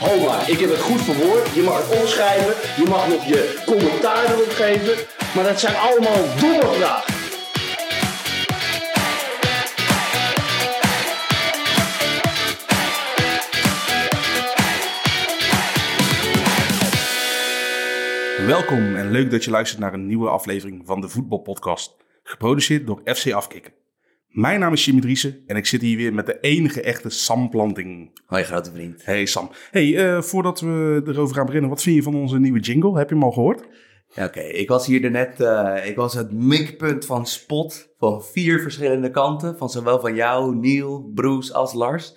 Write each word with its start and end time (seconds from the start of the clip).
Ho 0.00 0.20
maar, 0.20 0.50
ik 0.50 0.58
heb 0.58 0.70
het 0.70 0.80
goed 0.80 1.02
verwoord. 1.02 1.54
Je 1.54 1.62
mag 1.62 1.88
het 1.88 2.00
opschrijven, 2.00 2.82
je 2.82 2.88
mag 2.88 3.08
nog 3.08 3.24
je 3.24 3.62
commentaar 3.66 4.24
erop 4.24 4.50
geven. 4.50 4.94
Maar 5.34 5.44
dat 5.44 5.60
zijn 5.60 5.76
allemaal 5.76 6.24
domme 6.40 6.74
vragen. 6.74 7.14
Welkom 18.46 18.96
en 18.96 19.10
leuk 19.10 19.30
dat 19.30 19.44
je 19.44 19.50
luistert 19.50 19.80
naar 19.80 19.92
een 19.94 20.06
nieuwe 20.06 20.28
aflevering 20.28 20.82
van 20.84 21.00
de 21.00 21.08
Voetbalpodcast. 21.08 21.96
Geproduceerd 22.22 22.86
door 22.86 23.00
FC 23.04 23.32
Afkikken. 23.32 23.79
Mijn 24.30 24.60
naam 24.60 24.72
is 24.72 24.84
Jimmy 24.84 25.00
Driessen 25.00 25.42
en 25.46 25.56
ik 25.56 25.66
zit 25.66 25.80
hier 25.80 25.96
weer 25.96 26.14
met 26.14 26.26
de 26.26 26.40
enige 26.40 26.82
echte 26.82 27.10
Sam 27.10 27.48
Planting. 27.48 28.20
Hoi 28.26 28.44
grote 28.44 28.72
vriend. 28.72 29.04
Hey 29.04 29.26
Sam. 29.26 29.50
Hey, 29.70 29.96
eh, 29.96 30.22
voordat 30.22 30.60
we 30.60 31.02
erover 31.06 31.34
gaan 31.34 31.46
beginnen, 31.46 31.70
wat 31.70 31.82
vind 31.82 31.96
je 31.96 32.02
van 32.02 32.14
onze 32.14 32.38
nieuwe 32.38 32.60
jingle? 32.60 32.98
Heb 32.98 33.08
je 33.08 33.14
hem 33.14 33.24
al 33.24 33.32
gehoord? 33.32 33.68
Ja, 34.14 34.24
Oké, 34.24 34.40
ik 34.40 34.68
was 34.68 34.86
hier 34.86 35.10
net, 35.10 35.40
eh, 35.40 35.86
ik 35.86 35.96
was 35.96 36.14
het 36.14 36.32
mikpunt 36.32 37.06
van 37.06 37.26
spot 37.26 37.94
van 37.98 38.24
vier 38.24 38.60
verschillende 38.60 39.10
kanten. 39.10 39.58
Van 39.58 39.70
zowel 39.70 40.00
van 40.00 40.14
jou, 40.14 40.56
Neil, 40.56 41.10
Bruce 41.14 41.54
als 41.54 41.72
Lars. 41.72 42.14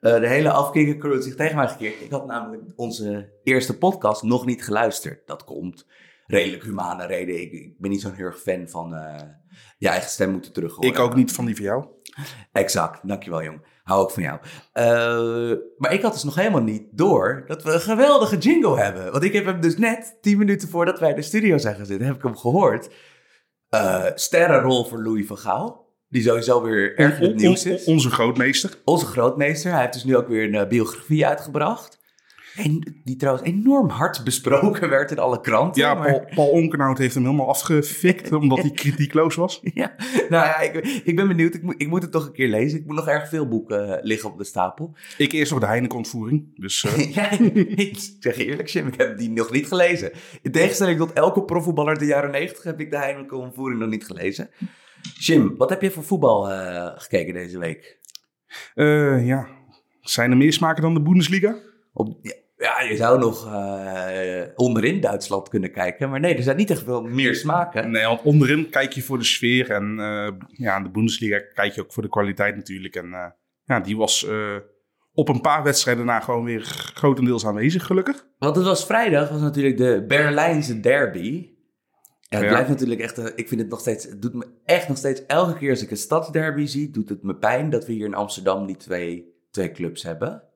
Eh, 0.00 0.20
de 0.20 0.28
hele 0.28 0.50
afkikken 0.50 0.98
crew 0.98 1.12
had 1.12 1.24
zich 1.24 1.34
tegen 1.34 1.56
mij 1.56 1.68
gekeerd. 1.68 2.02
Ik 2.02 2.10
had 2.10 2.26
namelijk 2.26 2.62
onze 2.76 3.32
eerste 3.42 3.78
podcast 3.78 4.22
nog 4.22 4.46
niet 4.46 4.64
geluisterd. 4.64 5.26
Dat 5.26 5.44
komt 5.44 5.86
redelijk 6.26 6.62
humane 6.62 7.06
reden. 7.06 7.40
Ik, 7.40 7.52
ik 7.52 7.78
ben 7.78 7.90
niet 7.90 8.00
zo'n 8.00 8.14
heel 8.14 8.26
erg 8.26 8.40
fan 8.40 8.68
van 8.68 8.94
je 9.78 9.88
eigen 9.88 10.10
stem 10.10 10.30
moeten 10.30 10.52
terug 10.52 10.74
horen. 10.74 10.90
Ik 10.90 10.98
ook 10.98 11.14
niet 11.14 11.32
van 11.32 11.44
die 11.44 11.54
van 11.56 11.64
jou. 11.64 11.86
Exact, 12.52 13.08
dankjewel 13.08 13.42
jong. 13.42 13.66
Hou 13.82 14.00
ook 14.02 14.10
van 14.10 14.22
jou. 14.22 14.38
Eh, 14.72 15.56
maar 15.76 15.92
ik 15.92 16.02
had 16.02 16.12
dus 16.12 16.24
nog 16.24 16.34
helemaal 16.34 16.62
niet 16.62 16.82
door 16.90 17.44
dat 17.46 17.62
we 17.62 17.72
een 17.72 17.80
geweldige 17.80 18.36
jingle 18.38 18.80
hebben. 18.80 19.12
Want 19.12 19.24
ik 19.24 19.32
heb 19.32 19.44
hem 19.44 19.60
dus 19.60 19.76
net, 19.76 20.18
tien 20.20 20.38
minuten 20.38 20.68
voordat 20.68 20.98
wij 21.00 21.10
in 21.10 21.16
de 21.16 21.22
studio 21.22 21.58
zijn 21.58 21.76
gaan 21.76 21.86
zitten, 21.86 22.06
heb 22.06 22.16
ik 22.16 22.22
hem 22.22 22.36
gehoord. 22.36 22.88
Eh 23.68 24.04
sterrenrol 24.14 24.84
voor 24.84 25.02
Louis 25.02 25.26
van 25.26 25.38
Gaal. 25.38 25.86
Die 26.08 26.22
sowieso 26.22 26.62
weer 26.62 26.98
erg 26.98 27.20
On- 27.20 27.34
nieuws 27.36 27.64
is. 27.66 27.84
onze 27.84 28.10
grootmeester. 28.10 28.78
Onze 28.84 29.06
grootmeester. 29.06 29.70
Hij 29.72 29.80
heeft 29.80 29.92
dus 29.92 30.04
nu 30.04 30.16
ook 30.16 30.28
weer 30.28 30.44
een 30.44 30.54
eh, 30.54 30.68
biografie 30.68 31.26
uitgebracht. 31.26 31.97
En 32.58 33.00
die 33.04 33.16
trouwens 33.16 33.46
enorm 33.48 33.88
hard 33.88 34.24
besproken 34.24 34.88
werd 34.96 35.10
in 35.10 35.18
alle 35.18 35.40
kranten. 35.40 35.82
Ja, 35.82 35.94
maar- 35.94 36.10
Paul, 36.10 36.24
Paul 36.34 36.48
Onkenhout 36.48 36.98
heeft 36.98 37.14
hem 37.14 37.24
helemaal 37.24 37.48
afgefikt 37.48 38.32
omdat 38.42 38.58
hij 38.58 38.70
kritiekloos 38.70 39.34
was. 39.34 39.60
Ja, 39.74 39.94
nou 40.28 40.44
ja, 40.46 40.60
ik, 40.60 40.74
ik 41.04 41.16
ben 41.16 41.28
benieuwd. 41.28 41.54
Ik 41.54 41.62
moet, 41.62 41.74
ik 41.78 41.88
moet 41.88 42.02
het 42.02 42.12
toch 42.12 42.26
een 42.26 42.32
keer 42.32 42.48
lezen. 42.48 42.78
Ik 42.78 42.86
moet 42.86 42.96
nog 42.96 43.08
erg 43.08 43.28
veel 43.28 43.48
boeken 43.48 43.96
eh, 43.98 44.04
liggen 44.04 44.30
op 44.30 44.38
de 44.38 44.44
stapel. 44.44 44.94
Ik 45.18 45.32
eerst 45.32 45.50
nog 45.50 45.60
de 45.60 45.66
Heineken-ontvoering. 45.66 46.60
Dus 46.60 46.84
eh, 46.84 47.14
ja, 47.14 47.30
ik 47.30 47.98
zeg 48.20 48.36
je 48.36 48.44
eerlijk, 48.46 48.68
Jim, 48.68 48.86
ik 48.86 48.94
heb 48.98 49.18
die 49.18 49.30
nog 49.30 49.50
niet 49.50 49.66
gelezen. 49.66 50.12
In 50.42 50.52
tegenstelling 50.52 50.98
tot 50.98 51.12
elke 51.12 51.42
profvoetballer 51.44 51.90
uit 51.90 52.00
de 52.00 52.06
jaren 52.06 52.30
90 52.30 52.62
heb 52.64 52.80
ik 52.80 52.90
de 52.90 52.98
Heineken-ontvoering 52.98 53.80
nog 53.80 53.90
niet 53.90 54.06
gelezen. 54.06 54.50
Jim, 55.18 55.56
wat 55.56 55.70
heb 55.70 55.82
je 55.82 55.90
voor 55.90 56.04
voetbal 56.04 56.50
eh, 56.50 56.92
gekeken 56.94 57.34
deze 57.34 57.58
week? 57.58 57.96
ja, 59.24 59.48
zijn 60.00 60.30
er 60.30 60.36
meer 60.36 60.52
smaken 60.52 60.82
dan 60.82 60.94
de 60.94 61.02
Bundesliga? 61.02 61.56
Op, 61.92 62.18
ja, 62.22 62.32
ja, 62.58 62.80
je 62.80 62.96
zou 62.96 63.18
nog 63.18 63.46
eh, 63.46 64.42
onderin 64.54 65.00
Duitsland 65.00 65.48
kunnen 65.48 65.72
kijken. 65.72 66.10
Maar 66.10 66.20
nee, 66.20 66.34
er 66.34 66.42
zijn 66.42 66.56
niet 66.56 66.70
echt 66.70 66.82
veel 66.82 67.02
meer 67.02 67.34
smaken. 67.34 67.90
Nee, 67.90 68.04
want 68.06 68.22
onderin 68.22 68.70
kijk 68.70 68.92
je 68.92 69.02
voor 69.02 69.18
de 69.18 69.24
sfeer. 69.24 69.70
En 69.70 69.98
eh, 69.98 70.28
ja, 70.48 70.76
in 70.76 70.82
de 70.82 70.90
Bundesliga 70.90 71.40
kijk 71.54 71.72
je 71.72 71.80
ook 71.80 71.92
voor 71.92 72.02
de 72.02 72.08
kwaliteit 72.08 72.56
natuurlijk. 72.56 72.94
En 72.96 73.12
eh, 73.12 73.26
ja, 73.64 73.80
die 73.80 73.96
was 73.96 74.26
op 75.12 75.28
een 75.28 75.40
paar 75.40 75.62
wedstrijden 75.62 76.04
na 76.04 76.20
gewoon 76.20 76.44
weer 76.44 76.62
grotendeels 76.94 77.46
aanwezig, 77.46 77.86
gelukkig. 77.86 78.26
Want 78.38 78.56
het 78.56 78.64
was 78.64 78.86
vrijdag, 78.86 79.28
was 79.28 79.40
natuurlijk 79.40 79.76
de 79.76 80.04
Berlijnse 80.08 80.80
derby. 80.80 81.56
Ja, 82.20 82.36
het 82.36 82.46
Ja. 82.46 82.48
blijft 82.52 82.68
natuurlijk 82.68 83.00
echt, 83.00 83.18
ik 83.38 83.48
vind 83.48 83.60
het 83.60 83.70
nog 83.70 83.80
steeds, 83.80 84.04
het 84.04 84.22
doet 84.22 84.34
me 84.34 84.46
echt 84.64 84.88
nog 84.88 84.96
steeds, 84.96 85.26
elke 85.26 85.58
keer 85.58 85.70
als 85.70 85.82
ik 85.82 85.90
een 85.90 85.96
stadsderby 85.96 86.66
zie, 86.66 86.90
doet 86.90 87.08
het 87.08 87.22
me 87.22 87.36
pijn 87.36 87.70
dat 87.70 87.86
we 87.86 87.92
hier 87.92 88.06
in 88.06 88.14
Amsterdam 88.14 88.66
die 88.66 88.76
twee, 88.76 89.34
twee 89.50 89.70
clubs 89.72 90.02
hebben. 90.02 90.47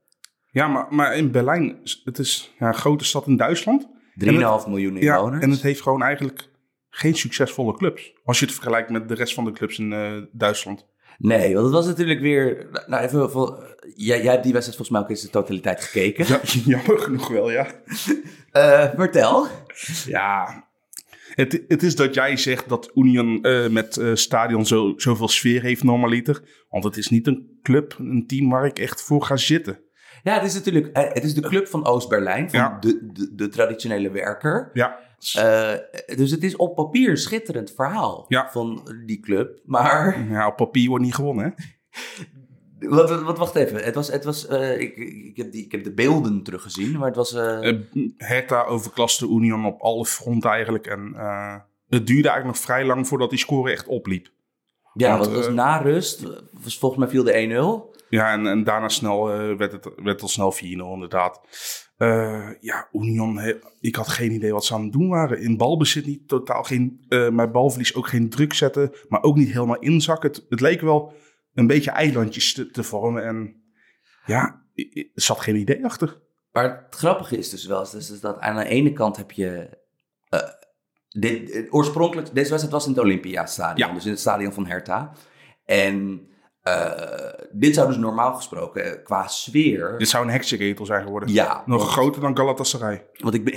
Ja, 0.53 0.69
maar, 0.69 0.87
maar 0.91 1.17
in 1.17 1.31
Berlijn, 1.31 1.81
het 2.05 2.19
is 2.19 2.55
ja, 2.59 2.67
een 2.67 2.75
grote 2.75 3.05
stad 3.05 3.27
in 3.27 3.37
Duitsland. 3.37 3.89
3,5 4.25 4.69
miljoen 4.69 4.97
Ja, 4.97 5.15
inwoners. 5.17 5.45
en 5.45 5.51
het 5.51 5.63
heeft 5.63 5.83
gewoon 5.83 6.03
eigenlijk 6.03 6.49
geen 6.91 7.15
succesvolle 7.15 7.77
clubs. 7.77 8.13
Als 8.25 8.39
je 8.39 8.45
het 8.45 8.55
vergelijkt 8.55 8.91
met 8.91 9.09
de 9.09 9.15
rest 9.15 9.35
van 9.35 9.45
de 9.45 9.53
clubs 9.53 9.79
in 9.79 9.93
eh, 9.93 10.13
Duitsland. 10.33 10.87
Nee, 11.19 11.53
want 11.55 11.65
het 11.65 11.75
was 11.75 11.87
natuurlijk 11.87 12.21
weer, 12.21 12.67
nou 12.87 13.03
even, 13.05 13.31
voor, 13.31 13.77
jij, 13.95 14.23
jij 14.23 14.33
hebt 14.33 14.43
die 14.43 14.53
wedstrijd 14.53 14.65
volgens 14.65 14.91
mij 14.91 15.01
ook 15.01 15.09
in 15.09 15.17
zijn 15.17 15.33
totaliteit 15.33 15.85
gekeken. 15.85 16.27
Ja, 16.27 16.41
jammer 16.77 16.99
genoeg 16.99 17.29
wel, 17.29 17.51
ja. 17.51 17.67
Eh, 18.51 18.91
vertel. 18.95 19.47
Ja, 20.07 20.65
het, 21.35 21.65
het 21.69 21.83
is 21.83 21.97
dat 21.97 22.15
jij 22.15 22.37
zegt 22.37 22.69
dat 22.69 22.91
Union 22.95 23.43
eh, 23.43 23.69
met 23.69 24.01
stadion 24.15 24.67
zo, 24.67 24.93
zoveel 24.97 25.29
sfeer 25.29 25.63
heeft 25.63 25.83
normaliter. 25.83 26.43
Want 26.69 26.85
het 26.85 26.97
is 26.97 27.09
niet 27.09 27.27
een 27.27 27.59
club, 27.63 27.97
een 27.99 28.27
team 28.27 28.51
waar 28.51 28.67
ik 28.67 28.79
echt 28.79 29.03
voor 29.03 29.23
ga 29.25 29.37
zitten. 29.37 29.79
Ja, 30.23 30.35
het 30.35 30.43
is 30.45 30.55
natuurlijk, 30.55 30.87
eh, 30.97 31.13
het 31.13 31.25
is 31.25 31.35
de 31.35 31.41
club 31.41 31.69
van 31.69 31.87
Oost-Berlijn, 31.87 32.51
van 32.51 32.59
Ja. 32.61 32.77
de, 32.81 33.09
de, 33.13 33.35
de 33.35 33.49
traditionele 33.49 34.11
werker. 34.11 34.71
Ja, 34.73 34.99
Eh, 35.35 35.73
dus 36.17 36.31
het 36.31 36.43
is 36.43 36.57
op 36.57 36.75
papier 36.75 37.11
een 37.11 37.17
schitterend 37.17 37.73
verhaal 37.77 38.25
Ja. 38.29 38.49
van 38.51 38.89
die 39.07 39.21
club. 39.21 39.61
Maar 39.65 40.27
ja 40.29 40.47
op 40.47 40.57
papier 40.57 40.89
wordt 40.89 41.05
niet 41.05 41.15
gewonnen, 41.15 41.45
hè? 41.45 41.51
Wat, 42.89 43.09
wat, 43.11 43.23
wat- 43.23 43.39
wacht 43.39 43.55
even. 43.55 43.85
Het 43.85 43.95
was, 43.95 44.09
het 44.11 44.25
was, 44.25 44.47
eh, 44.47 44.81
ik, 44.81 44.97
ik, 44.97 45.37
heb 45.37 45.53
die, 45.53 45.65
ik 45.65 45.73
heb 45.73 45.85
de 45.85 45.93
beelden 45.93 46.43
teruggezien, 46.43 46.99
maar 46.99 47.07
het 47.07 47.17
was... 47.17 47.35
Eh, 47.35 47.73
Hertha 48.17 48.65
overklaste 48.65 49.29
Union 49.29 49.65
op 49.67 49.81
alle 49.81 50.05
fronten 50.07 50.51
eigenlijk. 50.51 50.87
En 50.87 51.01
het 51.89 52.07
duurde 52.07 52.29
eigenlijk 52.29 52.45
nog 52.45 52.59
vrij 52.59 52.85
lang 52.85 53.09
voordat 53.09 53.31
die 53.31 53.39
score 53.39 53.71
echt 53.73 53.87
opliep. 53.87 54.29
ja, 54.95 55.13
want, 55.19 55.27
het 55.27 55.35
was 55.35 55.49
na 55.49 55.77
rust. 55.77 56.23
Volgens 56.61 56.97
mij 56.97 57.09
viel 57.09 57.25
de 57.25 57.33
1-0. 57.93 58.01
Ja, 58.19 58.33
en, 58.33 58.47
en 58.47 58.65
daarna 58.65 58.89
snel, 58.89 59.33
eh, 59.33 59.57
werd, 59.57 59.73
het, 59.73 59.85
werd 59.85 59.97
het 60.07 60.23
al 60.23 60.29
snel 60.29 60.53
4-0 60.53 60.59
inderdaad. 60.93 61.41
Eh, 61.97 62.49
ja, 62.61 62.89
Union, 62.93 63.39
he- 63.39 63.59
ik 63.81 63.95
had 63.95 64.09
geen 64.09 64.33
idee 64.33 64.53
wat 64.53 64.65
ze 64.65 64.75
aan 64.75 64.83
het 64.83 64.93
doen 64.93 65.09
waren. 65.09 65.41
In 65.41 65.57
balbezit 65.57 66.07
niet, 66.07 66.29
totaal 66.29 66.63
geen, 66.63 67.05
eh 67.09 67.29
met 67.29 67.53
balverlies 67.53 67.95
ook 67.95 68.09
geen 68.09 68.31
druk 68.31 68.53
zetten, 68.53 68.93
maar 69.09 69.23
ook 69.23 69.37
niet 69.37 69.53
helemaal 69.53 69.79
inzakken. 69.79 70.31
Het, 70.31 70.47
het 70.49 70.61
leek 70.61 70.81
wel 70.81 71.13
een 71.55 71.67
beetje 71.67 71.91
eilandjes 71.91 72.53
te, 72.55 72.71
te 72.71 72.83
vormen 72.83 73.25
en 73.27 73.63
ja, 74.27 74.63
er 74.75 75.07
zat 75.15 75.41
geen 75.41 75.57
idee 75.57 75.85
achter. 75.85 76.21
Maar 76.53 76.85
het 76.85 76.95
grappige 76.95 77.37
is 77.37 77.51
dus 77.51 77.67
wel, 77.67 77.83
is 77.83 77.91
dus 77.91 78.21
dat 78.21 78.39
aan 78.41 78.57
de 78.57 78.65
ene 78.65 78.93
kant 78.93 79.17
heb 79.17 79.31
je... 79.31 79.79
dit, 81.09 81.67
oorspronkelijk, 81.71 82.27
deze 82.35 82.49
wedstrijd 82.51 82.71
was 82.73 82.87
in 82.87 82.91
het 82.93 83.01
Olympiastadion, 83.01 83.89
Ja. 83.89 83.95
dus 83.95 84.05
in 84.05 84.11
het 84.11 84.21
stadion 84.21 84.53
van 84.53 84.67
Hertha. 84.67 85.13
En 85.65 86.27
eh, 86.63 87.29
dit 87.51 87.75
zou 87.75 87.89
dus 87.89 87.97
normaal 87.97 88.35
gesproken 88.35 88.85
eh, 88.85 89.05
qua 89.05 89.27
sfeer... 89.27 89.99
Dit 89.99 90.09
zou 90.09 90.25
een 90.25 90.31
heksenketel 90.31 90.87
zijn 90.87 91.03
geworden. 91.03 91.29
ja, 91.33 91.63
Nog 91.67 91.91
groter 91.93 92.21
dan 92.21 92.37
Galatasaray. 92.37 93.07
Want 93.17 93.35
ik 93.35 93.45
ben, 93.45 93.55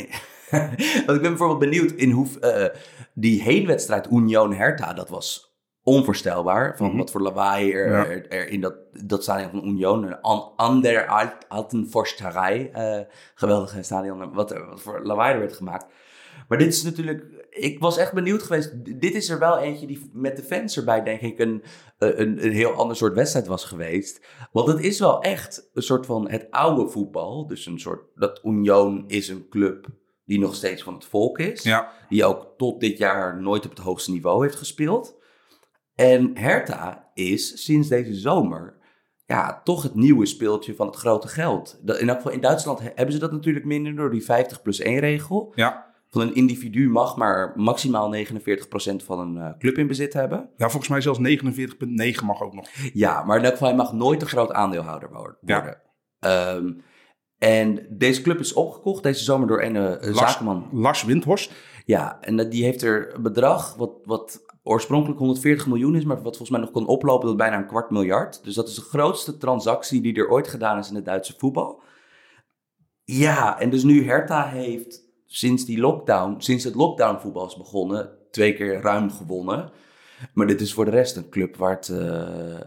want 1.06 1.18
ik 1.18 1.22
ben 1.22 1.22
bijvoorbeeld 1.22 1.60
benieuwd 1.60 1.92
in 1.92 2.12
hoe 2.12 2.28
eh, 2.40 2.80
die 3.14 3.42
heenwedstrijd 3.42 4.08
Union 4.12 4.54
Hertha, 4.54 4.94
dat 4.94 5.10
was 5.10 5.54
onvoorstelbaar. 5.84 6.78
Van 6.78 6.88
Mhm. 6.88 6.98
wat 6.98 7.12
voor 7.12 7.22
lawaai 7.22 7.72
er, 7.74 7.90
Ja. 7.92 8.06
er, 8.06 8.28
er 8.30 8.48
in 8.50 8.62
dat, 8.62 8.76
dat 9.06 9.24
stadion 9.24 9.50
van 9.50 9.66
Union, 9.68 10.04
een 10.04 10.22
an, 10.22 10.52
ander 10.56 11.08
Alt, 11.08 11.36
Altenforsterij, 11.48 12.70
eh 12.74 13.00
geweldige 13.36 13.84
stadion, 13.84 14.34
wat, 14.34 14.52
wat 14.68 14.82
voor 14.82 15.00
lawaai 15.04 15.34
er 15.34 15.40
werd 15.40 15.54
gemaakt. 15.54 15.86
Maar 16.48 16.58
dit 16.58 16.74
is 16.74 16.84
natuurlijk, 16.84 17.24
ik 17.58 17.80
was 17.80 17.98
echt 17.98 18.14
benieuwd 18.14 18.44
geweest. 18.44 19.00
Dit 19.00 19.16
is 19.16 19.30
er 19.30 19.40
wel 19.40 19.58
eentje 19.58 19.88
die 19.88 20.10
met 20.14 20.36
de 20.38 20.44
fans 20.44 20.78
erbij, 20.78 21.04
denk 21.04 21.22
ik, 21.22 21.40
een, 21.40 21.64
eh, 21.98 22.10
een, 22.20 22.46
een 22.46 22.52
heel 22.52 22.72
ander 22.72 22.96
soort 22.96 23.14
wedstrijd 23.16 23.48
was 23.48 23.64
geweest. 23.66 24.26
Want 24.52 24.68
het 24.68 24.80
is 24.80 25.00
wel 25.00 25.22
echt 25.22 25.70
een 25.74 25.82
soort 25.82 26.06
van 26.06 26.30
het 26.30 26.48
oude 26.52 26.90
voetbal. 26.92 27.48
Dus 27.48 27.66
een 27.66 27.80
soort, 27.80 28.02
dat 28.16 28.40
Union 28.44 29.04
is 29.08 29.28
een 29.30 29.50
club 29.50 29.88
die 30.26 30.40
nog 30.40 30.56
steeds 30.56 30.84
van 30.84 30.94
het 30.94 31.06
volk 31.06 31.40
is. 31.40 31.64
Ja, 31.64 31.92
Die 32.10 32.26
ook 32.26 32.54
tot 32.58 32.80
dit 32.80 32.98
jaar 32.98 33.42
nooit 33.42 33.64
op 33.66 33.70
het 33.72 33.80
hoogste 33.80 34.12
niveau 34.12 34.44
heeft 34.46 34.56
gespeeld. 34.58 35.16
En 35.96 36.32
Hertha 36.38 37.12
is 37.14 37.64
sinds 37.64 37.88
deze 37.88 38.14
zomer 38.14 38.78
ja, 39.26 39.62
toch 39.64 39.84
het 39.84 39.96
nieuwe 39.96 40.26
speeltje 40.26 40.76
van 40.76 40.88
het 40.88 40.96
grote 40.96 41.28
geld. 41.28 41.80
In, 41.86 42.10
elk 42.10 42.18
geval 42.18 42.32
in 42.32 42.42
Duitsland 42.42 42.80
he- 42.80 42.92
hebben 42.96 43.14
ze 43.14 43.20
dat 43.20 43.32
natuurlijk 43.32 43.66
minder 43.66 43.96
door 43.96 44.12
die 44.12 44.24
50 44.24 44.62
plus 44.62 44.80
1 44.80 45.00
regel. 45.00 45.52
ja. 45.56 45.94
Van 46.10 46.22
een 46.22 46.36
individu 46.36 46.90
mag 46.90 47.16
maar 47.18 47.54
maximaal 47.56 48.16
49% 48.16 48.26
van 49.06 49.20
een 49.20 49.38
eh, 49.38 49.58
club 49.58 49.78
in 49.78 49.88
bezit 49.88 50.14
hebben. 50.14 50.50
ja, 50.58 50.70
volgens 50.70 50.88
mij 50.92 51.02
zelfs 51.02 51.20
49,9 51.20 52.24
mag 52.26 52.42
ook 52.42 52.54
nog. 52.54 52.68
Ja, 52.94 53.24
maar 53.24 53.38
in 53.38 53.44
elk 53.44 53.52
geval 53.54 53.68
hij 53.68 53.78
mag 53.78 53.94
nooit 53.94 54.22
een 54.22 54.28
groot 54.28 54.52
aandeelhouder 54.52 55.10
wo- 55.12 55.36
Ja. 55.42 55.56
worden. 55.62 55.82
Ehm, 56.20 56.72
en 57.38 57.88
deze 57.90 58.22
club 58.22 58.40
is 58.40 58.54
opgekocht 58.54 59.04
deze 59.04 59.24
zomer 59.24 59.48
door 59.48 59.62
een 59.62 59.76
eh, 59.76 60.14
Lars, 60.14 60.18
zakenman. 60.32 60.68
Lars 60.72 61.04
Windhorst. 61.04 61.52
Ja, 61.86 62.18
en 62.22 62.50
die 62.50 62.64
heeft 62.64 62.82
er 62.82 63.16
een 63.16 63.22
bedrag 63.22 63.76
wat, 63.76 63.92
wat 64.04 64.44
oorspronkelijk 64.64 65.20
140 65.20 65.68
miljoen 65.68 65.96
is, 65.96 66.04
maar 66.06 66.16
wat 66.16 66.24
volgens 66.24 66.50
mij 66.50 66.60
nog 66.60 66.72
kon 66.72 66.88
oplopen 66.88 67.28
tot 67.28 67.38
bijna 67.38 67.58
een 67.58 67.68
kwart 67.68 67.90
miljard. 67.90 68.44
Dus 68.44 68.56
dat 68.56 68.68
is 68.68 68.76
de 68.76 68.82
grootste 68.82 69.38
transactie 69.38 70.02
die 70.02 70.16
er 70.16 70.30
ooit 70.30 70.48
gedaan 70.48 70.78
is 70.78 70.90
in 70.90 70.96
het 70.96 71.06
Duitse 71.06 71.34
voetbal. 71.38 71.82
Ja, 73.04 73.60
en 73.60 73.70
dus 73.70 73.84
nu 73.84 74.06
Hertha 74.06 74.48
heeft 74.48 75.05
sinds 75.26 75.66
die 75.66 75.80
lockdown, 75.80 76.36
sinds 76.38 76.64
het 76.64 76.76
lockdownvoetbal 76.76 77.48
is 77.48 77.58
begonnen, 77.58 78.10
twee 78.32 78.54
keer 78.54 78.82
ruim 78.82 79.12
gewonnen. 79.12 79.72
Maar 80.34 80.48
dit 80.48 80.62
is 80.62 80.74
voor 80.74 80.86
de 80.86 80.92
rest 80.92 81.16
een 81.16 81.30
club 81.30 81.56
waar 81.56 81.76
het 81.76 81.90
eh, 81.90 82.60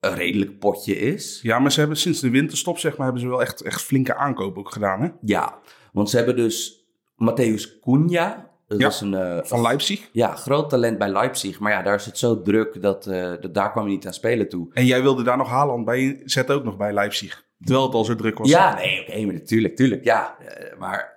een 0.00 0.14
redelijk 0.14 0.58
potje 0.58 0.98
is. 0.98 1.40
Ja, 1.42 1.58
maar 1.58 1.72
ze 1.72 1.78
hebben 1.78 1.98
sinds 1.98 2.20
de 2.20 2.30
winterstop, 2.30 2.78
zeg 2.78 2.96
maar, 2.96 3.04
hebben 3.04 3.22
ze 3.22 3.28
wel 3.28 3.40
echt, 3.40 3.62
echt 3.62 3.82
flinke 3.82 4.14
aankopen 4.14 4.60
ook 4.60 4.72
gedaan, 4.72 5.00
hè? 5.00 5.08
Ja, 5.20 5.58
want 5.92 6.10
ze 6.10 6.16
hebben 6.16 6.36
dus 6.36 6.86
Matthäus 7.14 7.80
Cunha. 7.80 8.47
Dat 8.68 8.78
Ja, 8.78 8.84
was 8.84 9.00
een, 9.00 9.14
eh, 9.14 9.38
Van 9.42 9.60
Leipzig. 9.62 10.08
Ja, 10.12 10.34
groot 10.34 10.70
talent 10.70 10.98
bij 10.98 11.08
Leipzig. 11.08 11.58
Maar 11.58 11.72
ja, 11.72 11.82
daar 11.82 11.94
is 11.94 12.06
het 12.06 12.18
zo 12.18 12.42
druk 12.42 12.82
dat, 12.82 13.06
eh, 13.06 13.32
dat 13.40 13.54
daar 13.54 13.70
kwam 13.70 13.84
hij 13.84 13.92
niet 13.92 14.06
aan 14.06 14.12
spelen 14.12 14.48
toe. 14.48 14.68
En 14.72 14.86
jij 14.86 15.02
wilde 15.02 15.22
daar 15.22 15.36
nog 15.36 15.48
Haaland 15.48 15.84
bij 15.84 16.22
zetten, 16.24 16.54
ook 16.54 16.64
nog 16.64 16.76
bij 16.76 16.92
Leipzig. 16.92 17.46
Terwijl 17.64 17.86
het 17.86 17.94
al 17.94 18.04
zo 18.04 18.14
druk 18.14 18.38
was. 18.38 18.48
Ja, 18.48 18.74
nee, 18.74 19.00
oké, 19.00 19.24
maar 19.24 19.34
natuurlijk, 19.34 19.76
tuurlijk, 19.76 20.04
ja. 20.04 20.36
Eh, 20.38 20.78
maar 20.78 21.12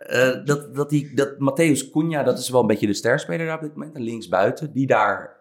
dat, 0.46 0.76
dat, 0.76 0.90
die, 0.90 1.12
dat 1.16 1.30
Matthäus 1.30 1.92
Cunha, 1.92 2.24
dat 2.24 2.40
is 2.40 2.50
wel 2.50 2.62
een 2.62 2.68
beetje 2.68 2.88
de 2.88 2.94
sterspeler 2.94 3.46
daar 3.46 3.56
op 3.56 3.62
dit 3.62 3.76
moment. 3.76 3.96
Een 3.96 4.02
linksbuiten, 4.02 4.74
die 4.74 4.88
daar 4.88 5.40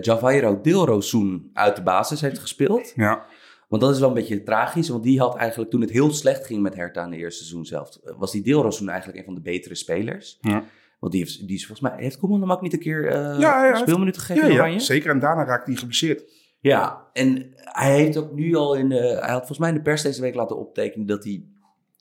Javairo 0.00 0.60
Dilrosun 0.60 1.50
uit 1.52 1.76
de 1.76 1.82
basis 1.82 2.20
heeft 2.20 2.38
gespeeld. 2.38 2.92
Ja. 2.94 3.24
Want 3.68 3.82
dat 3.82 3.92
is 3.92 3.98
wel 3.98 4.08
een 4.08 4.14
beetje 4.14 4.42
tragisch, 4.42 4.88
want 4.88 5.02
die 5.02 5.20
had 5.20 5.36
eigenlijk 5.36 5.70
toen 5.70 5.80
het 5.80 5.90
heel 5.90 6.10
slecht 6.12 6.46
ging 6.46 6.62
met 6.62 6.74
Hertha 6.74 7.04
in 7.04 7.10
de 7.10 7.16
eerste 7.16 7.44
seizoen 7.44 7.64
zelf, 7.64 7.98
was 8.18 8.32
die 8.32 8.42
Dilrosun 8.42 8.88
eigenlijk 8.88 9.18
een 9.18 9.24
van 9.24 9.34
de 9.34 9.40
betere 9.40 9.74
spelers. 9.74 10.38
Ja. 10.40 10.64
Want 11.02 11.14
die, 11.14 11.22
heeft, 11.22 11.46
die 11.46 11.56
is 11.56 11.66
volgens 11.66 11.90
mij, 11.90 12.02
heeft 12.02 12.18
Koeman 12.18 12.40
hem 12.40 12.52
ook 12.52 12.60
niet 12.60 12.72
een 12.72 12.78
keer 12.78 13.12
Ja, 13.12 13.66
ja, 13.66 13.74
speelminuten 13.74 14.22
gegeven 14.22 14.48
Ja, 14.48 14.54
Oranje? 14.54 14.80
zeker. 14.80 15.10
En 15.10 15.18
daarna 15.18 15.44
raakte 15.44 15.70
hij 15.70 15.78
geblesseerd. 15.80 16.24
Ja, 16.60 17.08
en 17.12 17.52
hij 17.54 17.94
heeft 17.94 18.16
ook 18.16 18.32
nu 18.32 18.54
al 18.54 18.74
in 18.74 18.88
de. 18.88 18.96
Hij 18.96 19.30
had 19.30 19.36
volgens 19.36 19.58
mij 19.58 19.68
in 19.68 19.74
de 19.74 19.82
pers 19.82 20.02
deze 20.02 20.20
week 20.20 20.34
laten 20.34 20.58
optekenen 20.58 21.06
dat 21.06 21.24
hij 21.24 21.44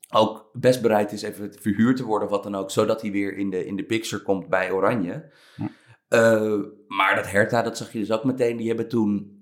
ook 0.09 0.50
best 0.53 0.81
bereid 0.81 1.12
is 1.12 1.21
even 1.21 1.53
verhuurd 1.59 1.98
te 1.98 2.03
worden, 2.03 2.27
of 2.27 2.33
wat 2.33 2.44
dan 2.44 2.56
ook, 2.56 2.71
zodat 2.71 3.01
hij 3.01 3.12
weer 3.12 3.38
in 3.38 3.50
de, 3.50 3.65
in 3.65 3.75
de 3.75 3.83
picture 3.86 4.21
komt 4.24 4.50
bij 4.50 4.71
Oranje. 4.71 5.31
Ja. 5.56 5.69
Eh, 6.07 6.59
maar 6.88 7.15
dat 7.15 7.31
Hertha, 7.31 7.62
dat 7.62 7.77
zag 7.77 7.92
je 7.94 8.00
dus 8.00 8.12
ook 8.12 8.24
meteen. 8.24 8.57
Die 8.57 8.68
hebben 8.68 8.88
toen 8.88 9.39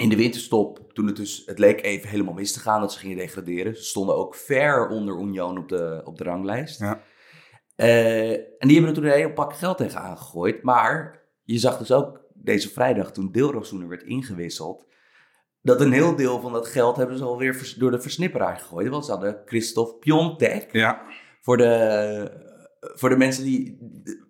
in 0.00 0.08
de 0.08 0.16
winterstop, 0.16 0.90
toen 0.92 1.06
het 1.06 1.16
dus, 1.16 1.42
het 1.46 1.58
leek 1.58 1.82
even 1.82 2.08
helemaal 2.08 2.34
mis 2.34 2.52
te 2.52 2.60
gaan 2.60 2.80
dat 2.80 2.92
ze 2.92 2.98
gingen 2.98 3.16
degraderen. 3.16 3.76
Ze 3.76 3.84
stonden 3.84 4.16
ook 4.16 4.34
ver 4.34 4.88
onder 4.88 5.20
Union 5.20 5.58
op 5.58 5.68
de, 5.68 6.00
op 6.04 6.18
de 6.18 6.24
ranglijst. 6.24 6.80
Ja. 6.80 7.00
Eh, 7.80 8.30
en 8.30 8.68
die 8.68 8.72
hebben 8.72 8.88
er 8.88 9.00
toen 9.00 9.04
een 9.04 9.18
heel 9.18 9.32
pak 9.32 9.54
geld 9.54 9.76
tegen 9.76 10.00
aangegooid. 10.00 10.62
Maar 10.62 11.22
je 11.42 11.58
zag 11.58 11.78
dus 11.78 11.92
ook 11.92 12.20
deze 12.34 12.70
vrijdag, 12.70 13.12
toen 13.12 13.32
Deelrozoener 13.32 13.88
werd 13.88 14.02
ingewisseld, 14.02 14.86
dat 15.62 15.80
een 15.80 15.92
heel 15.92 16.16
deel 16.16 16.40
van 16.40 16.52
dat 16.52 16.66
geld 16.66 16.96
hebben 16.96 17.18
ze 17.18 17.24
alweer 17.24 17.74
door 17.78 17.90
de 17.90 18.00
versnipperaar 18.00 18.56
gegooid. 18.56 18.88
Want 18.88 19.04
ze 19.04 19.10
hadden 19.10 19.42
Christophe 19.44 19.94
Piontek. 19.94 20.72
Ja. 20.72 21.02
Voor 21.40 21.56
de, 21.56 22.30
voor 22.80 23.08
de 23.08 23.16
mensen 23.16 23.44
die, 23.44 23.78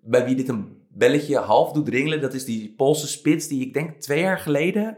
bij 0.02 0.24
wie 0.24 0.36
dit 0.36 0.48
een 0.48 0.86
belletje 0.88 1.38
half 1.38 1.72
doet 1.72 1.88
ringelen, 1.88 2.20
dat 2.20 2.34
is 2.34 2.44
die 2.44 2.74
Poolse 2.76 3.08
spits 3.08 3.48
die 3.48 3.66
ik 3.66 3.72
denk 3.72 4.00
twee 4.00 4.20
jaar 4.20 4.38
geleden 4.38 4.96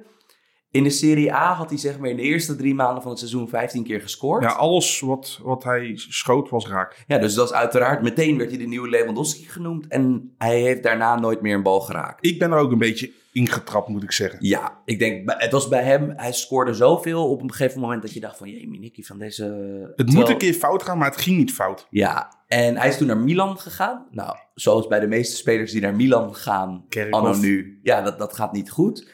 in 0.72 0.82
de 0.82 0.90
Serie 0.90 1.34
A 1.34 1.52
had 1.54 1.68
hij 1.68 1.78
zeg 1.78 1.98
maar 1.98 2.10
in 2.10 2.16
de 2.16 2.22
eerste 2.22 2.56
drie 2.56 2.74
maanden 2.74 3.02
van 3.02 3.10
het 3.10 3.20
seizoen 3.20 3.48
15 3.48 3.84
keer 3.84 4.00
gescoord. 4.00 4.42
ja, 4.42 4.48
alles 4.50 5.00
wat, 5.00 5.40
wat 5.42 5.64
hij 5.64 5.92
schoot 5.94 6.48
was 6.48 6.68
raak. 6.68 7.04
Ja, 7.06 7.18
dus 7.18 7.34
dat 7.34 7.48
is 7.48 7.54
uiteraard 7.54 8.02
meteen 8.02 8.38
werd 8.38 8.50
hij 8.50 8.58
de 8.58 8.66
nieuwe 8.66 8.88
Lewandowski 8.88 9.44
genoemd 9.44 9.86
en 9.88 10.34
hij 10.38 10.60
heeft 10.60 10.82
daarna 10.82 11.18
nooit 11.18 11.40
meer 11.40 11.54
een 11.54 11.62
bal 11.62 11.80
geraakt. 11.80 12.26
Ik 12.26 12.38
ben 12.38 12.52
er 12.52 12.58
ook 12.58 12.72
een 12.72 12.78
beetje 12.78 13.10
ingetrapt, 13.32 13.88
moet 13.88 14.02
ik 14.02 14.12
zeggen. 14.12 14.38
Ja, 14.42 14.80
ik 14.84 14.98
denk, 14.98 15.32
het 15.38 15.52
was 15.52 15.68
bij 15.68 15.82
hem, 15.82 16.12
hij 16.16 16.32
scoorde 16.32 16.74
zoveel 16.74 17.30
op 17.30 17.42
een 17.42 17.52
gegeven 17.52 17.80
moment 17.80 18.02
dat 18.02 18.12
je 18.12 18.20
dacht 18.20 18.36
van, 18.38 18.50
jee, 18.50 18.68
Minikkie 18.68 19.06
van 19.06 19.18
deze... 19.18 19.44
Het 19.44 19.96
terwijl- 19.96 20.18
moet 20.18 20.28
een 20.28 20.38
keer 20.38 20.54
fout 20.54 20.82
gaan, 20.82 20.98
maar 20.98 21.10
het 21.10 21.20
ging 21.20 21.36
niet 21.36 21.52
fout. 21.52 21.86
Ja, 21.90 22.32
en 22.46 22.76
hij 22.76 22.88
is 22.88 22.96
toen 22.96 23.06
naar 23.06 23.16
Milan 23.16 23.58
gegaan. 23.58 24.06
Nou, 24.10 24.36
zoals 24.54 24.86
bij 24.86 25.00
de 25.00 25.06
meeste 25.06 25.36
spelers 25.36 25.72
die 25.72 25.80
naar 25.80 25.96
Milan 25.96 26.34
gaan, 26.34 26.84
Kerkhoff. 26.88 27.24
anno 27.26 27.38
nu. 27.38 27.80
Ja, 27.82 28.02
dat, 28.02 28.18
dat 28.18 28.32
gaat 28.36 28.52
niet 28.52 28.70
goed. 28.70 29.10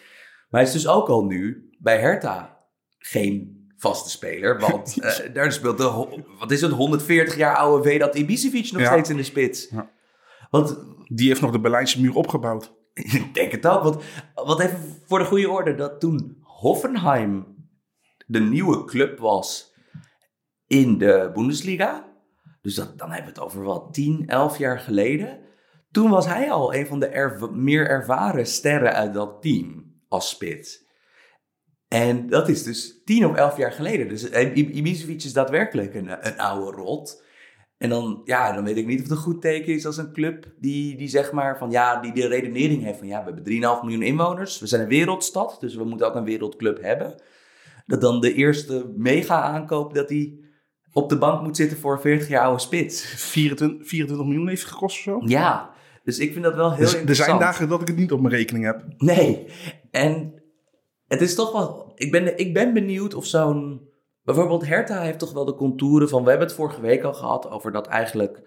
Maar 0.49 0.61
hij 0.61 0.71
is 0.71 0.73
dus 0.73 0.89
ook 0.89 1.09
al 1.09 1.25
nu 1.25 1.71
bij 1.79 1.99
Hertha 1.99 2.65
geen 2.99 3.57
vaste 3.77 4.11
speler. 4.11 4.61
Want 4.61 4.97
eh, 5.01 5.35
daar 5.35 5.53
speelt 5.53 5.79
de, 5.79 6.23
wat 6.39 6.51
is 6.51 6.61
het, 6.61 6.73
140 6.73 7.37
jaar 7.37 7.57
oude 7.57 7.89
Vedat 7.91 8.15
Ibisevic 8.15 8.73
nog 8.73 8.83
Ja. 8.83 8.91
steeds 8.93 9.11
in 9.11 9.17
de 9.17 9.23
spits. 9.23 9.69
Ja. 9.71 9.91
Want 10.51 10.79
Die 11.05 11.29
heeft 11.29 11.41
nog 11.41 11.51
de 11.51 11.61
Berlijnse 11.61 12.01
muur 12.01 12.15
opgebouwd. 12.15 12.73
ik 12.93 13.35
denk 13.35 13.53
het 13.53 13.67
ook. 13.67 13.83
Want 13.83 14.03
wat 14.35 14.61
even 14.61 14.79
voor 15.07 15.19
de 15.19 15.25
goede 15.25 15.51
orde, 15.51 15.75
dat 15.75 16.01
toen 16.01 16.37
Hoffenheim 16.43 17.47
de 18.27 18.41
nieuwe 18.41 18.85
club 18.85 19.19
was 19.19 19.75
in 20.67 20.99
de 20.99 21.31
Bundesliga. 21.35 22.07
Dus 22.63 22.75
dat, 22.75 22.99
dan 22.99 23.09
hebben 23.11 23.33
we 23.35 23.41
het 23.41 23.49
over 23.49 23.63
wat, 23.63 23.95
10, 23.95 24.25
11 24.27 24.59
jaar 24.59 24.79
geleden. 24.79 25.39
Toen 25.91 26.11
was 26.11 26.27
hij 26.27 26.51
al 26.51 26.75
een 26.75 26.87
van 26.87 27.01
de 27.01 27.49
meer 27.53 27.89
ervaren 27.89 28.47
sterren 28.47 28.93
uit 28.95 29.15
dat 29.15 29.43
team 29.43 29.88
als 30.09 30.29
spits. 30.29 30.87
En 31.89 32.29
dat 32.29 32.49
is 32.49 32.63
dus 32.63 33.03
10 33.05 33.27
of 33.27 33.37
11 33.37 33.57
jaar 33.57 33.73
geleden. 33.73 34.09
Dus 34.09 34.31
Ibisevic 34.55 35.23
is 35.23 35.33
daadwerkelijk 35.33 35.95
een, 35.95 36.27
een 36.27 36.39
oude 36.39 36.77
rot. 36.77 37.27
En 37.79 37.89
dan, 37.89 38.21
ja, 38.25 38.53
dan 38.53 38.65
weet 38.65 38.77
ik 38.77 38.87
niet 38.87 38.97
of 38.97 39.03
het 39.03 39.11
een 39.11 39.23
goed 39.23 39.41
teken 39.41 39.75
is 39.75 39.87
als 39.87 39.97
een 39.97 40.13
club 40.13 40.47
die, 40.57 40.97
die 40.97 41.09
zeg 41.09 41.33
maar 41.33 41.59
van 41.59 41.71
ja, 41.71 42.01
die 42.01 42.13
de 42.13 42.27
redenering 42.27 42.83
heeft 42.83 42.99
van 42.99 43.07
ja, 43.07 43.25
we 43.25 43.33
hebben 43.33 43.77
3,5 43.79 43.83
miljoen 43.83 44.03
inwoners. 44.03 44.59
We 44.59 44.67
zijn 44.67 44.83
een 44.83 44.89
wereldstad, 44.89 45.57
dus 45.61 45.75
we 45.75 45.85
moeten 45.85 46.07
ook 46.07 46.15
een 46.15 46.25
wereldclub 46.25 46.83
hebben. 46.83 47.23
Dat 47.87 48.01
dan 48.01 48.21
de 48.21 48.35
eerste 48.35 48.93
mega 48.97 49.43
aankoop 49.43 49.95
dat 49.95 50.09
die 50.09 50.47
op 50.93 51.09
de 51.09 51.19
bank 51.19 51.43
moet 51.43 51.57
zitten 51.57 51.79
voor 51.79 51.93
een 51.93 52.01
40 52.01 52.29
jaar 52.29 52.45
oude 52.45 52.61
spits. 52.61 53.05
24, 53.05 53.89
24 53.89 54.27
miljoen 54.27 54.49
heeft 54.49 54.65
gekost 54.65 54.97
of 54.97 55.03
zo. 55.03 55.21
Ja, 55.25 55.71
dus 56.09 56.19
ik 56.19 56.33
vind 56.33 56.45
dat 56.45 56.55
wel 56.55 56.71
heel 56.71 56.79
Dus 56.79 56.93
er 56.93 56.99
interessant. 56.99 57.29
zijn 57.29 57.51
dagen 57.51 57.69
dat 57.69 57.81
ik 57.81 57.87
het 57.87 57.97
niet 57.97 58.13
op 58.13 58.21
mijn 58.21 58.35
rekening 58.35 58.65
heb. 58.65 58.85
Nee, 58.99 59.47
en 59.91 60.43
het 61.07 61.21
is 61.21 61.35
toch 61.35 61.53
wel... 61.53 61.93
Ik 61.95 62.11
ben, 62.11 62.39
ik 62.39 62.55
ben 62.55 62.73
benieuwd 62.73 63.15
of 63.15 63.27
zo'n... 63.27 63.89
Bijvoorbeeld 64.23 64.67
Hertha 64.67 65.01
heeft 65.01 65.19
toch 65.19 65.33
wel 65.33 65.45
de 65.45 65.55
contouren 65.55 66.09
van... 66.09 66.23
We 66.25 66.29
hebben 66.31 66.47
het 66.47 66.57
vorige 66.57 66.81
week 66.81 67.03
al 67.03 67.15
gehad 67.15 67.51
over 67.51 67.73
dat 67.73 67.87
eigenlijk... 67.87 68.43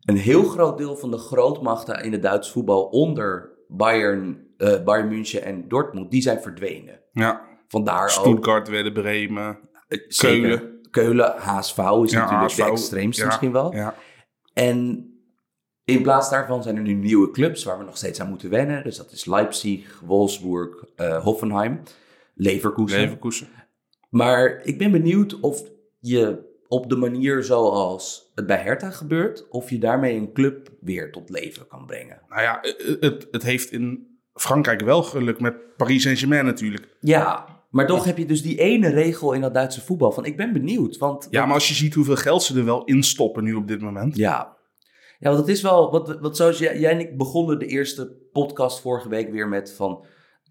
een 0.00 0.16
heel 0.16 0.42
groot 0.44 0.78
deel 0.78 0.96
van 0.96 1.10
de 1.10 1.18
grootmachten 1.18 2.04
in 2.04 2.12
het 2.12 2.22
Duits 2.22 2.50
voetbal... 2.50 2.84
onder 2.84 3.50
Bayern, 3.68 4.46
eh, 4.56 4.82
Bayern 4.82 5.08
München 5.08 5.42
en 5.42 5.68
Dortmund, 5.68 6.10
die 6.10 6.22
zijn 6.22 6.40
verdwenen. 6.42 7.00
Ja. 7.12 7.40
Vandaar 7.68 8.02
ook... 8.02 8.08
Stuttgart, 8.10 8.68
Werder 8.68 8.92
Bremen. 8.92 9.58
eh, 9.88 9.98
Keulen. 10.16 10.80
Keulen, 10.90 11.34
HSV 11.36 11.78
is 11.78 12.10
Ja, 12.10 12.20
natuurlijk 12.20 12.30
HSV, 12.30 12.56
de 12.56 12.64
extreemste 12.70 13.22
ja, 13.22 13.26
misschien 13.28 13.52
wel. 13.52 13.74
Ja. 13.74 13.94
En 14.52 15.06
in 15.84 16.02
plaats 16.02 16.30
daarvan 16.30 16.62
zijn 16.62 16.76
er 16.76 16.82
nu 16.82 16.92
nieuwe 16.92 17.30
clubs 17.30 17.64
waar 17.64 17.78
we 17.78 17.84
nog 17.84 17.96
steeds 17.96 18.20
aan 18.20 18.28
moeten 18.28 18.50
wennen. 18.50 18.84
Dus 18.84 18.96
dat 18.96 19.12
is 19.12 19.24
Leipzig, 19.24 20.00
Wolfsburg, 20.04 20.84
eh, 20.96 21.22
Hoffenheim, 21.22 21.82
Leverkusen. 22.34 23.00
Leverkusen. 23.00 23.48
Maar 24.08 24.60
ik 24.64 24.78
ben 24.78 24.90
benieuwd 24.90 25.40
of 25.40 25.62
je 26.00 26.50
op 26.68 26.88
de 26.88 26.96
manier 26.96 27.42
zoals 27.42 28.30
het 28.34 28.46
bij 28.46 28.56
Hertha 28.56 28.90
gebeurt, 28.90 29.48
of 29.48 29.70
je 29.70 29.78
daarmee 29.78 30.16
een 30.16 30.32
club 30.32 30.68
weer 30.80 31.12
tot 31.12 31.30
leven 31.30 31.66
kan 31.66 31.86
brengen. 31.86 32.20
Nou 32.28 32.42
ja, 32.42 32.58
het, 32.60 32.96
het, 33.00 33.28
het 33.30 33.42
heeft 33.42 33.72
in 33.72 34.06
Frankrijk 34.34 34.80
wel 34.80 35.02
gelukt 35.02 35.40
met 35.40 35.76
Paris 35.76 36.02
Saint-Germain 36.02 36.44
natuurlijk. 36.44 36.88
Ja, 37.00 37.46
maar 37.70 37.86
toch 37.86 38.04
heb 38.04 38.18
je 38.18 38.26
dus 38.26 38.42
die 38.42 38.58
ene 38.58 38.88
regel 38.88 39.32
in 39.32 39.40
dat 39.40 39.54
Duitse 39.54 39.80
voetbal. 39.80 40.12
Van 40.12 40.24
ik 40.24 40.36
ben 40.36 40.52
benieuwd. 40.52 40.98
Want, 40.98 41.26
Ja, 41.30 41.44
maar 41.44 41.54
als 41.54 41.68
je 41.68 41.74
ziet 41.74 41.94
hoeveel 41.94 42.16
geld 42.16 42.42
ze 42.42 42.58
er 42.58 42.64
wel 42.64 42.84
in 42.84 43.02
stoppen 43.02 43.44
nu 43.44 43.54
op 43.54 43.68
dit 43.68 43.80
moment. 43.80 44.16
Ja. 44.16 44.56
Ja, 45.22 45.28
want 45.28 45.38
het 45.38 45.48
is 45.56 45.62
wel, 45.62 45.90
wat, 45.90 46.18
wat 46.20 46.36
zoals 46.36 46.58
jij, 46.58 46.78
jij 46.78 46.90
en 46.92 47.00
ik 47.00 47.16
begonnen 47.16 47.58
de 47.58 47.66
eerste 47.66 48.16
podcast 48.32 48.80
vorige 48.80 49.08
week 49.08 49.30
weer 49.30 49.48
met 49.48 49.72
van, 49.72 50.04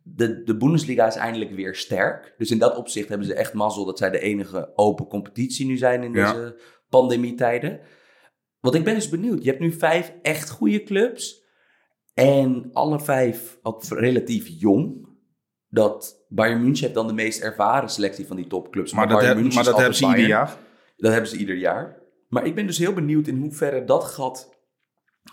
de, 0.03 0.43
de 0.43 0.57
Bundesliga 0.57 1.07
is 1.07 1.15
eindelijk 1.15 1.51
weer 1.51 1.75
sterk. 1.75 2.33
Dus 2.37 2.51
in 2.51 2.57
dat 2.57 2.75
opzicht 2.77 3.09
hebben 3.09 3.27
ze 3.27 3.33
echt 3.33 3.53
mazzel 3.53 3.85
dat 3.85 3.97
zij 3.97 4.09
de 4.09 4.19
enige 4.19 4.71
open 4.75 5.07
competitie 5.07 5.65
nu 5.65 5.77
zijn 5.77 6.03
in 6.03 6.13
Ja. 6.13 6.33
deze 6.33 6.59
pandemietijden. 6.89 7.79
Want 8.59 8.75
ik 8.75 8.83
ben 8.83 8.93
dus 8.95 9.09
benieuwd. 9.09 9.43
Je 9.43 9.49
hebt 9.49 9.61
nu 9.61 9.71
vijf 9.71 10.13
echt 10.21 10.49
goede 10.49 10.83
clubs 10.83 11.43
en 12.13 12.69
alle 12.73 12.99
vijf 12.99 13.59
ook 13.61 13.83
relatief 13.89 14.47
jong. 14.47 15.09
Dat 15.69 16.25
Bayern 16.29 16.61
München 16.61 16.81
heeft 16.83 16.93
dan 16.95 17.07
de 17.07 17.13
meest 17.13 17.41
ervaren 17.41 17.89
selectie 17.89 18.27
van 18.27 18.35
die 18.35 18.47
topclubs. 18.47 18.93
Maar 18.93 19.07
dat, 19.07 19.21
heb- 19.21 19.53
maar 19.53 19.63
dat 19.63 19.77
hebben 19.77 19.95
ze 19.95 20.05
ieder 20.07 20.27
jaar. 20.27 20.57
Dat 20.97 21.11
hebben 21.11 21.29
ze 21.29 21.37
ieder 21.37 21.55
jaar. 21.55 21.99
Maar 22.27 22.45
ik 22.45 22.55
ben 22.55 22.65
dus 22.67 22.77
heel 22.77 22.93
benieuwd 22.93 23.27
in 23.27 23.37
hoeverre 23.37 23.83
dat 23.83 24.03
gat 24.03 24.59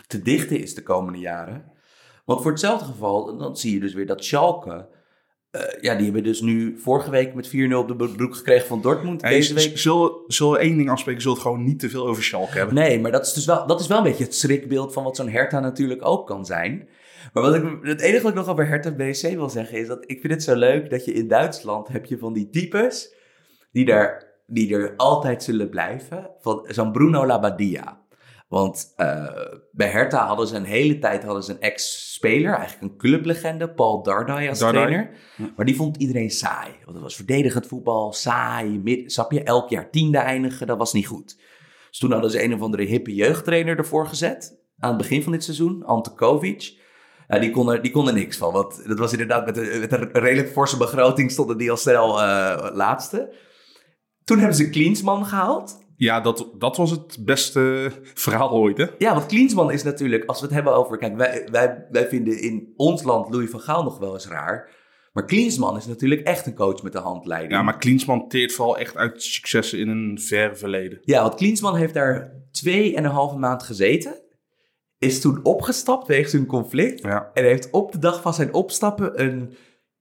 te 0.07 0.23
dichten 0.23 0.61
is 0.61 0.75
de 0.75 0.83
komende 0.83 1.19
jaren. 1.19 1.73
Want 2.25 2.43
voor 2.43 2.51
hetzelfde 2.51 2.85
geval, 2.85 3.37
dan 3.37 3.57
zie 3.57 3.75
je 3.75 3.81
dus 3.81 3.95
weer 3.95 4.07
dat 4.07 4.25
Schalke... 4.25 4.89
eh, 5.51 5.63
ja, 5.81 5.95
die 5.95 6.05
hebben 6.05 6.23
dus 6.23 6.41
nu 6.41 6.79
vorige 6.79 7.11
week 7.11 7.35
met 7.35 7.49
4-0 7.49 7.51
op 7.75 7.89
de 7.89 8.13
broek 8.17 8.35
gekregen 8.35 8.67
van 8.67 8.83
Dortmund. 8.83 9.23
Hey, 9.23 9.31
Deze 9.31 9.55
week... 9.55 9.79
Zullen, 9.79 10.53
we 10.53 10.59
één 10.59 10.77
ding 10.77 10.91
afspreken? 10.91 11.23
Zullen 11.23 11.37
het 11.37 11.47
gewoon 11.47 11.65
niet 11.65 11.79
te 11.79 11.91
veel 11.91 12.07
over 12.07 12.23
Schalke 12.23 12.57
hebben? 12.57 12.75
Nee, 12.75 13.01
maar 13.01 13.11
dat 13.11 13.27
is 13.27 13.33
dus 13.33 13.45
wel, 13.45 13.67
dat 13.67 13.81
is 13.81 13.87
wel 13.87 13.99
een 13.99 14.03
beetje 14.03 14.25
het 14.25 14.35
schrikbeeld 14.35 14.93
van 14.93 15.05
wat 15.05 15.17
zo'n 15.17 15.29
Hertha 15.29 15.61
natuurlijk 15.61 16.07
ook 16.07 16.27
kan 16.27 16.47
zijn. 16.47 16.89
Maar 17.33 17.43
wat 17.43 17.55
ik, 17.55 17.79
het 17.83 18.01
enige 18.01 18.23
wat 18.23 18.31
ik 18.31 18.39
nog 18.39 18.49
over 18.49 18.67
Hertha 18.67 18.91
BSC 18.91 19.29
wil 19.29 19.51
zeggen 19.51 19.79
is 19.79 19.87
dat 19.87 20.05
ik 20.07 20.21
vind 20.21 20.33
het 20.33 20.43
zo 20.43 20.55
leuk 20.55 20.91
dat 20.91 21.05
je 21.05 21.13
in 21.13 21.29
Duitsland 21.29 21.89
heb 21.89 22.05
je 22.05 22.19
van 22.19 22.33
die 22.33 22.51
types 22.51 23.15
die 23.73 23.93
er, 23.93 24.37
die 24.47 24.75
er 24.75 24.95
altijd 24.97 25.43
zullen 25.43 25.69
blijven. 25.69 26.31
Van 26.41 26.65
zo'n 26.69 26.93
Bruno 26.93 27.27
Labbadia. 27.27 28.07
Want 28.49 28.93
eh, 28.97 29.27
bij 29.73 29.89
Hertha 29.89 30.27
hadden 30.27 30.47
ze 30.47 30.57
een 30.57 30.65
hele 30.65 30.99
tijd 30.99 31.25
hadden 31.25 31.43
ze 31.43 31.53
een 31.53 31.61
ex-speler, 31.61 32.53
eigenlijk 32.55 32.93
een 32.93 32.99
clublegende, 32.99 33.71
Paul 33.71 34.03
Dardai 34.03 34.49
als 34.49 34.59
Dardai. 34.59 34.85
trainer. 34.85 35.11
Maar 35.57 35.67
die 35.67 35.77
vond 35.77 35.97
iedereen 35.97 36.31
saai. 36.31 36.71
Want 36.85 36.95
het 36.95 37.03
was 37.03 37.17
verdedigend 37.17 37.67
voetbal, 37.67 38.13
saai, 38.13 38.79
mid, 38.79 39.13
snap 39.13 39.33
je? 39.33 39.43
Elk 39.43 39.69
jaar 39.69 39.91
tiende 39.91 40.19
eindigen, 40.19 40.67
dat 40.67 40.79
was 40.79 40.93
niet 40.93 41.07
goed. 41.07 41.37
Dus 41.89 41.99
toen 41.99 42.13
hadden 42.13 42.31
ze 42.31 42.43
een 42.43 42.55
of 42.55 42.61
andere 42.61 42.83
hippe 42.83 43.15
jeugdtrainer 43.15 43.79
ervoor 43.79 44.07
gezet. 44.07 44.59
Aan 44.79 44.89
het 44.89 44.99
begin 44.99 45.23
van 45.23 45.33
dit 45.33 45.45
seizoen, 45.45 45.85
Ante 45.85 46.11
Kovic. 46.11 46.77
Ja, 47.29 47.39
die, 47.39 47.51
kon 47.51 47.73
er, 47.73 47.83
die 47.83 47.93
kon 47.93 48.09
er 48.09 48.15
niks 48.15 48.37
van. 48.37 48.53
Want 48.53 48.89
dat 48.89 48.99
was 48.99 49.13
inderdaad 49.13 49.47
met 49.47 49.57
een, 49.57 49.81
met 49.81 49.93
een 49.93 50.11
redelijk 50.13 50.49
forse 50.49 50.77
begroting 50.77 51.31
stonden 51.31 51.59
die 51.59 51.71
al 51.71 51.77
snel 51.77 52.23
eh, 52.23 52.75
laatste. 52.75 53.35
Toen 54.25 54.39
hebben 54.39 54.57
ze 54.57 54.71
Klinsman 54.71 55.27
gehaald. 55.27 55.87
Ja, 55.99 56.21
dat, 56.21 56.51
dat 56.59 56.77
was 56.77 56.91
het 56.91 57.17
beste 57.21 57.91
verhaal 58.15 58.51
ooit, 58.51 58.79
hè? 58.79 58.87
Ja, 58.99 59.15
want 59.15 59.27
Klinsman 59.27 59.71
is 59.71 59.83
natuurlijk, 59.83 60.25
als 60.25 60.41
we 60.41 60.47
het 60.47 60.55
hebben 60.55 60.75
over... 60.75 60.99
Kijk, 60.99 61.17
wij, 61.17 61.49
wij, 61.51 61.87
wij 61.91 62.09
vinden 62.09 62.41
in 62.41 62.73
ons 62.77 63.03
land 63.03 63.35
Louis 63.35 63.51
van 63.51 63.61
Gaal 63.61 63.83
nog 63.83 63.99
wel 63.99 64.15
eens 64.15 64.29
raar. 64.29 64.71
Maar 65.13 65.25
Klinsman 65.25 65.77
is 65.77 65.87
natuurlijk 65.87 66.21
echt 66.21 66.47
een 66.47 66.55
coach 66.55 66.83
met 66.83 66.93
de 66.93 66.99
handleiding. 66.99 67.53
Ja, 67.53 67.63
maar 67.63 67.79
Klinsman 67.79 68.29
teert 68.29 68.53
vooral 68.53 68.79
echt 68.79 68.97
uit 68.97 69.23
successen 69.23 69.79
in 69.79 69.89
een 69.89 70.19
ver 70.21 70.57
verleden. 70.57 70.99
Ja, 71.03 71.23
want 71.23 71.35
Klinsman 71.35 71.77
heeft 71.77 71.95
daar 71.95 72.33
twee 72.51 72.97
en 72.97 73.05
een 73.05 73.11
halve 73.11 73.37
maand 73.37 73.63
gezeten. 73.63 74.23
Is 74.99 75.21
toen 75.21 75.41
opgestapt 75.43 76.07
wegens 76.07 76.33
een 76.33 76.47
conflict. 76.47 77.03
Ja. 77.03 77.31
En 77.35 77.45
heeft 77.45 77.71
op 77.71 77.93
de 77.93 77.99
dag 77.99 78.23
van 78.23 78.35
zijn 78.35 78.53
opstappen 78.53 79.23
een, 79.23 79.55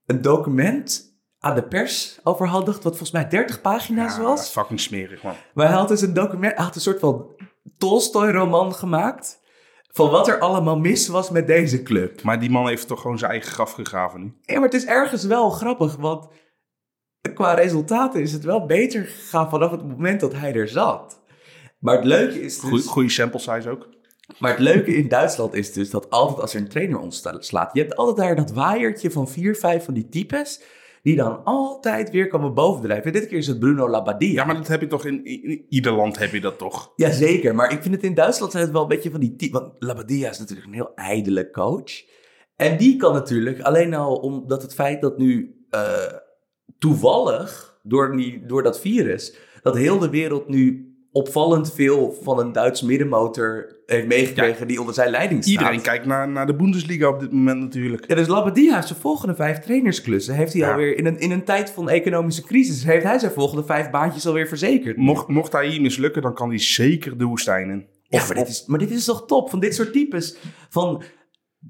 een 0.05 0.21
document 0.21 1.16
aan 1.39 1.55
de 1.55 1.63
pers 1.63 2.19
overhandigd. 2.23 2.83
Wat 2.83 2.91
volgens 2.97 3.11
mij 3.11 3.27
30 3.27 3.61
pagina's 3.61 4.15
Ja, 4.15 4.21
was. 4.21 4.49
fucking 4.49 4.79
smerig, 4.79 5.23
man. 5.23 5.33
Maar 5.53 5.67
hij 5.67 5.75
had 5.75 5.87
dus 5.87 6.01
een 6.01 6.13
document, 6.13 6.55
hij 6.55 6.63
had 6.65 6.75
een 6.75 6.81
soort 6.81 6.99
van 6.99 7.25
Tolstoy-roman 7.77 8.73
gemaakt. 8.75 9.45
Van 9.91 10.09
wat 10.09 10.27
er 10.27 10.39
allemaal 10.39 10.77
mis 10.79 11.07
was 11.07 11.29
met 11.29 11.47
deze 11.47 11.83
club. 11.83 12.21
Maar 12.23 12.39
die 12.39 12.49
man 12.49 12.67
heeft 12.67 12.87
toch 12.87 13.01
gewoon 13.01 13.17
zijn 13.17 13.31
eigen 13.31 13.51
graf 13.51 13.71
gegraven 13.71 14.19
nu. 14.21 14.33
Ja, 14.41 14.53
maar 14.53 14.63
het 14.69 14.73
is 14.73 14.85
ergens 14.85 15.23
wel 15.23 15.49
grappig, 15.49 15.95
want 15.95 16.27
qua 17.33 17.53
resultaten 17.53 18.21
is 18.21 18.31
het 18.33 18.43
wel 18.43 18.65
beter 18.65 19.03
gegaan 19.05 19.49
vanaf 19.49 19.71
het 19.71 19.87
moment 19.87 20.19
dat 20.19 20.33
hij 20.33 20.53
er 20.53 20.67
zat. 20.67 21.21
Maar 21.79 21.95
het 21.95 22.05
leuke 22.05 22.41
is 22.41 22.59
dus... 22.59 22.85
Goeie 22.87 23.09
sample 23.09 23.39
size 23.39 23.69
ook. 23.69 23.87
Maar 24.39 24.51
het 24.51 24.59
leuke 24.59 24.95
in 24.95 25.07
Duitsland 25.07 25.53
is 25.53 25.73
dus 25.73 25.89
dat 25.89 26.09
altijd 26.09 26.41
als 26.41 26.53
er 26.53 26.59
een 26.59 26.67
trainer 26.69 26.99
ontslaat, 26.99 27.69
je 27.73 27.79
hebt 27.81 27.95
altijd 27.95 28.17
daar 28.17 28.35
dat 28.35 28.51
waaiertje 28.51 29.11
van 29.11 29.27
vier, 29.27 29.55
vijf 29.55 29.85
van 29.85 29.93
die 29.93 30.09
types, 30.09 30.61
die 31.07 31.15
dan 31.15 31.43
altijd 31.43 32.11
weer 32.11 32.27
komen 32.27 32.53
bovendrijven. 32.53 33.05
En 33.05 33.19
dit 33.19 33.27
keer 33.27 33.37
is 33.37 33.47
het 33.47 33.59
Bruno 33.59 33.89
Labbadia. 33.89 34.31
Ja, 34.31 34.45
maar 34.45 34.55
dat 34.55 34.67
heb 34.67 34.81
je 34.81 34.87
toch 34.87 35.05
in, 35.05 35.25
in 35.25 35.65
ieder 35.69 35.91
land 35.91 36.19
heb 36.19 36.31
je 36.31 36.41
dat 36.41 36.57
toch? 36.57 36.93
Jazeker, 36.95 37.55
maar 37.55 37.71
ik 37.71 37.81
vind 37.81 37.95
het 37.95 38.03
in 38.03 38.13
Duitsland 38.13 38.51
zijn 38.51 38.63
het 38.63 38.73
wel 38.73 38.81
een 38.81 38.87
beetje 38.87 39.11
van 39.11 39.19
die. 39.19 39.51
Want 39.51 39.73
Labbadia 39.79 40.29
is 40.29 40.39
natuurlijk 40.39 40.67
een 40.67 40.73
heel 40.73 40.91
ijdele 40.95 41.49
coach. 41.49 42.03
En 42.55 42.77
die 42.77 42.97
kan 42.97 43.13
natuurlijk, 43.13 43.61
alleen 43.61 43.93
al 43.93 44.15
omdat 44.15 44.61
het 44.61 44.73
feit 44.73 45.01
dat 45.01 45.17
nu 45.17 45.55
eh, 45.69 46.13
toevallig, 46.79 47.79
door, 47.83 48.15
die, 48.15 48.45
door 48.45 48.63
dat 48.63 48.79
virus, 48.79 49.35
dat 49.61 49.75
heel 49.75 49.99
de 49.99 50.09
wereld 50.09 50.47
nu 50.47 50.95
opvallend 51.11 51.73
veel 51.73 52.17
van 52.23 52.39
een 52.39 52.51
Duits 52.51 52.81
middenmotor 52.81 53.75
heeft 53.85 54.07
meegekregen 54.07 54.67
die 54.67 54.79
onder 54.79 54.93
zijn 54.93 55.09
leiding 55.09 55.43
staat. 55.43 55.53
Iedereen 55.53 55.81
kijkt 55.81 56.05
naar, 56.05 56.29
naar 56.29 56.45
de 56.45 56.55
Bundesliga 56.55 57.07
op 57.07 57.19
dit 57.19 57.31
moment 57.31 57.59
natuurlijk. 57.59 58.03
Ja, 58.07 58.15
dus 58.15 58.27
Labbadia 58.27 58.75
heeft 58.75 58.87
zijn 58.87 58.99
volgende 58.99 59.35
vijf 59.35 59.59
trainersklussen. 59.59 60.35
Heeft 60.35 60.53
hij 60.53 60.61
Ja. 60.61 60.71
alweer 60.71 60.97
in 60.97 61.05
een, 61.05 61.19
in 61.19 61.31
een 61.31 61.43
tijd 61.43 61.69
van 61.69 61.89
economische 61.89 62.43
crisis, 62.43 62.83
heeft 62.83 63.03
hij 63.03 63.19
zijn 63.19 63.31
volgende 63.31 63.63
vijf 63.63 63.89
baantjes 63.89 64.27
alweer 64.27 64.47
verzekerd. 64.47 64.97
Mocht, 64.97 65.27
mocht 65.27 65.51
hij 65.51 65.67
hier 65.67 65.81
mislukken, 65.81 66.21
dan 66.21 66.33
kan 66.33 66.49
hij 66.49 66.59
zeker 66.59 67.17
de 67.17 67.25
woestijn 67.25 67.69
in. 67.69 67.87
Ja, 68.03 68.25
maar 68.25 68.35
dit, 68.35 68.47
is, 68.47 68.63
maar 68.65 68.79
dit 68.79 68.91
is 68.91 69.05
toch 69.05 69.25
top 69.25 69.49
van 69.49 69.59
dit 69.59 69.75
soort 69.75 69.93
types. 69.93 70.37
Van 70.69 71.03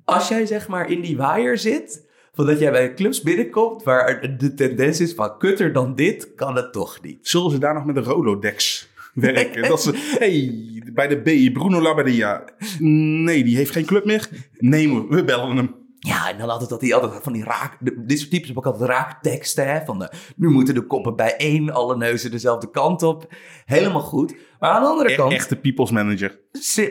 als 0.05 0.27
jij 0.27 0.45
zeg 0.45 0.67
maar 0.67 0.89
in 0.89 1.01
die 1.01 1.17
waaier 1.17 1.57
zit, 1.57 2.05
van 2.33 2.45
dat 2.45 2.59
jij 2.59 2.71
bij 2.71 2.93
clubs 2.93 3.21
binnenkomt 3.21 3.83
waar 3.83 4.37
de 4.37 4.53
tendens 4.53 4.99
is 4.99 5.13
van 5.13 5.37
kutter 5.37 5.73
dan 5.73 5.95
dit, 5.95 6.33
kan 6.35 6.55
het 6.55 6.73
toch 6.73 7.01
niet. 7.01 7.27
Zullen 7.27 7.51
ze 7.51 7.57
daar 7.57 7.73
nog 7.73 7.85
met 7.85 7.95
een 7.95 8.03
Rolodex 8.03 8.89
werken? 9.21 9.69
dat 9.69 9.81
ze, 9.81 9.91
hey, 10.19 10.51
bij 10.93 11.07
de 11.07 11.17
B, 11.49 11.53
Bruno 11.53 11.81
Labbadia. 11.81 12.43
Nee, 12.79 13.43
die 13.43 13.55
heeft 13.55 13.71
geen 13.71 13.85
club 13.85 14.05
meer. 14.05 14.29
Nee, 14.57 14.89
we 14.93 15.05
we 15.09 15.23
bellen 15.23 15.55
hem. 15.57 15.75
Ja, 15.99 16.29
en 16.31 16.37
dan 16.37 16.49
altijd 16.49 16.69
dat 16.69 16.81
hij 16.81 16.93
altijd 16.93 17.23
van 17.23 17.33
die 17.33 17.43
raak... 17.43 17.77
dit 18.07 18.19
soort 18.19 18.31
types 18.31 18.45
hebben 18.45 18.65
ook 18.65 18.71
altijd 18.73 18.89
raakteksten, 18.89 19.67
hè. 19.73 19.85
Van 19.85 19.99
de, 19.99 20.11
nu 20.35 20.49
moeten 20.49 20.73
de 20.73 20.81
koppen 20.85 21.15
bijeen, 21.15 21.71
alle 21.71 21.97
neuzen 21.97 22.31
dezelfde 22.31 22.69
kant 22.69 23.03
op. 23.03 23.33
Helemaal 23.65 24.01
goed. 24.01 24.35
Maar 24.59 24.69
aan 24.69 24.81
de 24.81 24.87
andere 24.87 25.11
E- 25.11 25.15
kant... 25.15 25.31
echte 25.33 25.55
people's 25.55 25.91
manager. 25.91 26.39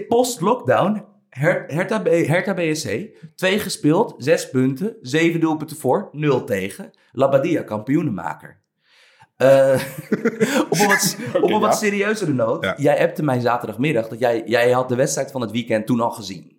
Post-lockdown, 0.08 1.04
Her 1.28 1.64
Hertha, 1.66 1.98
B- 1.98 2.08
Hertha 2.26 2.54
BSC, 2.54 3.06
twee 3.34 3.58
gespeeld, 3.58 4.14
zes 4.18 4.50
punten, 4.50 4.96
zeven 5.00 5.40
doelpunten 5.40 5.76
voor, 5.76 6.08
nul 6.12 6.44
tegen. 6.44 6.90
Labadia 7.12 7.62
kampioenenmaker. 7.62 8.64
Eh, 9.36 9.72
op 10.70 10.78
een 10.78 10.86
wat, 10.86 11.18
op 11.42 11.50
een 11.50 11.60
wat 11.60 11.72
ja. 11.72 11.78
serieuzere 11.78 12.32
noot. 12.32 12.64
Ja. 12.64 12.74
Jij 12.76 13.00
appte 13.06 13.22
mij 13.22 13.40
zaterdagmiddag 13.40 14.08
dat 14.08 14.18
jij, 14.18 14.42
jij 14.46 14.70
had 14.70 14.88
de 14.88 14.94
wedstrijd 14.94 15.30
van 15.30 15.40
het 15.40 15.50
weekend 15.50 15.86
toen 15.86 16.00
al 16.00 16.10
gezien. 16.10 16.56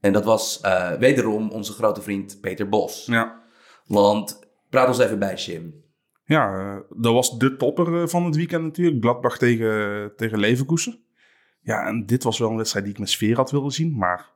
En 0.00 0.12
dat 0.12 0.24
was 0.24 0.60
eh, 0.60 0.92
wederom 0.92 1.50
onze 1.50 1.72
grote 1.72 2.02
vriend 2.02 2.40
Peter 2.40 2.68
Bos. 2.68 3.06
Ja, 3.06 3.42
Want, 3.86 4.48
praat 4.70 4.88
ons 4.88 4.98
even 4.98 5.18
bij, 5.18 5.34
Jim. 5.34 5.84
ja 6.24 6.58
eh, 6.58 6.80
dat 7.02 7.12
was 7.12 7.38
de 7.38 7.56
topper 7.56 8.02
eh, 8.02 8.08
van 8.08 8.24
het 8.24 8.36
weekend 8.36 8.62
natuurlijk. 8.62 9.02
Gladbach 9.02 9.38
tegen, 9.38 10.12
tegen 10.16 10.38
Leverkusen. 10.38 11.02
Ja, 11.60 11.86
en 11.86 12.06
dit 12.06 12.22
was 12.22 12.38
wel 12.38 12.50
een 12.50 12.56
wedstrijd 12.56 12.84
die 12.84 12.94
ik 12.94 13.00
met 13.00 13.10
sfeer 13.10 13.36
had 13.36 13.50
willen 13.50 13.70
zien. 13.70 13.96
Maar 13.96 14.34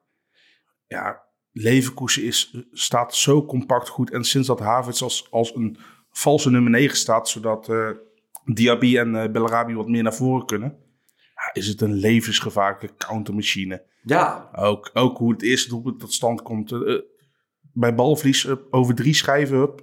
ja, 0.86 1.22
Leverkusen 1.52 2.22
is, 2.24 2.64
staat 2.72 3.14
zo 3.14 3.44
compact 3.44 3.88
goed. 3.88 4.10
En 4.10 4.24
sinds 4.24 4.46
dat 4.46 4.60
Havertz 4.60 5.02
als, 5.02 5.30
als 5.30 5.54
een 5.54 5.78
valse 6.12 6.50
nummer 6.50 6.71
9 6.71 6.97
staat, 6.97 7.28
zodat 7.28 7.69
eh 7.69 7.88
Diaby 8.45 8.99
en 8.99 9.16
eh 9.16 9.31
Bellarabi 9.31 9.75
wat 9.75 9.88
meer 9.88 10.02
naar 10.02 10.14
voren 10.14 10.47
kunnen, 10.47 10.76
ja, 11.16 11.50
is 11.52 11.66
het 11.69 11.81
een 11.81 11.92
levensgevaarlijke 11.92 12.90
countermachine. 12.97 13.83
Ja, 14.04 14.50
Ook, 14.54 14.90
ook 14.95 15.19
hoe 15.19 15.33
het 15.33 15.42
eerste 15.42 15.69
doelpunt 15.69 16.00
tot 16.00 16.12
stand 16.12 16.42
komt. 16.42 16.73
eh, 16.73 16.99
bij 17.73 17.95
balverlies 17.95 18.47
eh, 18.47 18.54
over 18.71 18.95
drie 18.95 19.14
schijven, 19.14 19.57
hup, 19.59 19.83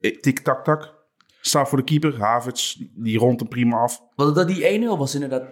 eh, 0.00 0.20
tik-tak-tak. 0.20 0.98
Staat 1.40 1.68
voor 1.68 1.78
de 1.78 1.84
keeper, 1.84 2.18
Havertz, 2.18 2.76
die 2.94 3.18
rondt 3.18 3.40
hem 3.40 3.48
prima 3.48 3.76
af. 3.78 4.02
Want 4.14 4.34
dat 4.34 4.48
die 4.48 4.64
1-0 4.68 4.98
was 4.98 5.14
inderdaad, 5.14 5.44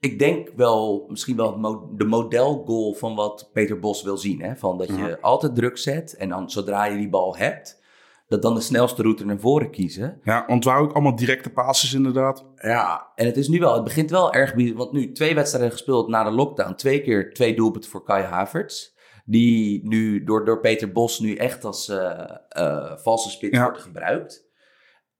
ik 0.00 0.18
denk 0.18 0.48
wel 0.56 1.06
misschien 1.08 1.36
wel 1.36 1.56
mo- 1.58 1.90
de 1.96 2.04
modelgoal 2.04 2.94
van 2.94 3.14
wat 3.14 3.50
Peter 3.52 3.78
Bos 3.78 4.02
wil 4.02 4.16
zien. 4.16 4.40
Hè? 4.42 4.56
Van 4.56 4.78
dat 4.78 4.86
je 4.86 4.92
Mhm. 4.92 5.14
altijd 5.20 5.54
druk 5.54 5.78
zet 5.78 6.14
en 6.16 6.28
dan 6.28 6.50
zodra 6.50 6.84
je 6.84 6.96
die 6.96 7.08
bal 7.08 7.36
hebt, 7.36 7.82
dat 8.26 8.42
dan 8.42 8.54
de 8.54 8.60
snelste 8.60 9.02
route 9.02 9.24
naar 9.24 9.38
voren 9.38 9.70
kiezen. 9.70 10.20
Ja, 10.22 10.44
waren 10.60 10.82
ook 10.82 10.92
allemaal 10.92 11.16
directe 11.16 11.50
passes 11.50 11.94
inderdaad. 11.94 12.46
Ja. 12.56 13.12
En 13.14 13.26
het 13.26 13.36
is 13.36 13.48
nu 13.48 13.58
wel, 13.58 13.74
het 13.74 13.84
begint 13.84 14.10
wel 14.10 14.32
erg, 14.32 14.74
want 14.74 14.92
nu 14.92 15.12
twee 15.12 15.34
wedstrijden 15.34 15.70
gespeeld 15.70 16.08
na 16.08 16.24
de 16.24 16.30
lockdown. 16.30 16.74
Twee 16.74 17.02
keer 17.02 17.32
twee 17.32 17.56
doelpunten 17.56 17.90
voor 17.90 18.04
Kai 18.04 18.24
Havertz. 18.24 18.94
Die 19.24 19.88
nu 19.88 20.24
door, 20.24 20.44
door 20.44 20.60
Peter 20.60 20.92
Bos 20.92 21.18
nu 21.18 21.34
echt 21.34 21.64
als 21.64 21.88
eh, 21.88 22.30
eh, 22.48 22.96
valse 22.96 23.30
spits 23.30 23.56
Ja. 23.56 23.62
wordt 23.62 23.80
gebruikt. 23.80 24.44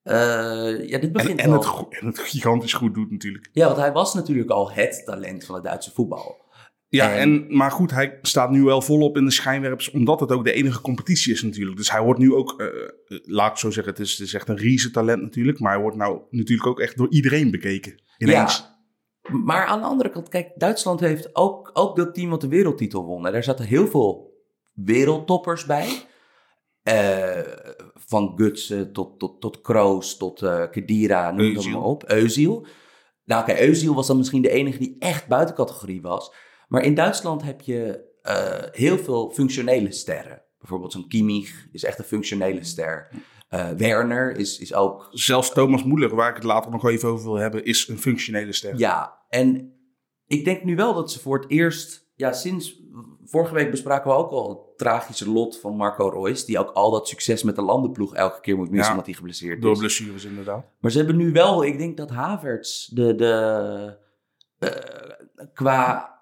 Eh, 0.02 0.88
ja, 0.88 0.98
dit 0.98 1.12
begint 1.12 1.40
En, 1.40 1.52
het, 1.52 1.66
en 1.88 2.06
het 2.06 2.18
gigantisch 2.18 2.72
goed 2.72 2.94
doet 2.94 3.10
natuurlijk. 3.10 3.48
Ja, 3.52 3.66
want 3.66 3.76
hij 3.76 3.92
was 3.92 4.14
natuurlijk 4.14 4.50
al 4.50 4.70
het 4.72 5.02
talent 5.04 5.44
van 5.44 5.54
het 5.54 5.64
Duitse 5.64 5.92
voetbal. 5.92 6.44
Ja, 6.96 7.12
En- 7.12 7.18
en, 7.18 7.56
maar 7.56 7.70
goed, 7.70 7.90
hij 7.90 8.18
staat 8.22 8.50
nu 8.50 8.62
wel 8.62 8.82
volop 8.82 9.16
in 9.16 9.24
de 9.24 9.30
schijnwerpers, 9.30 9.90
omdat 9.90 10.20
het 10.20 10.32
ook 10.32 10.44
de 10.44 10.52
enige 10.52 10.80
competitie 10.80 11.32
is 11.32 11.42
natuurlijk. 11.42 11.76
Dus 11.76 11.90
hij 11.90 12.02
wordt 12.02 12.20
nu 12.20 12.34
ook, 12.34 12.60
eh, 12.60 12.66
eh, 12.66 13.18
laat 13.24 13.50
ik 13.50 13.56
zo 13.56 13.70
zeggen, 13.70 13.92
het 13.92 14.02
is, 14.02 14.10
het 14.10 14.26
is 14.26 14.34
echt 14.34 14.48
een 14.48 14.56
riese 14.56 14.90
talent 14.90 15.22
natuurlijk. 15.22 15.58
Maar 15.60 15.72
hij 15.72 15.82
wordt 15.82 15.96
nou 15.96 16.20
natuurlijk 16.30 16.68
ook 16.68 16.80
echt 16.80 16.96
door 16.96 17.10
iedereen 17.10 17.50
bekeken. 17.50 18.02
Ineens. 18.18 18.58
Ja. 18.58 18.74
Maar 19.44 19.66
aan 19.66 19.80
de 19.80 19.86
andere 19.86 20.10
kant, 20.10 20.28
kijk, 20.28 20.52
Duitsland 20.56 21.00
heeft 21.00 21.36
ook, 21.36 21.70
ook 21.72 21.96
dat 21.96 22.14
team 22.14 22.30
wat 22.30 22.40
de 22.40 22.48
wereldtitel 22.48 23.04
won. 23.04 23.26
En 23.26 23.32
daar 23.32 23.44
zaten 23.44 23.64
heel 23.64 23.86
veel 23.86 24.34
wereldtoppers 24.72 25.64
bij. 25.64 25.88
Eh, 26.82 27.40
van 27.94 28.32
Gutsen 28.36 28.92
tot, 28.92 29.18
tot, 29.18 29.40
tot 29.40 29.60
Kroos, 29.60 30.16
tot 30.16 30.42
eh 30.42 30.62
Kedira, 30.70 31.30
noem 31.30 31.54
dat 31.54 31.66
maar 31.66 31.82
op. 31.82 32.10
Eusiel. 32.10 32.66
Nou 33.24 33.42
oké, 33.42 33.60
Eusiel 33.60 33.94
was 33.94 34.06
dan 34.06 34.16
misschien 34.16 34.42
de 34.42 34.50
enige 34.50 34.78
die 34.78 34.96
echt 34.98 35.26
buiten 35.28 35.54
categorie 35.54 36.02
was. 36.02 36.32
Maar 36.66 36.82
in 36.84 36.94
Duitsland 36.94 37.42
heb 37.42 37.60
je 37.60 38.04
eh, 38.22 38.62
heel 38.72 38.98
veel 38.98 39.30
functionele 39.30 39.92
sterren. 39.92 40.42
Bijvoorbeeld 40.58 40.92
zo'n 40.92 41.08
Kimmich 41.08 41.66
is 41.72 41.84
echt 41.84 41.98
een 41.98 42.04
functionele 42.04 42.64
ster. 42.64 43.08
Eh, 43.48 43.70
Werner 43.70 44.36
is, 44.36 44.58
is 44.58 44.74
ook 44.74 45.08
Zelfs 45.10 45.52
Thomas 45.52 45.84
Moeller, 45.84 46.14
waar 46.14 46.28
ik 46.28 46.34
het 46.34 46.44
later 46.44 46.70
nog 46.70 46.88
even 46.88 47.08
over 47.08 47.24
wil 47.24 47.34
hebben, 47.34 47.64
is 47.64 47.88
een 47.88 47.98
functionele 47.98 48.52
ster. 48.52 48.78
Ja, 48.78 49.18
en 49.28 49.72
ik 50.26 50.44
denk 50.44 50.64
nu 50.64 50.76
wel 50.76 50.94
dat 50.94 51.12
ze 51.12 51.20
voor 51.20 51.38
het 51.38 51.50
eerst, 51.50 52.10
ja, 52.14 52.32
sinds 52.32 52.80
vorige 53.24 53.54
week 53.54 53.70
bespraken 53.70 54.10
we 54.10 54.16
ook 54.16 54.30
al 54.30 54.48
het 54.48 54.78
tragische 54.78 55.30
lot 55.30 55.58
van 55.60 55.76
Marco 55.76 56.08
Reus, 56.08 56.44
die 56.44 56.58
ook 56.58 56.70
al 56.70 56.90
dat 56.90 57.08
succes 57.08 57.42
met 57.42 57.56
de 57.56 57.62
landenploeg 57.62 58.14
elke 58.14 58.40
keer 58.40 58.56
moet 58.56 58.70
missen 58.70 58.84
Ja, 58.84 58.90
omdat 58.90 59.06
hij 59.06 59.14
geblesseerd 59.14 59.62
Door 59.62 59.72
is. 59.72 59.78
blessures 59.78 60.24
inderdaad. 60.24 60.64
Maar 60.80 60.90
ze 60.90 60.98
hebben 60.98 61.16
nu 61.16 61.32
wel, 61.32 61.64
ik 61.64 61.78
denk 61.78 61.96
dat 61.96 62.10
Havertz 62.10 62.86
de, 62.86 63.14
de, 63.14 63.96
eh, 64.58 65.46
qua 65.54 66.15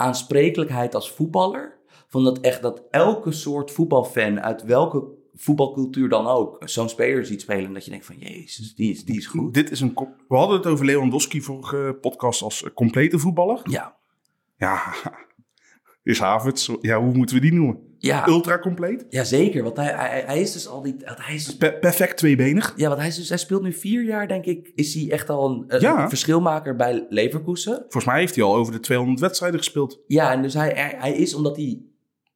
aansprekelijkheid 0.00 0.94
als 0.94 1.12
voetballer, 1.12 1.78
van 2.08 2.24
dat 2.24 2.40
echt 2.40 2.62
dat 2.62 2.82
elke 2.90 3.32
soort 3.32 3.70
voetbalfan 3.70 4.40
uit 4.40 4.62
welke 4.62 5.04
voetbalcultuur 5.34 6.08
dan 6.08 6.26
ook 6.26 6.62
zo'n 6.64 6.88
speler 6.88 7.26
ziet 7.26 7.40
spelen, 7.40 7.72
dat 7.72 7.84
je 7.84 7.90
denkt 7.90 8.06
van 8.06 8.18
jezus, 8.18 8.74
die 8.74 8.90
is, 8.90 9.04
die 9.04 9.16
is 9.16 9.26
goed. 9.26 9.54
Dit 9.54 9.70
is 9.70 9.80
een 9.80 9.94
We 10.28 10.36
hadden 10.36 10.56
het 10.56 10.66
over 10.66 10.84
Lewandowski 10.84 11.42
vorige 11.42 11.98
podcast 12.00 12.42
als 12.42 12.62
eh, 12.62 12.70
complete 12.74 13.18
voetballer. 13.18 13.60
Ja, 13.64 13.96
Ja, 14.56 14.94
is 16.02 16.18
Havertz, 16.18 16.70
ja, 16.80 17.00
hoe 17.00 17.14
moeten 17.14 17.36
we 17.36 17.42
die 17.42 17.52
noemen? 17.52 17.89
Ja, 18.02 18.26
Ultra 18.28 18.58
compleet? 18.58 19.06
ja 19.08 19.24
zeker, 19.24 19.62
want 19.62 19.76
hij, 19.76 19.92
hij, 19.94 20.22
hij 20.26 20.40
is 20.40 20.52
dus 20.52 20.68
al 20.68 20.82
die, 20.82 20.96
hij 21.04 21.34
is 21.34 21.44
dus 21.44 21.56
Per- 21.56 21.78
perfect 21.78 22.16
tweebenig. 22.16 22.72
Ja, 22.76 22.88
want 22.88 22.98
hij, 23.00 23.08
is 23.08 23.16
dus, 23.16 23.28
hij 23.28 23.38
speelt 23.38 23.62
nu 23.62 23.72
vier 23.72 24.02
jaar, 24.04 24.28
denk 24.28 24.44
ik. 24.44 24.72
Is 24.74 24.94
hij 24.94 25.10
echt 25.10 25.30
al 25.30 25.50
een, 25.50 25.64
een 25.68 25.80
Ja. 25.80 26.08
verschilmaker 26.08 26.76
bij 26.76 27.06
Leverkusen? 27.08 27.76
Volgens 27.80 28.04
mij 28.04 28.18
heeft 28.18 28.34
hij 28.34 28.44
al 28.44 28.54
over 28.54 28.72
de 28.72 28.80
200 28.80 29.20
wedstrijden 29.20 29.58
gespeeld. 29.58 30.00
Ja, 30.06 30.32
en 30.32 30.42
dus 30.42 30.54
hij, 30.54 30.72
hij, 30.74 30.94
hij 30.98 31.12
is, 31.12 31.34
omdat 31.34 31.56
hij 31.56 31.80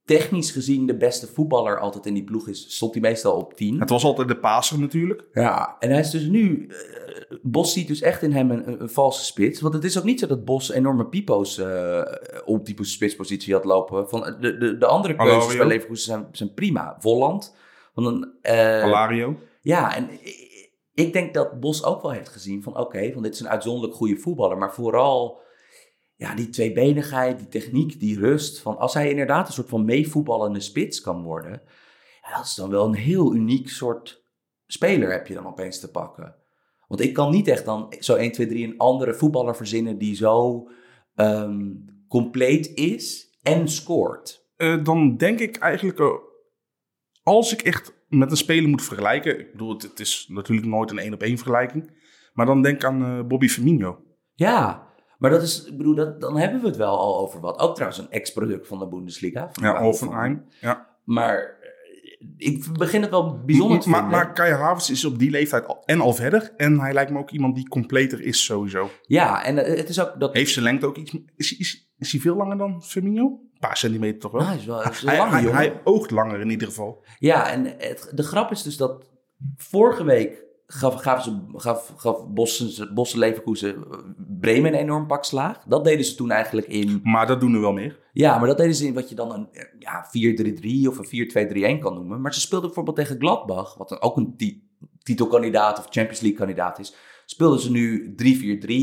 technisch 0.05 0.51
gezien 0.51 0.87
de 0.87 0.97
beste 0.97 1.27
voetballer 1.27 1.79
altijd 1.79 2.07
in 2.07 2.15
die 2.15 2.25
ploeg 2.25 2.49
is, 2.49 2.75
stond 2.75 2.93
hij 2.93 3.03
meestal 3.03 3.37
op 3.37 3.55
10. 3.55 3.81
Het 3.81 3.91
was 3.91 4.05
altijd 4.05 4.29
de 4.29 4.39
Paser 4.39 4.81
natuurlijk. 4.81 5.29
Ja, 5.33 5.77
en 5.79 5.91
hij 5.91 6.01
is 6.01 6.11
dus 6.11 6.27
nu... 6.27 6.67
eh, 6.67 7.37
Bos 7.43 7.73
ziet 7.73 7.89
dus 7.89 8.01
echt 8.01 8.23
in 8.23 8.33
hem 8.33 8.51
een, 8.51 8.81
een, 8.81 8.89
valse 8.89 9.25
spits. 9.25 9.61
Want 9.61 9.75
het 9.75 9.85
is 9.85 9.99
ook 9.99 10.05
niet 10.05 10.21
zo 10.21 10.27
dat 10.27 10.45
Bos 10.45 10.71
enorme 10.71 11.07
pipo's 11.07 11.59
eh, 11.59 12.03
op 12.45 12.67
die 12.67 12.85
spitspositie 12.85 13.55
had 13.55 13.65
lopen. 13.65 14.09
Van, 14.09 14.27
eh, 14.27 14.41
de, 14.41 14.57
de, 14.57 14.79
de 14.79 14.87
andere 14.87 15.17
keuzes 15.17 15.57
bij. 15.57 15.67
Leverkusen 15.67 16.13
zijn, 16.13 16.29
zijn 16.33 16.55
prima. 16.55 16.97
Volland. 16.99 17.57
Want 17.95 18.07
een, 18.07 18.53
Alario. 18.83 19.39
Ja, 19.61 19.97
en 19.97 20.09
ik 20.95 21.13
denk 21.13 21.35
dat 21.35 21.61
Bos 21.61 21.85
ook 21.85 22.03
wel 22.03 22.11
heeft 22.11 22.29
gezien 22.29 22.63
van 22.63 22.79
oké, 22.79 23.13
van 23.13 23.23
dit 23.23 23.35
is 23.35 23.41
een 23.41 23.49
uitzonderlijk 23.49 23.95
goede 23.95 24.17
voetballer. 24.17 24.59
Maar 24.59 24.75
vooral 24.75 25.43
ja, 26.25 26.35
die 26.35 26.49
tweebenigheid, 26.49 27.39
die 27.39 27.49
techniek, 27.49 28.01
die 28.01 28.19
rust. 28.19 28.61
Van 28.61 28.79
als 28.79 28.95
hij 28.95 29.11
inderdaad 29.11 29.47
een 29.47 29.53
soort 29.53 29.69
van 29.69 29.85
meevoetballende 29.85 30.61
spits 30.61 31.01
kan 31.01 31.23
worden. 31.23 31.63
Ja, 32.23 32.37
dat 32.37 32.45
is 32.45 32.55
dan 32.55 32.71
wel 32.71 32.87
een 32.87 32.95
heel 32.95 33.35
uniek 33.35 33.69
soort 33.69 34.25
speler 34.67 35.11
heb 35.11 35.27
je 35.27 35.35
dan 35.35 35.47
opeens 35.47 35.81
te 35.81 35.91
pakken. 35.91 36.37
Want 36.89 37.01
ik 37.01 37.15
kan 37.15 37.31
niet 37.31 37.49
echt 37.49 37.65
dan 37.65 37.95
zo 38.01 38.15
1, 38.15 38.33
2, 38.33 38.47
3 38.47 38.67
een 38.67 38.79
andere 38.79 39.15
voetballer 39.15 39.57
verzinnen 39.57 39.99
die 39.99 40.15
zo 40.15 40.69
ehm, 41.15 41.71
compleet 42.09 42.67
is 42.75 43.37
en 43.43 43.69
scoort. 43.69 44.49
Eh, 44.57 44.85
dan 44.85 45.17
denk 45.17 45.39
ik 45.39 45.57
eigenlijk, 45.57 45.99
eh, 45.99 46.07
als 47.23 47.53
ik 47.53 47.63
echt 47.63 47.93
met 48.09 48.31
een 48.31 48.37
speler 48.37 48.69
moet 48.69 48.85
vergelijken. 48.85 49.39
Ik 49.39 49.51
bedoel, 49.51 49.73
het, 49.73 49.83
het 49.83 50.01
is 50.01 50.27
natuurlijk 50.29 50.67
nooit 50.67 50.91
een 50.91 50.99
één 50.99 51.15
op 51.15 51.23
één 51.23 51.37
vergelijking. 51.37 51.91
Maar 52.33 52.47
dan 52.47 52.63
denk 52.63 52.77
ik 52.77 52.85
aan 52.85 53.05
eh, 53.05 53.27
Bobby 53.27 53.49
Firmino. 53.49 53.99
Ja, 54.35 54.94
maar 55.19 55.31
dat 55.31 55.43
is, 55.43 55.65
ik 55.65 55.77
bedoel, 55.77 55.95
dat, 55.95 56.21
dan 56.21 56.37
hebben 56.37 56.61
we 56.61 56.67
het 56.67 56.77
wel 56.77 56.99
al 56.99 57.19
over 57.19 57.41
wat. 57.41 57.59
Ook 57.59 57.75
trouwens 57.75 58.01
een 58.01 58.11
ex-product 58.11 58.67
van 58.67 58.79
de 58.79 58.89
Bundesliga. 58.89 59.49
van 59.53 59.63
Ja. 59.65 59.83
Hoffenheim. 59.83 60.45
Ja. 60.61 60.87
Maar 61.05 61.39
eh, 61.39 62.29
ik 62.37 62.67
begin 62.73 63.01
het 63.03 63.11
wel 63.11 63.39
bijzonder 63.45 63.81
te 63.81 63.89
maar, 63.89 64.01
vinden. 64.01 64.19
maar 64.19 64.33
Kai 64.33 64.53
Havertz 64.53 64.91
is 64.91 65.05
op 65.05 65.19
die 65.19 65.31
leeftijd 65.31 65.67
al, 65.67 65.83
en 65.85 66.01
al 66.01 66.13
verder. 66.13 66.53
En 66.57 66.81
hij 66.81 66.93
lijkt 66.93 67.11
me 67.11 67.19
ook 67.19 67.31
iemand 67.31 67.55
die 67.55 67.69
completer 67.69 68.21
is 68.21 68.45
sowieso. 68.45 68.91
Ja, 69.03 69.45
en 69.45 69.59
eh, 69.65 69.77
het 69.77 69.89
is 69.89 70.01
ook 70.01 70.21
dat... 70.21 70.33
Heeft 70.35 70.53
zijn 70.53 70.65
lengte 70.65 70.87
ook 70.87 70.97
iets... 70.97 71.17
Is, 71.37 71.49
hij- 71.51 71.59
is, 71.59 71.93
is 71.99 72.13
hij 72.13 72.21
veel 72.21 72.37
langer 72.37 72.59
dan 72.59 72.83
Firmino? 72.83 73.23
Een 73.23 73.59
paar 73.61 73.77
centimeter 73.77 74.21
toch 74.21 74.33
wel? 74.33 74.41
Ah, 74.41 74.47
hij 74.49 74.57
is 74.57 74.65
wel 74.65 74.83
hij 74.83 74.91
is 74.93 75.03
een 75.03 75.55
hij, 75.55 75.81
oogt 75.85 76.11
langer 76.11 76.41
in 76.41 76.51
ieder 76.51 76.69
geval. 76.69 77.05
Ja, 77.19 77.51
en 77.51 77.65
het, 77.79 78.11
de 78.15 78.23
grap 78.23 78.51
is 78.51 78.63
dus 78.63 78.77
dat 78.77 79.11
vorige 79.57 80.05
week 80.05 80.43
gaf, 80.67 80.95
gaf, 80.95 81.23
ze, 81.23 81.39
gaf, 81.55 81.93
gaf 81.97 82.27
Bossen, 82.29 82.95
Bossen 82.95 83.19
Leverkusen 83.19 83.75
eh, 83.77 83.99
Bremen 84.41 84.73
een 84.73 84.79
enorm 84.81 85.07
pak 85.07 85.25
slaag. 85.25 85.65
Dat 85.67 85.85
deden 85.85 86.05
ze 86.05 86.15
toen 86.15 86.31
eigenlijk 86.31 86.67
in... 86.67 87.01
Maar 87.03 87.27
dat 87.27 87.41
doen 87.41 87.55
er 87.55 87.61
wel 87.61 87.73
meer. 87.73 87.99
Ja, 88.13 88.39
maar 88.39 88.47
dat 88.49 88.57
deden 88.57 88.75
ze 88.75 88.87
in 88.87 88.95
wat 88.95 89.09
je 89.09 89.15
dan 89.15 89.33
een 89.33 89.49
eh, 89.53 89.65
ja, 89.79 90.07
4-3-3 90.85 90.89
of 90.89 90.99
een 91.13 91.77
4-2-3-1 91.79 91.81
kan 91.83 91.95
noemen. 91.95 92.21
Maar 92.21 92.35
ze 92.35 92.41
speelden 92.41 92.67
bijvoorbeeld 92.67 92.97
tegen 92.97 93.19
Gladbach, 93.19 93.75
wat 93.75 93.89
dan 93.89 94.01
ook 94.01 94.17
een 94.17 94.37
ti- 94.37 94.69
titelkandidaat 95.03 95.79
of 95.79 95.85
Champions 95.85 96.21
League 96.21 96.39
kandidaat 96.39 96.79
is. 96.79 96.95
Speelden 97.27 97.61
ze 97.61 97.71
nu 97.71 98.15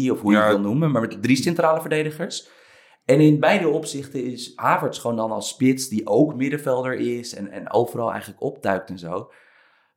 3-4-3 0.08 0.12
of 0.12 0.22
hoe 0.22 0.32
je 0.32 0.38
het 0.38 0.48
wil 0.48 0.60
noemen, 0.60 0.91
maar 0.91 1.02
met 1.02 1.22
drie 1.22 1.36
centrale 1.36 1.82
verdedigers. 1.82 2.50
En 3.06 3.20
in 3.20 3.39
beide 3.39 3.67
opzichten 3.67 4.24
is 4.24 4.52
Havertz 4.56 5.00
gewoon 5.02 5.15
dan 5.15 5.32
als 5.32 5.50
spits, 5.50 5.89
die 5.89 6.08
ook 6.08 6.36
middenvelder 6.36 6.94
is 6.94 7.34
en, 7.36 7.52
en 7.52 7.72
overal 7.74 8.12
eigenlijk 8.12 8.41
opduikt 8.41 8.89
en 8.89 9.00
zo. 9.00 9.32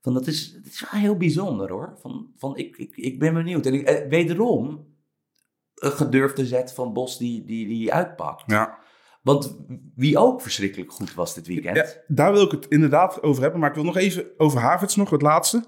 Van 0.04 0.14
dat, 0.14 0.26
is, 0.26 0.52
dat 0.52 0.66
is 0.66 0.86
wel 0.90 1.00
heel 1.00 1.16
bijzonder 1.16 1.70
hoor. 1.70 1.98
Van, 2.00 2.32
van 2.36 2.56
ik, 2.56 2.76
ik, 2.76 2.96
ik 2.96 3.18
ben 3.18 3.34
benieuwd. 3.34 3.66
En 3.66 3.74
ik, 3.74 3.86
eh, 3.86 4.08
wederom 4.08 4.86
een 5.74 5.90
gedurfde 5.90 6.46
zet 6.46 6.72
van 6.72 6.92
Bos 6.92 7.18
die, 7.18 7.44
die, 7.44 7.66
die 7.66 7.92
uitpakt. 7.92 8.42
Ja. 8.46 8.78
Want 9.22 9.56
wie 9.94 10.18
ook 10.18 10.42
verschrikkelijk 10.42 10.92
goed 10.92 11.14
was 11.14 11.34
dit 11.34 11.46
weekend. 11.46 11.76
Ja, 11.76 11.86
daar 12.06 12.32
wil 12.32 12.44
ik 12.44 12.50
het 12.50 12.66
inderdaad 12.66 13.22
over 13.22 13.42
hebben. 13.42 13.60
Maar 13.60 13.68
ik 13.68 13.74
wil 13.74 13.84
nog 13.84 13.96
even 13.96 14.26
over 14.36 14.60
Havertz 14.60 14.96
nog, 14.96 15.10
het 15.10 15.22
laatste. 15.22 15.64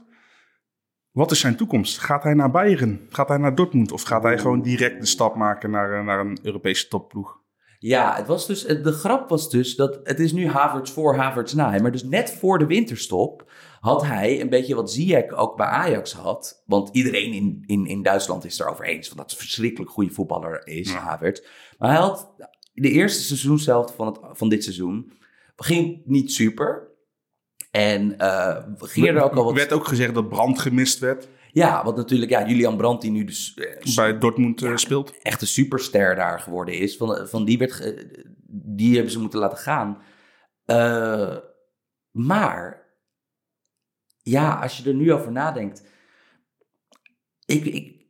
Wat 1.11 1.31
is 1.31 1.40
zijn 1.40 1.57
toekomst? 1.57 1.99
Gaat 1.99 2.22
hij 2.22 2.35
naar 2.35 2.51
Bayern? 2.51 3.07
Gaat 3.11 3.29
hij 3.29 3.38
naar 3.38 3.55
Dortmund? 3.55 3.92
Of 3.92 4.03
gaat 4.03 4.22
hij 4.22 4.38
gewoon 4.38 4.62
direct 4.62 5.01
de 5.01 5.07
stap 5.07 5.35
maken 5.35 5.70
naar, 5.70 5.99
eh, 5.99 6.05
naar 6.05 6.20
een 6.20 6.38
Europese 6.42 6.88
topploeg? 6.88 7.44
Ja, 7.79 8.16
het 8.16 8.27
was 8.27 8.46
dus, 8.46 8.62
de 8.64 8.92
grap 8.92 9.29
was 9.29 9.51
dus 9.51 9.77
dat 9.77 10.01
het 10.03 10.20
is 10.20 10.33
nu 10.33 10.49
Havertz 10.49 10.90
voor 10.90 11.16
Havertz 11.16 11.53
na. 11.53 11.81
Maar 11.81 11.92
dus 11.92 12.05
net 12.05 12.31
voor 12.31 12.59
de 12.59 12.66
winterstop 12.66 13.51
had 13.80 14.02
hij 14.04 14.40
een 14.40 14.48
beetje 14.48 14.74
wat 14.74 14.92
Ziyech 14.92 15.30
ook 15.30 15.56
bij 15.56 15.66
Ajax 15.66 16.12
had. 16.12 16.62
Want 16.66 16.88
iedereen 16.92 17.32
in, 17.32 17.62
in, 17.66 17.86
in 17.86 18.02
Duitsland 18.02 18.44
is 18.44 18.58
erover 18.58 18.84
eens 18.84 19.08
van 19.08 19.16
dat 19.16 19.30
het 19.30 19.34
een 19.40 19.46
verschrikkelijk 19.46 19.90
goede 19.90 20.12
voetballer 20.12 20.66
is, 20.66 20.90
Ja. 20.92 20.98
Havertz. 20.98 21.40
Maar 21.78 21.90
hij 21.90 21.98
had 21.98 22.34
de 22.72 22.90
eerste 22.90 23.22
seizoenshelft 23.22 23.92
van, 23.92 24.06
het, 24.06 24.18
van 24.32 24.48
dit 24.48 24.62
seizoen 24.64 25.12
ging 25.56 26.02
niet 26.04 26.32
super. 26.32 26.88
En 27.70 28.14
ging 28.78 29.06
er 29.06 29.22
ook 29.22 29.34
al 29.36 29.44
wat... 29.44 29.54
werd 29.54 29.72
ook 29.72 29.86
gezegd 29.86 30.14
dat 30.14 30.28
Brand 30.28 30.58
gemist 30.58 30.98
werd. 30.98 31.28
Ja, 31.52 31.84
want 31.84 31.96
natuurlijk, 31.96 32.30
ja, 32.30 32.48
Julian 32.48 32.76
Brandt 32.76 33.02
die 33.02 33.10
nu 33.10 33.24
dus 33.24 33.54
eh, 33.54 33.94
Bij 33.94 34.18
Dortmund 34.18 34.62
eh, 34.62 34.76
speelt. 34.76 35.18
echt 35.22 35.40
een 35.40 35.46
superster 35.46 36.14
daar 36.14 36.40
geworden 36.40 36.74
is. 36.74 36.96
Van, 36.96 37.28
van 37.28 37.44
die, 37.44 37.58
werd, 37.58 37.94
die 38.48 38.94
hebben 38.94 39.12
ze 39.12 39.20
moeten 39.20 39.38
laten 39.38 39.58
gaan. 39.58 39.98
Maar, 42.10 42.86
ja, 44.30 44.54
als 44.62 44.76
je 44.76 44.88
er 44.88 44.94
nu 44.96 45.12
over 45.12 45.32
nadenkt. 45.32 45.82
Ik, 47.44 47.64
ik, 47.64 48.04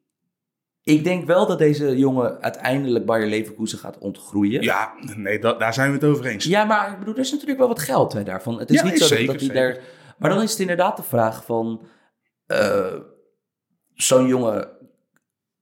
ik 0.82 1.04
denk 1.04 1.26
wel 1.26 1.46
dat 1.46 1.58
deze 1.58 1.96
jongen 1.98 2.40
uiteindelijk 2.42 3.06
Bayer 3.06 3.26
Leverkusen 3.28 3.78
gaat 3.78 3.98
ontgroeien. 3.98 4.62
Ja, 4.62 4.92
nee, 5.16 5.38
da- 5.38 5.52
daar 5.54 5.74
zijn 5.74 5.88
we 5.88 5.94
het 5.94 6.04
over 6.04 6.26
eens. 6.26 6.44
Ja, 6.44 6.64
maar 6.64 6.92
ik 6.92 6.98
bedoel, 6.98 7.14
er 7.14 7.20
is 7.20 7.30
natuurlijk 7.30 7.58
wel 7.58 7.68
wat 7.68 7.78
geld 7.80 8.12
hè, 8.12 8.22
daarvan. 8.22 8.58
Het 8.58 8.70
is 8.70 8.76
Ja, 8.80 8.84
niet 8.84 8.92
zo 8.92 8.98
dat- 8.98 9.08
zeker, 9.08 9.32
dat 9.32 9.40
hij 9.42 9.54
daar... 9.54 9.80
Maar 10.18 10.30
dan 10.30 10.42
is 10.42 10.50
het 10.50 10.60
inderdaad 10.60 10.96
de 10.96 11.02
vraag 11.02 11.44
van... 11.44 11.86
eh, 12.46 12.94
Zo'n 13.94 14.26
jongen... 14.26 14.70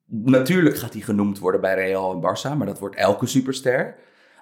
Natuurlijk 0.06 0.76
gaat 0.76 0.92
hij 0.92 1.02
genoemd 1.02 1.38
worden 1.38 1.60
bij 1.60 1.74
Real 1.74 2.12
en 2.12 2.20
Barça, 2.20 2.56
maar 2.56 2.66
dat 2.66 2.78
wordt 2.78 2.96
elke 2.96 3.26
superster. 3.26 3.98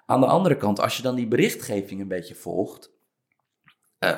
Aan 0.07 0.21
de 0.21 0.27
andere 0.27 0.57
kant, 0.57 0.81
als 0.81 0.97
je 0.97 1.03
dan 1.03 1.15
die 1.15 1.29
berichtgeving 1.29 2.01
een 2.01 2.09
beetje 2.09 2.35
volgt. 2.35 2.91
eh, 3.99 4.17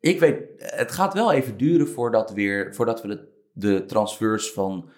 ik 0.00 0.20
weet, 0.20 0.36
het 0.56 0.92
gaat 0.92 1.14
wel 1.14 1.32
even 1.32 1.56
duren 1.56 1.88
voordat, 1.88 2.32
weer, 2.32 2.74
voordat 2.74 3.02
we 3.02 3.08
de, 3.08 3.28
de 3.52 3.84
transfers 3.84 4.52
van 4.52 4.90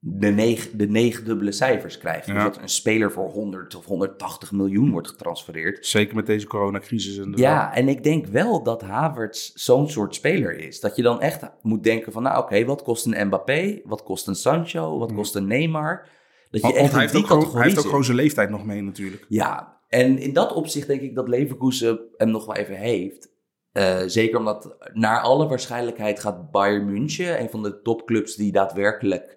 de, 0.00 0.28
negen, 0.28 0.78
de 0.78 0.88
negendubbele 0.88 1.52
cijfers 1.52 1.98
krijgen. 1.98 2.34
Ja. 2.34 2.44
Dus 2.44 2.54
dat 2.54 2.62
een 2.62 2.68
speler 2.68 3.12
voor 3.12 3.30
100 3.30 3.74
of 3.74 3.84
180 3.84 4.52
miljoen 4.52 4.90
wordt 4.90 5.08
getransfereerd. 5.08 5.86
Zeker 5.86 6.16
met 6.16 6.26
deze 6.26 6.46
coronacrisis. 6.46 7.16
inderdaad. 7.16 7.40
Ja, 7.40 7.74
en 7.74 7.88
ik 7.88 8.02
denk 8.02 8.26
wel 8.26 8.62
dat 8.62 8.82
Havertz 8.82 9.52
zo'n 9.54 9.90
soort 9.90 10.14
speler 10.14 10.58
is. 10.58 10.80
Dat 10.80 10.96
je 10.96 11.02
dan 11.02 11.20
echt 11.20 11.42
moet 11.62 11.84
denken 11.84 12.12
van, 12.12 12.22
nou 12.22 12.42
oké, 12.42 12.64
wat 12.64 12.82
kost 12.82 13.06
een 13.06 13.26
Mbappé? 13.26 13.80
Wat 13.84 14.02
kost 14.02 14.26
een 14.26 14.34
Sancho? 14.34 14.98
Wat 14.98 15.12
kost 15.12 15.34
een 15.34 15.46
Neymar? 15.46 16.08
Dat 16.50 16.60
je 16.60 16.66
Want, 16.66 16.74
echt 16.74 16.92
hij, 16.92 17.02
in 17.02 17.08
heeft 17.08 17.22
ook 17.22 17.26
gewoon, 17.26 17.56
hij 17.56 17.62
heeft 17.62 17.78
ook 17.78 17.84
gewoon 17.84 18.04
zijn 18.04 18.16
leeftijd 18.16 18.50
nog 18.50 18.64
mee 18.64 18.82
natuurlijk. 18.82 19.26
Ja, 19.28 19.80
en 19.88 20.18
in 20.18 20.32
dat 20.32 20.52
opzicht 20.52 20.86
denk 20.86 21.00
ik 21.00 21.14
dat 21.14 21.28
Leverkusen 21.28 22.00
hem 22.16 22.30
nog 22.30 22.46
wel 22.46 22.56
even 22.56 22.76
heeft. 22.76 23.36
Eh, 23.78 24.02
zeker 24.06 24.38
omdat 24.38 24.76
naar 24.92 25.20
alle 25.20 25.48
waarschijnlijkheid 25.48 26.20
gaat 26.20 26.50
Bayern 26.50 26.84
München, 26.84 27.40
een 27.40 27.50
van 27.50 27.62
de 27.62 27.82
topclubs 27.82 28.36
die 28.36 28.52
daadwerkelijk 28.52 29.36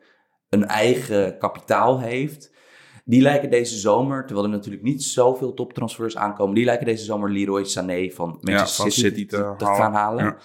een 0.49 0.65
eigen 0.65 1.37
kapitaal 1.37 1.99
heeft. 1.99 2.51
Die 3.05 3.21
lijken 3.21 3.49
deze 3.49 3.77
zomer, 3.77 4.25
terwijl 4.25 4.45
er 4.45 4.51
natuurlijk 4.51 4.83
niet 4.83 5.03
zoveel 5.03 5.53
toptransfers 5.53 6.17
aankomen, 6.17 6.55
die 6.55 6.65
lijken 6.65 6.85
deze 6.85 7.03
zomer 7.03 7.31
Leroy 7.31 7.63
Sané 7.63 8.09
van 8.09 8.37
Manchester 8.41 8.83
van 8.83 8.91
City, 8.91 9.25
te 9.25 9.55
gaan 9.57 9.93
halen. 9.93 10.23
Ja. 10.23 10.37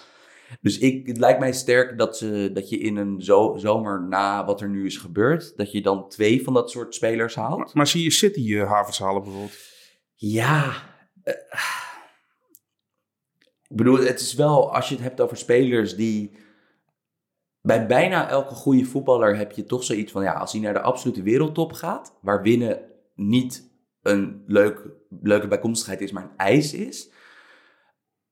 Dus 0.61 0.77
ik, 0.77 1.07
het 1.07 1.17
lijkt 1.17 1.39
mij 1.39 1.53
sterk 1.53 1.97
dat, 1.97 2.17
ze, 2.17 2.49
dat 2.53 2.69
je 2.69 2.77
in 2.77 2.97
een 2.97 3.21
zo, 3.21 3.55
zomer 3.57 4.07
na 4.07 4.45
wat 4.45 4.61
er 4.61 4.69
nu 4.69 4.85
is 4.85 4.97
gebeurd, 4.97 5.53
dat 5.55 5.71
je 5.71 5.81
dan 5.81 6.09
twee 6.09 6.43
van 6.43 6.53
dat 6.53 6.71
soort 6.71 6.95
spelers 6.95 7.35
haalt. 7.35 7.57
Maar, 7.57 7.69
maar 7.73 7.87
zie 7.87 8.03
je 8.03 8.11
City 8.11 8.39
uh, 8.39 8.71
Havertz 8.71 8.99
halen 8.99 9.23
bijvoorbeeld? 9.23 9.57
Ja. 10.15 10.73
eh, 11.23 11.33
ik 13.69 13.75
bedoel, 13.77 13.97
het 13.97 14.19
is 14.19 14.33
wel, 14.33 14.73
als 14.73 14.89
je 14.89 14.95
het 14.95 15.03
hebt 15.03 15.21
over 15.21 15.37
spelers 15.37 15.95
die. 15.95 16.45
Bij 17.61 17.87
bijna 17.87 18.29
elke 18.29 18.53
goede 18.53 18.85
voetballer 18.85 19.37
heb 19.37 19.51
je 19.51 19.63
toch 19.63 19.83
zoiets 19.83 20.11
van, 20.11 20.23
ja, 20.23 20.33
als 20.33 20.51
hij 20.51 20.61
naar 20.61 20.73
de 20.73 20.81
absolute 20.81 21.21
wereldtop 21.21 21.73
gaat, 21.73 22.17
waar 22.21 22.41
winnen 22.41 22.81
niet 23.15 23.71
een 24.01 24.43
leuk, 24.47 24.85
leuke 25.21 25.47
bijkomstigheid 25.47 26.01
is, 26.01 26.11
maar 26.11 26.23
een 26.23 26.37
eis 26.37 26.73
is. 26.73 27.09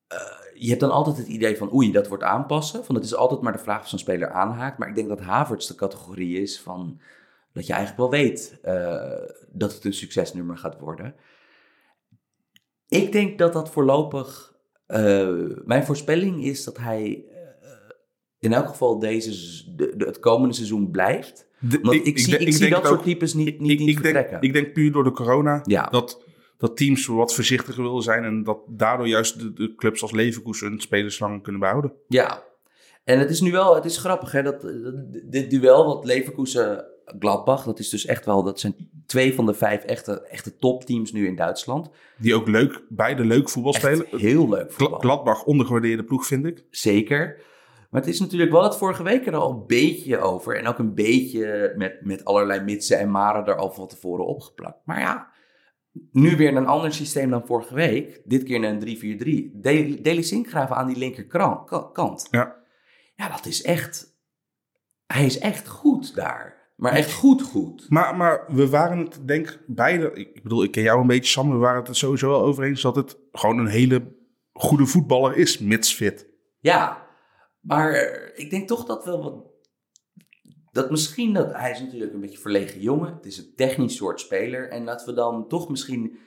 eh, 0.07 0.17
je 0.53 0.67
hebt 0.69 0.79
dan 0.79 0.91
altijd 0.91 1.17
het 1.17 1.27
idee 1.27 1.57
van, 1.57 1.73
oei, 1.73 1.91
dat 1.91 2.07
wordt 2.07 2.23
aanpassen. 2.23 2.85
Van, 2.85 2.95
het 2.95 3.03
is 3.03 3.15
altijd 3.15 3.41
maar 3.41 3.51
de 3.51 3.57
vraag 3.57 3.81
of 3.81 3.87
zo'n 3.87 3.99
speler 3.99 4.31
aanhaakt. 4.31 4.77
Maar 4.77 4.87
ik 4.89 4.95
denk 4.95 5.09
dat 5.09 5.19
Havertz 5.19 5.67
de 5.67 5.75
categorie 5.75 6.41
is 6.41 6.61
van, 6.61 6.99
dat 7.53 7.67
je 7.67 7.73
eigenlijk 7.73 8.01
wel 8.01 8.19
weet 8.21 8.59
eh, 8.61 9.35
dat 9.49 9.73
het 9.73 9.85
een 9.85 9.93
succesnummer 9.93 10.57
gaat 10.57 10.79
worden. 10.79 11.15
Ik 12.87 13.11
denk 13.11 13.37
dat 13.37 13.53
dat 13.53 13.69
voorlopig. 13.69 14.54
Eh, 14.85 15.33
mijn 15.65 15.83
voorspelling 15.85 16.43
is 16.43 16.63
dat 16.63 16.77
hij 16.77 17.25
eh, 17.31 17.69
in 18.39 18.53
elk 18.53 18.67
geval 18.67 18.99
deze, 18.99 19.31
de, 19.75 19.93
de- 19.97 20.05
het 20.05 20.19
komende 20.19 20.55
seizoen 20.55 20.91
blijft. 20.91 21.47
De- 21.59 22.01
ik, 22.03 22.19
zie, 22.19 22.29
denk- 22.29 22.41
ik 22.41 22.51
zie 22.51 22.59
denk 22.69 22.71
dat 22.81 22.85
soort 22.85 23.03
types 23.03 23.33
niet, 23.33 23.59
niet, 23.59 23.71
ik, 23.71 23.79
niet 23.79 23.89
ik, 23.89 24.01
denk, 24.03 24.15
vertrekken. 24.15 24.41
ik 24.41 24.53
denk 24.53 24.73
puur 24.73 24.91
door 24.91 25.03
de 25.03 25.11
corona 25.11 25.61
Ja. 25.65 25.87
dat, 25.87 26.23
dat 26.57 26.77
teams 26.77 27.05
wat 27.05 27.33
voorzichtiger 27.33 27.83
willen 27.83 28.01
zijn 28.03 28.23
en 28.23 28.43
dat 28.43 28.59
daardoor 28.67 29.07
juist 29.07 29.39
de, 29.39 29.53
de 29.53 29.75
clubs 29.75 30.01
als 30.01 30.11
Leverkusen 30.11 30.67
hun 30.69 30.81
spelers 30.81 31.19
lang 31.19 31.43
kunnen 31.43 31.61
behouden. 31.61 31.93
Ja, 32.07 32.43
en 33.03 33.19
het 33.19 33.29
is 33.29 33.41
nu 33.41 33.51
wel, 33.51 33.75
het 33.75 33.85
is 33.85 33.97
grappig 33.97 34.31
hè, 34.31 34.43
dat 34.43 34.61
dit 35.23 35.49
duel 35.49 35.85
wat 35.85 36.05
Leverkusen 36.05 36.85
Gladbach, 37.19 37.63
dat 37.63 37.79
is 37.79 37.89
dus 37.89 38.05
echt 38.05 38.25
wel, 38.25 38.43
dat 38.43 38.59
zijn 38.59 38.75
twee 39.05 39.33
van 39.33 39.45
de 39.45 39.53
vijf 39.53 39.83
echte, 39.83 40.21
echte 40.21 40.57
topteams 40.57 41.11
nu 41.11 41.27
in 41.27 41.35
Duitsland. 41.35 41.89
Die 42.17 42.35
ook 42.35 42.47
leuk, 42.47 42.83
beide 42.89 43.25
leuk 43.25 43.49
voetbal 43.49 43.73
spelen. 43.73 44.05
heel 44.11 44.49
leuk 44.49 44.71
voetbal. 44.71 44.99
Gladbach 44.99 45.43
ondergewaardeerde 45.43 46.03
ploeg 46.03 46.25
vind 46.25 46.45
ik. 46.45 46.63
Zeker. 46.69 47.41
Maar 47.89 48.01
het 48.01 48.09
is 48.13 48.19
natuurlijk 48.19 48.51
wel 48.51 48.63
het 48.63 48.77
vorige 48.77 49.03
week 49.03 49.27
er 49.27 49.35
al 49.35 49.51
een 49.51 49.65
beetje 49.67 50.17
over. 50.17 50.57
En 50.57 50.67
ook 50.67 50.79
een 50.79 50.93
beetje 50.93 51.73
met, 51.77 51.97
met 52.01 52.25
allerlei 52.25 52.61
mitsen 52.63 52.99
en 52.99 53.11
maren 53.11 53.45
er 53.45 53.55
al 53.55 53.71
van 53.71 53.87
tevoren 53.87 54.25
opgeplakt. 54.25 54.77
Maar 54.85 54.99
ja, 54.99 55.31
nu 56.11 56.35
weer 56.37 56.55
een 56.55 56.65
ander 56.67 56.93
systeem 56.93 57.29
dan 57.29 57.45
vorige 57.45 57.73
week. 57.75 58.21
Dit 58.25 58.43
keer 58.43 58.63
een 58.63 58.79
3-4-3. 58.79 59.59
De- 59.61 60.01
Deli 60.01 60.23
Sinkgraven 60.23 60.75
aan 60.75 60.87
die 60.87 60.97
linkerkant. 60.97 62.27
Ja. 62.31 62.55
Ja, 63.15 63.29
dat 63.29 63.45
is 63.45 63.63
echt... 63.63 64.13
Hij 65.05 65.25
is 65.25 65.39
echt 65.39 65.67
goed 65.67 66.15
daar. 66.15 66.54
Maar 66.75 66.91
echt 66.91 67.13
goed 67.13 67.41
goed. 67.41 67.85
Maar, 67.89 68.15
maar 68.15 68.45
we 68.47 68.69
waren 68.69 68.97
het 68.97 69.27
denk 69.27 69.49
ik 69.49 69.59
beide, 69.67 70.13
ik 70.13 70.43
bedoel 70.43 70.63
ik 70.63 70.71
ken 70.71 70.83
jou 70.83 71.01
een 71.01 71.07
beetje 71.07 71.31
Sam, 71.31 71.51
we 71.51 71.57
waren 71.57 71.79
het 71.79 71.87
er 71.87 71.95
sowieso 71.95 72.29
wel 72.29 72.41
over 72.41 72.63
eens 72.63 72.81
dat 72.81 72.95
het 72.95 73.17
gewoon 73.31 73.57
een 73.57 73.67
hele 73.67 74.13
goede 74.53 74.85
voetballer 74.85 75.37
is, 75.37 75.59
mits 75.59 75.93
fit. 75.93 76.27
Ja, 76.59 77.07
maar 77.59 77.93
ik 78.35 78.49
denk 78.49 78.67
toch 78.67 78.85
dat 78.85 79.05
wel 79.05 79.23
wat. 79.23 79.53
Dat 80.71 80.89
misschien 80.89 81.33
dat 81.33 81.53
hij 81.53 81.71
is 81.71 81.79
natuurlijk 81.79 82.13
een 82.13 82.19
beetje 82.19 82.37
verlegen 82.37 82.81
jongen. 82.81 83.13
Het 83.13 83.25
is 83.25 83.37
een 83.37 83.53
technisch 83.55 83.95
soort 83.95 84.19
speler. 84.19 84.69
En 84.69 84.85
dat 84.85 85.05
we 85.05 85.13
dan 85.13 85.47
toch 85.47 85.69
misschien 85.69 86.17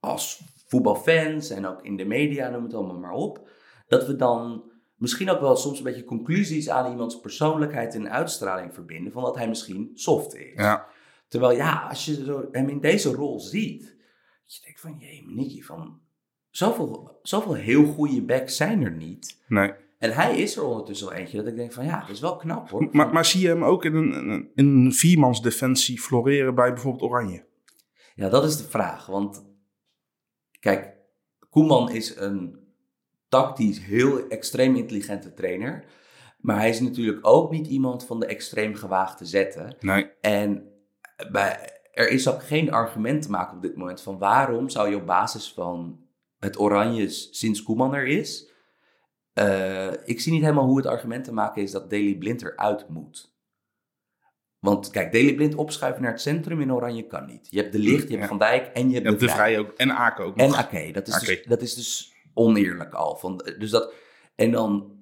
als 0.00 0.42
voetbalfans 0.66 1.50
en 1.50 1.66
ook 1.66 1.82
in 1.82 1.96
de 1.96 2.04
media, 2.04 2.48
noem 2.48 2.62
het 2.62 2.74
allemaal 2.74 2.98
maar 2.98 3.12
op. 3.12 3.48
Dat 3.86 4.06
we 4.06 4.16
dan 4.16 4.69
misschien 5.00 5.30
ook 5.30 5.40
wel 5.40 5.56
soms 5.56 5.78
een 5.78 5.84
beetje 5.84 6.04
conclusies 6.04 6.68
aan 6.68 6.90
iemands 6.90 7.20
persoonlijkheid 7.20 7.94
en 7.94 8.10
uitstraling 8.10 8.74
verbinden. 8.74 9.12
Van 9.12 9.22
dat 9.22 9.36
hij 9.36 9.48
misschien 9.48 9.90
soft 9.94 10.34
is. 10.34 10.54
Ja. 10.54 10.86
Terwijl 11.28 11.56
ja, 11.56 11.86
als 11.88 12.04
je 12.04 12.48
hem 12.52 12.68
in 12.68 12.80
deze 12.80 13.12
rol 13.12 13.40
ziet. 13.40 13.82
Dat 14.46 14.54
je 14.54 14.62
denkt 14.64 14.80
van, 14.80 14.96
jee, 14.98 15.24
Nicky, 15.26 15.62
van 15.62 16.00
zoveel, 16.50 17.18
zoveel 17.22 17.54
heel 17.54 17.84
goede 17.84 18.22
backs 18.22 18.56
zijn 18.56 18.82
er 18.82 18.92
niet. 18.92 19.42
Nee. 19.48 19.72
En 19.98 20.12
hij 20.12 20.38
is 20.38 20.56
er 20.56 20.64
ondertussen 20.64 21.08
wel 21.08 21.16
eentje 21.16 21.36
dat 21.36 21.46
ik 21.46 21.56
denk 21.56 21.72
van 21.72 21.84
ja, 21.84 22.00
dat 22.00 22.08
is 22.08 22.20
wel 22.20 22.36
knap 22.36 22.70
hoor. 22.70 22.88
Maar, 22.92 23.12
maar 23.12 23.24
zie 23.24 23.40
je 23.40 23.48
hem 23.48 23.64
ook 23.64 23.84
in 23.84 23.94
een, 23.94 24.12
een, 24.12 24.50
in 24.54 24.66
een 24.66 24.92
viermans 24.92 25.42
defensie 25.42 26.00
floreren 26.00 26.54
bij 26.54 26.72
bijvoorbeeld 26.72 27.10
Oranje? 27.10 27.44
Ja, 28.14 28.28
dat 28.28 28.44
is 28.44 28.56
de 28.56 28.64
vraag. 28.64 29.06
Want 29.06 29.44
kijk, 30.60 30.96
Koeman 31.50 31.90
is 31.90 32.16
een 32.16 32.59
tactisch 33.30 33.78
heel 33.84 34.28
extreem 34.28 34.76
intelligente 34.76 35.34
trainer. 35.34 35.84
Maar 36.38 36.56
hij 36.56 36.68
is 36.68 36.80
natuurlijk 36.80 37.26
ook 37.26 37.50
niet 37.50 37.66
iemand 37.66 38.06
van 38.06 38.20
de 38.20 38.26
extreem 38.26 38.74
gewaagde 38.74 39.24
zetten. 39.24 39.76
Nee. 39.80 40.10
En 40.20 40.68
bij, 41.30 41.80
er 41.92 42.08
is 42.08 42.28
ook 42.28 42.42
geen 42.42 42.72
argument 42.72 43.22
te 43.22 43.30
maken 43.30 43.56
op 43.56 43.62
dit 43.62 43.76
moment 43.76 44.00
van 44.00 44.18
waarom 44.18 44.68
zou 44.68 44.88
je 44.90 44.96
op 44.96 45.06
basis 45.06 45.52
van 45.52 46.00
het 46.38 46.58
Oranjes 46.58 47.28
sinds 47.30 47.62
Koeman 47.62 47.94
er 47.94 48.06
is. 48.06 48.48
eh, 49.32 49.92
ik 50.04 50.20
zie 50.20 50.32
niet 50.32 50.42
helemaal 50.42 50.64
hoe 50.66 50.76
het 50.76 50.86
argument 50.86 51.24
te 51.24 51.32
maken 51.32 51.62
is 51.62 51.70
dat 51.70 51.90
Daley 51.90 52.16
Blind 52.18 52.42
eruit 52.42 52.88
moet. 52.88 53.34
Want 54.58 54.90
kijk, 54.90 55.12
Daley 55.12 55.34
Blind 55.34 55.54
opschuiven 55.54 56.02
naar 56.02 56.12
het 56.12 56.20
centrum 56.20 56.60
in 56.60 56.72
Oranje 56.72 57.06
kan 57.06 57.26
niet. 57.26 57.46
Je 57.50 57.60
hebt 57.60 57.72
de 57.72 57.78
Licht, 57.78 58.02
je 58.02 58.08
hebt 58.08 58.20
Ja. 58.20 58.26
Van 58.28 58.38
Dijk 58.38 58.66
en 58.66 58.88
je 58.88 58.94
hebt 58.94 59.04
Je 59.04 59.10
hebt 59.10 59.20
de, 59.20 59.28
Vrij. 59.28 59.58
Ook. 59.58 59.72
En 59.76 59.92
Aken 59.92 60.24
ook 60.24 60.36
En 60.36 60.46
nog. 60.48 60.56
Ake. 60.56 60.90
Dat, 60.92 61.08
is 61.08 61.18
dus, 61.18 61.30
Ake. 61.30 61.48
dat 61.48 61.62
is 61.62 61.74
dus 61.74 62.12
oneerlijk 62.34 62.94
al. 62.94 63.16
Van, 63.16 63.42
dus 63.58 63.70
dat, 63.70 63.92
en 64.34 64.50
dan 64.50 64.98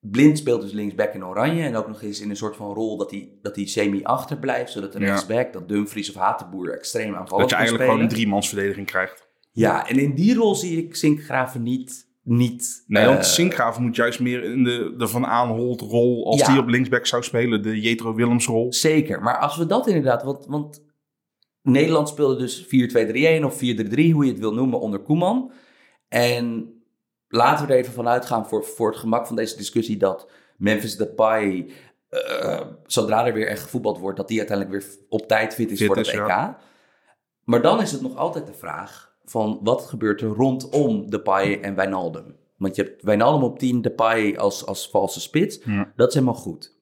Blind 0.00 0.38
speelt 0.38 0.60
dus 0.62 0.72
linksback 0.72 1.14
in 1.14 1.24
oranje. 1.24 1.62
En 1.62 1.76
ook 1.76 1.88
nog 1.88 2.02
eens 2.02 2.20
in 2.20 2.30
een 2.30 2.36
soort 2.36 2.56
van 2.56 2.74
rol 2.74 2.96
dat 2.96 3.10
hij, 3.10 3.32
dat 3.42 3.56
hij 3.56 3.66
semi 3.66 4.04
achterblijft. 4.04 4.72
Zodat 4.72 4.92
de 4.92 4.98
Ja. 5.00 5.06
rechtsback, 5.06 5.52
dat 5.52 5.68
Dumfries 5.68 6.08
of 6.08 6.14
Hatenboer 6.14 6.72
extreem 6.72 7.14
aanvallend 7.14 7.30
dat 7.40 7.50
je 7.50 7.54
eigenlijk 7.54 7.84
spelen. 7.84 7.86
gewoon 7.86 8.00
een 8.00 8.08
driemansverdediging 8.08 8.86
krijgt. 8.86 9.26
Ja, 9.52 9.88
en 9.88 9.98
in 9.98 10.14
die 10.14 10.34
rol 10.34 10.54
zie 10.54 10.84
ik 10.84 10.94
Sinkgraven 10.94 11.62
niet... 11.62 12.06
niet 12.22 12.84
Nee, 12.86 13.02
eh, 13.02 13.08
want 13.08 13.26
Sinkgraven 13.26 13.82
moet 13.82 13.96
juist 13.96 14.20
meer 14.20 14.44
in 14.44 14.64
de, 14.64 14.94
de 14.96 15.08
Van 15.08 15.26
Aanholt 15.26 15.80
rol 15.80 16.26
als 16.26 16.40
Ja. 16.40 16.46
die 16.52 16.58
op 16.60 16.68
linksback 16.68 17.06
zou 17.06 17.22
spelen. 17.22 17.62
De 17.62 17.80
Jetro 17.80 18.14
Willems 18.14 18.46
rol. 18.46 18.72
Zeker, 18.72 19.22
maar 19.22 19.38
als 19.38 19.56
we 19.56 19.66
dat 19.66 19.86
inderdaad... 19.86 20.22
Want, 20.22 20.46
want 20.46 20.84
Nederland 21.62 22.08
speelde 22.08 22.36
dus 22.36 22.64
4-2-3-1 23.40 23.44
of 23.44 23.54
4-3-3, 23.54 23.58
hoe 24.12 24.24
je 24.24 24.30
het 24.30 24.38
wil 24.38 24.54
noemen, 24.54 24.80
onder 24.80 25.00
Koeman. 25.00 25.52
En 26.08 26.72
laten 27.28 27.66
we 27.66 27.72
er 27.72 27.78
even 27.78 27.92
van 27.92 28.08
uitgaan 28.08 28.48
voor, 28.48 28.64
voor 28.64 28.90
het 28.90 28.98
gemak 28.98 29.26
van 29.26 29.36
deze 29.36 29.56
discussie... 29.56 29.96
dat 29.96 30.30
Memphis 30.56 30.96
Depay, 30.96 31.70
eh, 32.08 32.60
zodra 32.86 33.26
er 33.26 33.32
weer 33.32 33.46
echt 33.46 33.62
gevoetbald 33.62 33.98
wordt... 33.98 34.16
dat 34.16 34.28
die 34.28 34.38
uiteindelijk 34.38 34.84
weer 34.84 34.94
op 35.08 35.28
tijd 35.28 35.54
fit 35.54 35.70
is 35.70 35.78
Fit 35.78 35.86
voor 35.86 35.96
het 35.96 36.06
EK. 36.06 36.14
ja. 36.26 36.58
Maar 37.44 37.62
dan 37.62 37.80
is 37.80 37.92
het 37.92 38.00
nog 38.00 38.16
altijd 38.16 38.46
de 38.46 38.54
vraag 38.54 39.16
van 39.24 39.58
wat 39.62 39.82
gebeurt 39.82 40.20
er 40.20 40.28
rondom 40.28 41.10
Depay 41.10 41.60
en 41.60 41.74
Wijnaldum? 41.74 42.36
Want 42.56 42.76
je 42.76 42.82
hebt 42.82 43.02
Wijnaldum 43.02 43.42
op 43.42 43.58
10, 43.58 43.82
Depay 43.82 44.36
als, 44.36 44.66
als 44.66 44.90
valse 44.90 45.20
spits. 45.20 45.60
Ja. 45.64 45.92
Dat 45.96 46.08
is 46.08 46.14
helemaal 46.14 46.34
goed. 46.34 46.76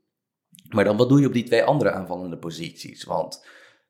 Maar 0.68 0.84
dan 0.84 0.96
wat 0.96 1.08
doe 1.08 1.20
je 1.20 1.26
op 1.26 1.32
die 1.32 1.44
twee 1.44 1.64
andere 1.64 1.90
aanvallende 1.90 2.38
posities? 2.38 3.04
Want 3.04 3.46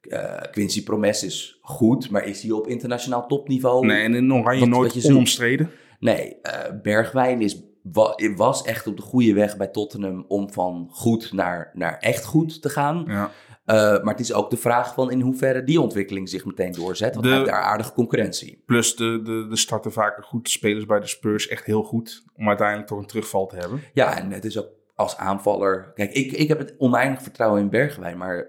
eh, 0.09 0.51
Quincy 0.51 0.83
Promes 0.85 1.25
is 1.25 1.59
goed, 1.63 2.11
maar 2.11 2.25
is 2.25 2.43
hij 2.43 2.51
op 2.51 2.67
internationaal 2.67 3.27
topniveau? 3.27 3.87
Nee, 3.87 4.03
en 4.03 4.15
in 4.15 4.33
Oranje 4.33 4.61
Wat- 4.61 4.69
nooit 4.69 4.83
wat 4.85 4.95
je 4.95 5.01
zoekt. 5.01 5.15
onomstreden. 5.15 5.71
Nee, 6.01 6.37
eh, 6.43 6.81
Bergwijn 6.83 7.41
is, 7.41 7.63
wa- 7.83 8.15
was 8.37 8.63
echt 8.63 8.87
op 8.87 8.97
de 8.97 9.03
goede 9.03 9.35
weg 9.35 9.57
bij 9.57 9.67
Tottenham 9.67 10.25
om 10.29 10.53
van 10.53 10.89
goed 10.91 11.33
naar, 11.33 11.71
naar 11.75 11.99
echt 11.99 12.25
goed 12.25 12.63
te 12.63 12.69
gaan. 12.69 13.05
Ja. 13.07 13.31
Eh, 13.65 13.77
maar 13.77 14.15
het 14.15 14.21
is 14.21 14.33
ook 14.33 14.51
de 14.51 14.57
vraag 14.57 14.95
van 14.95 15.11
in 15.11 15.21
hoeverre 15.21 15.65
die 15.65 15.81
ontwikkeling 15.81 16.29
zich 16.29 16.45
meteen 16.45 16.73
doorzet. 16.73 17.13
Want 17.13 17.23
De- 17.23 17.29
hij 17.31 17.39
heeft 17.39 17.51
daar 17.51 17.63
aardige 17.63 17.93
concurrentie. 17.93 18.63
Plus 18.67 18.97
de, 18.97 19.21
de, 19.25 19.47
de 19.49 19.57
starten 19.57 19.93
vaker 19.93 20.23
goed. 20.23 20.51
Spelers 20.51 20.87
bij 20.87 21.01
de 21.01 21.07
Spurs 21.07 21.49
echt 21.49 21.65
heel 21.65 21.83
goed. 21.83 22.25
Om 22.37 22.49
uiteindelijk 22.49 22.89
toch 22.89 22.99
een 22.99 23.07
terugval 23.07 23.47
te 23.47 23.57
hebben. 23.57 23.81
Ja, 23.93 24.19
en 24.19 24.31
het 24.33 24.45
is 24.45 24.59
ook 24.59 24.69
als 24.95 25.17
aanvaller. 25.17 25.93
Kijk, 25.95 26.13
ik, 26.13 26.33
ik 26.33 26.49
heb 26.49 26.59
het 26.59 26.75
oneindig 26.79 27.23
vertrouwen 27.23 27.61
in 27.61 27.71
Bergwijn, 27.71 28.19
maar 28.19 28.49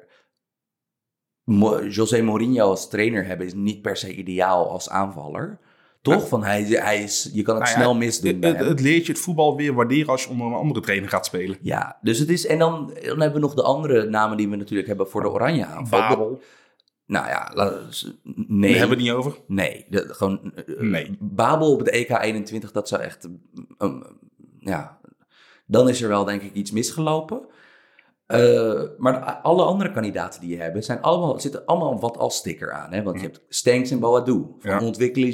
José 1.89 2.21
Mourinho 2.21 2.69
als 2.69 2.89
trainer 2.89 3.25
hebben 3.25 3.45
is 3.47 3.53
niet 3.53 3.81
per 3.81 3.97
se 3.97 4.13
ideaal 4.15 4.69
als 4.69 4.89
aanvaller. 4.89 5.59
Toch? 6.01 6.27
Van 6.27 6.43
hij, 6.43 6.61
hij 6.63 7.03
is, 7.03 7.29
je 7.33 7.41
kan 7.41 7.55
het 7.55 7.63
Nou 7.63 7.75
ja, 7.75 7.81
snel 7.83 7.95
misdoen. 7.95 8.41
Het, 8.41 8.57
het 8.59 8.79
leert 8.81 9.05
je 9.05 9.11
het 9.11 9.21
voetbal 9.21 9.55
weer 9.55 9.73
waarderen 9.73 10.07
als 10.07 10.23
je 10.23 10.29
onder 10.29 10.47
een 10.47 10.53
andere 10.53 10.79
trainer 10.79 11.09
gaat 11.09 11.25
spelen. 11.25 11.57
Ja, 11.61 11.97
dus 12.01 12.19
het 12.19 12.29
is. 12.29 12.45
En 12.45 12.59
dan, 12.59 12.85
dan 13.05 13.19
hebben 13.21 13.33
we 13.33 13.39
nog 13.39 13.53
de 13.53 13.63
andere 13.63 14.09
namen 14.09 14.37
die 14.37 14.49
we 14.49 14.55
natuurlijk 14.55 14.87
hebben 14.87 15.09
voor 15.09 15.21
de 15.21 15.29
Oranje 15.29 15.65
aanval. 15.65 15.99
Babel, 15.99 16.41
Nou 17.05 17.27
ja, 17.27 17.51
nee. 18.23 18.69
daar 18.71 18.79
hebben 18.79 18.97
we 18.97 19.03
het 19.03 19.03
niet 19.03 19.11
over. 19.11 19.37
Nee, 19.47 19.85
de- 19.89 20.07
gewoon. 20.11 20.53
eh, 20.55 20.79
Nee. 20.79 21.17
Babel 21.19 21.71
op 21.71 21.83
de 21.85 21.91
EK 21.91 22.09
21, 22.21 22.71
dat 22.71 22.87
zou 22.87 23.01
echt. 23.01 23.27
eh, 23.77 23.93
ja, 24.59 24.99
dan 25.65 25.89
is 25.89 26.01
er 26.01 26.09
wel 26.09 26.25
denk 26.25 26.41
ik 26.41 26.53
iets 26.53 26.71
misgelopen. 26.71 27.41
Eh, 28.27 28.81
maar 28.97 29.39
alle 29.41 29.63
andere 29.63 29.91
kandidaten 29.91 30.41
die 30.41 30.49
je 30.49 30.61
hebt, 30.61 30.85
zijn 30.85 31.01
allemaal, 31.01 31.39
zitten 31.39 31.65
allemaal 31.65 31.99
wat 31.99 32.17
als 32.17 32.35
sticker 32.35 32.71
aan. 32.71 32.93
Hè? 32.93 33.03
Want 33.03 33.19
je 33.19 33.25
hebt 33.25 33.45
Stenks 33.49 33.91
en 33.91 33.99
Boadu. 33.99 34.45
Van 34.59 34.71
Ja. 34.71 34.81
Ontwikkelen 34.81 35.33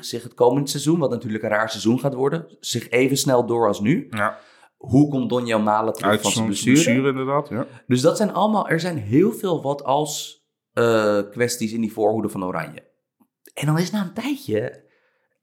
zich 0.00 0.22
het 0.22 0.34
komend 0.34 0.70
seizoen, 0.70 0.98
wat 0.98 1.10
natuurlijk 1.10 1.44
een 1.44 1.50
raar 1.50 1.70
seizoen 1.70 2.00
gaat 2.00 2.14
worden, 2.14 2.56
zich 2.60 2.90
even 2.90 3.16
snel 3.16 3.46
door 3.46 3.66
als 3.66 3.80
nu. 3.80 4.06
Ja, 4.10 4.38
Hoe 4.76 5.08
komt 5.08 5.28
Donjan 5.28 5.62
Malen 5.62 5.92
terug 5.92 6.10
uit 6.10 6.20
van 6.20 6.30
zijn 6.30 6.46
blessure? 6.46 6.72
blessure 6.74 7.08
inderdaad. 7.08 7.48
Ja. 7.48 7.66
Dus 7.86 8.00
dat 8.00 8.16
zijn 8.16 8.32
allemaal, 8.32 8.68
er 8.68 8.80
zijn 8.80 8.96
heel 8.98 9.32
veel 9.32 9.62
wat 9.62 9.84
als 9.84 10.42
eh, 10.72 11.18
kwesties 11.30 11.72
in 11.72 11.80
die 11.80 11.92
voorhoede 11.92 12.28
van 12.28 12.44
Oranje. 12.44 12.92
En 13.54 13.66
dan 13.66 13.78
is 13.78 13.90
na 13.90 14.02
een 14.02 14.14
tijdje, 14.14 14.84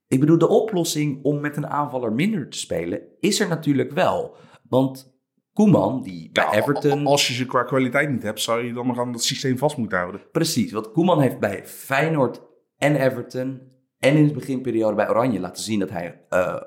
ik 0.08 0.20
bedoel, 0.20 0.38
de 0.38 0.48
oplossing 0.48 1.24
om 1.24 1.40
met 1.40 1.56
een 1.56 1.66
aanvaller 1.66 2.12
minder 2.12 2.48
te 2.48 2.58
spelen, 2.58 3.00
is 3.20 3.40
er 3.40 3.48
natuurlijk 3.48 3.92
wel. 3.92 4.36
Want 4.68 5.11
Koeman, 5.52 6.02
die 6.02 6.30
bij 6.32 6.44
Ja, 6.44 6.52
Everton, 6.52 7.06
Als 7.06 7.28
je 7.28 7.34
ze 7.34 7.46
qua 7.46 7.62
kwaliteit 7.62 8.10
niet 8.10 8.22
hebt, 8.22 8.40
zou 8.40 8.64
je 8.64 8.72
dan 8.72 8.86
nog 8.86 8.98
aan 8.98 9.12
dat 9.12 9.22
systeem 9.22 9.58
vast 9.58 9.76
moeten 9.76 9.98
houden. 9.98 10.20
precies, 10.32 10.72
want 10.72 10.92
Koeman 10.92 11.20
heeft 11.20 11.38
bij 11.38 11.66
Feyenoord 11.66 12.42
en 12.76 12.96
Everton 12.96 13.60
en 13.98 14.16
in 14.16 14.26
de 14.26 14.32
beginperiode 14.32 14.94
bij 14.94 15.08
Oranje 15.10 15.40
laten 15.40 15.62
zien 15.62 15.78
dat 15.78 15.90
hij 15.90 16.24
eh, 16.28 16.60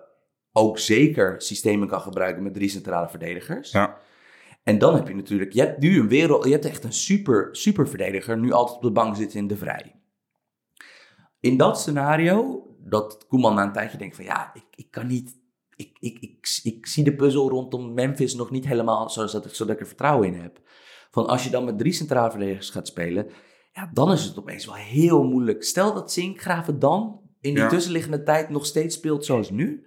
ook 0.52 0.80
zeker 0.80 1.42
systemen 1.42 1.88
kan 1.88 2.02
gebruiken 2.02 2.44
met 2.44 2.54
drie 2.54 2.70
centrale 2.70 3.10
verdedigers. 3.10 3.72
Ja. 3.72 3.98
En 4.64 4.78
dan 4.78 4.96
heb 4.96 5.08
je 5.08 5.16
natuurlijk, 5.16 5.54
je 5.54 5.60
hebt 5.60 5.80
nu 5.80 6.00
een 6.00 6.08
wereld, 6.08 6.46
je 6.46 6.52
hebt 6.52 6.66
echt 6.66 6.84
een 6.84 6.94
super, 6.94 7.50
super 7.52 7.88
verdediger, 7.88 8.38
nu 8.38 8.52
altijd 8.52 8.76
op 8.78 8.84
de 8.84 8.92
bank 8.92 9.16
zitten 9.16 9.40
in 9.40 9.48
de 9.48 9.58
vrij. 9.58 9.96
In 11.40 11.58
dat 11.58 11.80
scenario, 11.80 12.68
dat 12.80 13.26
Koeman 13.28 13.56
na 13.56 13.64
een 13.64 13.72
tijdje 13.72 13.98
denkt 13.98 14.16
van 14.16 14.26
ja, 14.26 14.52
ik, 14.54 14.66
ik 14.76 14.92
kan 14.92 15.08
niet, 15.08 15.40
ik, 15.76 15.98
ik, 16.00 16.18
ik, 16.20 16.60
ik 16.64 16.86
zie 16.88 17.04
de 17.04 17.16
puzzel 17.16 17.50
rondom 17.50 17.94
Memphis 17.94 18.36
nog 18.36 18.52
niet 18.52 18.68
helemaal 18.68 19.10
zoals 19.10 19.32
dat, 19.32 19.46
ik- 19.46 19.54
zodat 19.54 19.76
ik 19.76 19.82
er 19.82 19.88
vertrouwen 19.88 20.28
in 20.34 20.42
heb. 20.42 20.60
Van 21.12 21.28
als 21.28 21.44
je 21.44 21.50
dan 21.50 21.66
met 21.66 21.78
drie 21.78 21.92
centrale 21.94 22.30
verdedigers 22.32 22.70
gaat 22.70 22.88
spelen, 22.88 23.28
ja, 23.74 23.90
dan 23.94 24.12
is 24.12 24.24
het 24.24 24.38
opeens 24.40 24.66
wel 24.66 24.76
heel 24.76 25.24
moeilijk. 25.24 25.64
Stel 25.64 25.94
dat 25.94 26.12
Zinkgraven 26.12 26.80
dan 26.80 27.20
in 27.42 27.54
die 27.54 27.64
Ja. 27.64 27.70
tussenliggende 27.70 28.24
tijd 28.24 28.50
nog 28.50 28.66
steeds 28.66 28.96
speelt 28.96 29.26
zoals 29.26 29.50
nu. 29.50 29.86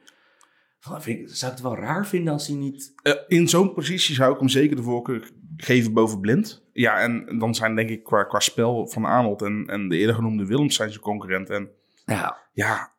Dan 0.89 1.03
vind 1.03 1.19
ik, 1.19 1.29
zou 1.37 1.53
ik 1.53 1.59
het 1.59 1.67
wel 1.67 1.77
raar 1.77 2.07
vinden 2.07 2.33
als 2.33 2.47
hij 2.47 2.57
niet 2.57 2.93
Eh, 3.03 3.13
in 3.27 3.49
zo'n 3.49 3.73
positie 3.75 4.15
zou 4.15 4.33
ik 4.33 4.39
hem 4.39 4.49
zeker 4.49 4.77
de 4.77 4.83
voorkeur 4.83 5.31
geven 5.57 5.93
boven 5.93 6.21
Blind. 6.21 6.65
Ja, 6.73 7.01
en 7.01 7.39
dan 7.39 7.55
zijn 7.55 7.75
denk 7.77 7.91
ik 7.91 8.03
qua, 8.05 8.25
qua 8.25 8.41
spel 8.41 8.87
van 8.89 9.05
Arnold 9.05 9.43
en, 9.43 9.65
en 9.67 9.89
de 9.89 9.97
eerder 9.97 10.15
genoemde 10.15 10.47
Willems 10.47 10.75
zijn 10.77 10.91
zijn 10.91 11.03
concurrent. 11.03 11.51
En 11.51 11.71
Ja, 12.05 12.37
ja, 12.53 12.93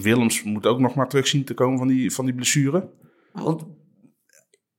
Willems 0.00 0.42
moet 0.42 0.66
ook 0.66 0.78
nog 0.78 0.94
maar 0.94 1.08
terug 1.08 1.26
zien 1.26 1.44
te 1.44 1.54
komen 1.54 1.78
van 1.78 1.88
die, 1.88 2.12
van 2.12 2.24
die 2.24 2.34
blessure. 2.34 2.88
want 3.32 3.64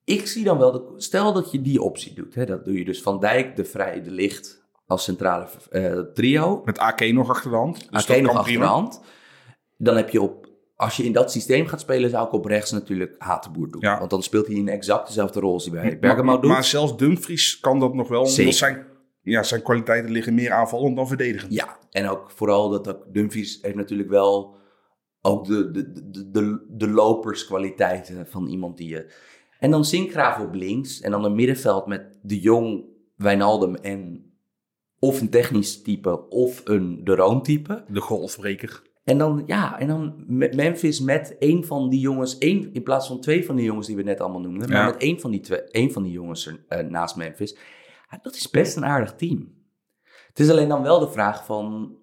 ik 0.03 0.27
zie 0.27 0.43
dan 0.43 0.57
wel, 0.57 0.71
de, 0.71 0.93
stel 0.97 1.33
dat 1.33 1.51
je 1.51 1.61
die 1.61 1.81
optie 1.81 2.13
doet. 2.13 2.35
Hè, 2.35 2.45
dat 2.45 2.65
doe 2.65 2.77
je 2.77 2.85
dus 2.85 3.01
Van 3.01 3.19
Dijk, 3.19 3.55
De 3.55 3.65
Vrij, 3.65 4.01
De 4.01 4.11
Licht 4.11 4.63
als 4.87 5.03
centrale 5.03 5.47
eh, 5.69 5.99
trio. 5.99 6.61
Met 6.65 6.77
AK 6.77 7.11
nog 7.11 7.29
achter 7.29 7.49
de 7.51 7.57
hand. 7.57 7.91
Dus 7.91 8.05
dat 8.05 8.21
nog 8.21 8.35
achter 8.35 8.59
de 8.59 8.65
hand. 8.65 9.01
Dan 9.77 9.95
heb 9.95 10.09
je 10.09 10.21
op, 10.21 10.47
als 10.75 10.97
je 10.97 11.03
in 11.03 11.11
dat 11.11 11.31
systeem 11.31 11.67
gaat 11.67 11.81
spelen, 11.81 12.09
zou 12.09 12.27
ik 12.27 12.33
op 12.33 12.45
rechts 12.45 12.71
natuurlijk 12.71 13.15
Hatenboer 13.17 13.71
doen. 13.71 13.81
Ja. 13.81 13.99
Want 13.99 14.09
dan 14.09 14.23
speelt 14.23 14.47
hij 14.47 14.55
in 14.55 14.67
exact 14.67 15.07
dezelfde 15.07 15.39
rol 15.39 15.53
als 15.53 15.63
hij 15.63 15.73
bij 15.73 15.83
Maar, 15.83 15.99
Bergamo 15.99 16.39
doet. 16.39 16.51
maar 16.51 16.63
zelfs 16.63 16.97
Dumfries 16.97 17.59
kan 17.59 17.79
dat 17.79 17.93
nog 17.93 18.07
wel. 18.07 18.25
Zeker. 18.25 18.43
Omdat 18.43 18.57
zijn, 18.57 18.85
ja, 19.21 19.43
zijn 19.43 19.61
kwaliteiten 19.61 20.11
liggen 20.11 20.33
meer 20.33 20.51
aanvallend 20.51 20.95
dan 20.95 21.07
verdedigend. 21.07 21.53
Ja, 21.53 21.77
en 21.91 22.09
ook 22.09 22.31
vooral 22.31 22.69
dat 22.69 22.87
ook 22.87 23.13
Dumfries 23.13 23.59
heeft 23.61 23.75
natuurlijk 23.75 24.09
wel 24.09 24.61
ook 25.25 25.45
de, 25.45 25.71
de, 25.71 25.91
de, 26.11 26.31
de, 26.31 26.65
de 26.69 26.89
loperskwaliteiten 26.89 28.27
van 28.27 28.47
iemand 28.47 28.77
die 28.77 28.89
je... 28.89 29.13
En 29.59 29.71
dan 29.71 29.85
Sinkgraaf 29.85 30.39
op 30.39 30.53
links 30.53 31.01
en 31.01 31.11
dan 31.11 31.23
een 31.23 31.35
middenveld 31.35 31.85
met 31.85 32.19
De 32.21 32.39
Jong, 32.39 32.83
Wijnaldum 33.15 33.75
en 33.75 34.31
of 34.99 35.21
een 35.21 35.29
technisch 35.29 35.81
type 35.81 36.29
of 36.29 36.61
een 36.63 37.03
de 37.03 37.15
Roon 37.15 37.43
type. 37.43 37.83
De 37.87 38.01
golfbreker. 38.01 38.81
En 39.03 39.17
dan, 39.17 39.43
ja, 39.45 39.79
en 39.79 39.87
dan 39.87 40.23
met 40.27 40.55
Memphis 40.55 40.99
met 40.99 41.37
één 41.39 41.65
van 41.65 41.89
die 41.89 41.99
jongens, 41.99 42.37
één, 42.37 42.73
in 42.73 42.83
plaats 42.83 43.07
van 43.07 43.19
twee 43.19 43.45
van 43.45 43.55
die 43.55 43.65
jongens 43.65 43.87
die 43.87 43.95
we 43.95 44.03
net 44.03 44.21
allemaal 44.21 44.41
noemden, 44.41 44.69
maar 44.69 44.85
met 44.85 45.01
één 45.01 45.19
van 45.19 45.31
die, 45.31 45.39
twee, 45.39 45.61
één 45.61 45.91
van 45.91 46.03
die 46.03 46.11
jongens 46.11 46.47
er, 46.47 46.63
eh, 46.67 46.87
naast 46.87 47.15
Memphis. 47.15 47.57
Ja, 48.09 48.19
dat 48.21 48.35
is 48.35 48.49
best 48.49 48.75
een 48.75 48.85
aardig 48.85 49.15
team. 49.15 49.53
Het 50.27 50.39
is 50.39 50.49
alleen 50.49 50.67
dan 50.67 50.81
wel 50.81 50.99
de 50.99 51.09
vraag 51.09 51.45
van, 51.45 51.95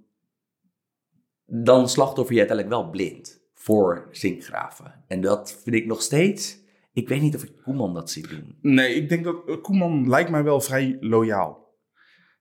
dan 1.51 1.89
slachtoffer 1.89 2.35
je 2.35 2.41
uiteindelijk 2.41 2.81
wel 2.83 2.91
blind 2.91 3.41
voor 3.55 4.09
Zinkgraven. 4.11 5.05
En 5.07 5.21
dat 5.21 5.61
vind 5.63 5.77
ik 5.77 5.87
nog 5.87 6.03
steeds, 6.03 6.59
ik 6.93 7.09
weet 7.09 7.21
niet 7.21 7.35
of 7.35 7.43
ik 7.43 7.53
Koeman 7.63 7.95
dat 7.95 8.11
zie 8.11 8.29
doen. 8.29 8.59
Nee, 8.61 8.95
ik 8.95 9.09
denk 9.09 9.25
dat 9.25 9.43
eh, 9.47 9.61
Koeman 9.63 10.09
lijkt 10.09 10.31
mij 10.31 10.43
wel 10.45 10.61
vrij 10.61 10.97
loyaal. 11.01 11.69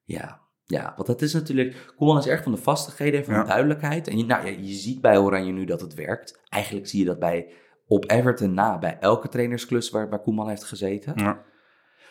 Ja, 0.04 0.42
ja, 0.66 0.94
want 0.96 1.08
dat 1.08 1.22
is 1.22 1.34
natuurlijk. 1.34 1.94
Koeman 1.96 2.18
is 2.18 2.28
erg 2.28 2.44
van 2.44 2.52
de 2.52 2.58
vastigheden 2.58 3.20
en 3.20 3.26
van 3.26 3.34
Ja. 3.34 3.42
de 3.42 3.48
duidelijkheid. 3.48 4.08
En 4.08 4.18
je, 4.18 4.26
nou, 4.26 4.46
ja, 4.46 4.58
je 4.62 4.74
ziet 4.74 5.02
bij 5.02 5.18
Oranje 5.18 5.52
nu 5.52 5.66
dat 5.66 5.82
het 5.82 5.94
werkt. 5.94 6.40
Eigenlijk 6.50 6.88
zie 6.88 7.00
je 7.00 7.06
dat 7.06 7.20
bij 7.20 7.52
op 7.88 8.10
Everton 8.12 8.54
na, 8.54 8.78
bij 8.78 8.98
elke 9.00 9.28
trainersklus 9.28 9.90
waar, 9.90 10.10
waar 10.10 10.22
Koeman 10.22 10.50
heeft 10.50 10.64
gezeten. 10.64 11.14
Ja. 11.16 11.44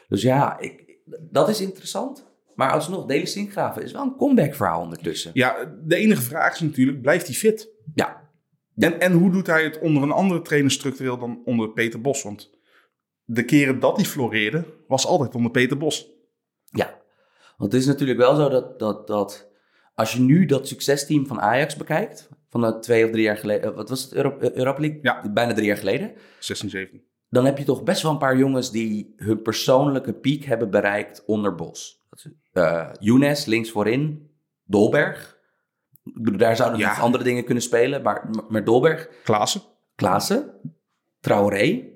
Dus 0.08 0.22
ja, 0.22 0.58
ik, 0.58 0.98
dat 1.30 1.48
is 1.48 1.60
interessant. 1.60 2.27
Maar 2.58 2.72
alsnog, 2.72 3.06
Deli 3.06 3.26
Sinkgraven 3.26 3.82
is 3.82 3.92
wel 3.92 4.02
een 4.02 4.16
comeback 4.16 4.54
verhaal 4.54 4.80
ondertussen. 4.80 5.30
ja, 5.34 5.74
de 5.84 5.96
enige 5.96 6.22
vraag 6.22 6.54
is 6.54 6.60
natuurlijk, 6.60 7.00
blijft 7.00 7.26
hij 7.26 7.34
fit? 7.34 7.70
Ja, 7.94 8.30
En, 8.76 9.00
en 9.00 9.12
hoe 9.12 9.30
doet 9.30 9.46
hij 9.46 9.64
het 9.64 9.78
onder 9.78 10.02
een 10.02 10.10
andere 10.10 10.42
trainer 10.42 10.70
structureel 10.70 11.18
dan 11.18 11.42
onder 11.44 11.72
Peter 11.72 12.00
Bos? 12.00 12.22
Want 12.22 12.50
de 13.24 13.44
keren 13.44 13.80
dat 13.80 13.96
hij 13.96 14.04
floreerde, 14.04 14.64
was 14.86 15.06
altijd 15.06 15.34
onder 15.34 15.50
Peter 15.50 15.76
Bos. 15.76 16.10
ja. 16.64 17.00
Want 17.56 17.72
het 17.72 17.80
is 17.80 17.86
natuurlijk 17.86 18.18
wel 18.18 18.36
zo 18.36 18.48
dat, 18.48 18.78
dat, 18.78 19.06
dat 19.06 19.50
als 19.94 20.12
je 20.12 20.20
nu 20.20 20.46
dat 20.46 20.68
succesteam 20.68 21.26
van 21.26 21.40
Ajax 21.40 21.76
bekijkt, 21.76 22.28
van 22.48 22.60
de 22.60 22.78
twee 22.78 23.04
of 23.04 23.10
drie 23.10 23.22
jaar 23.22 23.36
geleden, 23.36 23.70
eh, 23.70 23.76
wat 23.76 23.88
was 23.88 24.02
het, 24.02 24.12
eh, 24.12 24.50
Europa 24.50 24.80
League? 24.80 24.98
Ja. 25.02 25.30
Bijna 25.30 25.52
drie 25.52 25.66
jaar 25.66 25.76
geleden. 25.76 26.12
16, 26.38 26.70
17. 26.70 27.02
dan 27.28 27.44
heb 27.44 27.58
je 27.58 27.64
toch 27.64 27.82
best 27.82 28.02
wel 28.02 28.12
een 28.12 28.18
paar 28.18 28.36
jongens 28.38 28.70
die 28.70 29.14
hun 29.16 29.42
persoonlijke 29.42 30.12
piek 30.12 30.44
hebben 30.44 30.70
bereikt 30.70 31.24
onder 31.24 31.54
Bos. 31.54 31.97
Eh, 32.52 32.90
Younes 32.98 33.44
links 33.44 33.70
voorin, 33.70 34.30
Dolberg. 34.64 35.38
Daar 36.36 36.56
zouden 36.56 36.78
Ja. 36.78 36.88
nog 36.88 37.00
andere 37.00 37.24
dingen 37.24 37.44
kunnen 37.44 37.62
spelen, 37.62 38.02
maar, 38.02 38.28
maar 38.48 38.64
Dolberg, 38.64 39.08
Klaassen? 39.24 39.62
Klaassen, 39.94 40.52
Traoré, 41.20 41.88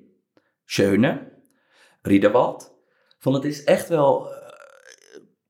Schöne, 0.65 1.33
Riederwald. 2.03 2.75
Van 3.19 3.35
het 3.35 3.45
is 3.45 3.65
echt 3.65 3.89
wel... 3.89 4.31
eh, 4.33 4.41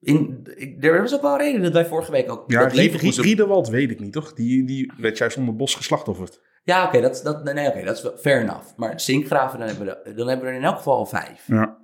in, 0.00 0.46
ik, 0.56 0.84
er 0.84 1.00
was 1.00 1.14
ook 1.14 1.22
wel 1.22 1.32
een 1.32 1.38
reden 1.38 1.62
dat 1.62 1.72
wij 1.72 1.86
vorige 1.86 2.10
week 2.10 2.30
ook... 2.30 2.50
Ja, 2.50 2.60
dat 2.62 2.74
Leverkusen- 2.74 3.22
Riederwald 3.24 3.68
weet 3.68 3.90
ik 3.90 4.00
niet, 4.00 4.12
toch? 4.12 4.32
Die, 4.32 4.64
die 4.66 4.92
werd 4.96 5.18
juist 5.18 5.36
onder 5.36 5.56
Bos 5.56 5.74
geslachtofferd. 5.74 6.40
Ja, 6.64 6.86
oké, 6.86 7.00
dat, 7.00 7.20
dat, 7.24 7.44
nee, 7.44 7.68
oké, 7.68 7.84
dat 7.84 7.96
is 7.96 8.20
fair 8.20 8.40
enough. 8.40 8.76
Maar 8.76 9.00
Sinkgraven, 9.00 9.58
dan 9.58 9.68
hebben, 9.68 9.86
we, 9.86 9.92
er- 9.92 10.16
dan 10.16 10.28
hebben 10.28 10.46
we 10.46 10.52
er 10.52 10.58
in 10.58 10.64
elk 10.64 10.76
geval 10.76 10.96
al 10.96 11.06
vijf. 11.06 11.44
Ja. 11.46 11.78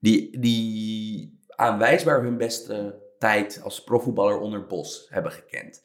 die, 0.00 0.38
die 0.40 1.40
aanwijsbaar 1.56 2.22
hun 2.22 2.36
beste 2.36 3.00
tijd 3.18 3.60
als 3.64 3.84
profvoetballer 3.84 4.38
onder 4.38 4.66
Bos 4.66 5.06
hebben 5.10 5.32
gekend. 5.32 5.82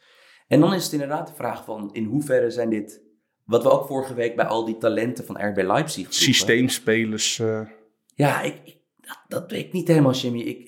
En 0.48 0.60
dan 0.60 0.74
is 0.74 0.84
het 0.84 0.94
inderdaad 0.94 1.28
de 1.28 1.34
vraag 1.34 1.64
van 1.64 1.90
in 1.94 2.04
hoeverre 2.06 2.50
zijn 2.50 2.70
dit, 2.70 3.02
wat 3.46 3.64
we 3.64 3.70
ook 3.72 3.88
vorige 3.88 4.14
week 4.14 4.36
bij 4.36 4.46
al 4.46 4.66
die 4.66 4.78
talenten 4.78 5.26
van 5.26 5.42
RB 5.50 5.58
Leipzig 5.58 6.04
vroegen. 6.04 6.14
Systeemspelers. 6.24 7.40
eh, 7.40 7.62
Ja, 8.16 8.42
ik, 8.42 8.62
ik- 8.64 8.76
dat, 8.96 9.20
dat 9.28 9.52
weet 9.52 9.66
ik 9.66 9.74
niet 9.74 9.88
helemaal, 9.88 10.12
Jimmy. 10.14 10.40
Ik, 10.40 10.68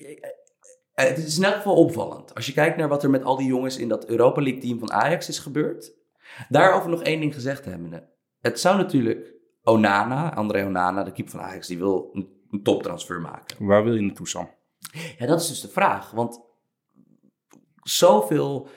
eh, 0.94 1.06
het 1.08 1.18
is 1.18 1.38
in 1.38 1.44
elk 1.44 1.54
geval 1.54 1.74
opvallend. 1.76 2.34
Als 2.34 2.46
je 2.46 2.52
kijkt 2.52 2.76
naar 2.76 2.88
wat 2.88 3.02
er 3.02 3.10
met 3.10 3.24
al 3.24 3.36
die 3.36 3.46
jongens 3.46 3.76
in 3.78 3.88
dat 3.88 4.06
Europa 4.06 4.42
League 4.42 4.60
team 4.60 4.78
van 4.78 4.92
Ajax 4.92 5.28
is 5.28 5.38
gebeurd. 5.38 5.92
Daarover 6.48 6.90
nog 6.90 7.02
één 7.02 7.20
ding 7.20 7.34
gezegd 7.34 7.64
hebben. 7.64 8.08
Het 8.40 8.60
zou 8.60 8.76
natuurlijk 8.76 9.34
Onana, 9.62 10.34
André 10.34 10.64
Onana, 10.64 11.04
de 11.04 11.12
keeper 11.12 11.32
van 11.32 11.40
Ajax, 11.42 11.66
die 11.66 11.78
wil 11.78 12.08
een, 12.12 12.28
een 12.50 12.62
toptransfer 12.62 13.20
maken. 13.20 13.66
waar 13.66 13.84
wil 13.84 13.94
je 13.94 14.00
naartoe, 14.02 14.28
Sam? 14.28 14.50
Ja, 15.18 15.26
dat 15.26 15.40
is 15.40 15.48
dus 15.48 15.60
de 15.60 15.68
vraag. 15.68 16.10
Want 16.10 16.40
zoveel... 17.82 18.68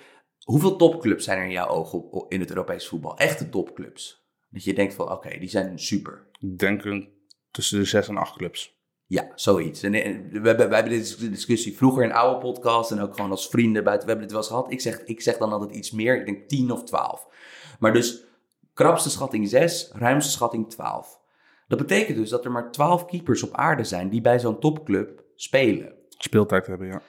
Hoeveel 0.43 0.75
topclubs 0.75 1.23
zijn 1.23 1.37
er 1.37 1.45
in 1.45 1.51
jouw 1.51 1.67
ogen 1.67 2.25
in 2.29 2.39
het 2.39 2.49
Europees 2.49 2.87
voetbal? 2.87 3.17
Echte 3.17 3.49
topclubs. 3.49 4.27
Dat 4.49 4.63
je 4.63 4.73
denkt 4.73 4.93
van, 4.93 5.11
oké, 5.11 5.37
die 5.39 5.49
zijn 5.49 5.79
super. 5.79 6.27
Ik 6.39 6.57
denk 6.57 7.07
tussen 7.51 7.79
de 7.79 7.85
zes 7.85 8.07
en 8.07 8.17
acht 8.17 8.37
clubs. 8.37 8.77
Ja, 9.05 9.31
zoiets. 9.35 9.83
En, 9.83 9.91
we, 9.91 9.97
hebben, 9.99 10.69
we 10.69 10.75
hebben 10.75 10.89
deze 10.89 11.29
discussie 11.29 11.77
vroeger 11.77 12.03
in 12.03 12.11
oude 12.11 12.39
podcasts 12.39 12.91
en 12.91 12.99
ook 12.99 13.15
gewoon 13.15 13.31
als 13.31 13.49
vrienden 13.49 13.83
buiten. 13.83 14.07
We 14.07 14.11
hebben 14.11 14.29
dit 14.29 14.37
wel 14.37 14.47
eens 14.47 14.55
gehad. 14.57 14.71
Ik 14.71 14.81
zeg, 14.81 15.03
ik 15.03 15.21
zeg 15.21 15.37
dan 15.37 15.51
altijd 15.51 15.71
iets 15.71 15.91
meer. 15.91 16.19
Ik 16.19 16.25
denk 16.25 16.49
10 16.49 16.71
of 16.71 16.83
12. 16.83 17.27
Maar 17.79 17.93
dus 17.93 18.23
krapste 18.73 19.09
schatting 19.09 19.49
6, 19.49 19.89
ruimste 19.93 20.31
schatting 20.31 20.69
12. 20.69 21.19
Dat 21.67 21.77
betekent 21.77 22.17
dus 22.17 22.29
dat 22.29 22.45
er 22.45 22.51
maar 22.51 22.71
12 22.71 23.05
keepers 23.05 23.43
op 23.43 23.53
aarde 23.53 23.83
zijn 23.83 24.09
die 24.09 24.21
bij 24.21 24.39
zo'n 24.39 24.59
topclub 24.59 25.22
spelen. 25.35 25.93
Speeltijd 26.17 26.67
hebben, 26.67 26.87
ja. 26.87 27.01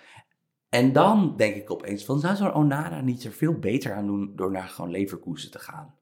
En 0.69 0.93
dan 0.93 1.35
denk 1.37 1.55
ik 1.57 1.71
opeens 1.71 2.05
van, 2.05 2.21
zou 2.21 2.37
zo'n 2.37 2.55
Onana 2.55 3.01
niet 3.01 3.25
er 3.25 3.33
veel 3.33 3.59
beter 3.59 3.93
aan 3.93 4.07
doen 4.07 4.33
door 4.37 4.51
naar 4.51 4.69
gewoon 4.69 4.91
Leverkusen 4.91 5.51
te 5.51 5.59
gaan? 5.59 5.95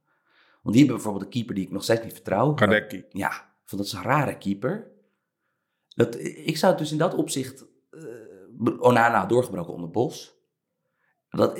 Want 0.63 0.75
die 0.75 0.85
hebben 0.85 0.95
bijvoorbeeld 0.95 1.25
een 1.25 1.31
keeper 1.31 1.55
die 1.55 1.65
ik 1.65 1.71
nog 1.71 1.83
steeds 1.83 2.03
niet 2.03 2.13
vertrouw. 2.13 2.55
Kadeki. 2.55 3.05
Ja, 3.11 3.31
van 3.65 3.79
dat 3.79 3.87
is 3.87 3.93
een 3.93 4.03
rare 4.03 4.39
keeper. 4.39 4.91
Dat, 5.89 6.21
ik 6.21 6.57
zou 6.57 6.77
dus 6.77 6.93
in 6.93 6.99
dat 6.99 7.15
opzicht 7.15 7.67
eh, 7.91 8.03
Onana 8.79 9.27
doorgebroken 9.27 9.75
onder 9.75 9.91
Bos. 9.91 10.35
Dat, 11.31 11.59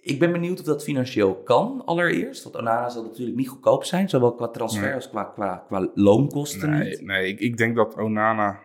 ik 0.00 0.18
ben 0.18 0.32
benieuwd 0.32 0.58
of 0.58 0.64
dat 0.64 0.82
financieel 0.84 1.42
kan, 1.42 1.82
allereerst. 1.84 2.42
Want 2.42 2.56
Onana 2.56 2.88
zal 2.88 3.02
natuurlijk 3.02 3.36
niet 3.36 3.48
goedkoop 3.48 3.84
zijn, 3.84 4.08
zowel 4.08 4.34
qua 4.34 4.48
transfer 4.48 4.84
Nee. 4.84 4.94
als 4.94 5.08
qua, 5.08 5.24
qua, 5.24 5.64
qua 5.66 5.90
loonkosten 5.94 6.70
Nee, 6.70 6.88
niet. 6.88 7.00
nee 7.02 7.28
ik, 7.28 7.40
ik 7.40 7.56
denk 7.56 7.76
dat 7.76 7.96
Onana... 7.96 8.60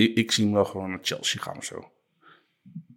Ik, 0.00 0.16
ik 0.16 0.32
zie 0.32 0.44
hem 0.44 0.52
wel 0.54 0.64
gewoon 0.64 0.90
naar 0.90 0.98
Chelsea 1.02 1.42
gaan 1.42 1.56
of 1.56 1.64
zo. 1.64 1.90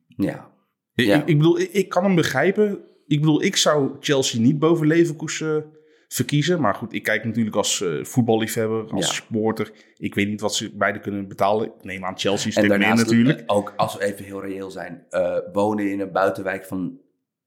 Ja. 0.08 0.52
Ik, 0.96 1.06
Ja. 1.06 1.16
ik, 1.22 1.28
ik 1.28 1.38
bedoel, 1.38 1.60
ik, 1.60 1.90
kan 1.90 2.04
hem 2.04 2.16
begrijpen. 2.16 2.80
Ik 3.08 3.20
bedoel, 3.20 3.44
ik 3.44 3.56
zou 3.56 3.92
Chelsea 4.00 4.42
niet 4.42 4.60
boven 4.60 4.88
Leverkusen 4.88 5.72
verkiezen. 6.08 6.62
Maar 6.62 6.76
goed, 6.76 6.94
ik 6.94 7.04
kijk 7.04 7.24
natuurlijk 7.24 7.56
als 7.56 7.82
eh, 7.82 8.04
voetballiefhebber, 8.04 8.92
als 8.92 9.06
Ja. 9.08 9.14
supporter. 9.14 9.72
Ik 9.98 10.16
weet 10.16 10.28
niet 10.28 10.42
wat 10.42 10.56
ze 10.56 10.76
beide 10.76 11.00
kunnen 11.00 11.28
betalen. 11.28 11.66
Ik 11.66 11.84
neem 11.84 12.06
aan 12.06 12.20
Chelsea 12.20 12.46
En 12.46 12.52
stuk 12.52 12.68
meer 12.68 12.80
daarnaast 12.80 13.04
natuurlijk. 13.04 13.44
ook, 13.46 13.74
als 13.78 13.98
we 13.98 14.04
even 14.04 14.26
heel 14.26 14.42
reëel 14.42 14.72
zijn, 14.72 15.06
eh, 15.10 15.38
wonen 15.54 15.92
in 15.92 16.00
een 16.00 16.12
buitenwijk 16.12 16.66
van 16.66 17.00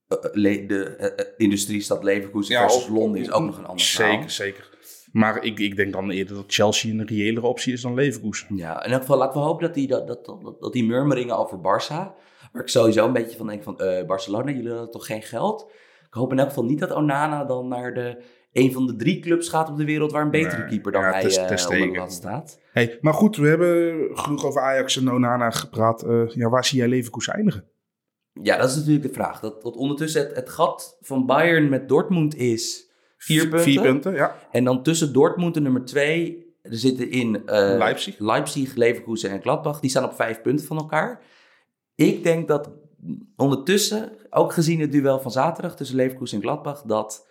eh, 0.08 0.18
de 0.32 1.34
industriestad 1.36 2.04
Leverkusen 2.04 2.56
versus 2.58 2.82
of- 2.84 2.88
Londen 2.88 3.20
is 3.20 3.30
ook 3.30 3.44
nog 3.44 3.58
een 3.58 3.66
ander 3.66 3.84
verhaal. 3.86 4.12
Zeker, 4.12 4.30
zeker. 4.30 4.75
Maar 5.16 5.44
ik, 5.44 5.58
ik 5.58 5.76
denk 5.76 5.92
dan 5.92 6.10
eerder 6.10 6.34
dat 6.34 6.44
Chelsea 6.46 6.92
een 6.92 7.06
reëlere 7.06 7.46
optie 7.46 7.72
is 7.72 7.80
dan 7.80 7.94
Leverkusen. 7.94 8.56
Ja, 8.56 8.84
in 8.84 8.92
elk 8.92 9.00
geval 9.00 9.16
laten 9.16 9.40
we 9.40 9.46
hopen 9.46 9.66
dat 9.66 9.74
die, 9.74 9.86
dat, 9.86 10.06
dat, 10.06 10.24
dat, 10.24 10.60
dat 10.60 10.72
die 10.72 10.84
murmeringen 10.84 11.38
over 11.38 11.58
Barça, 11.58 12.14
waar 12.52 12.62
ik 12.62 12.68
sowieso 12.68 13.06
een 13.06 13.12
beetje 13.12 13.36
van 13.36 13.46
denk 13.46 13.62
van 13.62 13.78
eh, 13.78 14.06
Barcelona, 14.06 14.50
jullie 14.50 14.70
hadden 14.70 14.90
toch 14.90 15.06
geen 15.06 15.22
geld? 15.22 15.70
Ik 16.06 16.14
hoop 16.14 16.32
in 16.32 16.38
elk 16.38 16.48
geval 16.48 16.64
niet 16.64 16.78
dat 16.78 16.92
Onana 16.92 17.44
dan 17.44 17.68
naar 17.68 17.94
de, 17.94 18.22
een 18.52 18.72
van 18.72 18.86
de 18.86 18.96
drie 18.96 19.20
clubs 19.20 19.48
gaat 19.48 19.68
op 19.68 19.76
de 19.76 19.84
wereld 19.84 20.12
waar 20.12 20.22
een 20.22 20.30
betere 20.30 20.60
Nee, 20.60 20.68
keeper 20.68 20.92
dan 20.92 21.02
ja, 21.02 21.10
hij 21.10 21.28
Ter- 21.28 21.70
eh, 21.70 21.88
onder 21.88 22.10
staat. 22.10 22.60
Hey, 22.72 22.98
maar 23.00 23.14
goed, 23.14 23.36
we 23.36 23.48
hebben 23.48 24.08
genoeg 24.18 24.44
over 24.44 24.62
Ajax 24.62 24.96
en 24.96 25.12
Onana 25.12 25.50
gepraat. 25.50 26.02
Eh, 26.02 26.28
ja, 26.28 26.48
waar 26.48 26.64
zie 26.64 26.78
jij 26.78 26.88
Leverkusen 26.88 27.32
eindigen? 27.32 27.64
Ja, 28.32 28.56
dat 28.56 28.68
is 28.68 28.76
natuurlijk 28.76 29.06
de 29.06 29.12
vraag. 29.12 29.40
Dat, 29.40 29.62
dat 29.62 29.76
ondertussen 29.76 30.22
het, 30.26 30.36
het 30.36 30.48
gat 30.48 30.98
van 31.00 31.26
Bayern 31.26 31.68
met 31.68 31.88
Dortmund 31.88 32.36
is 32.36 32.85
vier 33.16 33.40
punten. 33.40 33.60
Vier 33.60 33.82
punten, 33.82 34.14
ja. 34.14 34.36
En 34.50 34.64
dan 34.64 34.82
tussen 34.82 35.12
Dortmund 35.12 35.56
en 35.56 35.62
nummer 35.62 35.84
twee, 35.84 36.44
er 36.62 36.76
zitten 36.76 37.10
in 37.10 37.46
eh, 37.46 37.76
Leipzig. 37.76 38.18
Leipzig, 38.18 38.74
Leverkusen 38.74 39.30
en 39.30 39.40
Gladbach. 39.40 39.80
Die 39.80 39.90
staan 39.90 40.04
op 40.04 40.14
vijf 40.14 40.42
punten 40.42 40.66
van 40.66 40.76
elkaar. 40.76 41.22
Ik 41.94 42.22
denk 42.22 42.48
dat 42.48 42.70
ondertussen, 43.36 44.12
ook 44.30 44.52
gezien 44.52 44.80
het 44.80 44.92
duel 44.92 45.20
van 45.20 45.30
zaterdag 45.30 45.76
tussen 45.76 45.96
Leverkusen 45.96 46.36
en 46.36 46.42
Gladbach, 46.42 46.82
dat 46.82 47.28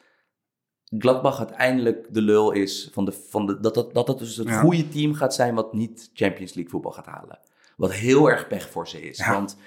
Gladbach 0.97 1.37
uiteindelijk 1.39 2.07
de 2.13 2.21
lul 2.21 2.51
is 2.51 2.89
van 2.93 3.05
de, 3.05 3.11
van 3.11 3.45
de, 3.45 3.59
dat, 3.59 3.73
dat, 3.73 3.93
dat 3.93 4.07
het 4.07 4.17
dus 4.17 4.35
het 4.37 4.47
Ja. 4.47 4.59
goede 4.59 4.87
team 4.87 5.13
gaat 5.13 5.33
zijn 5.33 5.55
wat 5.55 5.73
niet 5.73 6.09
Champions 6.13 6.53
League 6.53 6.71
voetbal 6.71 6.91
gaat 6.91 7.05
halen. 7.05 7.39
Wat 7.75 7.93
heel 7.93 8.29
erg 8.29 8.47
pech 8.47 8.69
voor 8.69 8.87
ze 8.87 9.01
is. 9.09 9.17
Ja. 9.17 9.31
Want 9.31 9.57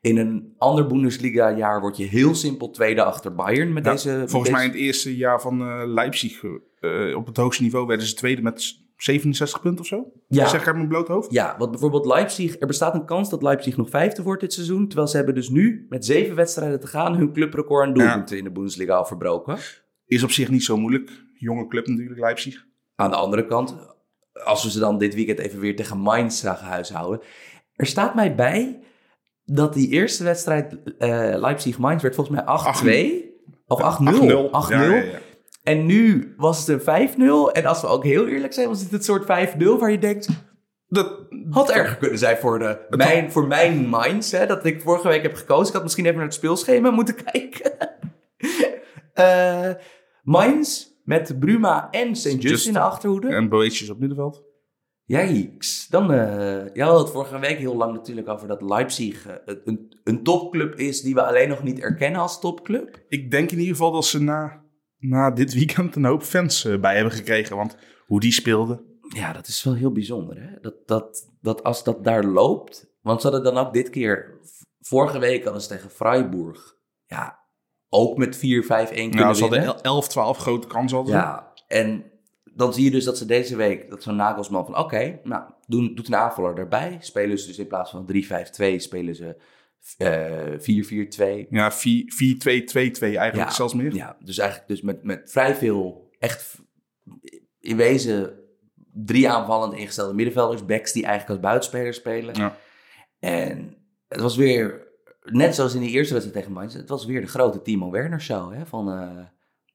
in 0.00 0.16
een 0.16 0.54
ander 0.58 0.86
Bundesliga 0.86 1.50
jaar 1.50 1.80
word 1.80 1.96
je 1.96 2.04
heel 2.04 2.34
simpel 2.34 2.70
tweede 2.70 3.02
achter 3.02 3.34
Bayern 3.34 3.72
met 3.72 3.84
Ja, 3.84 3.90
deze... 3.90 4.10
met 4.10 4.30
Volgens 4.30 4.52
mij 4.52 4.64
in 4.64 4.70
het 4.70 4.78
eerste 4.78 5.16
jaar 5.16 5.40
van 5.40 5.60
eh, 5.60 5.82
Leipzig 5.86 6.42
eh, 6.80 7.16
op 7.16 7.26
het 7.26 7.36
hoogste 7.36 7.62
niveau 7.62 7.86
werden 7.86 8.06
ze 8.06 8.14
tweede 8.14 8.42
met 8.42 8.82
67 8.96 9.60
punten 9.60 9.80
of 9.80 9.86
zo. 9.86 10.12
Ja. 10.28 10.48
Zeg 10.48 10.60
ik 10.60 10.66
uit 10.66 10.76
mijn 10.76 10.88
bloot 10.88 11.08
hoofd? 11.08 11.32
Ja, 11.32 11.54
want 11.58 11.70
bijvoorbeeld 11.70 12.06
Leipzig, 12.06 12.60
er 12.60 12.66
bestaat 12.66 12.94
een 12.94 13.06
kans 13.06 13.30
dat 13.30 13.42
Leipzig 13.42 13.76
nog 13.76 13.90
vijfde 13.90 14.22
wordt 14.22 14.40
dit 14.40 14.52
seizoen. 14.52 14.86
Terwijl 14.86 15.08
ze 15.08 15.16
hebben 15.16 15.34
dus 15.34 15.48
nu 15.48 15.86
met 15.88 16.04
zeven 16.04 16.36
wedstrijden 16.36 16.80
te 16.80 16.86
gaan 16.86 17.16
hun 17.16 17.32
clubrecord 17.32 17.86
aan 17.86 17.94
doelpunten 17.94 18.38
in 18.38 18.44
de 18.44 18.50
Bundesliga 18.50 18.94
al 18.94 19.04
verbroken. 19.04 19.58
Is 20.06 20.22
op 20.22 20.30
zich 20.30 20.50
niet 20.50 20.64
zo 20.64 20.76
moeilijk. 20.76 21.10
Jonge 21.38 21.66
club 21.66 21.86
natuurlijk, 21.86 22.20
Leipzig. 22.20 22.66
Aan 22.94 23.10
de 23.10 23.16
andere 23.16 23.46
kant, 23.46 23.76
als 24.44 24.62
we 24.62 24.70
ze 24.70 24.78
dan 24.78 24.98
dit 24.98 25.14
weekend 25.14 25.38
even 25.38 25.60
weer 25.60 25.76
tegen 25.76 25.98
Mainz 25.98 26.40
zagen 26.40 26.66
huishouden. 26.66 27.20
Er 27.74 27.86
staat 27.86 28.14
mij 28.14 28.34
bij 28.34 28.78
dat 29.44 29.74
die 29.74 29.88
eerste 29.88 30.24
wedstrijd 30.24 30.96
eh, 30.98 31.08
Leipzig-Mainz 31.36 32.02
werd 32.02 32.14
volgens 32.14 32.36
mij 32.36 32.44
8-2. 32.44 33.24
Of 33.66 33.80
8-0. 33.80 33.82
8-0. 33.82 33.90
8-0. 33.90 34.68
Ja, 34.68 34.82
ja, 34.82 34.94
ja. 34.94 35.18
En 35.62 35.86
nu 35.86 36.34
was 36.36 36.66
het 36.66 36.86
een 36.86 37.08
5-0. 37.50 37.52
En 37.52 37.66
als 37.66 37.80
we 37.80 37.86
ook 37.86 38.04
heel 38.04 38.26
eerlijk 38.26 38.52
zijn, 38.52 38.68
was 38.68 38.82
dit 38.82 38.90
het 38.90 39.04
soort 39.04 39.22
5-0 39.22 39.26
waar 39.78 39.90
je 39.90 39.98
denkt... 39.98 40.28
Dat, 40.86 41.26
Had 41.50 41.70
erger 41.70 41.96
kunnen 41.96 42.18
zijn 42.18 42.36
voor, 42.36 42.58
de, 42.58 42.86
mijn, 42.90 43.32
voor 43.32 43.46
mijn 43.46 43.90
minds. 43.90 44.30
Hè, 44.30 44.46
dat 44.46 44.64
ik 44.64 44.80
vorige 44.80 45.08
week 45.08 45.22
heb 45.22 45.34
gekozen. 45.34 45.66
Ik 45.66 45.72
had 45.72 45.82
misschien 45.82 46.04
even 46.04 46.16
naar 46.16 46.26
het 46.26 46.34
speelschema 46.34 46.90
moeten 46.90 47.14
kijken. 47.24 47.72
Eh 49.14 49.70
Mainz 50.22 50.86
met 51.04 51.38
Bruma 51.38 51.88
en 51.90 52.16
St. 52.16 52.24
Just, 52.24 52.42
Just- 52.42 52.66
in 52.66 52.72
de 52.72 52.80
achterhoede. 52.80 53.28
en 53.28 53.48
Boetjes 53.48 53.90
op 53.90 53.98
middenveld. 53.98 54.42
Yikes. 55.06 55.86
Dan, 55.90 56.12
eh 56.12 56.18
ja, 56.18 56.72
we 56.72 56.80
hadden 56.82 57.02
het 57.02 57.10
vorige 57.10 57.38
week 57.38 57.58
heel 57.58 57.76
lang 57.76 57.92
natuurlijk 57.92 58.28
over 58.28 58.48
dat 58.48 58.62
Leipzig 58.62 59.26
eh, 59.26 59.54
een, 59.64 59.96
een 60.04 60.22
topclub 60.22 60.74
is 60.74 61.00
die 61.00 61.14
we 61.14 61.22
alleen 61.26 61.48
nog 61.48 61.62
niet 61.62 61.78
erkennen 61.80 62.20
als 62.20 62.40
topclub. 62.40 63.04
Ik 63.08 63.30
denk 63.30 63.50
in 63.50 63.58
ieder 63.58 63.74
geval 63.74 63.92
dat 63.92 64.04
ze 64.04 64.22
na, 64.22 64.62
na 64.98 65.30
dit 65.30 65.54
weekend 65.54 65.96
een 65.96 66.04
hoop 66.04 66.22
fans 66.22 66.64
eh, 66.64 66.80
bij 66.80 66.94
hebben 66.94 67.12
gekregen. 67.12 67.56
Want 67.56 67.76
hoe 68.06 68.20
die 68.20 68.32
speelden. 68.32 68.80
Ja, 69.08 69.32
dat 69.32 69.46
is 69.46 69.62
wel 69.64 69.74
heel 69.74 69.92
bijzonder. 69.92 70.36
Hè? 70.40 70.60
Dat, 70.60 70.74
dat, 70.86 71.30
dat 71.40 71.62
als 71.62 71.84
dat 71.84 72.04
daar 72.04 72.24
loopt. 72.24 72.92
Want 73.02 73.20
ze 73.20 73.28
hadden 73.30 73.54
dan 73.54 73.66
ook 73.66 73.72
dit 73.72 73.90
keer. 73.90 74.38
Vorige 74.80 75.18
week 75.18 75.44
hadden 75.44 75.62
ze 75.62 75.68
tegen 75.68 75.90
Freiburg. 75.90 76.74
Ja, 77.06 77.38
ook 77.88 78.18
met 78.18 78.36
4-5-1 78.36 78.40
kunnen 78.40 79.10
Nou, 79.16 79.34
ze 79.34 79.48
winnen. 79.48 79.64
hadden 79.66 79.84
11, 79.84 80.08
12 80.08 80.38
grote 80.38 80.66
kansen. 80.66 80.96
Hadden. 80.96 81.14
Ja, 81.14 81.52
en 81.66 82.04
dan 82.54 82.74
zie 82.74 82.84
je 82.84 82.90
dus 82.90 83.04
dat 83.04 83.18
ze 83.18 83.26
deze 83.26 83.56
week, 83.56 83.90
dat 83.90 84.02
zo'n 84.02 84.16
Nagelsman 84.16 84.64
van, 84.64 84.78
oké, 84.78 85.20
nou, 85.22 85.44
doen, 85.66 85.94
doet 85.94 86.06
een 86.06 86.16
aanvaller 86.16 86.58
erbij. 86.58 86.96
Spelen 87.00 87.38
ze 87.38 87.46
dus 87.46 87.58
in 87.58 87.66
plaats 87.66 87.90
van 87.90 88.06
3-5-2, 88.12 88.76
spelen 88.76 89.14
ze 89.14 89.36
eh 89.96 91.46
4-4-2. 91.46 91.48
Ja, 91.50 91.72
4-2-2-2 91.72 91.76
eigenlijk 93.00 93.34
Ja, 93.34 93.50
zelfs 93.50 93.74
meer. 93.74 93.94
Ja, 93.94 94.16
dus 94.20 94.38
eigenlijk 94.38 94.68
dus 94.68 94.80
met, 94.80 95.02
met 95.02 95.30
vrij 95.30 95.54
veel, 95.54 96.10
echt 96.18 96.58
in 97.60 97.76
wezen 97.76 98.44
drie 98.92 99.30
aanvallend 99.30 99.74
ingestelde 99.74 100.14
middenvelders, 100.14 100.64
backs 100.64 100.92
die 100.92 101.02
eigenlijk 101.02 101.30
als 101.30 101.50
buitenspelers 101.50 101.96
spelen. 101.96 102.34
Ja. 102.34 102.56
En 103.18 103.76
het 104.08 104.20
was 104.20 104.36
weer, 104.36 104.86
net 105.22 105.54
zoals 105.54 105.74
in 105.74 105.80
die 105.80 105.90
eerste 105.90 106.12
wedstrijd 106.12 106.38
tegen 106.38 106.58
Mainz, 106.58 106.74
het 106.74 106.88
was 106.88 107.04
weer 107.04 107.20
de 107.20 107.26
grote 107.26 107.62
Timo 107.62 107.90
Werner 107.90 108.20
show. 108.20 108.54
Hè? 108.54 108.66
Van, 108.66 108.90
eh, 108.90 109.24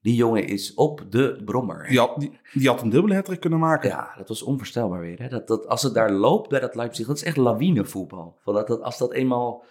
die 0.02 0.14
jongen 0.14 0.46
is 0.46 0.74
op 0.74 1.04
de 1.10 1.42
brommer. 1.44 1.86
Die, 1.88 1.98
had, 1.98 2.20
die, 2.20 2.38
die 2.52 2.68
had 2.68 2.82
een 2.82 2.90
dubbele 2.90 3.14
hattrick 3.14 3.40
kunnen 3.40 3.58
maken. 3.58 3.88
Ja, 3.88 4.14
dat 4.16 4.28
was 4.28 4.42
onvoorstelbaar 4.42 5.00
weer. 5.00 5.18
Hè? 5.22 5.28
Dat, 5.28 5.46
dat, 5.48 5.66
als 5.66 5.82
het 5.82 5.94
daar 5.94 6.10
loopt 6.12 6.48
bij 6.48 6.60
dat 6.60 6.74
Leipzig, 6.74 7.06
dat 7.06 7.16
is 7.16 7.22
echt 7.22 7.36
lawinevoetbal. 7.36 8.38
Van 8.42 8.54
dat, 8.54 8.66
dat, 8.66 8.80
als 8.82 8.98
dat 8.98 9.12
eenmaal, 9.12 9.64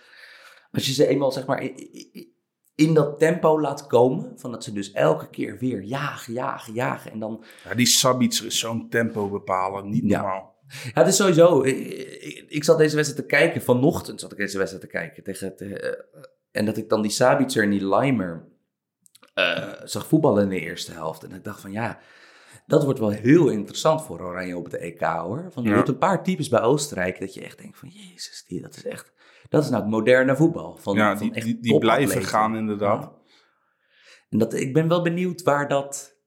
als 0.72 0.86
je 0.86 0.94
ze 0.94 1.08
eenmaal 1.08 1.32
zeg 1.32 1.46
maar 1.46 1.70
in, 2.76 2.94
dat 2.94 3.20
tempo 3.20 3.62
laat 3.62 3.88
komen, 3.88 4.34
van 4.40 4.52
dat 4.52 4.64
ze 4.64 4.74
dus 4.74 4.92
elke 4.92 5.30
keer 5.30 5.58
weer 5.58 5.82
jagen, 5.82 6.34
jagen, 6.34 6.74
jagen. 6.74 7.12
En 7.12 7.20
dan, 7.20 7.44
Ja, 7.70 7.76
die 7.76 7.86
Sabitzer 7.86 8.46
is 8.46 8.60
zo'n 8.60 8.90
tempo 8.90 9.30
bepalen. 9.30 9.90
Niet 9.90 10.04
Ja. 10.10 10.20
normaal. 10.22 10.58
ja, 10.84 10.92
het 10.94 11.08
is 11.08 11.16
sowieso, 11.16 11.62
ik, 11.64 11.78
ik, 12.22 12.46
ik 12.50 12.64
zat 12.64 12.78
deze 12.78 12.96
wedstrijd 12.96 13.30
te 13.30 13.36
kijken, 13.36 13.62
vanochtend 13.62 14.20
zat 14.20 14.32
ik 14.32 14.38
deze 14.38 14.58
wedstrijd 14.58 14.84
te 14.86 14.92
kijken. 14.92 15.24
Tegen, 15.24 15.56
te- 15.56 15.80
eh, 15.80 16.24
en 16.52 16.66
dat 16.66 16.78
ik 16.78 16.90
dan 16.90 17.02
die 17.02 17.12
Sabitzer 17.12 17.64
en 17.64 17.70
die 17.70 17.86
Leimer 17.88 18.48
eh, 19.40 19.82
zag 19.88 20.08
voetballen 20.08 20.44
in 20.44 20.50
de 20.50 20.60
eerste 20.60 20.92
helft. 20.92 21.24
En 21.24 21.32
ik 21.32 21.44
dacht 21.44 21.62
van 21.62 21.72
ja, 21.72 22.00
dat 22.66 22.84
wordt 22.84 23.00
wel 23.00 23.10
heel 23.10 23.50
interessant 23.50 24.02
voor 24.02 24.22
Oranje 24.22 24.58
op 24.58 24.64
het 24.66 24.74
EK 24.78 25.00
hoor. 25.02 25.46
Van, 25.52 25.64
je 25.64 25.70
Ja. 25.70 25.76
hebt 25.76 25.88
een 25.88 25.98
paar 25.98 26.24
types 26.24 26.50
bij 26.50 26.62
Oostenrijk 26.62 27.20
dat 27.20 27.34
je 27.34 27.42
echt 27.44 27.58
denkt 27.58 27.78
van 27.78 27.90
jezus, 27.90 28.44
die, 28.48 28.62
dat 28.62 28.76
is 28.76 28.86
echt, 28.86 29.12
dat 29.50 29.64
is 29.64 29.70
nou 29.70 29.82
het 29.82 29.92
moderne 29.92 30.36
voetbal. 30.36 30.78
Van, 30.78 30.96
Ja, 30.96 31.18
van 31.18 31.28
die, 31.28 31.36
echt 31.36 31.46
die, 31.46 31.60
die 31.60 31.78
blijven 31.80 32.24
gaan 32.24 32.56
inderdaad. 32.56 33.02
Ja. 33.02 33.12
En 34.30 34.38
dat, 34.38 34.54
ik 34.54 34.74
ben 34.74 34.88
wel 34.88 35.02
benieuwd 35.02 35.42
waar 35.42 35.68
dat... 35.68 36.18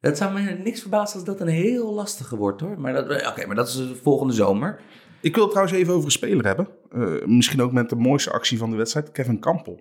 Dat 0.00 0.16
zou 0.16 0.32
me 0.32 0.40
niks 0.40 0.80
verbazen 0.80 1.14
als 1.16 1.24
dat 1.24 1.40
een 1.40 1.46
heel 1.46 1.92
lastige 1.94 2.36
wordt 2.36 2.60
hoor. 2.60 2.80
Maar 2.80 2.92
dat, 2.92 3.26
oké, 3.26 3.46
maar 3.46 3.56
dat 3.56 3.68
is 3.68 3.74
de 3.74 3.94
volgende 3.96 4.32
zomer. 4.32 4.80
Ik 5.20 5.34
wil 5.34 5.42
het 5.42 5.52
trouwens 5.52 5.78
even 5.78 5.92
over 5.92 6.04
een 6.04 6.10
speler 6.10 6.46
hebben. 6.46 6.68
Eh, 6.90 7.24
misschien 7.26 7.60
ook 7.62 7.72
met 7.72 7.88
de 7.88 7.96
mooiste 7.96 8.30
actie 8.30 8.58
van 8.58 8.70
de 8.70 8.76
wedstrijd. 8.76 9.10
Kevin 9.12 9.38
Kampel. 9.38 9.80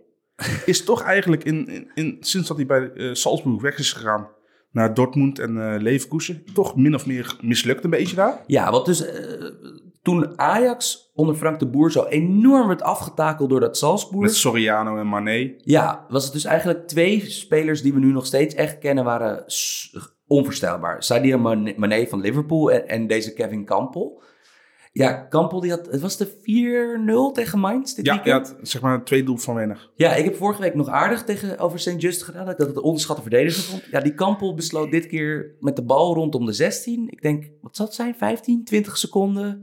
Is 0.66 0.84
toch 0.84 1.02
eigenlijk 1.02 1.44
in, 1.44 1.68
in, 1.68 1.92
in- 1.94 2.18
sinds 2.20 2.48
dat 2.48 2.58
hij 2.58 2.66
bij 2.66 2.92
eh, 2.94 3.14
Salzburg 3.14 3.62
weg 3.62 3.78
is 3.78 3.94
gegaan 3.94 4.28
naar 4.72 4.94
Dortmund 4.94 5.40
en 5.40 5.74
eh 5.74 5.82
Leverkusen, 5.82 6.44
toch 6.54 6.76
min 6.76 6.96
of 6.96 7.06
meer 7.06 7.36
mislukt 7.42 7.84
een 7.84 7.90
beetje 7.90 8.16
daar. 8.16 8.44
Ja, 8.48 8.72
want 8.72 8.86
dus 8.86 9.06
eh, 9.06 9.46
toen 10.02 10.40
Ajax 10.40 11.12
onder 11.14 11.36
Frank 11.36 11.60
de 11.60 11.68
Boer 11.68 11.92
zo 11.92 12.06
enorm 12.06 12.68
werd 12.68 12.82
afgetakeld 12.82 13.50
door 13.50 13.60
dat 13.60 13.78
Salzburg. 13.78 14.22
Met 14.22 14.36
Soriano 14.36 14.98
en 14.98 15.08
Mané. 15.08 15.54
Ja, 15.58 16.06
was 16.10 16.24
het 16.24 16.34
dus 16.34 16.44
eigenlijk 16.46 16.88
twee 16.88 17.30
spelers 17.30 17.82
die 17.82 17.94
we 17.94 18.00
nu 18.00 18.12
nog 18.12 18.26
steeds 18.26 18.56
echt 18.56 18.78
kennen 18.80 19.04
waren 19.04 19.46
onvoorstelbaar. 20.28 21.04
Sadio 21.04 21.38
Mane 21.78 22.08
van 22.10 22.22
Liverpool 22.22 22.72
en, 22.72 22.88
en 22.88 23.08
deze 23.08 23.34
Kevin 23.34 23.66
Campbell. 23.66 24.12
Ja, 24.94 25.28
Campbell 25.30 25.60
die 25.60 25.70
had, 25.72 25.86
het 25.92 26.02
was 26.02 26.18
de 26.18 26.28
4-0 26.28 27.34
tegen 27.34 27.60
Mainz 27.60 27.94
dit 27.94 28.06
Ja, 28.06 28.14
weekend. 28.14 28.56
ja, 28.60 28.66
zeg 28.66 28.82
maar 28.82 29.04
twee 29.04 29.24
doel 29.24 29.38
van 29.38 29.56
weinig. 29.56 29.92
Ja, 29.96 30.16
ik 30.16 30.24
heb 30.24 30.36
vorige 30.36 30.62
week 30.62 30.76
nog 30.76 30.88
aardig 30.88 31.24
tegen 31.24 31.58
over 31.60 31.80
St. 31.80 32.02
Just 32.02 32.24
gedaan. 32.24 32.44
Dat 32.46 32.54
ik 32.54 32.58
dat 32.60 32.68
het 32.68 32.80
onderschatte 32.84 33.22
verdediger 33.22 33.64
vond. 33.64 33.84
Ja, 33.92 34.00
die 34.00 34.14
Kampel 34.14 34.54
besloot 34.56 34.92
dit 34.92 35.08
keer 35.08 35.56
met 35.60 35.76
de 35.76 35.84
bal 35.84 36.14
rondom 36.14 36.46
de 36.46 36.52
16. 36.54 37.10
Ik 37.10 37.22
denk, 37.22 37.50
wat 37.62 37.76
zal 37.76 37.86
het 37.86 37.96
zijn? 37.96 38.16
15, 38.16 38.64
20 38.64 38.98
seconden. 38.98 39.60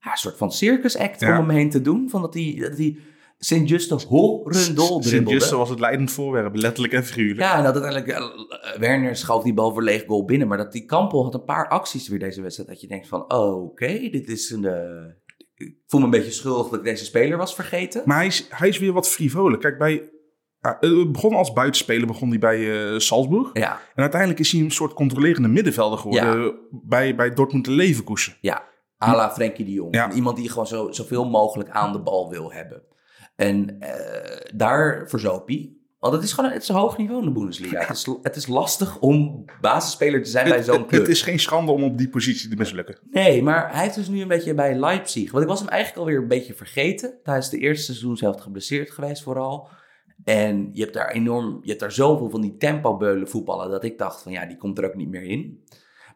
Ja, 0.00 0.10
een 0.10 0.16
soort 0.16 0.36
van 0.36 0.52
circus 0.52 0.96
act 0.98 1.20
Ja. 1.20 1.28
om 1.38 1.48
hem 1.48 1.56
heen 1.56 1.70
te 1.70 1.80
doen. 1.80 2.10
Van 2.10 2.20
dat 2.20 2.34
hij, 2.34 2.56
dat 2.60 2.76
hij 2.78 2.96
St. 3.44 3.68
Just 3.68 3.90
een 3.90 4.00
horrendol 4.08 4.44
dribbelde. 4.74 5.08
Sint-Juste 5.08 5.56
was 5.56 5.68
het 5.68 5.80
leidend 5.80 6.10
voorwerp, 6.10 6.54
letterlijk 6.56 6.92
en 6.92 7.04
figuurlijk. 7.04 7.40
Ja, 7.40 7.56
en 7.56 7.62
dat 7.64 7.82
uiteindelijk 7.82 8.08
eh, 8.62 8.78
Werner 8.78 9.16
schoof 9.16 9.42
die 9.42 9.54
bal 9.54 9.72
voor 9.72 9.82
leeg 9.82 10.04
goal 10.06 10.24
binnen. 10.24 10.48
Maar 10.48 10.58
dat 10.58 10.72
die 10.72 10.84
Kampel 10.84 11.22
had 11.22 11.34
een 11.34 11.44
paar 11.44 11.68
acties 11.68 12.08
weer 12.08 12.18
deze 12.18 12.42
wedstrijd. 12.42 12.68
Dat 12.68 12.80
je 12.80 12.86
denkt 12.86 13.08
van, 13.08 13.32
oké, 13.32 14.08
dit 14.10 14.28
is 14.28 14.50
een... 14.50 14.64
eh, 14.64 15.12
ik 15.54 15.76
voel 15.86 16.00
me 16.00 16.06
een 16.06 16.12
beetje 16.12 16.30
schuldig 16.30 16.68
dat 16.68 16.78
ik 16.78 16.84
deze 16.84 17.04
speler 17.04 17.38
was 17.38 17.54
vergeten. 17.54 18.02
Maar 18.04 18.16
hij 18.16 18.26
is, 18.26 18.46
hij 18.48 18.68
is 18.68 18.78
weer 18.78 18.92
wat 18.92 19.08
frivoler. 19.08 19.58
Kijk, 19.58 19.78
bij, 19.78 20.10
begon 21.12 21.34
als 21.34 21.52
buitenspeler 21.52 22.06
begon 22.06 22.28
hij 22.28 22.38
bij 22.38 22.92
eh, 22.92 22.98
Salzburg. 22.98 23.50
Ja, 23.52 23.80
En 23.94 24.02
uiteindelijk 24.02 24.40
is 24.40 24.52
hij 24.52 24.60
een 24.60 24.70
soort 24.70 24.92
controlerende 24.92 25.48
middenvelder 25.48 25.98
geworden 25.98 26.54
bij, 26.70 27.14
bij 27.14 27.30
Dortmund 27.34 27.66
en 27.66 27.72
Leverkusen. 27.72 28.36
Ja, 28.40 28.64
à 29.04 29.16
la 29.16 29.32
Frenkie 29.32 29.64
de 29.64 29.72
Jong. 29.72 29.94
Ja. 29.94 30.12
Iemand 30.12 30.36
die 30.36 30.48
gewoon 30.48 30.66
zo, 30.66 30.92
zoveel 30.92 31.24
mogelijk 31.24 31.70
aan 31.70 31.92
de 31.92 32.00
bal 32.00 32.30
wil 32.30 32.52
hebben. 32.52 32.82
En 33.36 33.80
eh, 33.80 34.50
daar 34.54 35.08
verzoop 35.08 35.48
hij. 35.48 35.72
Want 35.98 36.16
het 36.16 36.24
is 36.24 36.32
gewoon 36.32 36.50
het 36.50 36.62
is 36.62 36.68
een 36.68 36.74
hoog 36.74 36.98
niveau 36.98 37.20
in 37.20 37.26
de 37.26 37.32
Bundesliga. 37.32 37.80
Het, 37.80 37.96
is, 37.96 38.08
het 38.22 38.36
is 38.36 38.46
lastig 38.46 38.98
om 38.98 39.44
basisspeler 39.60 40.22
te 40.22 40.30
zijn 40.30 40.48
bij 40.48 40.62
zo'n 40.62 40.86
club. 40.86 41.00
het 41.00 41.10
is 41.10 41.22
geen 41.22 41.38
schande 41.38 41.72
om 41.72 41.84
op 41.84 41.98
die 41.98 42.08
positie 42.08 42.50
te 42.50 42.56
mislukken. 42.56 42.98
Nee, 43.10 43.42
maar 43.42 43.72
hij 43.72 43.82
heeft 43.82 43.94
dus 43.94 44.08
nu 44.08 44.20
een 44.20 44.28
beetje 44.28 44.54
bij 44.54 44.74
Leipzig. 44.74 45.30
Want 45.30 45.42
ik 45.42 45.50
was 45.50 45.60
hem 45.60 45.68
eigenlijk 45.68 46.00
alweer 46.00 46.22
een 46.22 46.28
beetje 46.28 46.54
vergeten. 46.54 47.18
Hij 47.22 47.38
is 47.38 47.48
de 47.48 47.58
eerste 47.58 47.84
seizoen 47.84 48.16
zelf 48.16 48.40
geblesseerd 48.40 48.90
geweest 48.90 49.22
vooral. 49.22 49.68
En 50.24 50.70
je 50.72 50.82
hebt 50.82 50.94
daar 50.94 51.10
enorm, 51.10 51.58
je 51.62 51.68
hebt 51.68 51.80
daar 51.80 51.92
zoveel 51.92 52.30
van 52.30 52.40
die 52.40 52.56
tempobeulen 52.56 53.28
voetballen 53.28 53.70
dat 53.70 53.84
ik 53.84 53.98
dacht 53.98 54.22
van 54.22 54.32
ja, 54.32 54.46
die 54.46 54.56
komt 54.56 54.78
er 54.78 54.84
ook 54.84 54.94
niet 54.94 55.08
meer 55.08 55.22
in. 55.22 55.64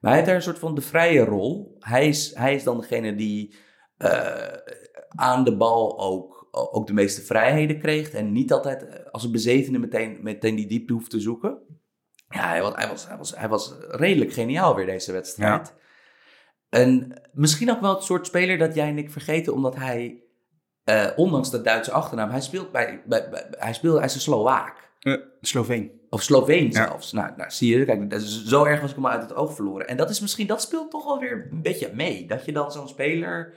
Maar 0.01 0.11
hij 0.11 0.13
heeft 0.13 0.27
daar 0.27 0.37
een 0.37 0.43
soort 0.43 0.59
van 0.59 0.75
de 0.75 0.81
vrije 0.81 1.25
rol. 1.25 1.77
Hij 1.79 2.09
is, 2.09 2.35
hij 2.35 2.55
is 2.55 2.65
dan 2.65 2.81
degene 2.81 3.15
die 3.15 3.55
eh, 3.97 4.53
aan 5.09 5.45
de 5.45 5.57
bal 5.57 6.01
ook, 6.01 6.38
ook 6.73 6.87
de 6.87 6.93
meeste 6.93 7.23
vrijheden 7.23 7.79
kreeg. 7.79 8.11
En 8.11 8.33
niet 8.33 8.53
altijd 8.53 8.87
eh, 8.87 9.05
als 9.11 9.25
een 9.25 9.33
bezetene 9.33 9.79
meteen, 9.79 10.19
meteen 10.23 10.55
die 10.55 10.67
diepte 10.67 10.93
hoeft 10.93 11.11
te 11.11 11.21
zoeken. 11.21 11.59
Ja, 12.29 12.49
hij 12.49 12.63
was, 12.63 12.75
hij, 12.77 12.89
was, 12.89 13.07
hij, 13.09 13.17
was, 13.19 13.37
hij 13.37 13.49
was 13.49 13.75
redelijk 13.89 14.33
geniaal 14.33 14.75
weer 14.75 14.87
deze 14.87 15.13
wedstrijd. 15.13 15.75
En 16.69 17.21
misschien 17.33 17.71
ook 17.71 17.81
wel 17.81 17.95
het 17.95 18.03
soort 18.05 18.27
speler 18.27 18.59
dat 18.59 18.75
jij 18.75 18.89
en 18.89 18.99
ik 18.99 19.11
vergeten, 19.11 19.53
omdat 19.55 19.77
hij, 19.77 20.23
eh, 20.85 21.07
ondanks 21.17 21.51
de 21.51 21.61
Duitse 21.63 21.93
achternaam, 21.93 22.31
hij 22.31 22.41
speelt 22.41 22.73
bij, 22.73 23.03
bij, 23.07 23.29
bij- 23.31 23.47
hij 23.51 23.73
speelt, 23.75 23.97
hij 23.97 24.05
is 24.07 24.15
een 24.15 24.21
Slovaak. 24.21 24.91
Eh, 25.01 25.15
Sloveen. 25.41 25.91
Of 26.11 26.23
Sloveen 26.23 26.65
Ja. 26.65 26.71
zelfs. 26.87 27.13
Nou, 27.13 27.33
nou, 27.37 27.51
zie 27.51 27.79
je, 27.79 27.85
kijk, 27.85 28.11
dat 28.11 28.21
is, 28.23 28.45
zo 28.45 28.65
erg 28.65 28.81
was 28.81 28.91
ik 28.91 28.97
hem 28.97 29.07
uit 29.07 29.23
het 29.23 29.35
oog 29.35 29.55
verloren. 29.55 29.89
En 29.89 29.97
dat 29.97 30.11
is 30.11 30.21
misschien, 30.21 30.47
dat 30.47 30.63
speelt 30.63 30.91
toch 30.91 31.05
wel 31.05 31.19
weer 31.19 31.49
een 31.51 31.63
beetje 31.63 31.91
mee. 31.95 32.27
Dat 32.27 32.45
je 32.45 32.53
dan 32.53 32.73
zo'n 32.73 32.89
speler, 32.89 33.55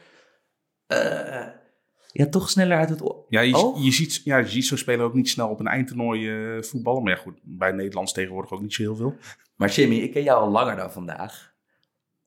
ja, 2.11 2.27
toch 2.27 2.49
sneller 2.49 2.77
uit 2.77 2.89
het 2.89 3.01
oog. 3.01 3.25
Ja, 3.29 3.41
je, 3.41 3.73
je 3.77 3.91
ziet, 3.91 4.21
ja, 4.23 4.37
je 4.37 4.47
ziet 4.47 4.65
zo'n 4.65 4.77
speler 4.77 5.05
ook 5.05 5.13
niet 5.13 5.29
snel 5.29 5.49
op 5.49 5.59
een 5.59 5.67
eindtoernooi 5.67 6.29
eh, 6.29 6.63
voetballen. 6.63 7.03
Maar 7.03 7.13
ja, 7.15 7.19
goed, 7.19 7.39
bij 7.43 7.71
Nederlands 7.71 8.13
tegenwoordig 8.13 8.51
ook 8.51 8.61
niet 8.61 8.73
zo 8.73 8.81
heel 8.81 8.95
veel. 8.95 9.15
Maar 9.55 9.69
Jimmy, 9.69 9.95
ik 9.95 10.11
ken 10.11 10.23
jou 10.23 10.41
al 10.41 10.49
langer 10.49 10.75
dan 10.75 10.91
vandaag. 10.91 11.51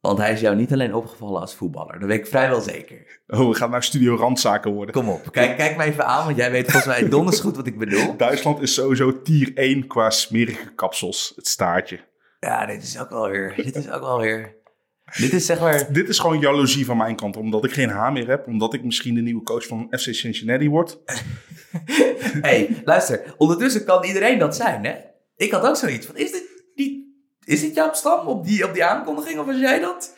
Want 0.00 0.18
hij 0.18 0.32
is 0.32 0.40
jou 0.40 0.56
niet 0.56 0.72
alleen 0.72 0.94
opgevallen 0.94 1.40
als 1.40 1.54
voetballer. 1.54 1.98
Dat 1.98 2.08
weet 2.08 2.18
ik 2.18 2.26
vrijwel 2.26 2.60
zeker. 2.60 3.20
Oh, 3.26 3.48
we 3.48 3.54
gaan 3.54 3.70
naar 3.70 3.82
Studio 3.82 4.16
Randzaken 4.16 4.72
worden. 4.72 4.94
Kom 4.94 5.08
op, 5.08 5.32
kijk, 5.32 5.56
kijk 5.56 5.76
me 5.76 5.82
even 5.84 6.06
aan, 6.06 6.24
want 6.24 6.36
jij 6.36 6.50
weet 6.50 6.70
volgens 6.70 6.86
mij 7.00 7.08
donders 7.08 7.40
goed 7.40 7.56
wat 7.56 7.66
ik 7.66 7.78
bedoel. 7.78 8.16
Duitsland 8.26 8.60
is 8.60 8.74
sowieso 8.74 9.22
tier 9.22 9.52
1 9.54 9.86
qua 9.86 10.10
smerige 10.10 10.74
kapsels. 10.74 11.32
Het 11.36 11.46
staartje. 11.46 12.00
Ja, 12.40 12.66
dit 12.66 12.82
is 12.82 12.98
ook 12.98 13.10
wel 13.10 13.28
weer. 13.28 13.54
Dit 13.56 13.76
is 13.76 13.90
ook 13.90 14.00
wel 14.00 14.20
weer. 14.20 14.56
Dit 15.20 15.32
is 15.32 15.46
zeg 15.46 15.60
maar. 15.60 15.92
Dit 15.92 16.08
is 16.08 16.18
gewoon 16.18 16.40
jaloezie 16.40 16.84
van 16.84 16.96
mijn 16.96 17.16
kant. 17.16 17.36
Omdat 17.36 17.64
ik 17.64 17.72
geen 17.72 17.88
haar 17.88 18.12
meer 18.12 18.28
heb. 18.28 18.46
Omdat 18.46 18.74
ik 18.74 18.84
misschien 18.84 19.14
de 19.14 19.20
nieuwe 19.20 19.42
coach 19.42 19.66
van 19.66 19.86
FC 19.90 20.14
Cincinnati 20.14 20.68
word. 20.68 20.98
hey, 22.48 22.82
luister. 22.84 23.34
Ondertussen 23.36 23.84
kan 23.84 24.04
iedereen 24.04 24.38
dat 24.38 24.56
zijn, 24.56 24.84
hè? 24.84 24.94
Ik 25.36 25.50
had 25.50 25.66
ook 25.66 25.76
zoiets 25.76 26.06
van: 26.06 26.16
is 26.16 26.32
dit, 26.32 26.44
die, 26.74 27.18
is 27.44 27.60
dit 27.60 27.74
Jaap 27.74 27.94
Stam 27.94 28.26
op 28.26 28.44
die, 28.44 28.64
op 28.66 28.72
die 28.72 28.84
aankondiging 28.84 29.38
of 29.38 29.46
was 29.46 29.58
jij 29.58 29.80
dat? 29.80 30.16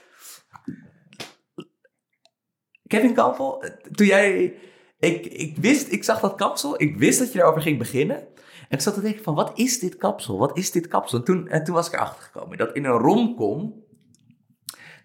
Kevin 2.87 3.15
Kampel, 3.15 3.65
toen 3.93 4.07
jij. 4.07 4.55
Ik, 4.99 5.27
ik 5.27 5.57
wist, 5.57 5.93
ik 5.93 6.05
zag 6.05 6.21
dat 6.21 6.35
kapsel, 6.35 6.83
ik 6.83 6.97
wist 6.97 7.19
dat 7.19 7.33
je 7.33 7.39
erover 7.39 7.63
ging 7.63 7.79
beginnen. 7.79 8.17
En 8.17 8.77
ik 8.77 8.81
zat 8.81 8.95
te 8.95 9.01
denken: 9.01 9.23
van 9.23 9.35
wat 9.35 9.59
is 9.59 9.79
dit 9.79 9.97
kapsel? 9.97 10.39
Wat 10.39 10.59
is 10.59 10.71
dit 10.71 10.89
kapsel? 10.89 11.19
En 11.19 11.25
toen, 11.25 11.49
en 11.49 11.65
toen 11.65 11.75
was 11.75 11.87
ik 11.87 11.93
erachter 11.93 12.23
gekomen 12.23 12.59
dat 12.59 12.75
in 12.75 12.85
een 12.85 12.99
romcom 12.99 13.85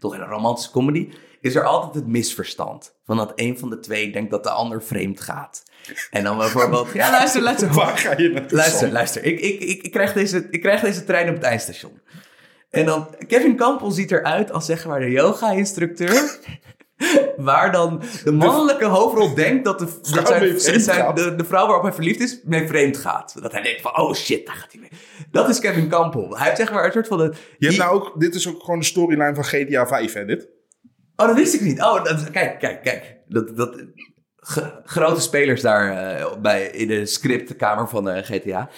toch 0.01 0.15
in 0.15 0.21
een 0.21 0.27
romantische 0.27 0.71
comedy, 0.71 1.09
is 1.41 1.55
er 1.55 1.63
altijd 1.63 1.95
het 1.95 2.07
misverstand. 2.07 2.95
Van 3.05 3.17
dat 3.17 3.31
een 3.35 3.57
van 3.57 3.69
de 3.69 3.79
twee 3.79 4.11
denkt 4.11 4.31
dat 4.31 4.43
de 4.43 4.49
ander 4.49 4.83
vreemd 4.83 5.21
gaat. 5.21 5.63
En 6.09 6.23
dan 6.23 6.37
bijvoorbeeld, 6.37 6.93
ja 6.93 7.11
luister, 7.11 7.41
luister. 7.41 7.73
Waar 7.83 7.97
ga 7.97 8.17
je 8.17 8.29
naartoe? 8.29 8.57
Luister, 8.57 8.91
luister. 8.91 9.23
Ik, 9.23 9.39
ik, 9.39 9.59
ik, 9.59 9.83
ik, 9.83 9.91
krijg 9.91 10.13
deze, 10.13 10.47
ik 10.49 10.61
krijg 10.61 10.81
deze 10.81 11.03
trein 11.03 11.29
op 11.29 11.35
het 11.35 11.43
eindstation. 11.43 12.01
En 12.69 12.85
dan, 12.85 13.15
Kevin 13.27 13.55
Campbell 13.55 13.91
ziet 13.91 14.11
eruit 14.11 14.51
als 14.51 14.65
zeg 14.65 14.85
maar 14.85 14.99
de 14.99 15.09
yoga-instructeur. 15.09 16.39
Waar 17.37 17.71
dan 17.71 18.01
de 18.23 18.31
mannelijke 18.31 18.85
hoofdrol 18.85 19.33
denkt 19.35 19.65
dat, 19.65 19.79
de, 19.79 19.85
dat 20.11 20.27
zijn, 20.27 20.81
zijn- 20.81 21.15
de, 21.15 21.35
de 21.35 21.45
vrouw 21.45 21.65
waarop 21.65 21.83
hij 21.83 21.93
verliefd 21.93 22.19
is, 22.19 22.41
mee 22.43 22.67
vreemd 22.67 22.97
gaat. 22.97 23.41
Dat 23.41 23.51
hij 23.51 23.61
denkt 23.61 23.81
van, 23.81 23.97
oh 23.97 24.13
shit, 24.13 24.45
daar 24.45 24.55
gaat 24.55 24.71
hij 24.71 24.81
mee. 24.81 24.89
Dat 25.31 25.49
is 25.49 25.59
Kevin 25.59 25.89
Campbell. 25.89 26.27
Hij 26.29 26.45
heeft 26.45 26.57
zeg 26.57 26.71
maar 26.71 26.85
een 26.85 26.91
soort 26.91 27.07
van... 27.07 27.17
De, 27.17 27.33
Je 27.57 27.65
hebt 27.65 27.77
nou 27.77 27.93
ook, 27.95 28.19
dit 28.19 28.35
is 28.35 28.47
ook 28.47 28.63
gewoon 28.63 28.79
de 28.79 28.85
storyline 28.85 29.35
van 29.35 29.43
GTA 29.43 29.87
5, 29.87 30.13
hè, 30.13 30.25
dit? 30.25 30.49
Oh, 31.15 31.27
dat 31.27 31.35
wist 31.35 31.53
ik 31.53 31.61
niet. 31.61 31.81
Oh, 31.81 32.03
dat, 32.03 32.31
kijk, 32.31 32.59
kijk, 32.59 32.83
kijk. 32.83 33.17
Dat, 33.27 33.57
dat, 33.57 33.85
grote 34.85 35.21
spelers 35.21 35.61
daar 35.61 36.15
eh, 36.17 36.41
bij, 36.41 36.65
in 36.65 36.87
de 36.87 37.05
scriptkamer 37.05 37.87
van 37.87 38.09
eh, 38.09 38.23
GTA. 38.23 38.69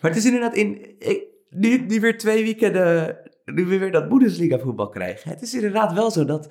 Maar 0.00 0.10
het 0.10 0.16
is 0.16 0.24
inderdaad 0.24 0.54
in... 0.54 0.94
Ik, 0.98 1.22
nu, 1.48 1.78
nu 1.78 2.00
weer 2.00 2.18
twee 2.18 2.42
weekenden... 2.42 3.16
Nu 3.44 3.66
we 3.66 3.78
weer 3.78 3.90
dat 3.90 4.08
Bundesliga 4.08 4.58
voetbal 4.58 4.88
krijgen. 4.88 5.30
Het 5.30 5.42
is 5.42 5.54
inderdaad 5.54 5.92
wel 5.92 6.10
zo 6.10 6.24
dat... 6.24 6.48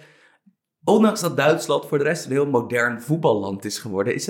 Ondanks 0.84 1.22
dat 1.22 1.38
Duitsland 1.38 1.86
voor 1.86 1.98
de 1.98 2.04
rest 2.04 2.26
een 2.26 2.32
heel 2.32 2.46
modern 2.48 3.02
voetballand 3.02 3.66
is 3.66 3.78
geworden... 3.78 4.16
Is 4.16 4.26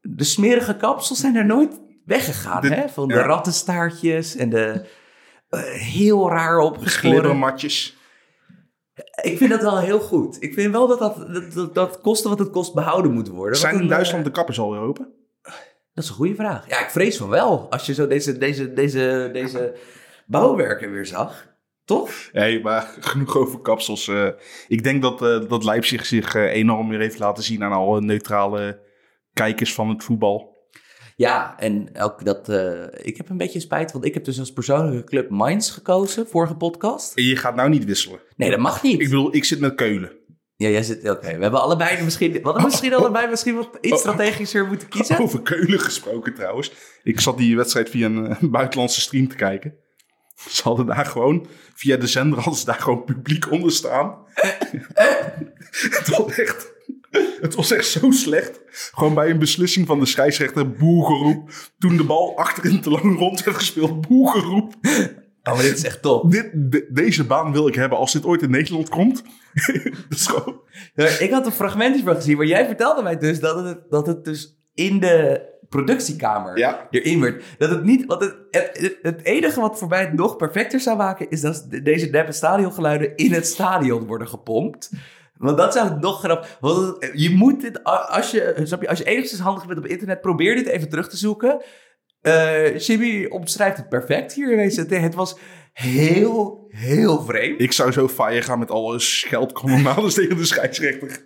de 0.00 0.24
smerige 0.24 0.76
kapsels 0.76 1.20
zijn 1.20 1.36
er 1.36 1.46
nooit 1.46 1.80
weggegaan. 2.04 2.60
De- 2.62 2.74
hè? 2.74 2.88
Van 2.88 3.08
de 3.08 3.14
ja. 3.14 3.22
rattenstaartjes 3.22 4.36
en 4.36 4.50
de... 4.50 4.84
eh, 5.48 5.60
heel 5.62 6.30
raar 6.30 6.58
opgeschoren. 6.58 7.18
Glibbermatjes. 7.18 7.96
Ik 9.22 9.38
vind 9.38 9.50
dat 9.50 9.60
wel 9.62 9.78
heel 9.78 10.00
goed. 10.00 10.42
Ik 10.42 10.54
vind 10.54 10.72
wel 10.72 10.86
dat 10.86 10.98
dat, 10.98 11.16
dat, 11.32 11.52
dat, 11.52 11.74
dat 11.74 12.00
koste 12.00 12.28
wat 12.28 12.38
het 12.38 12.50
kost 12.50 12.74
behouden 12.74 13.12
moet 13.12 13.28
worden. 13.28 13.58
Zijn 13.58 13.80
in 13.80 13.88
Duitsland 13.88 14.24
eh, 14.24 14.30
de 14.30 14.34
kappers 14.36 14.58
alweer 14.58 14.80
open? 14.80 15.14
dat 15.94 16.04
is 16.04 16.10
een 16.10 16.16
goede 16.16 16.34
vraag. 16.34 16.68
Ja, 16.68 16.80
ik 16.80 16.90
vrees 16.90 17.16
van 17.16 17.28
wel. 17.28 17.70
Als 17.70 17.86
je 17.86 17.94
zo 17.94 18.06
deze, 18.06 18.38
deze, 18.38 18.72
deze, 18.72 19.30
deze 19.32 19.74
bouwwerken 20.26 20.90
weer 20.90 21.06
zag. 21.06 21.46
Toch? 21.86 22.10
Nee, 22.32 22.62
maar 22.62 22.94
genoeg 23.00 23.36
over 23.36 23.60
kapsels. 23.60 24.08
eh. 24.08 24.28
ik 24.68 24.82
denk 24.82 25.02
dat, 25.02 25.22
eh, 25.22 25.48
dat 25.48 25.64
Leipzig 25.64 26.06
zich 26.06 26.34
eh, 26.34 26.42
enorm 26.42 26.88
weer 26.88 27.00
heeft 27.00 27.18
laten 27.18 27.44
zien 27.44 27.62
aan 27.62 27.72
alle 27.72 28.00
neutrale 28.00 28.80
kijkers 29.32 29.74
van 29.74 29.88
het 29.88 30.04
voetbal. 30.04 30.54
Ja, 31.16 31.58
en 31.58 31.88
ook 31.98 32.24
dat... 32.24 32.48
ik 33.02 33.16
heb 33.16 33.28
een 33.28 33.36
beetje 33.36 33.60
spijt, 33.60 33.92
want 33.92 34.04
ik 34.04 34.14
heb 34.14 34.24
dus 34.24 34.38
als 34.38 34.52
persoonlijke 34.52 35.04
club 35.04 35.30
Mainz 35.30 35.72
gekozen, 35.72 36.26
vorige 36.28 36.56
podcast. 36.56 37.14
En 37.14 37.24
je 37.24 37.36
gaat 37.36 37.54
nou 37.54 37.68
niet 37.68 37.84
wisselen. 37.84 38.20
Nee, 38.36 38.50
dat 38.50 38.58
mag 38.58 38.82
niet. 38.82 39.00
Ik 39.00 39.08
bedoel, 39.08 39.34
ik 39.34 39.44
zit 39.44 39.60
met 39.60 39.74
Keulen. 39.74 40.12
Ja, 40.56 40.68
jij 40.68 40.82
zit... 40.82 41.10
Oké, 41.10 41.36
we 41.36 41.42
hebben 41.42 41.60
allebei 41.60 42.02
misschien... 42.02 42.32
We 42.32 42.40
hadden 42.42 42.62
misschien 42.62 42.94
allebei 43.00 43.28
misschien 43.28 43.54
wat 43.54 43.78
iets 43.80 44.00
strategischer 44.00 44.66
moeten 44.66 44.88
kiezen. 44.88 45.18
Over 45.18 45.42
Keulen 45.42 45.80
gesproken 45.80 46.34
trouwens. 46.34 46.72
Ik 47.02 47.20
zat 47.20 47.38
die 47.38 47.56
wedstrijd 47.56 47.90
via 47.90 48.06
een 48.06 48.50
buitenlandse 48.50 49.00
stream 49.00 49.28
te 49.28 49.36
kijken. 49.36 49.74
Ze 50.50 50.62
hadden 50.62 50.86
daar 50.86 51.06
gewoon, 51.06 51.46
via 51.74 51.96
de 51.96 52.06
zender 52.06 52.38
hadden 52.38 52.58
ze 52.60 52.64
daar 52.64 52.80
gewoon 52.80 53.04
publiek 53.04 53.50
onder 53.50 53.72
staan. 53.72 54.14
Het 55.70 56.08
was 56.08 56.38
echt 56.38 56.74
Het 57.40 57.54
was 57.54 57.70
echt 57.70 57.86
zo 57.86 58.10
slecht. 58.10 58.60
Gewoon 58.94 59.14
bij 59.14 59.30
een 59.30 59.38
beslissing 59.38 59.86
van 59.86 60.00
de 60.00 60.06
scheidsrechter, 60.06 60.70
boegeroep. 60.70 61.50
Toen 61.78 61.96
de 61.96 62.04
bal 62.04 62.36
achterin 62.38 62.80
te 62.80 62.90
lang 62.90 63.18
rond 63.18 63.44
werd 63.44 63.56
gespeeld, 63.56 64.08
boegeroep. 64.08 64.74
Oh, 65.42 65.54
maar 65.54 65.62
dit 65.62 65.76
is 65.76 65.84
echt 65.84 66.02
top. 66.02 66.30
Dit, 66.30 66.50
de- 66.54 66.88
deze 66.90 67.24
baan 67.24 67.52
wil 67.52 67.68
ik 67.68 67.74
hebben 67.74 67.98
als 67.98 68.12
dit 68.12 68.24
ooit 68.24 68.42
in 68.42 68.50
Nederland 68.50 68.88
komt. 68.88 69.22
dat 70.08 70.18
is 70.18 70.26
gewoon... 70.26 70.60
Ja, 70.94 71.06
ik 71.06 71.30
had 71.30 71.46
een 71.46 71.52
fragmentje 71.52 72.02
van 72.02 72.14
gezien, 72.14 72.36
maar 72.36 72.46
jij 72.46 72.66
vertelde 72.66 73.02
mij 73.02 73.18
dus 73.18 73.40
dat 73.40 73.64
het, 73.64 73.80
dat 73.90 74.06
het 74.06 74.24
dus 74.24 74.58
in 74.74 75.00
de 75.00 75.40
productiekamer 75.68 76.58
Ja. 76.58 76.86
erin 76.90 77.20
werd. 77.20 77.44
Dat 77.58 77.70
het 77.70 77.82
niet, 77.84 78.04
want 78.06 78.20
het, 78.20 78.36
het, 78.50 78.98
het 79.02 79.22
enige 79.22 79.60
wat 79.60 79.78
voor 79.78 79.88
mij 79.88 80.00
het 80.00 80.12
nog 80.12 80.36
perfecter 80.36 80.80
zou 80.80 80.96
maken, 80.96 81.30
is 81.30 81.40
dat 81.40 81.66
de- 81.68 81.82
deze 81.82 82.06
neppe 82.06 82.32
stadiongeluiden 82.32 83.16
in 83.16 83.32
het 83.32 83.46
stadion 83.46 84.06
worden 84.06 84.28
gepompt. 84.28 84.90
Want 85.36 85.56
dat 85.56 85.72
zou 85.72 85.88
het 85.88 86.00
nog 86.00 86.18
grappig. 86.18 86.56
Want 86.60 87.10
je 87.12 87.30
moet 87.30 87.60
dit, 87.60 87.84
als 87.84 88.30
je, 88.30 88.60
snap 88.62 88.82
je, 88.82 88.88
als 88.88 88.98
je 88.98 89.04
enigszins 89.04 89.40
handig 89.40 89.66
bent 89.66 89.78
op 89.78 89.86
internet, 89.86 90.20
probeer 90.20 90.54
dit 90.54 90.66
even 90.66 90.88
terug 90.88 91.08
te 91.08 91.16
zoeken. 91.16 91.62
Eh 92.20 92.78
Jimmy 92.78 93.26
omschrijft 93.26 93.76
het 93.76 93.88
perfect 93.88 94.32
hier. 94.32 94.58
Het, 94.58 94.90
het 94.90 95.14
was 95.14 95.36
heel, 95.76 96.66
heel 96.68 97.22
vreemd. 97.22 97.60
Ik 97.60 97.72
zou 97.72 97.92
zo 97.92 98.08
fire 98.08 98.42
gaan 98.42 98.58
met 98.58 98.70
alle 98.70 98.98
scheldkanonades 98.98 100.14
tegen 100.14 100.36
de 100.36 100.44
scheidsrechter. 100.44 101.22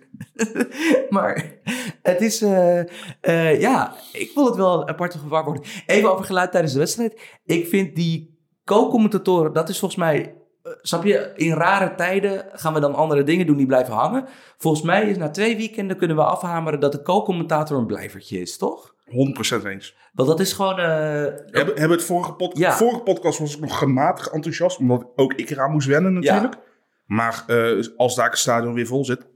maar 1.09 1.59
het 2.01 2.21
is, 2.21 2.41
eh, 2.41 2.79
eh, 3.21 3.59
ja, 3.59 3.95
ik 4.13 4.31
vond 4.33 4.47
het 4.47 4.57
wel 4.57 4.81
een 4.81 4.87
aparte 4.87 5.17
gewaarwording. 5.17 5.83
Even 5.85 6.11
over 6.11 6.25
geluid 6.25 6.51
tijdens 6.51 6.73
de 6.73 6.79
wedstrijd. 6.79 7.21
Ik 7.45 7.67
vind 7.67 7.95
die 7.95 8.39
co-commentatoren, 8.63 9.53
dat 9.53 9.69
is 9.69 9.79
volgens 9.79 9.99
mij, 9.99 10.35
eh, 10.63 10.71
snap 10.81 11.03
je, 11.03 11.31
in 11.35 11.53
rare 11.53 11.95
tijden 11.95 12.45
gaan 12.51 12.73
we 12.73 12.79
dan 12.79 12.95
andere 12.95 13.23
dingen 13.23 13.45
doen 13.45 13.57
die 13.57 13.65
blijven 13.65 13.93
hangen. 13.93 14.25
Volgens 14.57 14.83
mij 14.83 15.09
is 15.09 15.17
na 15.17 15.29
twee 15.29 15.57
weekenden 15.57 15.97
kunnen 15.97 16.17
we 16.17 16.23
afhameren 16.23 16.79
dat 16.79 16.91
de 16.91 17.01
co-commentator 17.01 17.77
een 17.77 17.85
blijvertje 17.85 18.39
is, 18.39 18.57
toch? 18.57 18.90
100% 19.11 19.65
eens. 19.65 19.95
Want 20.13 20.29
dat 20.29 20.39
is 20.39 20.53
gewoon, 20.53 20.79
eh, 20.79 20.85
Hebben, 20.85 21.75
hebben 21.75 21.89
het 21.97 22.03
vorige, 22.03 22.33
pod 22.33 22.57
Ja. 22.57 22.71
vorige 22.77 23.01
podcast 23.01 23.39
was 23.39 23.53
ik 23.55 23.61
nog 23.61 23.77
gematigd 23.77 24.31
enthousiast, 24.31 24.79
omdat 24.79 25.07
ook 25.15 25.33
ik 25.33 25.49
eraan 25.49 25.71
moest 25.71 25.87
wennen 25.87 26.13
natuurlijk. 26.13 26.57
Maar 27.05 27.43
eh, 27.47 27.85
als 27.97 28.15
daar 28.15 28.29
het 28.29 28.37
stadion 28.37 28.73
weer 28.73 28.87
vol 28.87 29.05
zit, 29.05 29.27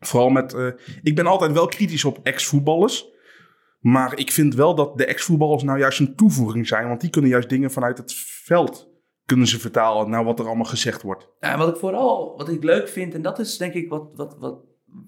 vooral 0.00 0.30
met... 0.30 0.54
eh, 0.54 0.66
ik 1.02 1.14
ben 1.14 1.26
altijd 1.26 1.52
wel 1.52 1.66
kritisch 1.66 2.04
op 2.04 2.18
ex-voetballers. 2.22 3.08
Maar 3.80 4.18
ik 4.18 4.32
vind 4.32 4.54
wel 4.54 4.74
dat 4.74 4.98
de 4.98 5.04
ex-voetballers 5.04 5.62
nou 5.62 5.78
juist 5.78 6.00
een 6.00 6.16
toevoeging 6.16 6.66
zijn. 6.66 6.88
Want 6.88 7.00
die 7.00 7.10
kunnen 7.10 7.30
juist 7.30 7.48
dingen 7.48 7.70
vanuit 7.70 7.98
het 7.98 8.14
veld 8.44 8.88
kunnen 9.30 9.46
ze 9.48 9.60
vertalen 9.60 10.10
naar 10.10 10.24
wat 10.24 10.38
er 10.38 10.46
allemaal 10.46 10.64
gezegd 10.64 11.02
wordt. 11.02 11.28
Ja, 11.40 11.58
wat 11.58 11.68
ik 11.68 11.76
vooral 11.76 12.36
wat 12.36 12.48
ik 12.48 12.64
leuk 12.64 12.88
vind, 12.88 13.14
en 13.14 13.22
dat 13.22 13.38
is 13.38 13.56
denk 13.56 13.74
ik 13.74 13.88
wat, 13.88 14.10
wat, 14.14 14.36
wat, 14.38 14.58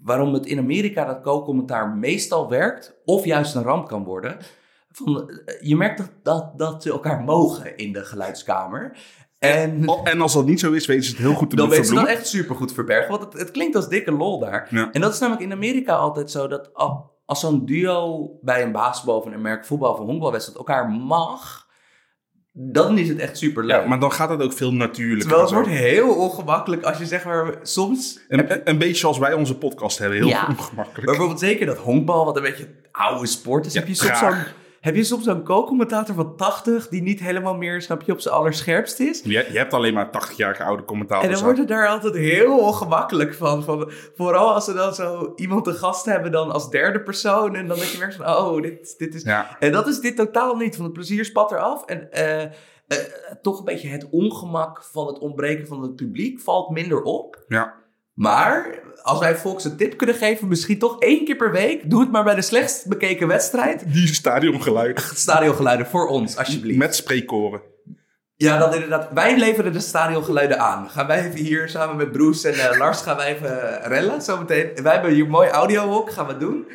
waarom 0.03 0.33
het 0.35 0.47
in 0.47 0.59
Amerika 0.59 1.05
dat 1.05 1.21
co-commentaar 1.23 1.89
meestal 1.91 2.49
werkt, 2.49 2.95
of 3.05 3.25
juist 3.25 3.55
een 3.55 3.63
ramp 3.63 3.89
kan 3.89 4.05
worden. 4.05 4.37
Van, 4.91 5.31
eh, 5.31 5.55
je 5.69 5.77
merkt 5.77 5.99
dat, 5.99 6.11
dat, 6.23 6.59
dat 6.59 6.83
ze 6.83 6.91
elkaar 6.91 7.21
mogen 7.23 7.77
in 7.77 7.93
de 7.93 8.05
geluidskamer. 8.05 8.97
En 9.39 9.85
En 10.05 10.21
als 10.21 10.33
dat 10.33 10.47
niet 10.47 10.61
zo 10.61 10.73
is, 10.73 10.87
weten 10.87 11.05
ze 11.05 11.11
het 11.11 11.21
heel 11.21 11.35
goed 11.35 11.51
te 11.51 11.57
dan 11.57 11.69
weten 11.69 11.85
ze 11.85 11.95
dat 11.95 12.07
echt 12.07 12.27
supergoed 12.27 12.73
verbergen, 12.73 13.11
want 13.11 13.23
het, 13.23 13.33
het 13.33 13.51
klinkt 13.51 13.77
als 13.77 13.89
dikke 13.89 14.13
lol 14.13 14.39
daar. 14.39 14.67
Ja. 14.71 14.91
En 14.93 15.01
dat 15.01 15.13
is 15.13 15.19
namelijk 15.19 15.45
in 15.45 15.53
Amerika 15.53 15.95
altijd 15.95 16.31
zo 16.31 16.49
dat 16.49 16.75
al- 16.75 17.11
als 17.27 17.41
zo'n 17.41 17.65
duo 17.65 18.31
bij 18.43 18.63
een 18.63 18.73
basketbal 18.73 19.17
of 19.17 19.27
een 19.27 19.41
merk 19.43 19.65
voetbal 19.67 19.93
of 19.93 19.99
een 19.99 20.05
honkbalwedstrijd 20.07 20.59
elkaar 20.59 20.91
mag, 20.91 21.62
dan 22.53 22.99
is 22.99 23.09
het 23.09 23.19
echt 23.19 23.39
super 23.39 23.65
leuk. 23.65 23.81
Ja, 23.81 23.87
maar 23.89 24.01
dan 24.01 24.13
gaat 24.13 24.31
het 24.31 24.43
ook 24.43 24.53
veel 24.53 24.73
natuurlijker. 24.73 25.21
Terwijl 25.21 25.43
het 25.43 25.53
wordt 25.55 25.69
heel 25.69 26.09
ongemakkelijk 26.15 26.83
als 26.83 26.99
je 26.99 27.07
zeg 27.07 27.25
maar 27.25 27.55
soms 27.63 28.21
Een, 28.29 28.61
een 28.69 28.79
beetje 28.79 28.95
zoals 28.95 29.19
wij 29.19 29.33
onze 29.33 29.57
podcast 29.59 29.99
hebben. 29.99 30.19
Heel 30.19 30.27
Ja. 30.29 30.47
ongemakkelijk. 30.49 31.07
Bijvoorbeeld 31.07 31.41
zeker 31.41 31.67
dat 31.67 31.77
honkbal, 31.79 32.25
wat 32.25 32.37
een 32.37 32.43
beetje 32.43 32.65
een 32.65 32.77
oude 32.93 33.27
sport 33.27 33.67
is. 33.67 33.73
Ja, 33.73 33.79
heb, 33.79 33.89
je 33.89 33.95
soms 33.95 34.19
zo'n, 34.19 34.35
heb 34.83 34.95
je 34.95 35.05
soms 35.05 35.25
zo'n 35.25 35.45
co-commentator 35.45 36.15
van 36.15 36.37
80 36.37 36.89
die 36.89 37.03
niet 37.03 37.21
helemaal 37.21 37.55
meer, 37.55 37.83
snap 37.83 38.03
je, 38.03 38.13
op 38.13 38.21
zijn 38.21 38.35
allerscherpst 38.35 39.01
is? 39.01 39.21
Je, 39.25 39.31
je 39.31 39.59
hebt 39.59 39.73
alleen 39.75 39.95
maar 39.95 40.07
80-jarige 40.07 40.63
oude 40.63 40.81
En 40.81 40.89
commentators. 40.89 41.33
dan 41.33 41.43
wordt 41.43 41.59
het 41.59 41.69
daar 41.69 41.89
altijd 41.89 42.15
heel 42.15 42.59
ongemakkelijk 42.59 43.35
van, 43.35 43.65
van. 43.65 43.91
Vooral 44.15 44.55
als 44.55 44.65
ze 44.65 44.73
dan 44.73 44.95
zo 44.95 45.33
iemand 45.37 45.65
te 45.65 45.73
gast 45.73 46.05
hebben 46.05 46.33
dan 46.33 46.51
als 46.51 46.71
derde 46.71 47.03
persoon. 47.03 47.55
En 47.55 47.69
dan 47.69 47.77
denk 47.77 47.89
je 47.89 47.99
weer 47.99 48.13
van, 48.13 48.27
oh, 48.27 48.63
dit, 48.63 48.95
dit 48.99 49.15
is... 49.15 49.23
Ja. 49.23 49.57
En 49.59 49.73
dat 49.73 49.87
is 49.87 50.01
dit 50.01 50.17
totaal 50.17 50.57
niet. 50.57 50.77
Van 50.77 50.85
het 50.85 50.93
plezier 50.95 51.25
spat 51.25 51.53
eraf. 51.53 51.85
En 51.85 52.13
eh, 52.13 52.43
eh, 52.43 52.51
toch 53.43 53.59
een 53.59 53.65
beetje 53.65 53.89
het 53.89 54.09
ongemak 54.11 54.85
van 54.85 55.07
het 55.07 55.19
ontbreken 55.19 55.67
van 55.67 55.83
het 55.83 55.97
publiek 55.97 56.41
valt 56.41 56.71
minder 56.71 57.03
op. 57.03 57.45
Ja. 57.49 57.82
Maar 58.23 58.67
als 59.03 59.19
wij 59.19 59.37
volks 59.37 59.65
een 59.65 59.77
tip 59.77 59.97
kunnen 59.97 60.17
geven, 60.17 60.49
misschien 60.49 60.79
toch 60.79 60.99
één 60.99 61.25
keer 61.25 61.37
per 61.37 61.53
week, 61.53 61.91
doe 61.91 62.01
het 62.01 62.11
maar 62.11 62.25
bij 62.25 62.35
de 62.35 62.43
slechtst 62.43 62.89
bekeken 62.89 63.29
wedstrijd. 63.29 63.93
Die 63.93 64.07
stadiongeluid. 64.07 65.11
Stadiongeluiden 65.15 65.87
voor 65.87 66.09
ons, 66.09 66.37
alsjeblieft. 66.37 66.79
Met 66.79 66.95
spreekkoren. 66.95 67.61
Ja, 68.37 68.59
dan 68.59 68.75
inderdaad. 68.75 69.09
Wij 69.13 69.39
leveren 69.39 69.73
de 69.73 69.81
stadiongeluiden 69.81 70.59
aan. 70.61 70.91
Gaan 70.91 71.07
wij 71.07 71.27
even 71.27 71.41
hier 71.41 71.69
samen 71.69 71.97
met 71.97 72.13
Broes 72.13 72.45
en 72.45 72.55
eh, 72.55 72.79
Lars 72.79 73.01
gaan 73.01 73.17
wij 73.17 73.35
even 73.35 73.83
rellen 73.83 74.23
zometeen. 74.23 74.71
Wij 74.83 74.93
hebben 74.93 75.13
hier 75.13 75.25
een 75.25 75.31
mooi 75.31 75.49
audiohok, 75.49 76.13
gaan 76.13 76.27
we 76.27 76.37
doen. 76.37 76.67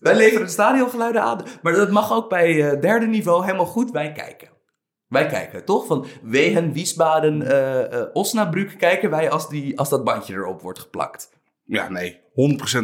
Wij 0.00 0.16
leveren 0.16 0.46
de 0.46 0.52
stadiongeluiden 0.52 1.22
aan. 1.22 1.44
Maar 1.62 1.72
dat 1.72 1.90
mag 1.90 2.12
ook 2.12 2.28
bij 2.28 2.70
eh, 2.70 2.80
derde 2.80 3.06
niveau 3.06 3.44
helemaal 3.44 3.66
goed. 3.66 3.90
Wij 3.90 4.12
kijken. 4.12 4.48
Wij 5.08 5.26
kijken, 5.26 5.64
toch? 5.64 5.86
Van 5.86 6.06
Wehen, 6.22 6.72
Wiesbaden, 6.72 7.42
eh, 7.42 8.02
Osnabrück 8.12 8.78
kijken 8.78 9.10
wij 9.10 9.30
als, 9.30 9.48
die, 9.48 9.78
als 9.78 9.88
dat 9.88 10.04
bandje 10.04 10.34
erop 10.34 10.60
wordt 10.60 10.78
geplakt. 10.78 11.30
Ja, 11.64 11.88
nee. 11.88 12.20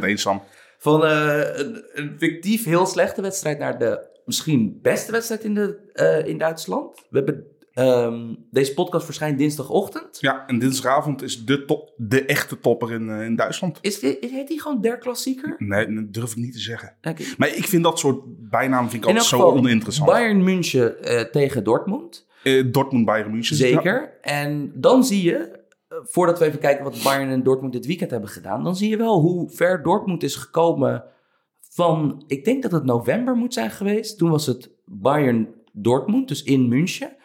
100% 0.00 0.02
eens, 0.02 0.22
Sam. 0.22 0.42
Van 0.78 1.04
eh, 1.04 1.58
een, 1.58 1.84
een 1.92 2.14
fictief 2.18 2.64
heel 2.64 2.86
slechte 2.86 3.22
wedstrijd 3.22 3.58
naar 3.58 3.78
de 3.78 4.10
misschien 4.24 4.78
beste 4.82 5.12
wedstrijd 5.12 5.44
in, 5.44 5.54
de, 5.54 6.22
in 6.26 6.38
Duitsland. 6.38 7.06
We 7.10 7.16
hebben, 7.16 7.46
ehm, 7.74 8.34
deze 8.50 8.74
podcast 8.74 9.04
verschijnt 9.04 9.38
dinsdagochtend. 9.38 10.20
Ja, 10.20 10.46
en 10.46 10.58
dinsdagavond 10.58 11.22
is 11.22 11.44
de, 11.44 11.64
top, 11.64 11.92
de 11.96 12.24
echte 12.24 12.58
topper 12.60 12.92
in, 12.92 13.08
eh, 13.10 13.24
in 13.24 13.36
Duitsland. 13.36 13.78
Is, 13.80 13.98
dit- 14.00 14.30
heet 14.30 14.48
die 14.48 14.60
gewoon 14.60 14.80
der 14.80 14.98
klassieker? 14.98 15.54
Nee, 15.58 15.94
dat 15.94 16.12
durf 16.12 16.30
ik 16.30 16.36
niet 16.36 16.52
te 16.52 16.58
zeggen. 16.58 16.96
Maar 17.36 17.48
ik 17.56 17.64
vind 17.64 17.82
dat 17.84 17.98
soort 17.98 18.20
bijnamen 18.50 18.90
vind 18.90 19.02
ik 19.02 19.10
In 19.10 19.16
altijd 19.18 19.40
zo 19.40 19.50
oninteressant. 19.50 20.10
Bayern 20.10 20.44
München 20.44 21.02
eh, 21.04 21.20
tegen 21.20 21.64
Dortmund. 21.64 22.26
Eh, 22.42 22.64
Dortmund, 22.72 23.04
Bayern 23.04 23.30
München. 23.30 23.56
Ja. 23.56 23.62
Zeker. 23.62 24.18
En 24.20 24.72
dan 24.74 25.04
zie 25.04 25.22
je, 25.22 25.60
voordat 25.88 26.38
we 26.38 26.44
even 26.44 26.58
kijken 26.58 26.84
wat 26.84 27.02
Bayern 27.02 27.30
en 27.30 27.42
Dortmund 27.42 27.72
dit 27.72 27.86
weekend 27.86 28.10
hebben 28.10 28.28
gedaan, 28.30 28.64
dan 28.64 28.76
zie 28.76 28.88
je 28.90 28.96
wel 28.96 29.20
hoe 29.20 29.50
ver 29.50 29.82
Dortmund 29.82 30.22
is 30.22 30.34
gekomen 30.36 31.04
van, 31.74 32.24
ik 32.26 32.44
denk 32.44 32.62
dat 32.62 32.72
het 32.72 32.84
november 32.84 33.34
moet 33.36 33.54
zijn 33.54 33.70
geweest. 33.70 34.18
Toen 34.18 34.30
was 34.30 34.46
het 34.46 34.70
Bayern-Dortmund, 34.84 36.28
dus 36.28 36.42
in 36.42 36.68
München. 36.68 37.16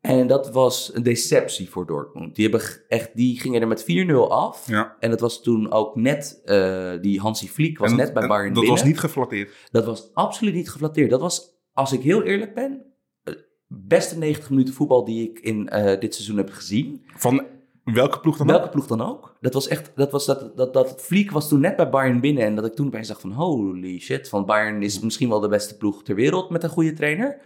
En 0.00 0.26
dat 0.26 0.50
was 0.50 0.90
een 0.94 1.02
deceptie 1.02 1.70
voor 1.70 1.86
Dortmund. 1.86 2.34
Die, 2.34 2.48
hebben 2.48 2.68
echt, 2.88 3.10
die 3.14 3.40
gingen 3.40 3.60
er 3.60 3.68
met 3.68 4.06
4-0 4.08 4.14
af. 4.28 4.68
Ja. 4.68 4.96
En 5.00 5.10
dat 5.10 5.20
was 5.20 5.42
toen 5.42 5.72
ook 5.72 5.96
net, 5.96 6.40
eh, 6.44 6.92
die 7.00 7.20
Hansi 7.20 7.48
Flick 7.48 7.78
was 7.78 7.90
En 7.90 7.96
net 7.96 8.12
bij 8.12 8.28
Bayern 8.28 8.54
Dat 8.54 8.62
binnen. 8.62 8.72
was 8.80 8.82
niet 8.84 8.98
geflatteerd. 8.98 9.52
Dat 9.70 9.84
was 9.84 10.10
absoluut 10.14 10.54
niet 10.54 10.70
geflatteerd. 10.70 11.10
Dat 11.10 11.20
was, 11.20 11.50
als 11.72 11.92
ik 11.92 12.00
heel 12.00 12.22
eerlijk 12.22 12.54
ben, 12.54 12.82
de 13.22 13.44
beste 13.66 14.18
90 14.18 14.50
minuten 14.50 14.74
voetbal 14.74 15.04
die 15.04 15.30
ik 15.30 15.38
in 15.38 15.68
eh, 15.68 16.00
dit 16.00 16.14
seizoen 16.14 16.36
heb 16.36 16.50
gezien. 16.50 17.04
Van 17.16 17.46
welke 17.84 18.20
ploeg 18.20 18.36
dan 18.36 18.46
ook? 18.46 18.56
Welke 18.56 18.68
ploeg 18.68 18.86
dan 18.86 19.00
ook. 19.02 19.36
Dat 19.40 19.54
was 19.54 19.68
echt, 19.68 19.92
dat 19.94 20.10
was 20.10 20.26
dat, 20.26 20.56
dat, 20.56 20.72
dat 20.72 20.94
Fliek 21.00 21.30
was 21.30 21.48
toen 21.48 21.60
net 21.60 21.76
bij 21.76 21.90
Bayern 21.90 22.20
binnen. 22.20 22.44
En 22.44 22.54
dat 22.54 22.66
ik 22.66 22.74
toen 22.74 22.86
opeens 22.86 23.08
dacht 23.08 23.20
van 23.20 23.32
holy 23.32 23.98
shit, 23.98 24.28
van 24.28 24.46
Bayern 24.46 24.82
is 24.82 25.00
misschien 25.00 25.28
wel 25.28 25.40
de 25.40 25.48
beste 25.48 25.76
ploeg 25.76 26.02
ter 26.02 26.14
wereld 26.14 26.50
met 26.50 26.62
een 26.62 26.68
goede 26.68 26.92
trainer. 26.92 27.40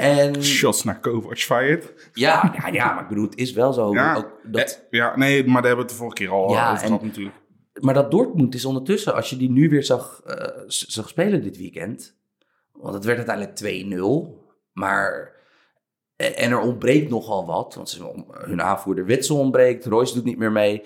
En 0.00 0.42
Shots 0.44 0.84
naar 0.84 1.00
Kovac 1.00 1.38
fired. 1.38 2.10
ja, 2.12 2.54
ja, 2.62 2.68
ja, 2.68 2.92
maar 2.92 3.02
ik 3.02 3.08
bedoel, 3.08 3.24
het 3.24 3.36
is 3.36 3.52
wel 3.52 3.72
zo. 3.72 3.92
Ja, 3.92 4.16
Ook 4.16 4.38
dat, 4.42 4.84
Eh, 4.90 4.98
ja, 4.98 5.16
nee, 5.16 5.44
maar 5.44 5.62
daar 5.62 5.66
hebben 5.66 5.72
we 5.76 5.80
het 5.80 5.90
de 5.90 5.96
vorige 5.96 6.16
keer 6.16 6.30
al 6.30 6.52
Ja, 6.52 6.72
over 6.72 6.86
gehad 6.86 7.02
natuurlijk. 7.02 7.36
Maar 7.80 7.94
dat 7.94 8.10
Dortmund 8.10 8.54
is 8.54 8.64
ondertussen, 8.64 9.14
als 9.14 9.30
je 9.30 9.36
die 9.36 9.50
nu 9.50 9.68
weer 9.68 9.84
zag, 9.84 10.22
eh, 10.26 10.62
zag 10.66 11.08
spelen 11.08 11.42
dit 11.42 11.56
weekend. 11.56 12.16
Want 12.72 12.94
het 12.94 13.04
werd 13.04 13.16
uiteindelijk 13.16 13.56
2-0. 13.56 14.44
Maar. 14.72 15.38
En 16.16 16.36
en 16.36 16.50
er 16.50 16.60
ontbreekt 16.60 17.10
nogal 17.10 17.46
wat. 17.46 17.74
Want 17.74 18.00
hun 18.30 18.62
aanvoerder 18.62 19.04
Witsel 19.04 19.38
ontbreekt. 19.38 19.86
Royce 19.86 20.14
doet 20.14 20.24
niet 20.24 20.38
meer 20.38 20.52
mee. 20.52 20.82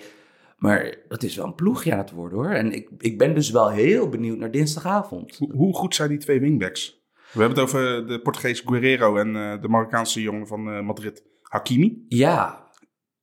Maar 0.57 0.95
het 1.07 1.23
is 1.23 1.35
wel 1.35 1.45
een 1.45 1.55
ploegje 1.55 1.91
aan 1.91 1.97
het 1.97 2.11
worden 2.11 2.37
hoor. 2.37 2.49
En 2.49 2.71
ik, 2.71 2.89
ik 2.97 3.17
ben 3.17 3.35
dus 3.35 3.49
wel 3.49 3.69
heel 3.69 4.09
benieuwd 4.09 4.37
naar 4.37 4.51
dinsdagavond. 4.51 5.35
Hoe, 5.37 5.53
hoe 5.53 5.73
goed 5.75 5.95
zijn 5.95 6.09
die 6.09 6.17
twee 6.17 6.39
wingbacks? 6.39 7.04
We 7.35 7.41
hebben 7.41 7.59
het 7.59 7.67
over 7.67 8.07
de 8.07 8.19
Portugees 8.21 8.59
Guerrero 8.65 9.17
en 9.17 9.35
eh, 9.35 9.61
de 9.61 9.67
Marokkaanse 9.67 10.21
jongen 10.21 10.47
van 10.47 10.69
eh, 10.71 10.81
Madrid, 10.81 11.23
Hakimi. 11.41 12.05
Ja, 12.07 12.63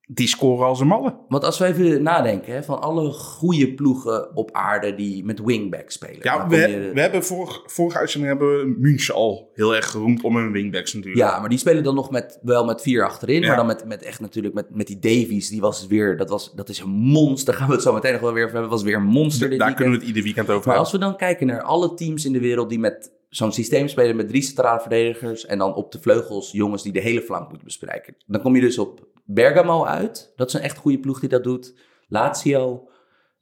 die 0.07 0.27
scoren 0.29 0.67
als 0.67 0.81
een 0.81 0.87
malle. 0.87 1.17
Want 1.29 1.45
als 1.45 1.59
we 1.59 1.65
even 1.67 2.03
nadenken, 2.03 2.53
hè, 2.55 2.63
van 2.63 2.81
alle 2.83 3.11
goede 3.13 3.75
ploegen 3.75 4.37
op 4.37 4.51
aarde 4.53 4.95
die 4.95 5.25
met 5.25 5.41
wingback 5.45 5.91
spelen. 5.91 6.19
Ja, 6.23 6.49
we, 6.49 6.57
je- 6.57 6.91
we 6.95 7.01
hebben 7.01 7.25
vorig, 7.25 7.63
vorige 7.67 7.99
uitzending 7.99 8.33
hebben 8.33 8.59
we 8.59 8.75
München 8.79 9.15
al 9.15 9.51
heel 9.55 9.75
erg 9.75 9.91
geroemd 9.91 10.23
om 10.23 10.37
hun 10.37 10.53
wingbacks 10.53 10.95
natuurlijk. 10.95 11.25
Ja, 11.25 11.41
maar 11.41 11.49
die 11.49 11.59
spelen 11.59 11.83
dan 11.83 11.95
nog 11.95 12.11
met, 12.11 12.39
wel 12.43 12.65
met 12.65 12.83
vier 12.83 13.05
achterin. 13.05 13.41
Ja. 13.41 13.47
Maar 13.47 13.57
dan 13.57 13.67
met, 13.67 13.85
met 13.87 14.03
echt 14.03 14.21
natuurlijk 14.21 14.55
met, 14.55 14.67
met 14.75 14.87
die 14.87 14.99
Davies. 14.99 15.49
Die 15.49 15.61
was 15.61 15.87
weer, 15.87 16.17
dat, 16.17 16.29
was, 16.31 16.53
dat 16.55 16.69
is 16.69 16.81
een 16.81 16.91
monster. 16.91 17.47
Daar 17.53 17.61
gaan 17.61 17.69
we 17.69 17.75
het 17.75 17.83
zo 17.83 17.93
meteen 17.93 18.13
nog 18.13 18.21
wel 18.21 18.33
weer 18.33 18.43
over 18.45 18.55
hebben. 18.55 18.71
was 18.73 18.83
weer 18.83 18.97
een 18.97 19.03
monster 19.07 19.49
dit 19.51 19.59
daar 19.59 19.67
weekend. 19.69 19.77
kunnen 19.77 19.93
we 19.95 19.99
het 19.99 20.09
ieder 20.09 20.23
weekend 20.23 20.47
over 20.51 20.69
Maar 20.69 20.77
hebben. 20.77 20.83
als 20.85 20.93
we 20.93 20.99
dan 21.11 21.17
kijken 21.17 21.47
naar 21.47 21.63
alle 21.63 21.95
teams 21.95 22.25
in 22.25 22.33
de 22.33 22.41
wereld 22.41 22.69
die 22.69 22.79
met 22.79 23.21
zo'n 23.35 23.53
systeem 23.53 23.89
spelen 23.89 24.17
met 24.17 24.29
drie 24.29 24.43
centrale 24.43 24.81
verdedigers 24.81 25.47
en 25.47 25.59
dan 25.59 25.75
op 25.75 25.93
de 25.93 26.01
vleugels 26.01 26.51
jongens 26.51 26.83
die 26.83 26.93
de 26.93 27.01
hele 27.01 27.23
flank 27.23 27.49
moeten 27.49 27.67
bespreken. 27.67 28.17
Dan 28.27 28.41
kom 28.41 28.55
je 28.55 28.61
dus 28.61 28.79
op 28.79 29.07
Bergamo 29.25 29.85
uit. 29.85 30.33
Dat 30.37 30.49
is 30.49 30.55
een 30.55 30.61
echt 30.61 30.77
goede 30.77 30.99
ploeg 30.99 31.21
die 31.21 31.29
dat 31.29 31.45
doet. 31.45 31.75
Lazio, 32.09 32.89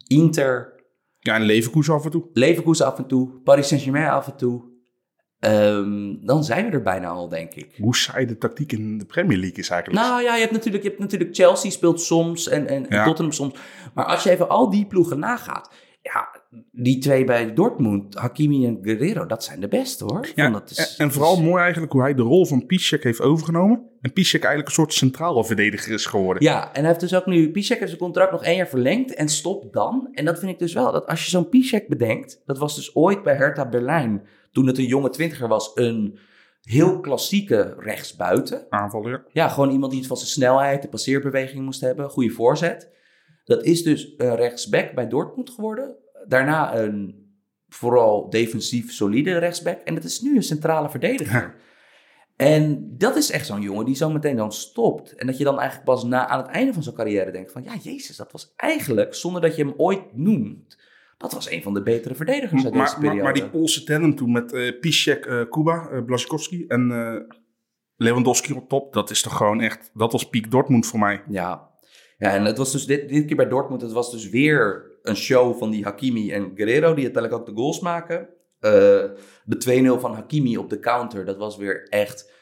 Inter, 0.07 0.72
Ja, 1.18 1.34
en 1.34 1.43
Leverkusen 1.43 1.95
af 1.95 2.05
en 2.05 2.11
toe. 2.11 2.28
Leverkusen 2.32 2.86
af 2.86 2.99
en 2.99 3.07
toe, 3.07 3.41
Paris 3.45 3.68
Saint-Germain 3.68 4.09
af 4.11 4.26
en 4.26 4.36
toe. 4.36 4.68
Ehm, 5.38 6.14
dan 6.20 6.45
zijn 6.45 6.66
we 6.66 6.72
er 6.72 6.82
bijna 6.82 7.09
al, 7.09 7.28
denk 7.28 7.55
ik. 7.55 7.74
Hoe 7.78 7.97
saai 7.97 8.26
de 8.26 8.38
tactiek 8.38 8.72
in 8.72 8.99
de 8.99 9.05
Premier 9.05 9.38
League 9.38 9.59
is 9.59 9.70
eigenlijk. 9.70 10.07
Nou 10.07 10.22
ja, 10.22 10.34
je 10.34 10.41
hebt 10.41 10.53
natuurlijk, 10.53 10.82
je 10.82 10.88
hebt 10.88 11.01
natuurlijk 11.01 11.34
Chelsea 11.34 11.70
speelt 11.70 12.01
soms 12.01 12.49
en, 12.49 12.66
en 12.66 12.86
Ja. 12.88 13.05
Tottenham 13.05 13.32
soms. 13.34 13.55
Maar 13.95 14.05
als 14.05 14.22
je 14.22 14.30
even 14.30 14.49
al 14.49 14.70
die 14.70 14.86
ploegen 14.86 15.18
nagaat. 15.18 15.70
Ja, 16.03 16.39
die 16.72 16.98
twee 16.98 17.24
bij 17.24 17.55
Dortmund, 17.55 18.14
Hakimi 18.14 18.66
en 18.66 18.78
Guerrero, 18.82 19.26
dat 19.26 19.44
zijn 19.44 19.61
de 19.61 19.68
beste 19.68 20.05
hoor. 20.05 20.28
Ja, 20.34 20.51
Want 20.51 20.68
dat 20.68 20.78
is- 20.78 20.96
en, 20.96 21.12
vooral 21.12 21.34
is- 21.36 21.40
mooi 21.42 21.62
eigenlijk 21.62 21.92
hoe 21.92 22.03
hij 22.03 22.14
de 22.14 22.22
rol 22.22 22.46
van 22.46 22.66
Piszczek 22.66 23.03
heeft 23.05 23.20
overgenomen. 23.20 23.82
En 24.01 24.12
Piszczek 24.12 24.40
eigenlijk 24.40 24.68
een 24.68 24.74
soort 24.82 24.92
centrale 24.92 25.44
verdediger 25.44 25.92
is 25.92 26.07
geworden. 26.07 26.42
Ja, 26.42 26.64
en 26.72 26.78
hij 26.80 26.86
heeft 26.88 27.01
dus 27.01 27.14
ook 27.14 27.26
nu, 27.26 27.51
Piszek 27.51 27.76
heeft 27.78 27.90
zijn 27.90 28.03
contract 28.03 28.32
nog 28.32 28.44
één 28.44 28.57
jaar 28.57 28.68
verlengd 28.68 29.14
en 29.14 29.28
stopt 29.28 29.72
dan. 29.72 30.09
En 30.12 30.24
dat 30.24 30.38
vind 30.38 30.51
ik 30.53 30.59
dus 30.59 30.72
wel, 30.72 30.92
dat 30.92 31.07
als 31.07 31.24
je 31.24 31.30
zo'n 31.30 31.48
Piszek 31.48 31.88
bedenkt, 31.88 32.42
dat 32.46 32.59
was 32.59 32.74
dus 32.74 32.94
ooit 32.96 33.22
bij 33.22 33.34
Hertha 33.34 33.68
Berlijn, 33.68 34.22
toen 34.53 34.66
het 34.66 34.78
een 34.78 34.84
jonge 34.86 35.11
twintiger 35.11 35.48
was, 35.48 35.70
een 35.74 36.18
heel 36.62 37.01
klassieke 37.01 37.74
rechtsbuiten. 37.78 38.66
Aanvallen, 38.70 39.11
ja. 39.11 39.22
Ja, 39.32 39.48
gewoon 39.48 39.70
iemand 39.70 39.90
die 39.90 39.98
iets 40.01 40.09
van 40.09 40.16
zijn 40.16 40.30
snelheid, 40.30 40.82
de 40.82 40.88
passeerbeweging 40.88 41.64
moest 41.64 41.80
hebben, 41.80 42.11
goede 42.11 42.30
voorzet. 42.30 42.90
Dat 43.44 43.64
is 43.64 43.82
dus 43.82 44.14
een 44.16 44.36
rechtsback 44.36 44.94
bij 44.94 45.09
Dortmund 45.09 45.51
geworden. 45.51 45.94
Daarna 46.31 46.76
een 46.76 47.28
vooral 47.68 48.31
defensief 48.31 48.93
solide 48.93 49.39
rechtsback. 49.39 49.78
En 49.85 49.95
dat 49.95 50.05
is 50.05 50.20
nu 50.20 50.37
een 50.37 50.43
centrale 50.43 50.91
verdediger. 50.91 51.55
En 52.37 52.95
dat 52.99 53.16
is 53.16 53.31
echt 53.31 53.47
zo'n 53.47 53.61
jongen 53.61 53.85
die 53.85 53.95
zo 53.95 54.11
meteen 54.11 54.37
dan 54.37 54.53
stopt. 54.53 55.14
En 55.14 55.26
dat 55.26 55.39
je 55.39 55.45
dan 55.45 55.59
eigenlijk 55.59 55.85
pas 55.85 56.05
na, 56.05 56.26
aan 56.26 56.39
het 56.39 56.51
einde 56.51 56.72
van 56.72 56.83
zijn 56.83 56.95
carrière 56.95 57.31
denkt 57.31 57.53
van... 57.53 57.62
Ja, 57.62 57.74
jezus, 57.83 58.16
dat 58.16 58.33
was 58.33 58.53
eigenlijk, 58.57 59.14
zonder 59.14 59.41
dat 59.41 59.57
je 59.57 59.64
hem 59.64 59.74
ooit 59.76 60.16
noemt... 60.16 60.78
Dat 61.16 61.33
was 61.33 61.51
een 61.51 61.62
van 61.62 61.74
de 61.74 61.83
betere 61.83 62.14
verdedigers 62.14 62.64
uit 62.64 62.72
deze 62.72 62.76
Maar, 62.76 62.91
maar, 62.91 63.01
periode. 63.01 63.22
maar 63.22 63.33
die 63.33 63.49
Poolse 63.49 63.85
tandem 63.85 64.14
toen 64.14 64.33
met 64.33 64.81
Piszczek, 64.81 65.26
eh, 65.26 65.41
Kuba, 65.51 66.03
Blaszczykowski 66.07 66.66
en 66.66 66.91
Lewandowski 67.97 68.53
op 68.53 68.68
top. 68.68 68.93
Dat 68.93 69.11
is 69.11 69.22
toch 69.22 69.37
gewoon 69.37 69.61
echt... 69.61 69.91
Dat 69.95 70.12
was 70.12 70.28
piek 70.28 70.51
Dortmund 70.51 70.87
voor 70.87 70.99
mij. 70.99 71.22
Ja. 71.28 71.70
ja, 72.18 72.35
en 72.35 72.45
het 72.45 72.59
was 72.59 72.72
dus 72.72 72.87
dit, 72.87 73.09
dit 73.09 73.26
keer 73.26 73.37
bij 73.37 73.49
Dortmund, 73.49 73.83
het 73.83 73.93
was 73.93 74.11
dus 74.11 74.28
weer 74.28 74.89
een 75.03 75.16
show 75.16 75.59
van 75.59 75.70
die 75.70 75.84
Hakimi 75.84 76.32
en 76.32 76.53
Guerrero, 76.55 76.94
die 76.94 77.05
uiteindelijk 77.05 77.34
ook 77.42 77.46
de 77.46 77.61
goals 77.61 77.80
maken. 77.80 78.28
Eh, 78.61 78.72
de 79.44 79.57
2-0 79.96 80.01
van 80.01 80.14
Hakimi 80.14 80.57
op 80.57 80.70
de 80.70 80.80
counter, 80.80 81.24
dat 81.24 81.36
was 81.36 81.57
weer 81.57 81.88
echt 81.88 82.32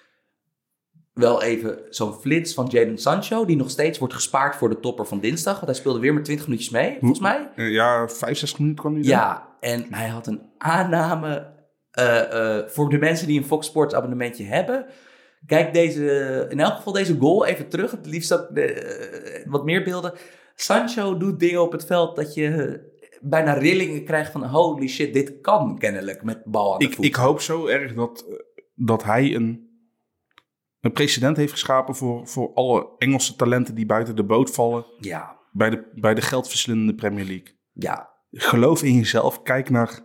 wel 1.12 1.42
even 1.42 1.78
zo'n 1.88 2.12
flits 2.12 2.54
van 2.54 2.66
Jadon 2.66 2.98
Sancho, 2.98 3.44
die 3.44 3.56
nog 3.56 3.70
steeds 3.70 3.98
wordt 3.98 4.14
gespaard 4.14 4.56
voor 4.56 4.68
de 4.68 4.80
topper 4.80 5.06
van 5.06 5.20
dinsdag. 5.20 5.54
Want 5.54 5.66
hij 5.66 5.74
speelde 5.74 5.98
weer 5.98 6.14
met 6.14 6.24
20 6.24 6.46
minuutjes 6.46 6.72
mee, 6.72 6.96
volgens 7.00 7.20
mij. 7.20 7.50
Eh, 7.56 7.70
ja, 7.70 8.08
65 8.08 8.58
minuten 8.58 8.82
kan 8.82 8.94
hij. 8.94 9.02
Ja, 9.02 9.56
en 9.60 9.86
hij 9.90 10.08
had 10.08 10.26
een 10.26 10.42
aanname 10.58 11.52
eh, 11.90 12.58
voor 12.66 12.88
de 12.88 12.98
mensen 12.98 13.26
die 13.26 13.38
een 13.38 13.46
Fox 13.46 13.66
Sports 13.66 13.94
abonnementje 13.94 14.44
hebben. 14.44 14.86
Kijk 15.46 15.72
deze, 15.72 16.46
in 16.48 16.60
elk 16.60 16.74
geval 16.74 16.92
deze 16.92 17.16
goal 17.18 17.46
even 17.46 17.68
terug. 17.68 17.90
Het 17.90 18.06
liefst 18.06 18.32
ook 18.32 18.54
de, 18.54 19.44
wat 19.46 19.64
meer 19.64 19.82
beelden. 19.82 20.12
Sancho 20.60 21.16
doet 21.16 21.40
dingen 21.40 21.62
op 21.62 21.72
het 21.72 21.84
veld 21.84 22.16
dat 22.16 22.34
je 22.34 22.80
bijna 23.20 23.52
rillingen 23.52 24.04
krijgt 24.04 24.32
van 24.32 24.44
holy 24.44 24.88
shit, 24.88 25.12
dit 25.12 25.40
kan 25.40 25.78
kennelijk 25.78 26.22
met 26.22 26.44
bal 26.44 26.72
aan 26.72 26.78
de 26.78 26.84
Ik, 26.84 26.94
voet. 26.94 27.04
ik 27.04 27.14
hoop 27.14 27.40
zo 27.40 27.66
erg 27.66 27.94
dat, 27.94 28.24
eh, 28.28 28.34
dat 28.74 29.04
hij 29.04 29.34
een, 29.34 29.68
een 30.80 30.92
precedent 30.92 31.36
heeft 31.36 31.52
geschapen 31.52 31.96
voor, 31.96 32.26
voor 32.26 32.54
alle 32.54 32.88
Engelse 32.98 33.36
talenten 33.36 33.74
die 33.74 33.86
buiten 33.86 34.16
de 34.16 34.24
boot 34.24 34.50
vallen 34.50 34.86
Ja, 35.00 35.36
bij 35.52 35.70
de, 35.70 35.90
bij 35.94 36.14
de 36.14 36.20
geldverslindende 36.20 36.94
Premier 36.94 37.24
League. 37.24 37.58
ja, 37.72 38.16
Geloof 38.30 38.82
in 38.82 38.94
jezelf. 38.94 39.42
Kijk 39.42 39.70
naar, 39.70 40.00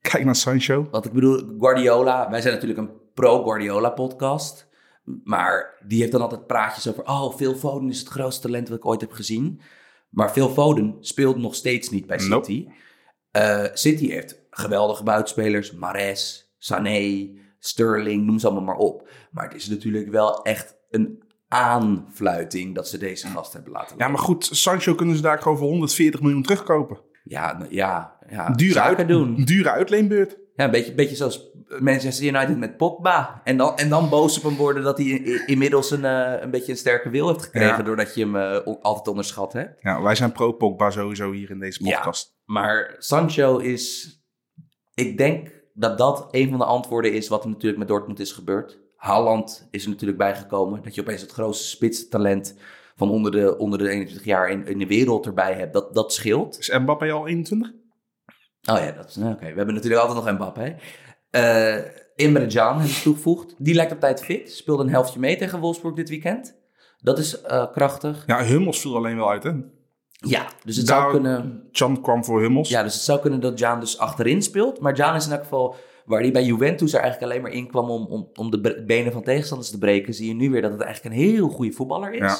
kijk 0.00 0.24
naar 0.24 0.36
Sancho. 0.36 0.88
Want 0.90 1.04
ik 1.04 1.12
bedoel, 1.12 1.56
Guardiola, 1.58 2.30
wij 2.30 2.40
zijn 2.40 2.54
natuurlijk 2.54 2.80
een 2.80 2.90
pro-Guardiola 3.14 3.90
podcast. 3.90 4.68
Maar 5.24 5.82
die 5.86 6.00
heeft 6.00 6.12
dan 6.12 6.20
altijd 6.20 6.46
praatjes 6.46 6.88
over, 6.88 7.04
oh, 7.04 7.34
Phil 7.34 7.54
Foden 7.54 7.88
is 7.88 7.98
het 7.98 8.08
grootste 8.08 8.46
talent 8.46 8.68
wat 8.68 8.78
ik 8.78 8.86
ooit 8.86 9.00
heb 9.00 9.12
gezien. 9.12 9.60
Maar 10.16 10.30
Phil 10.30 10.48
Foden 10.48 10.96
speelt 11.00 11.36
nog 11.36 11.54
steeds 11.54 11.90
niet 11.90 12.06
bij 12.06 12.16
Nope. 12.16 12.44
City. 12.44 12.68
Eh, 13.30 13.64
City 13.72 14.08
heeft 14.08 14.40
geweldige 14.50 15.02
buitenspelers, 15.02 15.72
Mares, 15.72 16.52
Sané, 16.58 17.28
Sterling, 17.58 18.26
noem 18.26 18.38
ze 18.38 18.46
allemaal 18.46 18.64
maar 18.64 18.76
op. 18.76 19.08
Maar 19.30 19.44
het 19.44 19.54
is 19.54 19.68
natuurlijk 19.68 20.10
wel 20.10 20.42
echt 20.42 20.76
een 20.90 21.22
aanfluiting 21.48 22.74
dat 22.74 22.88
ze 22.88 22.98
deze 22.98 23.26
gast 23.26 23.52
hebben 23.52 23.72
laten 23.72 23.98
Ja, 23.98 24.08
maar 24.08 24.18
goed, 24.18 24.48
Sancho 24.52 24.94
kunnen 24.94 25.16
ze 25.16 25.22
daar 25.22 25.38
gewoon 25.38 25.58
voor 25.58 25.68
140 25.68 26.20
miljoen 26.20 26.42
terugkopen. 26.42 27.00
Ja, 27.24 27.58
nou, 27.58 27.74
ja, 27.74 28.18
ja. 28.28 28.50
Dure, 28.50 28.80
uit, 28.80 29.08
doen. 29.08 29.34
dure 29.44 29.70
uitleenbeurt. 29.70 30.38
Ja, 30.56 30.64
een 30.64 30.70
beetje, 30.70 30.94
beetje 30.94 31.16
zoals 31.16 31.50
Manchester 31.78 32.26
United 32.26 32.58
met 32.58 32.76
Pogba. 32.76 33.40
En 33.44 33.56
dan, 33.56 33.76
en 33.76 33.88
dan 33.88 34.08
boos 34.08 34.36
op 34.36 34.42
hem 34.42 34.56
worden 34.56 34.82
dat 34.82 34.98
hij 34.98 35.06
inmiddels 35.46 35.90
een, 35.90 36.04
eh, 36.04 36.42
een 36.42 36.50
beetje 36.50 36.72
een 36.72 36.78
sterke 36.78 37.10
wil 37.10 37.28
heeft 37.28 37.42
gekregen. 37.42 37.76
Ja. 37.76 37.82
Doordat 37.82 38.14
je 38.14 38.20
hem 38.20 38.36
eh, 38.36 38.58
altijd 38.82 39.08
onderschat 39.08 39.52
hebt. 39.52 39.82
Ja, 39.82 40.02
wij 40.02 40.14
zijn 40.14 40.32
pro-Pogba 40.32 40.90
sowieso 40.90 41.32
hier 41.32 41.50
in 41.50 41.58
deze 41.58 41.84
Ja. 41.84 41.94
podcast. 41.96 42.36
Maar 42.44 42.94
Sancho 42.98 43.58
is... 43.58 44.14
Ik 44.94 45.18
denk 45.18 45.50
dat 45.74 45.98
dat 45.98 46.28
een 46.30 46.48
van 46.48 46.58
de 46.58 46.64
antwoorden 46.64 47.12
is 47.12 47.28
wat 47.28 47.42
er 47.44 47.48
natuurlijk 47.50 47.78
met 47.78 47.88
Dortmund 47.88 48.20
is 48.20 48.32
gebeurd. 48.32 48.78
Haaland 48.96 49.68
is 49.70 49.84
er 49.84 49.90
natuurlijk 49.90 50.18
bijgekomen. 50.18 50.82
Dat 50.82 50.94
je 50.94 51.00
opeens 51.00 51.20
het 51.20 51.32
grootste 51.32 51.66
spitstalent 51.66 52.56
van 52.96 53.10
onder 53.10 53.30
de, 53.32 53.58
onder 53.58 53.78
de 53.78 53.88
21 53.88 54.24
jaar 54.24 54.50
in, 54.50 54.66
in 54.66 54.78
de 54.78 54.86
wereld 54.86 55.26
erbij 55.26 55.52
hebt. 55.54 55.72
Dat, 55.72 55.94
dat 55.94 56.12
scheelt. 56.12 56.58
Is 56.58 56.78
Mbappé 56.78 57.12
al 57.12 57.26
21? 57.26 57.72
Oh 58.66 58.78
ja, 58.78 58.92
dat 58.92 59.08
is, 59.08 59.16
nou, 59.16 59.32
oké. 59.32 59.46
We 59.46 59.56
hebben 59.56 59.74
natuurlijk 59.74 60.02
altijd 60.02 60.24
nog 60.24 60.34
Mbappé. 60.34 60.76
Eh 61.30 61.76
Imre 62.16 62.46
Can 62.46 62.76
hebben 62.76 62.94
ze 62.94 63.02
toegevoegd. 63.02 63.54
Die 63.58 63.74
lijkt 63.74 63.92
op 63.92 64.00
tijd 64.00 64.24
fit. 64.24 64.52
Speelde 64.52 64.82
een 64.82 64.90
helftje 64.90 65.20
mee 65.20 65.36
tegen 65.36 65.60
Wolfsburg 65.60 65.94
dit 65.94 66.08
weekend. 66.08 66.56
Dat 66.98 67.18
is 67.18 67.40
eh, 67.40 67.72
krachtig. 67.72 68.24
Ja, 68.26 68.44
Hummels 68.44 68.80
viel 68.80 68.96
alleen 68.96 69.16
wel 69.16 69.30
uit, 69.30 69.42
hè? 69.42 69.52
Ja, 70.10 70.46
dus 70.64 70.76
het 70.76 70.86
Daar- 70.86 71.00
zou 71.00 71.12
kunnen... 71.12 71.68
Chan 71.72 72.00
kwam 72.02 72.24
voor 72.24 72.40
Hummels. 72.40 72.68
Ja, 72.68 72.82
dus 72.82 72.94
het 72.94 73.02
zou 73.02 73.20
kunnen 73.20 73.40
dat 73.40 73.58
Jaan 73.58 73.80
dus 73.80 73.98
achterin 73.98 74.42
speelt. 74.42 74.80
Maar 74.80 74.96
Jaan 74.96 75.16
is 75.16 75.26
in 75.26 75.32
elk 75.32 75.42
geval, 75.42 75.74
waar 76.04 76.20
hij 76.20 76.32
bij 76.32 76.44
Juventus 76.44 76.92
er 76.92 77.00
eigenlijk 77.00 77.32
alleen 77.32 77.42
maar 77.42 77.52
in 77.52 77.68
kwam 77.68 77.90
om, 77.90 78.06
om, 78.06 78.28
om 78.34 78.50
de 78.50 78.84
benen 78.86 79.12
van 79.12 79.22
tegenstanders 79.22 79.70
te 79.70 79.78
breken, 79.78 80.14
zie 80.14 80.28
je 80.28 80.34
nu 80.34 80.50
weer 80.50 80.62
dat 80.62 80.72
het 80.72 80.80
eigenlijk 80.80 81.14
een 81.14 81.20
heel 81.20 81.48
goede 81.48 81.72
voetballer 81.72 82.12
is. 82.12 82.20
Ja. 82.20 82.38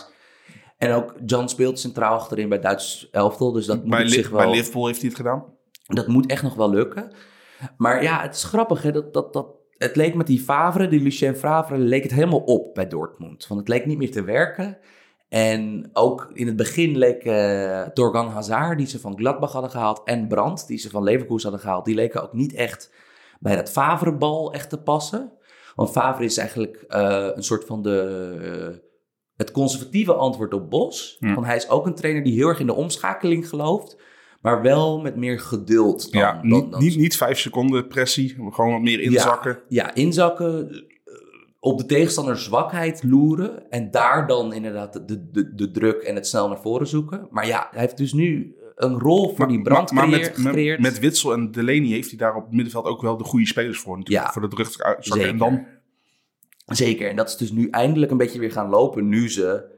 En 0.79 0.93
ook 0.93 1.15
John 1.27 1.47
speelt 1.47 1.79
centraal 1.79 2.15
achterin 2.15 2.49
bij 2.49 2.61
Duits 2.61 3.09
elftal, 3.11 3.53
dus 3.53 3.67
dat 3.67 3.81
moet 3.81 3.91
bij, 3.91 4.09
zich 4.09 4.31
wel... 4.31 4.39
bij 4.39 4.51
Liverpool 4.51 4.87
heeft 4.87 5.01
hij 5.01 5.09
het 5.09 5.17
gedaan. 5.17 5.45
Dat 5.87 6.07
moet 6.07 6.31
echt 6.31 6.43
nog 6.43 6.55
wel 6.55 6.71
lukken. 6.71 7.13
Maar 7.77 8.03
ja, 8.03 8.23
het 8.23 8.35
is 8.35 8.45
grappig. 8.45 8.83
Hè? 8.83 8.93
Dat, 8.93 9.15
dat, 9.15 9.33
dat, 9.33 9.47
het 9.71 9.97
leek 9.97 10.15
met 10.15 10.27
die 10.27 10.41
Favre, 10.41 10.89
die 10.89 11.01
Lucien 11.01 11.37
Favre, 11.37 11.79
leek 11.79 12.03
het 12.03 12.13
helemaal 12.13 12.41
op 12.41 12.75
bij 12.75 12.89
Dortmund. 12.89 13.47
Want 13.47 13.61
het 13.61 13.69
leek 13.69 13.87
niet 13.87 13.99
meer 13.99 14.11
te 14.11 14.25
werken. 14.25 14.79
En 15.29 15.91
ook 15.93 16.31
in 16.33 16.47
het 16.47 16.57
begin 16.57 16.99
leek 16.99 17.25
eh 17.25 17.83
Torgan 17.83 18.29
Hazard, 18.29 18.79
die 18.79 18.87
ze 18.87 19.01
van 19.01 19.17
Gladbach 19.17 19.53
hadden 19.53 19.71
gehaald, 19.71 20.03
en 20.05 20.29
Brandt, 20.29 20.67
die 20.67 20.79
ze 20.79 20.91
van 20.91 21.03
Leverkusen 21.03 21.51
hadden 21.51 21.67
gehaald, 21.67 21.85
die 21.85 21.95
leken 21.95 22.23
ook 22.23 22.33
niet 22.33 22.55
echt 22.55 22.93
bij 23.41 23.57
dat 23.57 23.71
Favre-bal 23.71 24.53
echt 24.53 24.71
te 24.71 24.83
passen. 24.83 25.33
Want 25.75 25.91
Favre 25.91 26.25
is 26.25 26.39
eigenlijk 26.39 26.85
eh, 26.89 27.29
een 27.35 27.43
soort 27.43 27.65
van 27.65 27.83
de, 27.83 28.37
eh, 28.43 28.79
het 29.37 29.51
conservatieve 29.51 30.15
antwoord 30.15 30.55
op 30.55 30.71
Bos. 30.71 31.17
Want 31.21 31.47
hij 31.47 31.57
is 31.57 31.69
ook 31.69 31.87
een 31.87 31.95
trainer 31.95 32.23
die 32.23 32.35
heel 32.35 32.49
erg 32.49 32.61
in 32.61 32.67
de 32.67 32.75
omschakeling 32.75 33.49
gelooft. 33.49 33.97
Maar 34.47 34.63
wel 34.63 35.01
met 35.01 35.17
meer 35.17 35.41
geduld 35.41 36.13
dan... 36.13 36.21
ja, 36.21 36.33
dan, 36.33 36.47
niet, 36.51 36.71
dan- 36.71 36.81
niet, 36.83 36.97
niet 36.97 37.17
vijf 37.17 37.39
seconden 37.39 37.87
pressie. 37.87 38.35
Gewoon 38.51 38.73
wat 38.73 38.81
meer 38.81 39.01
inzakken. 39.01 39.59
Ja, 39.69 39.95
inzakken, 39.95 40.71
eh, 40.71 40.81
op 41.61 41.79
de 41.79 41.87
tegenstander 41.87 42.39
zwakheid 42.39 43.03
loeren. 43.03 43.71
En 43.71 43.91
daar 43.91 44.27
dan 44.27 44.53
inderdaad 44.53 44.93
de, 45.09 45.31
de, 45.31 45.55
de 45.55 45.71
druk 45.71 46.03
en 46.03 46.15
het 46.15 46.27
snel 46.27 46.49
naar 46.49 46.61
voren 46.61 46.87
zoeken. 46.87 47.27
Maar 47.31 47.47
ja, 47.47 47.69
hij 47.71 47.81
heeft 47.81 47.97
dus 47.97 48.13
nu 48.13 48.57
een 48.77 48.99
rol 48.99 49.35
voor 49.35 49.49
die 49.49 49.63
brand 49.63 49.91
maar 49.93 50.09
met, 50.09 50.21
met, 50.21 50.39
gecreëerd. 50.39 50.81
met 50.81 50.99
Witsel 50.99 51.33
en 51.33 51.51
Delaney 51.51 51.87
heeft 51.89 52.09
hij 52.09 52.19
daar 52.19 52.35
op 52.35 52.45
het 52.45 52.53
middenveld 52.53 52.85
ook 52.87 53.03
wel 53.03 53.17
de 53.17 53.25
goede 53.25 53.47
spelers 53.47 53.79
voor. 53.79 53.97
Natuurlijk, 53.99 54.27
Ja. 54.27 54.33
voor 54.33 54.43
de 54.43 54.49
druk 54.49 54.67
uitzakken. 54.67 55.03
Zeker. 55.03 55.29
En 55.29 55.39
dan, 55.39 55.67
Zeker, 56.67 57.09
en 57.11 57.17
dat 57.17 57.29
is 57.29 57.37
dus 57.37 57.51
nu 57.51 57.69
eindelijk 57.71 58.11
een 58.11 58.17
beetje 58.17 58.39
weer 58.39 58.53
gaan 58.53 58.69
lopen. 58.69 59.09
Nu 59.09 59.31
ze 59.31 59.75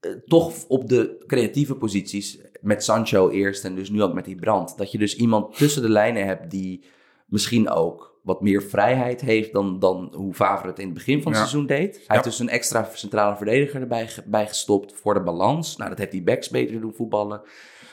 eh, 0.00 0.10
toch 0.26 0.64
op 0.66 0.88
de 0.88 1.24
creatieve 1.26 1.74
posities, 1.74 2.38
met 2.60 2.84
Sancho 2.84 3.28
eerst 3.30 3.64
en 3.64 3.74
dus 3.74 3.90
nu 3.90 4.02
ook 4.02 4.12
met 4.14 4.24
die 4.24 4.36
brand, 4.36 4.76
dat 4.78 4.92
je 4.92 4.98
dus 4.98 5.16
iemand 5.16 5.56
tussen 5.56 5.82
de 5.82 5.88
lijnen 5.88 6.26
hebt 6.26 6.50
die 6.50 6.84
misschien 7.26 7.70
ook 7.70 8.16
wat 8.22 8.40
meer 8.40 8.62
vrijheid 8.62 9.20
heeft 9.20 9.52
dan, 9.52 9.78
dan 9.78 10.12
hoe 10.16 10.34
Favre 10.34 10.66
het 10.68 10.78
in 10.78 10.84
het 10.84 10.94
begin 10.94 11.22
van 11.22 11.32
het 11.32 11.40
Ja. 11.40 11.46
seizoen 11.46 11.66
deed. 11.66 11.94
Hij 11.94 12.04
Ja. 12.06 12.12
heeft 12.12 12.24
dus 12.24 12.38
een 12.38 12.48
extra 12.48 12.88
centrale 12.92 13.36
verdediger 13.36 13.80
erbij 13.80 14.08
bij 14.26 14.46
gestopt 14.46 14.92
voor 14.92 15.14
de 15.14 15.22
balans. 15.22 15.76
Nou, 15.76 15.90
dat 15.90 15.98
heeft 15.98 16.10
die 16.10 16.22
backs 16.22 16.48
beter 16.48 16.80
doen 16.80 16.94
voetballen. 16.94 17.40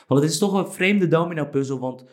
Want 0.06 0.20
het 0.22 0.30
is 0.30 0.38
toch 0.38 0.52
een 0.52 0.72
vreemde 0.72 1.08
domino-puzzel, 1.08 1.78
want 1.78 2.04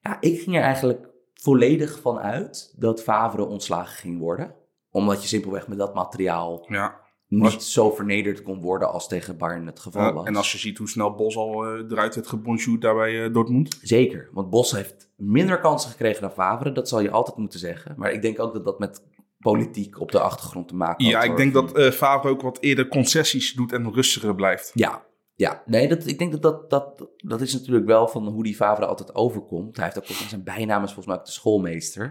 ja, 0.00 0.16
ik 0.20 0.40
ging 0.40 0.56
er 0.56 0.62
eigenlijk 0.62 1.08
volledig 1.34 2.00
van 2.00 2.18
uit 2.18 2.74
dat 2.76 3.02
Favre 3.02 3.44
ontslagen 3.46 3.96
ging 3.96 4.18
worden. 4.18 4.54
Omdat 4.90 5.22
je 5.22 5.28
simpelweg 5.28 5.68
met 5.68 5.78
dat 5.78 5.94
materiaal 5.94 6.64
Ja. 6.68 7.00
Niet 7.32 7.42
Was- 7.54 7.72
zo 7.72 7.90
vernederd 7.90 8.42
kon 8.42 8.60
worden 8.60 8.92
als 8.92 9.08
tegen 9.08 9.36
Bayern 9.36 9.66
het 9.66 9.80
geval 9.80 10.12
was. 10.12 10.26
en 10.26 10.36
als 10.36 10.52
je 10.52 10.58
ziet 10.58 10.78
hoe 10.78 10.88
snel 10.88 11.14
Bos 11.14 11.36
al 11.36 11.64
eh, 11.66 11.84
eruit 11.90 12.14
werd 12.14 12.26
gebonjourd 12.26 12.80
daar 12.80 12.94
bij 12.94 13.24
eh, 13.24 13.32
Dortmund. 13.32 13.78
Zeker, 13.82 14.28
want 14.32 14.50
Bos 14.50 14.72
heeft 14.72 15.10
minder 15.16 15.60
kansen 15.60 15.90
gekregen 15.90 16.20
dan 16.20 16.30
Favre. 16.32 16.72
Dat 16.72 16.88
zal 16.88 17.00
je 17.00 17.10
altijd 17.10 17.36
moeten 17.36 17.58
zeggen. 17.58 17.94
Maar 17.96 18.12
ik 18.12 18.22
denk 18.22 18.40
ook 18.40 18.52
dat 18.52 18.64
dat 18.64 18.78
met 18.78 19.02
politiek 19.38 20.00
op 20.00 20.10
de 20.12 20.20
achtergrond 20.20 20.68
te 20.68 20.74
maken 20.76 21.04
Ja, 21.06 21.18
had, 21.18 21.24
ik 21.28 21.36
denk 21.36 21.52
dat 21.52 21.76
eh 21.76 21.90
Favre 21.90 22.28
ook 22.28 22.42
wat 22.42 22.58
eerder 22.60 22.88
concessies 22.88 23.52
doet 23.52 23.72
en 23.72 23.92
rustiger 23.92 24.34
blijft. 24.34 24.70
Ja, 24.74 25.02
ja. 25.42 25.62
Nee, 25.66 25.88
dat, 25.88 26.06
ik 26.06 26.18
denk 26.18 26.32
dat 26.32 26.42
dat, 26.42 26.70
dat 26.70 27.08
dat 27.16 27.40
is 27.40 27.52
natuurlijk 27.52 27.86
wel 27.86 28.08
van 28.08 28.26
hoe 28.28 28.42
die 28.42 28.54
Favre 28.54 28.86
altijd 28.86 29.14
overkomt. 29.14 29.76
Hij 29.76 29.84
heeft 29.84 29.98
ook 29.98 30.06
zijn 30.06 30.44
bijnaam 30.44 30.82
is 30.82 30.86
volgens 30.92 31.06
mij 31.06 31.16
ook 31.16 31.24
de 31.24 31.30
schoolmeester. 31.32 32.04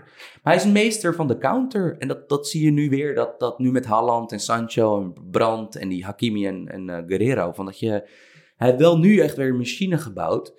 Maar 0.43 0.53
hij 0.53 0.55
is 0.55 0.63
een 0.63 0.71
meester 0.71 1.15
van 1.15 1.27
de 1.27 1.37
counter. 1.37 1.95
En 1.99 2.07
dat, 2.07 2.29
dat 2.29 2.47
zie 2.47 2.65
je 2.65 2.71
nu 2.71 2.89
weer. 2.89 3.15
Dat, 3.15 3.39
dat 3.39 3.59
nu 3.59 3.71
met 3.71 3.85
Haaland 3.85 4.31
en 4.31 4.39
Sancho 4.39 5.01
en 5.01 5.13
Brandt 5.31 5.75
en 5.75 5.89
die 5.89 6.03
Hakimi 6.05 6.47
en, 6.47 6.67
en 6.67 6.89
eh, 6.89 7.03
Guerrero. 7.07 7.51
Van 7.51 7.65
dat 7.65 7.79
je, 7.79 7.89
hij 8.57 8.67
heeft 8.67 8.79
wel 8.79 8.97
nu 8.97 9.19
echt 9.19 9.35
weer 9.35 9.49
een 9.49 9.57
machine 9.57 9.97
gebouwd. 9.97 10.53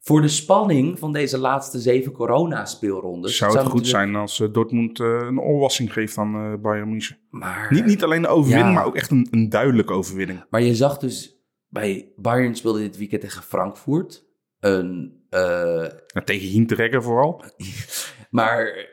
Voor 0.00 0.20
de 0.20 0.28
spanning 0.28 0.98
van 0.98 1.12
deze 1.12 1.38
laatste 1.38 1.78
zeven 1.78 2.12
corona-speelrondes. 2.12 3.36
Zou 3.36 3.50
het 3.50 3.60
goed 3.60 3.72
natuurlijk- 3.74 3.96
zijn 3.96 4.16
als 4.16 4.40
eh, 4.40 4.52
Dortmund 4.52 5.00
eh, 5.00 5.06
een 5.06 5.40
oorwassing 5.40 5.92
geeft 5.92 6.18
aan 6.18 6.60
Bayern 6.62 6.90
München. 6.90 7.18
Maar, 7.30 7.66
Niet, 7.70 7.84
niet 7.84 8.02
alleen 8.02 8.18
een 8.24 8.30
overwinning, 8.30 8.68
Ja. 8.68 8.74
maar 8.74 8.86
ook 8.86 8.96
echt 8.96 9.10
een, 9.10 9.28
een 9.30 9.48
duidelijke 9.48 9.92
overwinning. 9.92 10.44
maar 10.50 10.62
je 10.62 10.74
zag 10.74 10.98
dus 10.98 11.35
bij 11.76 12.12
Bayern 12.16 12.54
speelde 12.54 12.78
dit 12.78 12.96
weekend 12.96 13.20
tegen 13.20 13.42
Frankfurt. 13.42 14.24
Een, 14.60 15.20
eh, 15.30 15.88
Ja, 16.06 16.22
tegen 16.24 16.48
Hinteregger 16.48 17.02
vooral. 17.02 17.42
Maar 18.30 18.86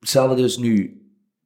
ze 0.00 0.18
hadden 0.18 0.36
dus 0.36 0.56
nu 0.56 1.02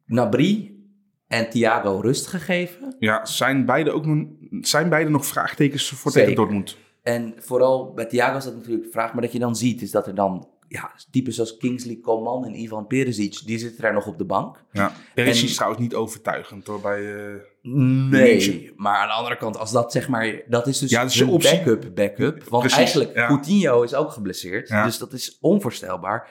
Nabri 0.07 0.85
en 1.27 1.51
Thiago 1.51 2.01
rust 2.01 2.27
gegeven. 2.27 2.97
Ja, 2.99 3.25
zijn 3.25 3.65
beide, 3.65 3.91
ook 3.91 4.07
nog, 4.07 4.27
zijn 4.61 4.89
beide 4.89 5.11
nog 5.11 5.27
vraagtekens 5.27 5.89
voor 5.89 6.11
Zeker. 6.11 6.29
tegen 6.29 6.43
Dortmund? 6.43 6.77
En 7.03 7.35
vooral 7.39 7.93
bij 7.95 8.07
Thiago 8.07 8.37
is 8.37 8.45
dat 8.45 8.55
natuurlijk 8.57 8.85
de 8.85 8.91
vraag. 8.91 9.13
Maar 9.13 9.23
dat 9.23 9.33
je 9.33 9.39
dan 9.39 9.57
ziet 9.57 9.83
is 9.83 9.91
dat 9.91 10.07
er 10.07 10.15
dan 10.15 10.49
ja, 10.69 10.93
types 11.11 11.35
zoals 11.35 11.57
Kingsley 11.57 11.99
Coman 12.03 12.45
en 12.45 12.55
Ivan 12.61 12.87
Perisic... 12.87 13.41
die 13.45 13.59
zitten 13.59 13.83
daar 13.83 13.93
nog 13.93 14.07
op 14.07 14.19
de 14.19 14.25
bank. 14.25 14.65
Ja. 14.73 14.93
Perisic 15.15 15.49
is 15.49 15.55
trouwens 15.55 15.81
niet 15.83 15.95
overtuigend 15.95 16.67
hoor. 16.67 16.81
Bij, 16.81 17.15
eh, 17.27 17.35
Nee, 17.63 18.11
München. 18.33 18.73
maar 18.77 18.97
aan 18.99 19.07
de 19.09 19.13
andere 19.15 19.37
kant, 19.37 19.59
als 19.59 19.73
dat 19.73 19.93
zeg 19.93 20.09
maar... 20.09 20.43
Dat 20.49 20.67
is 20.67 20.79
dus 20.79 20.91
Ja, 20.91 21.07
je 21.09 21.27
optie. 21.27 21.57
backup, 21.57 21.95
backup. 21.95 22.43
Want 22.43 22.61
Precies, 22.63 22.79
eigenlijk, 22.79 23.15
ja. 23.15 23.27
Coutinho 23.27 23.83
is 23.83 23.95
ook 23.95 24.11
geblesseerd. 24.11 24.69
Ja. 24.69 24.85
Dus 24.85 24.99
dat 24.99 25.13
is 25.13 25.39
onvoorstelbaar. 25.41 26.31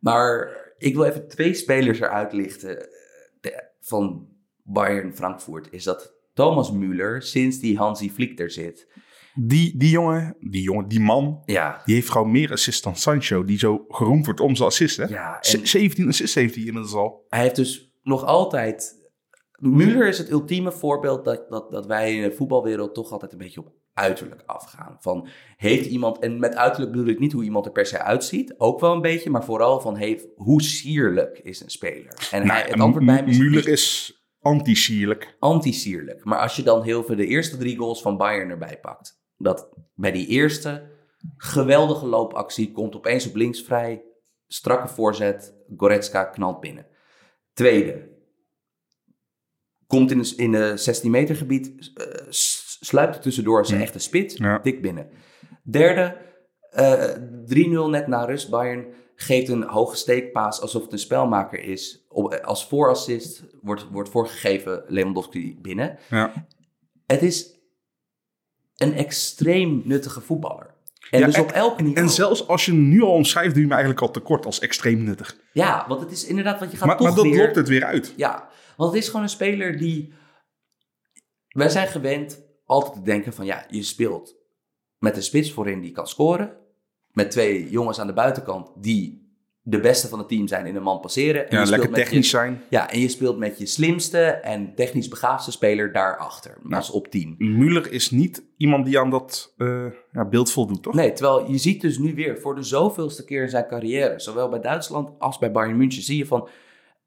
Maar 0.00 0.56
ik 0.78 0.94
wil 0.94 1.04
even 1.04 1.28
twee 1.28 1.54
spelers 1.54 2.00
eruit 2.00 2.32
lichten 2.32 2.88
de- 3.40 3.64
van 3.80 4.26
Bayern 4.62 5.14
Frankfurt. 5.16 5.68
Is 5.70 5.84
dat 5.84 6.12
Thomas 6.34 6.72
Müller, 6.72 7.16
sinds 7.18 7.58
die 7.60 7.76
Hansi 7.78 8.10
Flick 8.10 8.40
er 8.40 8.50
zit... 8.50 8.88
die, 9.34 9.76
die 9.76 9.90
jongen, 9.90 10.36
die 10.40 10.62
jongen, 10.62 10.88
die 10.88 11.00
man, 11.00 11.42
Ja, 11.44 11.82
die 11.84 11.94
heeft 11.94 12.10
gewoon 12.10 12.30
meer 12.30 12.52
assists 12.52 12.82
dan 12.82 12.96
Sancho. 12.96 13.44
Die 13.44 13.58
zo 13.58 13.84
geroemd 13.88 14.24
wordt 14.26 14.40
om 14.40 14.54
zijn 14.56 14.68
assist. 14.68 14.96
Hè? 14.96 15.04
ja 15.04 15.40
en 15.40 15.66
Z- 15.66 15.70
17 15.70 16.08
assists 16.08 16.34
heeft 16.34 16.54
hij 16.54 16.64
inmiddels 16.64 16.94
al. 16.94 17.24
hij 17.28 17.40
heeft 17.42 17.56
dus 17.56 17.92
nog 18.02 18.24
altijd... 18.24 19.02
Müller 19.60 20.06
is 20.08 20.18
het 20.18 20.30
ultieme 20.30 20.72
voorbeeld 20.72 21.24
dat, 21.24 21.48
dat, 21.48 21.70
dat 21.70 21.86
wij 21.86 22.14
in 22.16 22.22
de 22.22 22.32
voetbalwereld 22.36 22.94
toch 22.94 23.10
altijd 23.12 23.32
een 23.32 23.38
beetje 23.38 23.60
op 23.60 23.72
uiterlijk 23.94 24.42
afgaan. 24.46 24.96
Van 25.00 25.28
heeft 25.56 25.86
iemand, 25.86 26.18
en 26.18 26.38
met 26.38 26.54
uiterlijk 26.54 26.92
bedoel 26.92 27.06
ik 27.08 27.18
niet 27.18 27.32
hoe 27.32 27.44
iemand 27.44 27.66
er 27.66 27.72
per 27.72 27.86
se 27.86 27.98
uitziet, 27.98 28.54
ook 28.58 28.80
wel 28.80 28.92
een 28.92 29.00
beetje, 29.00 29.30
maar 29.30 29.44
vooral 29.44 29.80
van 29.80 29.96
heeft, 29.96 30.26
hoe 30.36 30.62
sierlijk 30.62 31.38
is 31.42 31.60
een 31.60 31.70
speler? 31.70 32.28
En 32.30 32.48
hij, 32.50 32.60
het 32.60 32.68
Nou, 32.68 32.80
antwoord 32.80 33.06
bij 33.06 33.24
Müller 33.38 33.68
is 33.68 34.14
anti-sierlijk. 34.40 35.36
anti-sierlijk. 35.38 36.24
Maar 36.24 36.38
als 36.38 36.56
je 36.56 36.62
dan 36.62 36.82
heel 36.82 37.04
veel 37.04 37.16
de 37.16 37.26
eerste 37.26 37.56
drie 37.56 37.76
goals 37.76 38.02
van 38.02 38.16
Bayern 38.16 38.50
erbij 38.50 38.78
pakt, 38.80 39.22
dat 39.36 39.68
bij 39.94 40.12
die 40.12 40.26
eerste 40.26 40.90
geweldige 41.36 42.06
loopactie 42.06 42.72
komt 42.72 42.96
opeens 42.96 43.26
op 43.26 43.34
links 43.34 43.62
vrij, 43.62 44.04
strakke 44.46 44.88
voorzet, 44.88 45.54
Goretzka 45.76 46.24
knalt 46.24 46.60
binnen. 46.60 46.86
Tweede, 47.52 48.08
komt 49.86 50.10
in 50.10 50.36
in 50.36 50.52
de 50.52 50.76
16 50.76 51.10
meter 51.10 51.36
gebied, 51.36 51.90
eh, 51.94 52.26
s- 52.28 52.76
sluipt 52.80 53.14
er 53.14 53.20
tussendoor 53.20 53.58
als 53.58 53.70
een 53.70 53.80
echte 53.80 53.98
spits, 53.98 54.36
Ja. 54.36 54.58
dik 54.58 54.82
binnen. 54.82 55.08
Derde, 55.62 56.16
eh 56.70 57.12
3-0 57.46 57.88
net 57.88 58.06
na 58.06 58.24
rust, 58.24 58.50
Bayern 58.50 58.86
geeft 59.16 59.48
een 59.48 59.62
hoge 59.62 59.96
steekpaas 59.96 60.60
alsof 60.60 60.82
het 60.82 60.92
een 60.92 60.98
spelmaker 60.98 61.60
is. 61.62 62.04
Op, 62.08 62.34
als 62.34 62.66
voorassist 62.68 63.42
wordt, 63.62 63.88
wordt 63.90 64.08
voorgegeven 64.08 64.84
Lewandowski 64.86 65.58
binnen. 65.62 65.98
Ja. 66.10 66.46
Het 67.06 67.22
is 67.22 67.53
een 68.76 68.94
extreem 68.94 69.82
nuttige 69.84 70.20
voetballer. 70.20 70.74
En 71.10 71.20
Ja, 71.20 71.26
dus 71.26 71.38
op 71.38 71.50
elk 71.50 71.80
niveau. 71.80 71.96
En 71.96 72.10
zelfs 72.10 72.48
als 72.48 72.64
je 72.64 72.72
hem 72.72 72.88
nu 72.88 73.02
al 73.02 73.12
omschrijft, 73.12 73.48
doe 73.48 73.58
je 73.58 73.68
hem 73.68 73.72
eigenlijk 73.72 74.00
al 74.00 74.10
tekort 74.10 74.46
als 74.46 74.58
extreem 74.58 75.02
nuttig. 75.02 75.36
Ja, 75.52 75.84
want 75.88 76.00
het 76.00 76.10
is 76.10 76.24
inderdaad, 76.24 76.58
want 76.58 76.70
je 76.70 76.76
gaat 76.76 76.86
Maar, 76.86 76.96
toch 76.96 77.06
maar 77.06 77.16
dat 77.16 77.24
weer... 77.24 77.42
lokt 77.42 77.56
het 77.56 77.68
weer 77.68 77.84
uit. 77.84 78.12
Ja, 78.16 78.48
want 78.76 78.92
het 78.92 79.02
is 79.02 79.06
gewoon 79.06 79.22
een 79.22 79.28
speler 79.28 79.78
die... 79.78 80.12
Wij 81.48 81.68
zijn 81.68 81.86
gewend 81.88 82.40
altijd 82.64 82.94
te 82.94 83.02
denken 83.02 83.32
van 83.32 83.44
ja, 83.44 83.66
je 83.68 83.82
speelt 83.82 84.34
met 84.98 85.16
een 85.16 85.22
spits 85.22 85.52
voorin 85.52 85.80
die 85.80 85.92
kan 85.92 86.06
scoren. 86.06 86.56
Met 87.08 87.30
twee 87.30 87.70
jongens 87.70 87.98
aan 88.00 88.06
de 88.06 88.12
buitenkant 88.12 88.70
die 88.76 89.23
de 89.66 89.80
beste 89.80 90.08
van 90.08 90.18
het 90.18 90.28
team 90.28 90.48
zijn 90.48 90.66
in 90.66 90.76
een 90.76 90.82
man 90.82 91.00
passeren. 91.00 91.48
En 91.48 91.56
Ja, 91.56 91.62
je 91.62 91.70
lekker 91.70 91.90
technisch 91.90 92.30
je, 92.30 92.36
zijn. 92.36 92.62
Ja, 92.70 92.90
en 92.90 93.00
je 93.00 93.08
speelt 93.08 93.38
met 93.38 93.58
je 93.58 93.66
slimste 93.66 94.22
en 94.22 94.74
technisch 94.74 95.08
begaafdste 95.08 95.52
speler 95.52 95.92
daarachter. 95.92 96.58
Als 96.70 96.90
op 96.90 97.08
10. 97.08 97.36
Müller 97.38 97.90
is 97.90 98.10
niet 98.10 98.44
iemand 98.56 98.84
die 98.84 98.98
aan 98.98 99.10
dat 99.10 99.54
eh, 99.56 99.86
ja, 100.12 100.24
beeld 100.24 100.52
voldoet, 100.52 100.82
toch? 100.82 100.94
Nee, 100.94 101.12
terwijl 101.12 101.50
je 101.50 101.58
ziet 101.58 101.80
dus 101.80 101.98
nu 101.98 102.14
weer 102.14 102.40
voor 102.40 102.54
de 102.54 102.62
zoveelste 102.62 103.24
keer 103.24 103.42
in 103.42 103.48
zijn 103.48 103.66
carrière, 103.66 104.20
zowel 104.20 104.48
bij 104.48 104.60
Duitsland 104.60 105.10
als 105.18 105.38
bij 105.38 105.52
Bayern 105.52 105.76
München, 105.76 106.02
zie 106.02 106.18
je 106.18 106.26
van. 106.26 106.48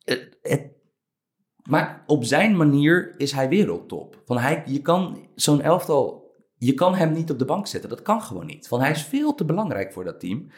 Het, 0.03 0.38
het, 0.41 0.72
maar 1.70 2.03
op 2.05 2.24
zijn 2.24 2.58
manier 2.58 3.14
is 3.18 3.32
hij 3.32 3.49
wereldtop. 3.49 4.22
Van 4.26 4.38
hij, 4.38 4.64
je 4.66 4.82
kan 4.82 5.28
zo'n 5.36 5.62
elftal, 5.62 6.32
je 6.58 6.74
kan 6.74 6.95
hem 6.95 7.12
niet 7.12 7.32
op 7.32 7.39
de 7.39 7.45
bank 7.45 7.68
zetten. 7.68 7.89
Dat 7.89 8.01
kan 8.01 8.22
gewoon 8.22 8.45
niet. 8.45 8.68
Van 8.68 8.80
hij 8.80 8.91
is 8.91 9.03
veel 9.03 9.36
te 9.36 9.45
belangrijk 9.45 9.93
voor 9.93 10.03
dat 10.03 10.20
team. 10.20 10.49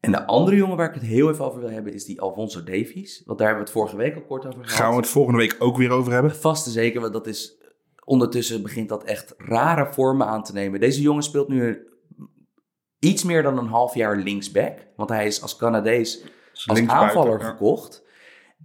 En 0.00 0.10
de 0.12 0.26
andere 0.26 0.56
jongen 0.56 0.76
waar 0.76 0.88
ik 0.88 0.94
het 0.94 1.02
heel 1.02 1.30
even 1.30 1.44
over 1.44 1.60
wil 1.60 1.70
hebben, 1.70 1.92
is 1.92 2.04
die 2.04 2.20
Alfonso 2.20 2.62
Davies. 2.62 3.22
Want 3.26 3.38
daar 3.38 3.48
hebben 3.48 3.66
we 3.66 3.70
het 3.70 3.80
vorige 3.80 3.96
week 3.96 4.14
al 4.14 4.22
kort 4.22 4.46
over 4.46 4.64
gehad. 4.64 4.80
Gaan 4.80 4.90
we 4.90 4.96
het 4.96 5.08
volgende 5.08 5.38
week 5.38 5.56
ook 5.58 5.76
weer 5.76 5.90
over 5.90 6.12
hebben? 6.12 6.36
Vast 6.36 6.66
en 6.66 6.72
zeker, 6.72 7.00
want 7.00 7.12
dat 7.12 7.26
is 7.26 7.58
ondertussen 8.04 8.62
begint 8.62 8.88
dat 8.88 9.04
echt 9.04 9.34
rare 9.36 9.92
vormen 9.92 10.26
aan 10.26 10.42
te 10.42 10.52
nemen. 10.52 10.80
Deze 10.80 11.00
jongen 11.00 11.22
speelt 11.22 11.48
nu 11.48 11.88
iets 12.98 13.24
meer 13.24 13.42
dan 13.42 13.58
een 13.58 13.66
half 13.66 13.94
jaar 13.94 14.16
linksback, 14.16 14.86
want 14.96 15.10
hij 15.10 15.26
is 15.26 15.42
als 15.42 15.56
Canadees 15.56 16.24
als 16.66 16.86
aanvaller 16.86 17.40
gekocht. 17.40 18.06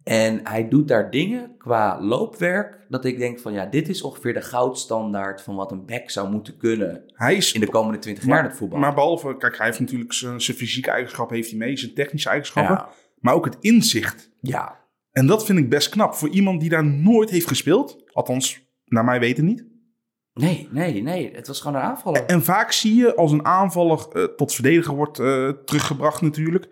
En 0.04 0.40
hij 0.44 0.68
doet 0.68 0.88
daar 0.88 1.12
dingen 1.12 1.58
qua 1.58 2.02
loopwerk 2.02 2.86
dat 2.90 3.06
ik 3.06 3.18
denk 3.18 3.40
van 3.40 3.54
ja, 3.54 3.66
dit 3.66 3.90
is 3.90 4.02
ongeveer 4.02 4.34
de 4.34 4.42
goudstandaard 4.42 5.42
van 5.42 5.56
wat 5.56 5.72
een 5.72 5.86
back 5.86 6.10
zou 6.10 6.30
moeten 6.30 6.58
kunnen 6.58 7.04
Hij 7.08 7.36
is 7.36 7.54
in 7.54 7.60
de 7.60 7.70
komende 7.70 8.00
20 8.00 8.26
jaar 8.26 8.40
in 8.40 8.46
het 8.46 8.58
voetbal. 8.58 8.80
Maar 8.80 8.94
behalve, 8.94 9.38
kijk, 9.38 9.58
hij 9.58 9.66
heeft 9.66 9.80
natuurlijk 9.80 10.14
zijn, 10.14 10.42
zijn 10.42 10.58
fysieke 10.58 10.92
eigenschappen 10.92 11.36
heeft 11.36 11.50
hij 11.50 11.60
mee, 11.60 11.78
zijn 11.78 11.94
technische 11.94 12.30
eigenschappen, 12.30 12.76
ja, 12.76 12.90
maar 13.20 13.34
ook 13.34 13.46
het 13.46 13.58
inzicht. 13.60 14.32
ja, 14.40 14.80
En 15.12 15.28
dat 15.28 15.46
vind 15.46 15.60
ik 15.60 15.70
best 15.70 15.90
knap 15.90 16.14
voor 16.14 16.30
iemand 16.30 16.60
die 16.62 16.70
daar 16.70 16.86
nooit 16.86 17.30
heeft 17.30 17.48
gespeeld. 17.48 18.04
Althans, 18.14 18.62
naar 18.86 19.06
mij 19.06 19.20
weten 19.20 19.46
niet. 19.46 19.66
nee, 20.34 20.68
nee, 20.72 21.02
nee, 21.02 21.32
het 21.36 21.48
was 21.48 21.62
gewoon 21.62 21.82
een 21.82 21.88
aanvaller. 21.88 22.26
En 22.26 22.44
vaak 22.44 22.72
zie 22.72 22.96
je 22.96 23.16
als 23.16 23.32
een 23.32 23.46
aanvaller 23.46 24.08
eh, 24.12 24.24
tot 24.24 24.54
verdediger 24.54 24.96
wordt 24.96 25.20
eh, 25.20 25.50
teruggebracht 25.50 26.22
natuurlijk. 26.22 26.68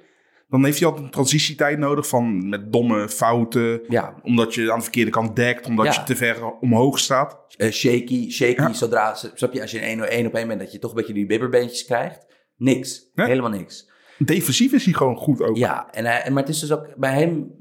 Dan 0.51 0.63
heeft 0.65 0.77
hij 0.79 0.87
altijd 0.87 1.05
een 1.05 1.11
transitietijd 1.11 1.77
nodig 1.77 2.07
van 2.07 2.49
met 2.49 2.71
domme 2.73 3.09
fouten. 3.09 3.81
Ja, 3.87 4.15
Omdat 4.23 4.53
je 4.53 4.71
aan 4.71 4.77
de 4.77 4.83
verkeerde 4.83 5.11
kant 5.11 5.35
dekt, 5.35 5.65
omdat 5.67 5.85
Ja. 5.85 5.91
je 5.93 6.03
te 6.03 6.15
ver 6.15 6.51
omhoog 6.59 6.99
staat. 6.99 7.37
Eh, 7.57 7.71
shaky, 7.71 8.31
shaky, 8.31 8.61
Ja. 8.61 8.73
zodra, 8.73 9.13
snap 9.13 9.53
je, 9.53 9.61
als 9.61 9.71
je 9.71 9.77
een 9.91 9.99
1 10.09 10.25
op 10.27 10.33
1 10.35 10.47
bent, 10.47 10.59
dat 10.59 10.71
je 10.71 10.79
toch 10.79 10.89
een 10.91 10.95
beetje 10.97 11.13
die 11.13 11.25
bibberbeentjes 11.25 11.85
krijgt. 11.85 12.25
Niks, 12.57 13.09
Nee. 13.13 13.27
helemaal 13.27 13.49
niks. 13.49 13.89
Defensief 14.17 14.71
is 14.73 14.83
hij 14.85 14.93
gewoon 14.93 15.17
goed 15.17 15.41
ook. 15.41 15.57
Ja, 15.57 15.89
en 15.91 16.05
hij, 16.05 16.31
maar 16.31 16.41
het 16.43 16.51
is 16.51 16.59
dus 16.59 16.71
ook 16.71 16.95
bij 16.95 17.13
hem, 17.13 17.51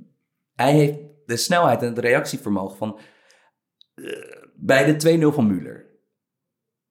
hij 0.55 0.73
heeft 0.73 0.99
de 1.27 1.37
snelheid 1.37 1.83
en 1.83 1.89
het 1.89 1.99
reactievermogen 1.99 2.77
van, 2.77 2.99
eh, 3.95 4.05
bij 4.55 4.85
de 4.85 4.97
2-0 4.97 5.33
van 5.33 5.49
Müller. 5.53 5.89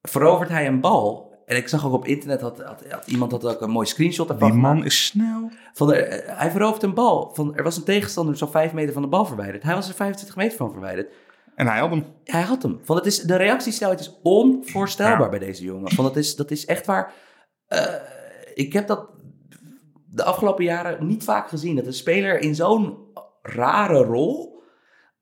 verovert 0.01 0.49
hij 0.49 0.67
een 0.67 0.79
bal. 0.81 1.28
En 1.49 1.55
ik 1.55 1.67
zag 1.67 1.85
ook 1.85 1.93
op 1.93 2.05
internet, 2.05 2.41
had, 2.41 2.61
had, 2.61 2.83
had 2.89 3.07
iemand 3.07 3.31
had 3.31 3.45
ook 3.45 3.61
een 3.61 3.69
mooi 3.69 3.85
screenshot 3.87 4.29
ervan 4.29 4.51
Die 4.51 4.59
man 4.59 4.85
is 4.85 5.05
snel. 5.05 5.49
Van 5.73 5.93
eh, 5.93 6.37
hij 6.37 6.51
verovert 6.51 6.83
een 6.83 6.93
bal. 6.93 7.31
Van, 7.33 7.55
er 7.55 7.63
was 7.63 7.77
een 7.77 7.83
tegenstander 7.83 8.37
zo'n 8.37 8.49
5 8.49 8.73
meter 8.73 8.93
van 8.93 9.01
de 9.01 9.07
bal 9.07 9.25
verwijderd. 9.25 9.63
Hij 9.63 9.73
was 9.75 9.87
er 9.89 9.93
25 9.95 10.35
meter 10.35 10.57
van 10.57 10.71
verwijderd. 10.71 11.11
En 11.55 11.67
hij 11.67 11.79
had 11.79 11.89
hem. 11.89 12.05
Hij 12.23 12.41
had 12.41 12.61
hem. 12.63 12.79
Van, 12.83 12.95
het 12.95 13.05
is, 13.05 13.19
de 13.21 13.35
reactiesnelheid 13.35 13.99
is 13.99 14.19
onvoorstelbaar 14.23 15.19
Ja. 15.21 15.29
bij 15.29 15.39
deze 15.39 15.63
jongen. 15.63 15.91
Van, 15.91 16.03
dat, 16.05 16.15
is, 16.15 16.35
dat 16.35 16.51
is 16.51 16.65
echt 16.65 16.85
waar. 16.85 17.13
eh, 17.67 17.93
ik 18.53 18.73
heb 18.73 18.87
dat 18.87 19.09
de 20.11 20.23
afgelopen 20.23 20.63
jaren 20.63 21.07
niet 21.07 21.23
vaak 21.23 21.49
gezien. 21.49 21.75
Dat 21.75 21.85
een 21.85 21.93
speler 21.93 22.39
in 22.39 22.55
zo'n 22.55 22.97
rare 23.41 24.03
rol. 24.03 24.61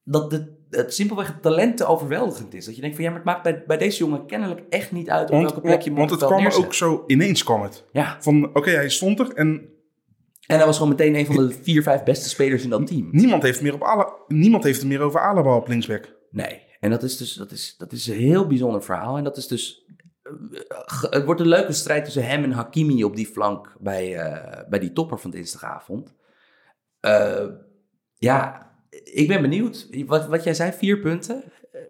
dat 0.03 0.29
de, 0.29 0.55
het 0.69 0.93
simpelweg 0.93 1.27
het 1.27 1.41
talent 1.41 1.77
te 1.77 1.85
overweldigend 1.85 2.53
is. 2.53 2.65
Dat 2.65 2.75
je 2.75 2.81
denkt 2.81 2.95
van 2.95 3.05
ja, 3.05 3.11
maar 3.11 3.19
het 3.19 3.29
maakt 3.29 3.43
bij, 3.43 3.63
bij 3.67 3.77
deze 3.77 3.97
jongen 3.97 4.25
kennelijk 4.25 4.61
echt 4.69 4.91
niet 4.91 5.09
uit 5.09 5.29
op 5.31 5.41
welke 5.41 5.61
plek 5.61 5.81
je 5.81 5.89
hem 5.89 5.97
want 5.97 6.09
het 6.11 6.23
kwam 6.25 6.41
neerzet. 6.41 6.65
ook 6.65 6.73
zo 6.73 7.03
ineens 7.07 7.43
kwam 7.43 7.61
het. 7.61 7.85
Ja, 7.91 8.17
Van 8.21 8.55
oké, 8.55 8.69
hij 8.69 8.89
stond 8.89 9.19
er 9.19 9.33
en 9.33 9.69
en 10.47 10.57
hij 10.57 10.65
was 10.65 10.77
gewoon 10.77 10.91
meteen 10.91 11.15
een 11.15 11.25
van 11.25 11.35
de 11.35 11.51
vier, 11.63 11.83
vijf 11.83 12.03
beste 12.03 12.29
spelers 12.29 12.63
in 12.63 12.69
dat 12.69 12.87
team. 12.87 13.07
niemand 13.11 13.43
heeft, 13.43 13.61
meer 13.61 13.73
op 13.73 13.83
Ala, 13.83 14.13
niemand 14.27 14.63
heeft 14.63 14.79
het 14.79 14.87
meer 14.87 15.01
over 15.01 15.19
Alaba 15.19 15.55
op 15.55 15.67
linksback. 15.67 16.15
Nee, 16.31 16.61
en 16.79 16.89
dat 16.89 17.03
is 17.03 17.17
dus 17.17 17.33
dat 17.33 17.51
is, 17.51 17.75
dat 17.77 17.91
is 17.91 18.07
een 18.07 18.15
heel 18.17 18.47
bijzonder 18.47 18.83
verhaal. 18.83 19.17
En 19.17 19.23
dat 19.23 19.37
is 19.37 19.47
dus. 19.47 19.85
eh, 20.23 21.03
Het 21.09 21.25
wordt 21.25 21.41
een 21.41 21.47
leuke 21.47 21.71
strijd 21.73 22.03
tussen 22.03 22.25
hem 22.25 22.43
en 22.43 22.51
Hakimi 22.51 23.03
op 23.03 23.15
die 23.15 23.25
flank 23.27 23.75
bij, 23.79 24.15
eh, 24.17 24.69
bij 24.69 24.79
die 24.79 24.93
topper 24.93 25.19
van 25.19 25.31
dinsdagavond. 25.31 26.15
Eh, 26.99 27.45
ja, 28.15 28.66
ik 29.03 29.27
ben 29.27 29.41
benieuwd. 29.41 29.87
Wat, 30.05 30.27
wat 30.27 30.43
jij 30.43 30.53
zei, 30.53 30.71
vier 30.71 30.99
punten. 30.99 31.43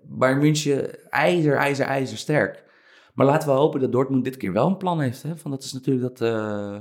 Bayern 0.04 0.40
München, 0.40 1.10
ijzer, 1.10 1.56
ijzer, 1.56 1.86
ijzer 1.86 2.18
sterk. 2.18 2.64
Maar 3.14 3.26
laten 3.26 3.50
we 3.50 3.54
hopen 3.56 3.80
dat 3.80 3.92
Dortmund 3.92 4.24
dit 4.24 4.38
keer 4.38 4.54
wel 4.54 4.68
een 4.68 4.78
plan 4.78 5.02
heeft. 5.02 5.24
Hè? 5.24 5.38
Van 5.38 5.52
dat 5.52 5.64
is 5.64 5.74
natuurlijk 5.74 6.18
dat. 6.18 6.22
eh, 6.30 6.78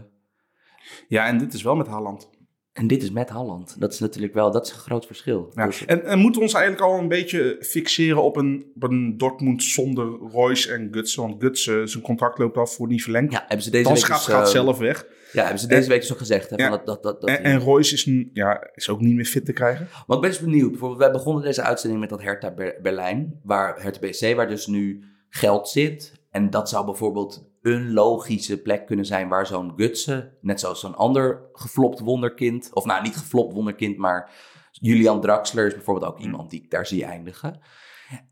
Ja, 1.09 1.27
en 1.27 1.39
dit 1.39 1.53
is 1.55 1.63
wel 1.63 1.77
met 1.77 1.87
Haaland. 1.87 2.31
en 2.73 2.87
dit 2.87 3.03
is 3.03 3.11
met 3.11 3.29
Halland. 3.29 3.77
Dat 3.81 3.93
is 3.93 3.99
natuurlijk 3.99 4.35
wel 4.35 4.51
dat 4.51 4.67
is 4.67 4.73
een 4.73 4.79
groot 4.79 5.07
verschil. 5.07 5.51
Ja. 5.55 5.67
Dus- 5.67 5.85
En, 5.85 6.05
en 6.05 6.19
moeten 6.19 6.41
we 6.41 6.47
ons 6.47 6.55
eigenlijk 6.57 6.85
al 6.93 6.99
een 6.99 7.09
beetje 7.09 7.57
fixeren 7.61 8.23
op 8.23 8.37
een, 8.37 8.73
op 8.75 8.83
een 8.83 9.17
Dortmund 9.17 9.63
zonder 9.63 10.07
Royce 10.33 10.73
en 10.73 10.89
Gutsen? 10.91 11.23
Want 11.23 11.43
Gutsen, 11.43 11.89
zijn 11.89 12.03
contract 12.03 12.39
loopt 12.39 12.57
af, 12.57 12.77
wordt 12.77 12.93
niet 12.93 13.03
verlengd. 13.03 13.33
ja, 13.33 13.41
hebben 13.47 13.63
ze 13.63 13.71
deze 13.71 13.89
week 13.93 13.99
gaat, 14.05 14.17
dus, 14.25 14.35
gaat 14.35 14.45
eh, 14.47 14.51
zelf 14.53 14.79
weg. 14.79 15.07
Ja, 15.33 15.41
hebben 15.43 15.61
ze 15.61 15.67
deze 15.67 15.83
En- 15.83 15.89
week 15.89 16.01
dus 16.01 16.13
ook 16.13 16.19
gezegd. 16.19 16.51
Hè, 16.51 16.57
Ja. 16.57 16.71
dat, 16.71 16.87
dat, 16.87 17.03
dat, 17.03 17.21
dat 17.21 17.31
En, 17.31 17.43
en 17.43 17.59
Royce 17.59 17.95
is, 17.95 18.27
ja, 18.33 18.71
is 18.75 18.89
ook 18.89 19.01
niet 19.01 19.15
meer 19.15 19.25
fit 19.25 19.45
te 19.45 19.53
krijgen. 19.53 19.89
Maar 20.07 20.17
ik 20.17 20.23
ben 20.23 20.31
dus 20.31 20.41
benieuwd. 20.41 20.71
Bijvoorbeeld, 20.71 21.01
wij 21.01 21.11
begonnen 21.11 21.43
deze 21.43 21.63
uitzending 21.63 22.01
met 22.01 22.11
dat 22.11 22.23
Hertha 22.23 22.51
Ber- 22.55 22.79
Berlijn, 22.83 23.41
waar 23.43 23.83
Hertha 23.83 24.01
BC, 24.01 24.37
waar 24.37 24.49
dus 24.49 24.67
nu 24.67 25.05
geld 25.29 25.69
zit. 25.69 26.13
En 26.31 26.51
dat 26.51 26.69
zou 26.69 26.85
bijvoorbeeld 26.85 27.51
een 27.63 27.93
logische 27.93 28.63
plek 28.63 28.87
kunnen 28.87 29.05
zijn 29.05 29.29
waar 29.29 29.47
zo'n 29.47 29.73
Gutsen, 29.77 30.33
net 30.41 30.61
zoals 30.61 30.81
zo'n 30.81 30.95
ander 30.97 31.41
geflopt 31.53 32.01
wonderkind, 32.01 32.71
of 32.73 32.85
nou 32.85 33.03
niet 33.03 33.17
geflopt 33.17 33.55
wonderkind, 33.55 33.97
maar 33.97 34.31
Julian 34.73 35.21
Draxler 35.21 35.67
is 35.67 35.75
bijvoorbeeld 35.75 36.13
ook 36.13 36.19
iemand 36.21 36.51
die 36.51 36.63
ik 36.63 36.71
daar 36.71 36.87
zie 36.87 37.05
eindigen. 37.05 37.61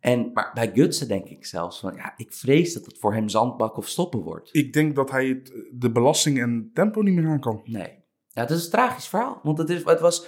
En, 0.01 0.31
maar 0.33 0.51
bij 0.55 0.71
Gutsen 0.75 1.09
denk 1.09 1.27
ik 1.27 1.47
zelfs 1.47 1.81
van, 1.81 1.95
ja, 1.95 2.15
ik 2.17 2.33
vrees 2.33 2.75
dat 2.75 2.85
het 2.85 2.99
voor 2.99 3.15
hem 3.15 3.29
zandbak 3.29 3.77
of 3.77 3.89
stoppen 3.89 4.21
wordt. 4.21 4.49
Ik 4.53 4.73
denk 4.73 4.97
dat 4.97 5.11
hij 5.11 5.27
het, 5.27 5.53
de 5.73 5.91
belasting 5.91 6.41
en 6.41 6.71
tempo 6.75 7.01
niet 7.01 7.15
meer 7.15 7.27
aan 7.27 7.41
kan. 7.41 7.61
Nee. 7.65 8.03
Ja, 8.29 8.41
het 8.41 8.51
is 8.51 8.65
een 8.65 8.71
tragisch 8.71 9.09
verhaal. 9.09 9.41
Want 9.43 9.59
het, 9.59 9.71
is, 9.71 9.85
het 9.85 10.01
was 10.01 10.27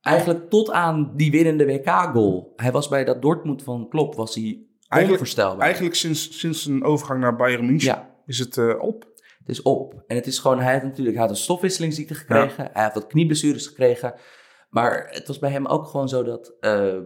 eigenlijk 0.00 0.50
tot 0.50 0.70
aan 0.70 1.12
die 1.16 1.30
winnende 1.30 1.66
WK-goal. 1.66 2.52
Hij 2.56 2.72
was 2.72 2.88
bij 2.88 3.04
dat 3.04 3.22
Dortmund 3.22 3.62
van 3.62 3.88
Klopp, 3.88 4.14
was 4.14 4.34
hij 4.34 4.66
onvoorstelbaar. 4.88 5.64
Eigenlijk 5.64 5.94
sinds, 5.94 6.38
sinds 6.38 6.66
een 6.66 6.84
overgang 6.84 7.20
naar 7.20 7.36
Bayern 7.36 7.66
München 7.66 7.88
Ja, 7.88 8.14
is 8.26 8.38
het 8.38 8.56
eh, 8.56 8.82
op. 8.82 9.04
het 9.38 9.48
is 9.48 9.62
op. 9.62 10.04
En 10.06 10.16
het 10.16 10.26
is 10.26 10.38
gewoon, 10.38 10.60
hij 10.60 10.72
had 10.72 10.82
natuurlijk 10.82 11.16
hij 11.16 11.26
had 11.26 11.36
een 11.36 11.42
stofwisselingsziekte 11.42 12.14
gekregen. 12.14 12.70
Hij 12.72 12.82
had 12.82 12.94
wat 12.94 13.06
knieblessures 13.06 13.66
gekregen. 13.66 14.14
Maar 14.70 15.08
het 15.10 15.26
was 15.26 15.38
bij 15.38 15.50
hem 15.50 15.66
ook 15.66 15.86
gewoon 15.86 16.08
zo 16.08 16.22
dat, 16.22 16.56
eh, 16.60 16.98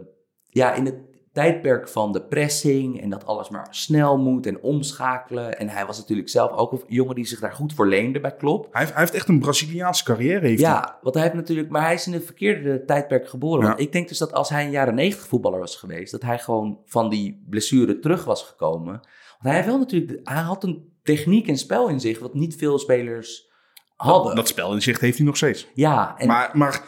ja, 0.48 0.74
in 0.74 0.84
het 0.84 1.13
tijdperk 1.34 1.88
van 1.88 2.12
de 2.12 2.22
pressing 2.22 3.00
en 3.00 3.10
dat 3.10 3.26
alles 3.26 3.48
maar 3.48 3.66
snel 3.70 4.18
moet 4.18 4.46
en 4.46 4.62
omschakelen. 4.62 5.58
En 5.58 5.68
hij 5.68 5.86
was 5.86 5.98
natuurlijk 5.98 6.28
zelf 6.28 6.50
ook 6.52 6.72
een 6.72 6.82
jongen 6.86 7.14
die 7.14 7.26
zich 7.26 7.40
daar 7.40 7.52
goed 7.52 7.74
voor 7.74 7.86
leende 7.86 8.20
bij 8.20 8.36
Klopp. 8.36 8.68
Hij 8.70 8.80
heeft, 8.80 8.92
hij 8.92 9.02
heeft 9.02 9.14
echt 9.14 9.28
een 9.28 9.38
Braziliaanse 9.38 10.04
carrière. 10.04 10.46
Heeft 10.46 10.62
hij. 10.62 10.70
Ja, 10.70 10.98
want 11.02 11.14
hij 11.14 11.24
heeft 11.24 11.36
natuurlijk, 11.36 11.68
maar 11.68 11.82
hij 11.82 11.94
is 11.94 12.06
in 12.06 12.12
het 12.12 12.24
verkeerde 12.24 12.84
tijdperk 12.84 13.28
geboren. 13.28 13.60
Ja. 13.60 13.68
Want 13.68 13.80
ik 13.80 13.92
denk 13.92 14.08
dus 14.08 14.18
dat 14.18 14.32
als 14.32 14.48
hij 14.48 14.64
een 14.64 14.70
jaren 14.70 14.94
90 14.94 15.26
voetballer 15.26 15.58
was 15.58 15.76
geweest, 15.76 16.12
dat 16.12 16.22
hij 16.22 16.38
gewoon 16.38 16.78
van 16.84 17.10
die 17.10 17.44
blessure 17.48 17.98
terug 17.98 18.24
was 18.24 18.42
gekomen. 18.42 18.92
Want 18.92 19.42
hij 19.42 19.54
heeft 19.54 19.66
wel 19.66 19.78
natuurlijk, 19.78 20.20
hij 20.28 20.42
had 20.42 20.64
een 20.64 20.92
techniek 21.02 21.48
en 21.48 21.58
spel 21.58 21.88
in 21.88 22.00
zich 22.00 22.18
wat 22.18 22.34
niet 22.34 22.56
veel 22.56 22.78
spelers 22.78 23.50
hadden. 23.96 24.34
Dat 24.34 24.48
spel 24.48 24.74
in 24.74 24.82
zicht 24.82 25.00
heeft 25.00 25.16
hij 25.16 25.26
nog 25.26 25.36
steeds. 25.36 25.68
ja, 25.74 26.14
en, 26.18 26.26
maar 26.26 26.50
maar 26.52 26.82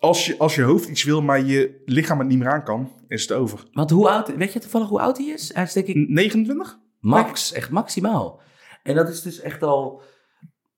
als, 0.00 0.26
je, 0.26 0.38
als 0.38 0.54
je 0.54 0.62
hoofd 0.62 0.88
iets 0.88 1.04
wil, 1.04 1.22
maar 1.22 1.44
je 1.44 1.82
lichaam 1.84 2.18
het 2.18 2.28
niet 2.28 2.38
meer 2.38 2.52
aan 2.52 2.64
kan, 2.64 2.92
is 3.08 3.22
het 3.22 3.32
over. 3.32 3.68
want 3.72 3.90
hoe 3.90 4.08
oud, 4.08 4.36
weet 4.36 4.52
je 4.52 4.58
toevallig 4.58 4.88
hoe 4.88 5.00
oud 5.00 5.18
hij 5.18 5.26
is? 5.26 5.54
Hij 5.54 5.62
is 5.62 5.72
denk 5.72 5.86
ik 5.86 6.08
29? 6.08 6.78
max, 7.00 7.52
echt 7.52 7.70
maximaal. 7.70 8.40
En 8.82 8.94
dat 8.94 9.08
is 9.08 9.22
dus 9.22 9.40
echt 9.40 9.62
al, 9.62 10.02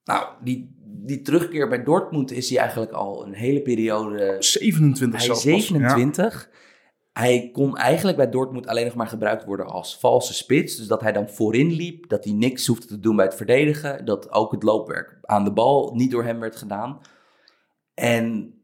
nou, 0.05 0.27
die, 0.43 0.77
die 0.85 1.23
terugkeer 1.23 1.69
bij 1.69 1.83
Dortmund 1.83 2.31
is 2.31 2.49
hij 2.49 2.59
eigenlijk 2.59 2.93
al 2.93 3.27
een 3.27 3.35
hele 3.35 3.63
periode 3.63 4.37
27 4.39 5.19
Hij 5.19 5.27
zelfs 5.27 5.45
pas. 5.45 5.67
27. 5.67 6.51
Hij 7.13 7.51
kon 7.53 7.77
eigenlijk 7.77 8.17
bij 8.17 8.29
Dortmund 8.29 8.67
alleen 8.67 8.85
nog 8.85 8.95
maar 8.95 9.07
gebruikt 9.07 9.45
worden 9.45 9.67
als 9.67 9.99
valse 9.99 10.35
spits. 10.35 10.77
Dus 10.77 10.87
dat 10.87 11.01
hij 11.01 11.13
dan 11.13 11.29
voorin 11.29 11.73
liep, 11.73 12.09
dat 12.09 12.25
hij 12.25 12.33
niks 12.33 12.67
hoefde 12.67 12.87
te 12.87 12.99
doen 12.99 13.17
bij 13.17 13.25
het 13.25 13.35
verdedigen. 13.35 14.05
Dat 14.05 14.33
ook 14.33 14.53
het 14.53 14.63
loopwerk 14.63 15.19
aan 15.23 15.45
de 15.45 15.53
bal 15.53 15.95
niet 15.95 16.11
door 16.11 16.25
hem 16.25 16.41
werd 16.41 16.57
gedaan. 16.57 17.01
En 17.95 18.55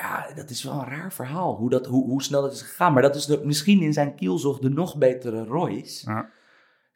ja, 0.00 0.26
dat 0.34 0.50
is 0.50 0.62
wel 0.62 0.72
een 0.72 0.88
raar 0.88 1.12
verhaal, 1.12 1.56
hoe, 1.56 1.70
dat, 1.70 1.86
hoe, 1.86 2.04
hoe 2.04 2.22
snel 2.22 2.42
dat 2.42 2.52
is 2.52 2.62
gegaan. 2.62 2.92
Maar 2.92 3.02
dat 3.02 3.16
is 3.16 3.26
de, 3.26 3.40
misschien 3.44 3.82
in 3.82 3.92
zijn 3.92 4.14
kielzog 4.14 4.58
de 4.58 4.68
nog 4.70 4.96
betere 4.96 5.44
Royce. 5.44 6.10
Ja. 6.10 6.30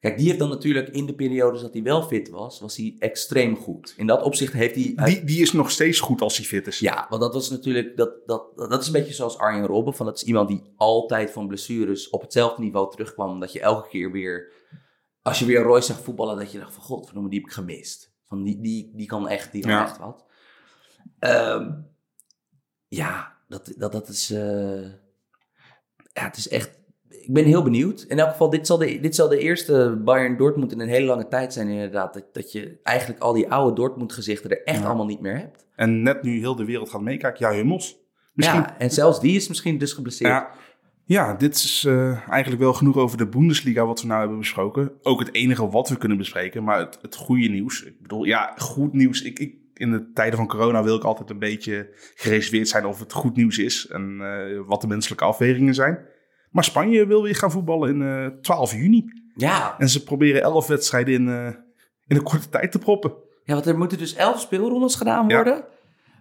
Kijk, 0.01 0.17
die 0.17 0.27
heeft 0.27 0.39
dan 0.39 0.49
natuurlijk 0.49 0.89
in 0.89 1.07
de 1.07 1.15
periodes 1.15 1.61
dat 1.61 1.73
hij 1.73 1.83
wel 1.83 2.03
fit 2.03 2.29
was, 2.31 2.61
was 2.61 2.77
hij 2.77 2.97
extreem 2.99 3.57
goed. 3.57 3.95
In 3.97 4.07
dat 4.07 4.23
opzicht 4.23 4.53
heeft 4.53 4.75
hij... 4.75 5.05
Die, 5.05 5.25
die 5.25 5.41
is 5.43 5.53
nog 5.53 5.71
steeds 5.71 6.01
goed 6.01 6.21
als 6.21 6.37
hij 6.37 6.47
fit 6.47 6.67
is. 6.67 6.79
Ja, 6.79 7.07
want 7.09 7.23
dat 7.23 7.35
was 7.35 7.51
natuurlijk, 7.51 7.97
dat, 7.97 8.11
dat, 8.27 8.57
dat 8.57 8.81
is 8.81 8.87
een 8.87 8.93
beetje 8.93 9.15
zoals 9.15 9.39
Arjen 9.39 9.67
Robben. 9.67 9.95
Van 9.95 10.07
dat 10.07 10.17
is 10.17 10.23
iemand 10.25 10.49
die 10.49 10.63
altijd 10.77 11.31
van 11.31 11.47
blessures 11.47 12.11
op 12.11 12.21
hetzelfde 12.21 12.63
niveau 12.63 12.91
terugkwam. 12.91 13.31
Omdat 13.31 13.53
je 13.53 13.61
elke 13.61 13.89
keer 13.89 14.11
weer, 14.13 14.53
als 15.23 15.39
je 15.39 15.45
weer 15.45 15.63
Royce 15.63 15.87
zag 15.93 16.03
voetballen, 16.03 16.37
dat 16.37 16.53
je 16.53 16.59
dacht 16.59 16.75
van 16.75 16.83
godverdomme, 16.83 17.29
die 17.31 17.39
heb 17.39 17.49
ik 17.49 17.55
gemist. 17.55 18.13
Van 18.29 18.43
die, 18.43 18.61
die, 18.61 18.91
die 18.95 19.07
kan 19.07 19.29
echt, 19.29 19.53
die 19.53 19.63
kan 19.63 19.71
Ja. 19.71 19.85
echt 19.85 19.99
wat. 19.99 20.25
Ehm, 21.19 21.71
ja, 22.97 23.33
dat, 23.49 23.73
dat, 23.77 23.93
dat 23.93 24.09
is, 24.09 24.31
eh, 24.31 24.83
ja, 26.13 26.23
het 26.25 26.37
is 26.37 26.49
echt, 26.49 26.79
ik 27.09 27.33
ben 27.33 27.45
heel 27.45 27.63
benieuwd. 27.63 28.05
In 28.09 28.19
elk 28.19 28.31
geval, 28.31 28.51
dit 28.51 28.67
zal 28.67 28.79
de, 28.79 29.01
dit 29.01 29.15
zal 29.15 29.29
de 29.29 29.39
eerste 29.39 30.01
Bayern 30.05 30.37
Dortmund 30.37 30.73
in 30.73 30.81
een 30.81 30.89
hele 30.89 31.07
lange 31.07 31.29
tijd 31.29 31.53
zijn 31.53 31.69
inderdaad. 31.69 32.15
Dat, 32.15 32.25
dat 32.33 32.53
je 32.53 32.79
eigenlijk 32.83 33.21
al 33.21 33.33
die 33.33 33.51
oude 33.51 33.75
Dortmund 33.75 34.13
gezichten 34.13 34.51
er 34.51 34.63
echt 34.63 34.79
Ja. 34.79 34.85
allemaal 34.87 35.07
niet 35.07 35.21
meer 35.21 35.37
hebt. 35.39 35.67
En 35.77 36.03
net 36.03 36.23
nu 36.23 36.39
heel 36.39 36.57
de 36.57 36.65
wereld 36.65 36.91
gaat 36.91 37.01
meekijken, 37.01 37.49
ja, 37.49 37.55
Hummels. 37.55 37.97
Misschien. 38.35 38.61
Ja, 38.61 38.79
en 38.79 38.91
zelfs 38.91 39.21
die 39.21 39.37
is 39.37 39.49
misschien 39.49 39.79
dus 39.79 39.93
geblesseerd. 39.93 40.31
Ja, 40.31 40.51
ja 41.05 41.35
dit 41.35 41.55
is 41.55 41.85
eh, 41.85 42.29
eigenlijk 42.29 42.63
wel 42.63 42.73
genoeg 42.73 42.97
over 42.97 43.19
de 43.19 43.27
Bundesliga 43.27 43.87
wat 43.87 44.01
we 44.01 44.07
nou 44.07 44.21
hebben 44.21 44.39
besproken. 44.39 44.93
Ook 45.03 45.19
het 45.19 45.35
enige 45.35 45.69
wat 45.69 45.89
we 45.89 45.97
kunnen 45.97 46.19
bespreken, 46.19 46.65
maar 46.65 46.79
het, 46.79 46.99
het 47.03 47.17
goede 47.17 47.49
nieuws. 47.49 47.83
Ik 47.83 48.01
bedoel, 48.03 48.25
ja, 48.25 48.55
goed 48.57 48.93
nieuws. 48.93 49.23
Ik, 49.23 49.39
ik, 49.39 49.55
in 49.75 49.91
de 49.91 50.11
tijden 50.13 50.37
van 50.39 50.47
corona 50.49 50.83
wil 50.83 50.97
ik 50.97 51.05
altijd 51.05 51.31
een 51.31 51.39
beetje 51.39 51.89
gereserveerd 52.15 52.69
zijn 52.69 52.87
of 52.87 52.99
het 52.99 53.13
goed 53.13 53.37
nieuws 53.37 53.59
is 53.59 53.87
en 53.87 54.19
eh, 54.21 54.61
wat 54.67 54.81
de 54.81 54.87
menselijke 54.87 55.25
afwegingen 55.25 55.75
zijn. 55.75 55.99
Maar 56.51 56.65
Spanje 56.65 57.07
wil 57.07 57.23
weer 57.23 57.35
gaan 57.37 57.51
voetballen 57.51 57.89
in 57.95 58.03
eh 58.03 58.27
12 58.41 58.73
juni. 58.73 59.05
Ja, 59.35 59.75
En 59.79 59.89
ze 59.89 60.05
proberen 60.05 60.43
11 60.43 60.67
wedstrijden 60.67 61.15
in, 61.15 61.29
eh, 61.29 61.47
in 62.07 62.17
een 62.17 62.23
korte 62.23 62.49
tijd 62.49 62.73
te 62.73 62.79
proppen. 62.79 63.13
ja, 63.45 63.55
want 63.55 63.67
er 63.67 63.79
moeten 63.79 63.99
dus 63.99 64.15
elf 64.15 64.41
speelrondes 64.41 64.95
gedaan 64.95 65.29
Ja. 65.29 65.35
worden. 65.35 65.65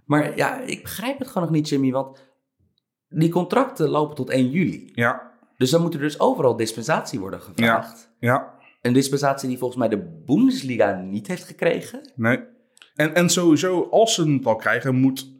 Maar 0.05 0.37
ja, 0.37 0.59
ik 0.59 0.81
begrijp 0.81 1.19
het 1.19 1.27
gewoon 1.27 1.43
nog 1.43 1.51
niet, 1.57 1.69
Jimmy, 1.69 1.91
want 1.91 2.29
die 3.07 3.29
contracten 3.29 3.89
lopen 3.89 4.15
tot 4.15 4.29
1 4.29 4.49
juli. 4.49 4.89
Ja, 4.93 5.31
Dus 5.57 5.69
dan 5.69 5.81
moet 5.81 5.93
er 5.93 5.99
dus 5.99 6.19
overal 6.19 6.55
dispensatie 6.55 7.19
worden 7.19 7.41
gevraagd. 7.41 8.11
ja, 8.19 8.53
Een 8.81 8.93
dispensatie 8.93 9.49
die 9.49 9.57
volgens 9.57 9.79
mij 9.79 9.89
de 9.89 10.21
Bundesliga 10.25 10.91
niet 11.01 11.27
heeft 11.27 11.43
gekregen. 11.43 12.11
nee. 12.15 12.39
En, 13.01 13.13
en 13.15 13.29
sowieso, 13.29 13.87
als 13.91 14.13
ze 14.13 14.31
het 14.31 14.45
al 14.45 14.55
krijgen, 14.55 14.95
moet 14.95 15.31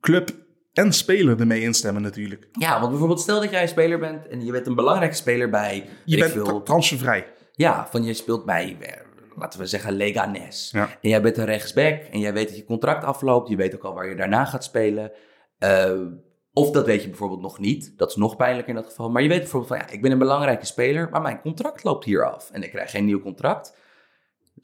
club 0.00 0.30
en 0.72 0.92
speler 0.92 1.40
ermee 1.40 1.60
instemmen 1.62 2.02
natuurlijk. 2.02 2.48
Ja, 2.52 2.78
want 2.78 2.90
bijvoorbeeld 2.90 3.20
stel 3.20 3.40
dat 3.40 3.50
jij 3.50 3.62
een 3.62 3.68
speler 3.68 3.98
bent 3.98 4.28
en 4.28 4.44
je 4.44 4.52
bent 4.52 4.66
een 4.66 4.74
belangrijke 4.74 5.14
speler 5.14 5.50
bij... 5.50 5.88
Je 6.04 6.18
bent 6.18 6.32
veel, 6.32 6.44
tra- 6.44 6.60
transfervrij. 6.60 7.26
Ja, 7.52 7.86
van 7.90 8.04
je 8.04 8.14
speelt 8.14 8.44
bij, 8.44 8.76
eh, 8.80 9.00
laten 9.36 9.60
we 9.60 9.66
zeggen, 9.66 9.92
Leganes. 9.92 10.70
Ja. 10.72 10.88
En 11.00 11.08
jij 11.08 11.22
bent 11.22 11.36
een 11.36 11.44
rechtsback 11.44 12.00
en 12.02 12.18
jij 12.20 12.32
weet 12.32 12.48
dat 12.48 12.56
je 12.56 12.64
contract 12.64 13.04
afloopt. 13.04 13.48
Je 13.48 13.56
weet 13.56 13.74
ook 13.74 13.84
al 13.84 13.94
waar 13.94 14.08
je 14.08 14.16
daarna 14.16 14.44
gaat 14.44 14.64
spelen. 14.64 15.12
Eh, 15.58 16.00
Of 16.52 16.70
dat 16.70 16.86
weet 16.86 17.02
je 17.02 17.08
bijvoorbeeld 17.08 17.40
nog 17.42 17.58
niet. 17.58 17.92
Dat 17.98 18.10
is 18.10 18.16
nog 18.16 18.36
pijnlijker 18.36 18.68
in 18.74 18.80
dat 18.80 18.86
geval. 18.90 19.10
Maar 19.10 19.22
je 19.22 19.28
weet 19.28 19.38
bijvoorbeeld 19.40 19.72
van 19.72 19.80
ja, 19.86 19.92
ik 19.94 20.02
ben 20.02 20.10
een 20.12 20.18
belangrijke 20.18 20.66
speler, 20.66 21.08
maar 21.10 21.22
mijn 21.22 21.40
contract 21.40 21.84
loopt 21.84 22.04
hier 22.04 22.30
af 22.32 22.50
en 22.50 22.62
ik 22.62 22.70
krijg 22.70 22.90
geen 22.90 23.04
nieuw 23.04 23.20
contract. 23.20 23.76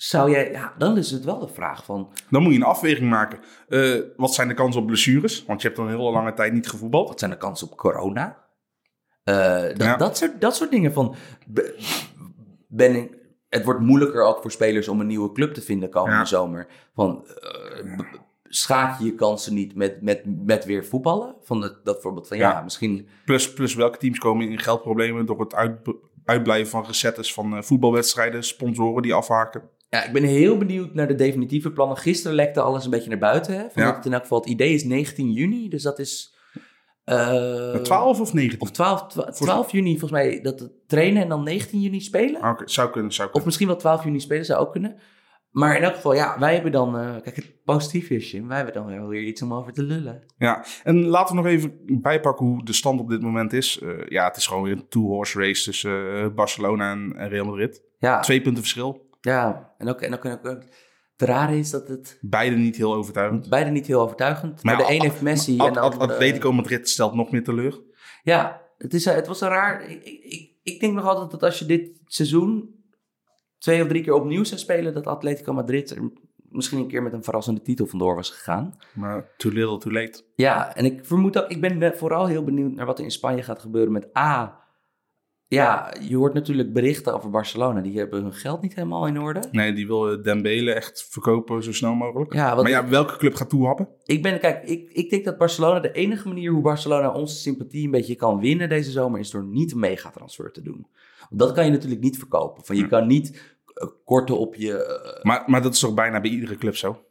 Zou 0.03 0.31
jij, 0.31 0.51
ja, 0.51 0.75
dan 0.79 0.97
is 0.99 1.11
het 1.11 1.25
wel 1.25 1.39
de 1.39 1.49
vraag 1.49 1.85
van, 1.85 2.13
Dan 2.31 2.43
moet 2.43 2.53
je 2.53 2.59
een 2.59 2.65
afweging 2.65 3.11
maken. 3.11 3.39
Eh, 3.69 3.95
wat 4.17 4.35
zijn 4.35 4.49
de 4.49 4.55
kansen 4.55 4.81
op 4.81 4.87
blessures? 4.87 5.45
Want 5.45 5.61
je 5.61 5.67
hebt 5.67 5.79
dan 5.81 5.89
een 5.91 5.97
hele 5.99 6.11
lange 6.11 6.35
tijd 6.35 6.53
niet 6.53 6.69
gevoetbald. 6.69 7.09
wat 7.09 7.19
zijn 7.19 7.31
de 7.31 7.37
kansen 7.37 7.71
op 7.71 7.77
corona? 7.77 8.45
Eh, 9.25 9.35
dat, 9.63 9.77
Ja. 9.83 9.97
dat, 9.97 10.17
soort, 10.17 10.41
dat 10.41 10.57
soort 10.57 10.71
dingen 10.71 10.93
van, 10.93 11.15
be- 11.47 11.77
ben 12.69 12.95
ik, 12.97 13.17
het 13.49 13.65
wordt 13.65 13.81
moeilijker 13.81 14.23
ook 14.25 14.41
voor 14.43 14.51
spelers 14.51 14.89
om 14.89 15.01
een 15.01 15.07
nieuwe 15.07 15.33
club 15.33 15.55
te 15.55 15.61
vinden 15.63 15.91
komende 15.91 16.17
Ja. 16.17 16.25
zomer. 16.25 16.67
Van, 16.95 17.27
eh, 17.27 17.99
schaak 18.43 18.99
je 18.99 19.05
je 19.05 19.15
kansen 19.15 19.55
niet 19.55 19.75
met, 19.75 20.03
met, 20.03 20.23
met 20.47 20.65
weer 20.65 20.85
voetballen? 20.85 21.35
Van 21.43 21.61
dat, 21.61 21.85
dat 21.85 22.01
voorbeeld 22.03 22.29
van, 22.29 22.37
ja, 22.37 22.51
Ja. 22.51 22.63
misschien 22.63 23.09
Plus, 23.25 23.53
plus 23.53 23.75
welke 23.75 23.99
teams 23.99 24.19
komen 24.19 24.49
in 24.51 24.59
geldproblemen 24.59 25.27
door 25.27 25.41
het 25.41 25.55
uit, 25.55 25.79
uitblijven 26.25 26.71
van 26.71 26.85
recettes 26.87 27.35
van 27.35 27.65
voetbalwedstrijden, 27.65 28.45
sponsoren 28.45 29.03
die 29.03 29.15
afhaken. 29.15 29.63
Ja, 29.93 30.05
ik 30.05 30.13
ben 30.13 30.23
heel 30.23 30.59
benieuwd 30.59 30.95
naar 30.95 31.09
de 31.09 31.15
definitieve 31.15 31.71
plannen. 31.73 31.97
Gisteren 31.97 32.37
lekte 32.37 32.61
alles 32.61 32.85
een 32.85 32.91
beetje 32.91 33.09
naar 33.09 33.19
buiten. 33.19 33.55
Hè? 33.55 33.65
Van 33.73 33.83
Ja. 33.83 33.97
het 33.97 34.07
in 34.07 34.13
elk 34.13 34.23
geval 34.23 34.39
het 34.41 34.49
idee 34.49 34.75
is 34.75 34.85
19 34.85 35.33
juni. 35.33 35.69
Dus 35.69 35.83
dat 35.83 35.99
is... 35.99 36.35
eh, 37.05 37.75
12 37.75 38.21
of 38.21 38.33
19? 38.33 38.61
Of 38.61 38.71
12, 38.71 39.07
12, 39.07 39.31
12 39.37 39.73
juni 39.73 39.91
volgens 39.91 40.11
mij 40.11 40.41
dat 40.41 40.61
het 40.61 40.71
trainen 40.87 41.23
en 41.23 41.29
dan 41.29 41.43
19 41.45 41.81
juni 41.81 42.01
spelen. 42.01 42.41
Ah, 42.41 42.51
Oké, 42.51 42.63
zou 42.69 42.91
kunnen, 42.91 43.13
zou 43.13 43.29
Of 43.33 43.45
misschien 43.45 43.67
wel 43.67 43.77
12 43.77 44.05
juni 44.05 44.21
spelen, 44.21 44.45
zou 44.45 44.61
ook 44.61 44.73
kunnen. 44.73 44.97
Maar 45.51 45.77
in 45.77 45.83
elk 45.83 45.95
geval, 45.95 46.15
ja, 46.15 46.37
wij 46.39 46.55
hebben 46.55 46.73
dan... 46.73 46.99
eh, 46.99 47.11
kijk, 47.23 47.37
het 47.37 47.63
positieve 47.65 48.15
is, 48.15 48.31
Jim, 48.31 48.49
wij 48.49 48.57
hebben 48.57 48.75
dan 48.75 48.87
wel 48.87 49.07
weer 49.09 49.23
iets 49.23 49.43
om 49.43 49.55
over 49.55 49.73
te 49.73 49.83
lullen. 49.83 50.23
Ja, 50.39 50.65
en 50.85 51.05
laten 51.05 51.37
we 51.37 51.43
nog 51.43 51.51
even 51.51 51.79
bijpakken 52.03 52.47
hoe 52.47 52.65
de 52.65 52.73
stand 52.73 53.01
op 53.01 53.09
dit 53.09 53.23
moment 53.23 53.53
is. 53.53 53.79
Eh, 53.79 53.89
ja, 54.09 54.25
het 54.25 54.37
is 54.37 54.47
gewoon 54.47 54.63
weer 54.63 54.73
een 54.73 54.89
two-horse 54.89 55.39
race 55.39 55.65
tussen 55.65 56.15
eh, 56.17 56.27
Barcelona 56.35 56.93
en, 56.93 57.13
en 57.17 57.29
Real 57.29 57.45
Madrid. 57.45 57.83
Ja, 57.99 58.21
Twee 58.21 58.41
punten 58.41 58.63
verschil. 58.63 59.11
Ja. 59.23 59.75
En 59.79 59.89
ook, 59.89 60.01
en 60.01 60.15
ook, 60.15 60.25
en 60.25 60.33
ook, 60.33 60.63
het 61.17 61.31
rare 61.31 61.59
is 61.59 61.71
dat 61.71 61.89
het 61.89 62.19
Beide 62.21 62.57
niet 62.57 62.77
heel 62.77 62.95
overtuigend. 62.95 63.49
beide 63.49 63.71
niet 63.71 63.87
heel 63.87 64.01
overtuigend. 64.01 64.63
Maar, 64.63 64.77
Maar 64.77 64.87
de 64.87 64.93
een 64.93 65.01
heeft 65.01 65.23
Messi 65.23 65.59
en 65.59 65.73
de 65.73 65.81
andere... 65.81 66.13
Atletico 66.13 66.53
Madrid 66.53 66.89
stelt 66.89 67.15
nog 67.15 67.31
meer 67.31 67.45
teleur. 67.45 67.81
Ja, 68.23 68.63
het, 68.79 68.95
is, 68.95 69.05
het 69.05 69.27
was 69.27 69.41
een 69.41 69.49
raar... 69.49 69.91
Ik, 69.91 70.05
ik, 70.05 70.51
ik 70.63 70.81
denk 70.81 70.95
nog 70.95 71.05
altijd 71.05 71.31
dat 71.31 71.43
als 71.43 71.59
je 71.59 71.65
dit 71.65 72.01
seizoen 72.05 72.75
twee 73.59 73.83
of 73.83 73.89
drie 73.89 74.03
keer 74.03 74.15
opnieuw 74.15 74.45
zou 74.45 74.61
spelen... 74.61 74.95
dat 74.95 75.07
Atletico 75.07 75.53
Madrid 75.53 75.91
er 75.91 76.13
misschien 76.49 76.79
een 76.79 76.89
keer 76.89 77.03
met 77.03 77.13
een 77.13 77.25
verrassende 77.25 77.63
titel 77.63 77.87
vandoor 77.87 78.15
was 78.15 78.31
gegaan. 78.31 78.77
Maar 78.95 79.35
too 79.37 79.53
little, 79.53 79.79
too 79.79 79.93
late. 79.93 80.25
Ja, 80.35 80.75
en 80.77 80.85
ik 80.85 81.05
vermoed 81.05 81.43
ook... 81.43 81.51
Ik 81.51 81.61
ben 81.61 81.97
vooral 81.97 82.27
heel 82.27 82.45
benieuwd 82.45 82.73
naar 82.75 82.87
wat 82.87 82.99
er 82.99 83.05
in 83.05 83.11
Spanje 83.11 83.43
gaat 83.43 83.61
gebeuren 83.61 83.93
met 83.93 84.17
A... 84.17 84.61
Ja, 85.55 85.95
je 86.09 86.17
hoort 86.17 86.35
natuurlijk 86.35 86.73
berichten 86.73 87.15
over 87.15 87.31
Barcelona. 87.31 87.81
Die 87.81 87.99
hebben 87.99 88.23
hun 88.23 88.33
geld 88.33 88.63
niet 88.63 88.75
helemaal 88.75 89.07
in 89.07 89.21
orde. 89.21 89.43
Nee, 89.51 89.73
die 89.73 89.87
wil 89.87 90.13
eh, 90.13 90.23
Dembele 90.23 90.73
echt 90.73 91.07
verkopen 91.11 91.63
zo 91.63 91.73
snel 91.73 91.95
mogelijk. 91.95 92.33
Ja, 92.33 92.55
maar 92.55 92.69
ja, 92.69 92.89
welke 92.89 93.17
club 93.17 93.35
gaat 93.35 93.49
toehappen? 93.49 93.89
Ik 94.05 94.23
ben, 94.23 94.41
kijk, 94.41 94.65
ik, 94.65 94.91
ik 94.93 95.11
denk 95.11 95.25
dat 95.25 95.39
Barcelona, 95.39 95.81
de 95.81 95.93
enige 95.93 96.29
manier 96.29 96.51
hoe 96.53 96.63
Barcelona 96.63 97.13
onze 97.13 97.37
sympathie 97.37 97.85
een 97.85 97.91
beetje 97.91 98.15
kan 98.15 98.41
winnen 98.41 98.69
deze 98.69 98.91
zomer, 98.91 99.21
is 99.21 99.31
door 99.31 99.45
niet 99.45 99.73
een 99.73 99.79
megatransfer 99.81 100.53
te 100.53 100.63
doen. 100.63 100.87
Want 101.29 101.41
dat 101.41 101.53
kan 101.53 101.65
je 101.65 101.71
natuurlijk 101.71 102.03
niet 102.03 102.19
verkopen. 102.19 102.65
Van 102.65 102.77
je 102.77 102.83
Hm. 102.83 102.89
kan 102.89 103.07
niet 103.07 103.55
eh, 103.75 103.89
korten 104.05 104.39
op 104.39 104.55
je. 104.55 104.85
eh, 104.85 105.25
Maar, 105.25 105.43
maar 105.47 105.63
dat 105.63 105.73
is 105.73 105.81
toch 105.81 105.95
bijna 105.95 106.21
bij 106.21 106.31
iedere 106.31 106.57
club 106.57 106.77
zo? 106.77 107.03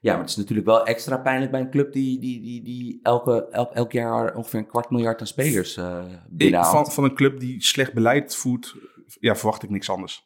Ja, 0.00 0.12
maar 0.12 0.20
het 0.20 0.30
is 0.30 0.36
natuurlijk 0.36 0.66
wel 0.66 0.86
extra 0.86 1.18
pijnlijk 1.18 1.50
bij 1.50 1.60
een 1.60 1.70
club 1.70 1.92
die, 1.92 2.20
die, 2.20 2.40
die, 2.40 2.62
die 2.62 3.00
elke, 3.02 3.48
elk, 3.50 3.72
elk 3.72 3.92
jaar 3.92 4.34
ongeveer 4.34 4.58
een 4.60 4.66
kwart 4.66 4.90
miljard 4.90 5.20
aan 5.20 5.26
spelers 5.26 5.76
Ik, 5.76 5.84
binnenhaalt. 6.28 6.70
van, 6.70 6.92
van 6.92 7.04
een 7.04 7.14
club 7.14 7.40
die 7.40 7.62
slecht 7.62 7.92
beleid 7.94 8.36
voert, 8.36 8.74
ja, 9.20 9.36
verwacht 9.36 9.62
ik 9.62 9.70
niks 9.70 9.90
anders. 9.90 10.24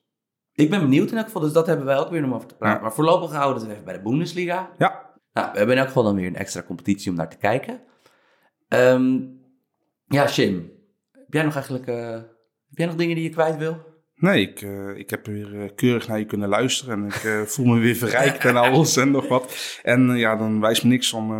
Ik 0.52 0.70
ben 0.70 0.80
benieuwd 0.80 1.10
in 1.10 1.16
elk 1.16 1.26
geval, 1.26 1.42
dus 1.42 1.52
dat 1.52 1.66
hebben 1.66 1.86
wij 1.86 1.98
ook 1.98 2.10
weer 2.10 2.24
om 2.24 2.34
over 2.34 2.48
te 2.48 2.54
praten. 2.56 2.76
Ja. 2.76 2.82
Maar 2.82 2.92
voorlopig 2.94 3.30
houden 3.30 3.54
we 3.56 3.62
het 3.62 3.72
even 3.72 3.84
bij 3.84 3.94
de 3.96 4.02
Bundesliga. 4.02 4.70
Ja, 4.78 5.10
Nou, 5.32 5.50
we 5.52 5.56
hebben 5.58 5.74
in 5.74 5.80
elk 5.80 5.88
geval 5.88 6.02
dan 6.04 6.14
weer 6.14 6.26
een 6.26 6.36
extra 6.36 6.62
competitie 6.62 7.10
om 7.10 7.16
naar 7.16 7.28
te 7.30 7.36
kijken. 7.36 7.80
Ehm, 8.68 9.18
ja, 10.06 10.26
Shim. 10.26 10.72
Heb 11.12 11.32
jij 11.32 11.42
nog 11.42 11.54
eigenlijk... 11.54 11.86
eh, 11.86 12.10
heb 12.68 12.78
jij 12.78 12.86
nog 12.86 12.94
dingen 12.94 13.14
die 13.14 13.24
je 13.24 13.30
kwijt 13.30 13.56
wil? 13.56 13.89
Nee, 14.20 14.40
ik, 14.40 14.62
eh, 14.62 14.96
ik 14.96 15.10
heb 15.10 15.26
weer 15.26 15.62
eh, 15.62 15.68
keurig 15.74 16.08
naar 16.08 16.18
je 16.18 16.24
kunnen 16.24 16.48
luisteren 16.48 16.98
en 16.98 17.06
ik 17.06 17.24
eh, 17.24 17.40
voel 17.42 17.66
me 17.66 17.80
weer 17.80 17.96
verrijkt 17.96 18.44
en 18.44 18.56
alles 18.56 18.96
en 18.96 19.10
nog 19.10 19.28
wat. 19.28 19.78
En 19.82 20.16
ja, 20.16 20.36
dan 20.36 20.60
wijst 20.60 20.82
me 20.82 20.88
niks 20.88 21.12
om, 21.12 21.32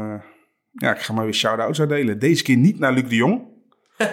ja, 0.73 0.95
ik 0.95 1.01
ga 1.01 1.13
maar 1.13 1.25
weer 1.25 1.35
shout-outs 1.35 1.81
uitdelen. 1.81 2.19
Deze 2.19 2.43
keer 2.43 2.57
niet 2.57 2.79
naar 2.79 2.93
Luc 2.93 3.09
de 3.09 3.15
Jong, 3.15 3.43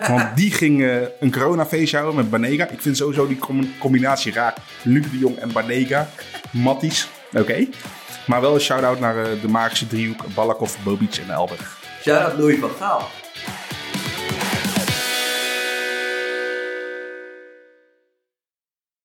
want 0.07 0.35
die 0.35 0.51
ging 0.51 0.83
een 1.19 1.31
coronafeestje 1.31 1.97
houden 1.97 2.19
met 2.21 2.29
Banega. 2.29 2.67
Ik 2.67 2.81
vind 2.81 2.97
sowieso 2.97 3.27
die 3.27 3.37
com- 3.37 3.77
combinatie 3.79 4.33
raar. 4.33 4.55
Luc 4.83 5.11
de 5.11 5.17
Jong 5.17 5.37
en 5.37 5.51
Banega, 5.51 6.09
Matties, 6.51 7.09
oké. 7.33 7.67
Maar 8.27 8.41
wel 8.41 8.53
een 8.53 8.59
shout-out 8.59 8.99
naar 8.99 9.39
de 9.41 9.47
magische 9.47 9.87
driehoek 9.87 10.23
Balakov, 10.35 10.75
Bobic 10.83 11.15
en 11.15 11.29
Elberg. 11.33 11.79
Shout-out 12.01 12.37
Louis 12.37 12.59
van 12.59 12.69
Gaal. 12.69 13.09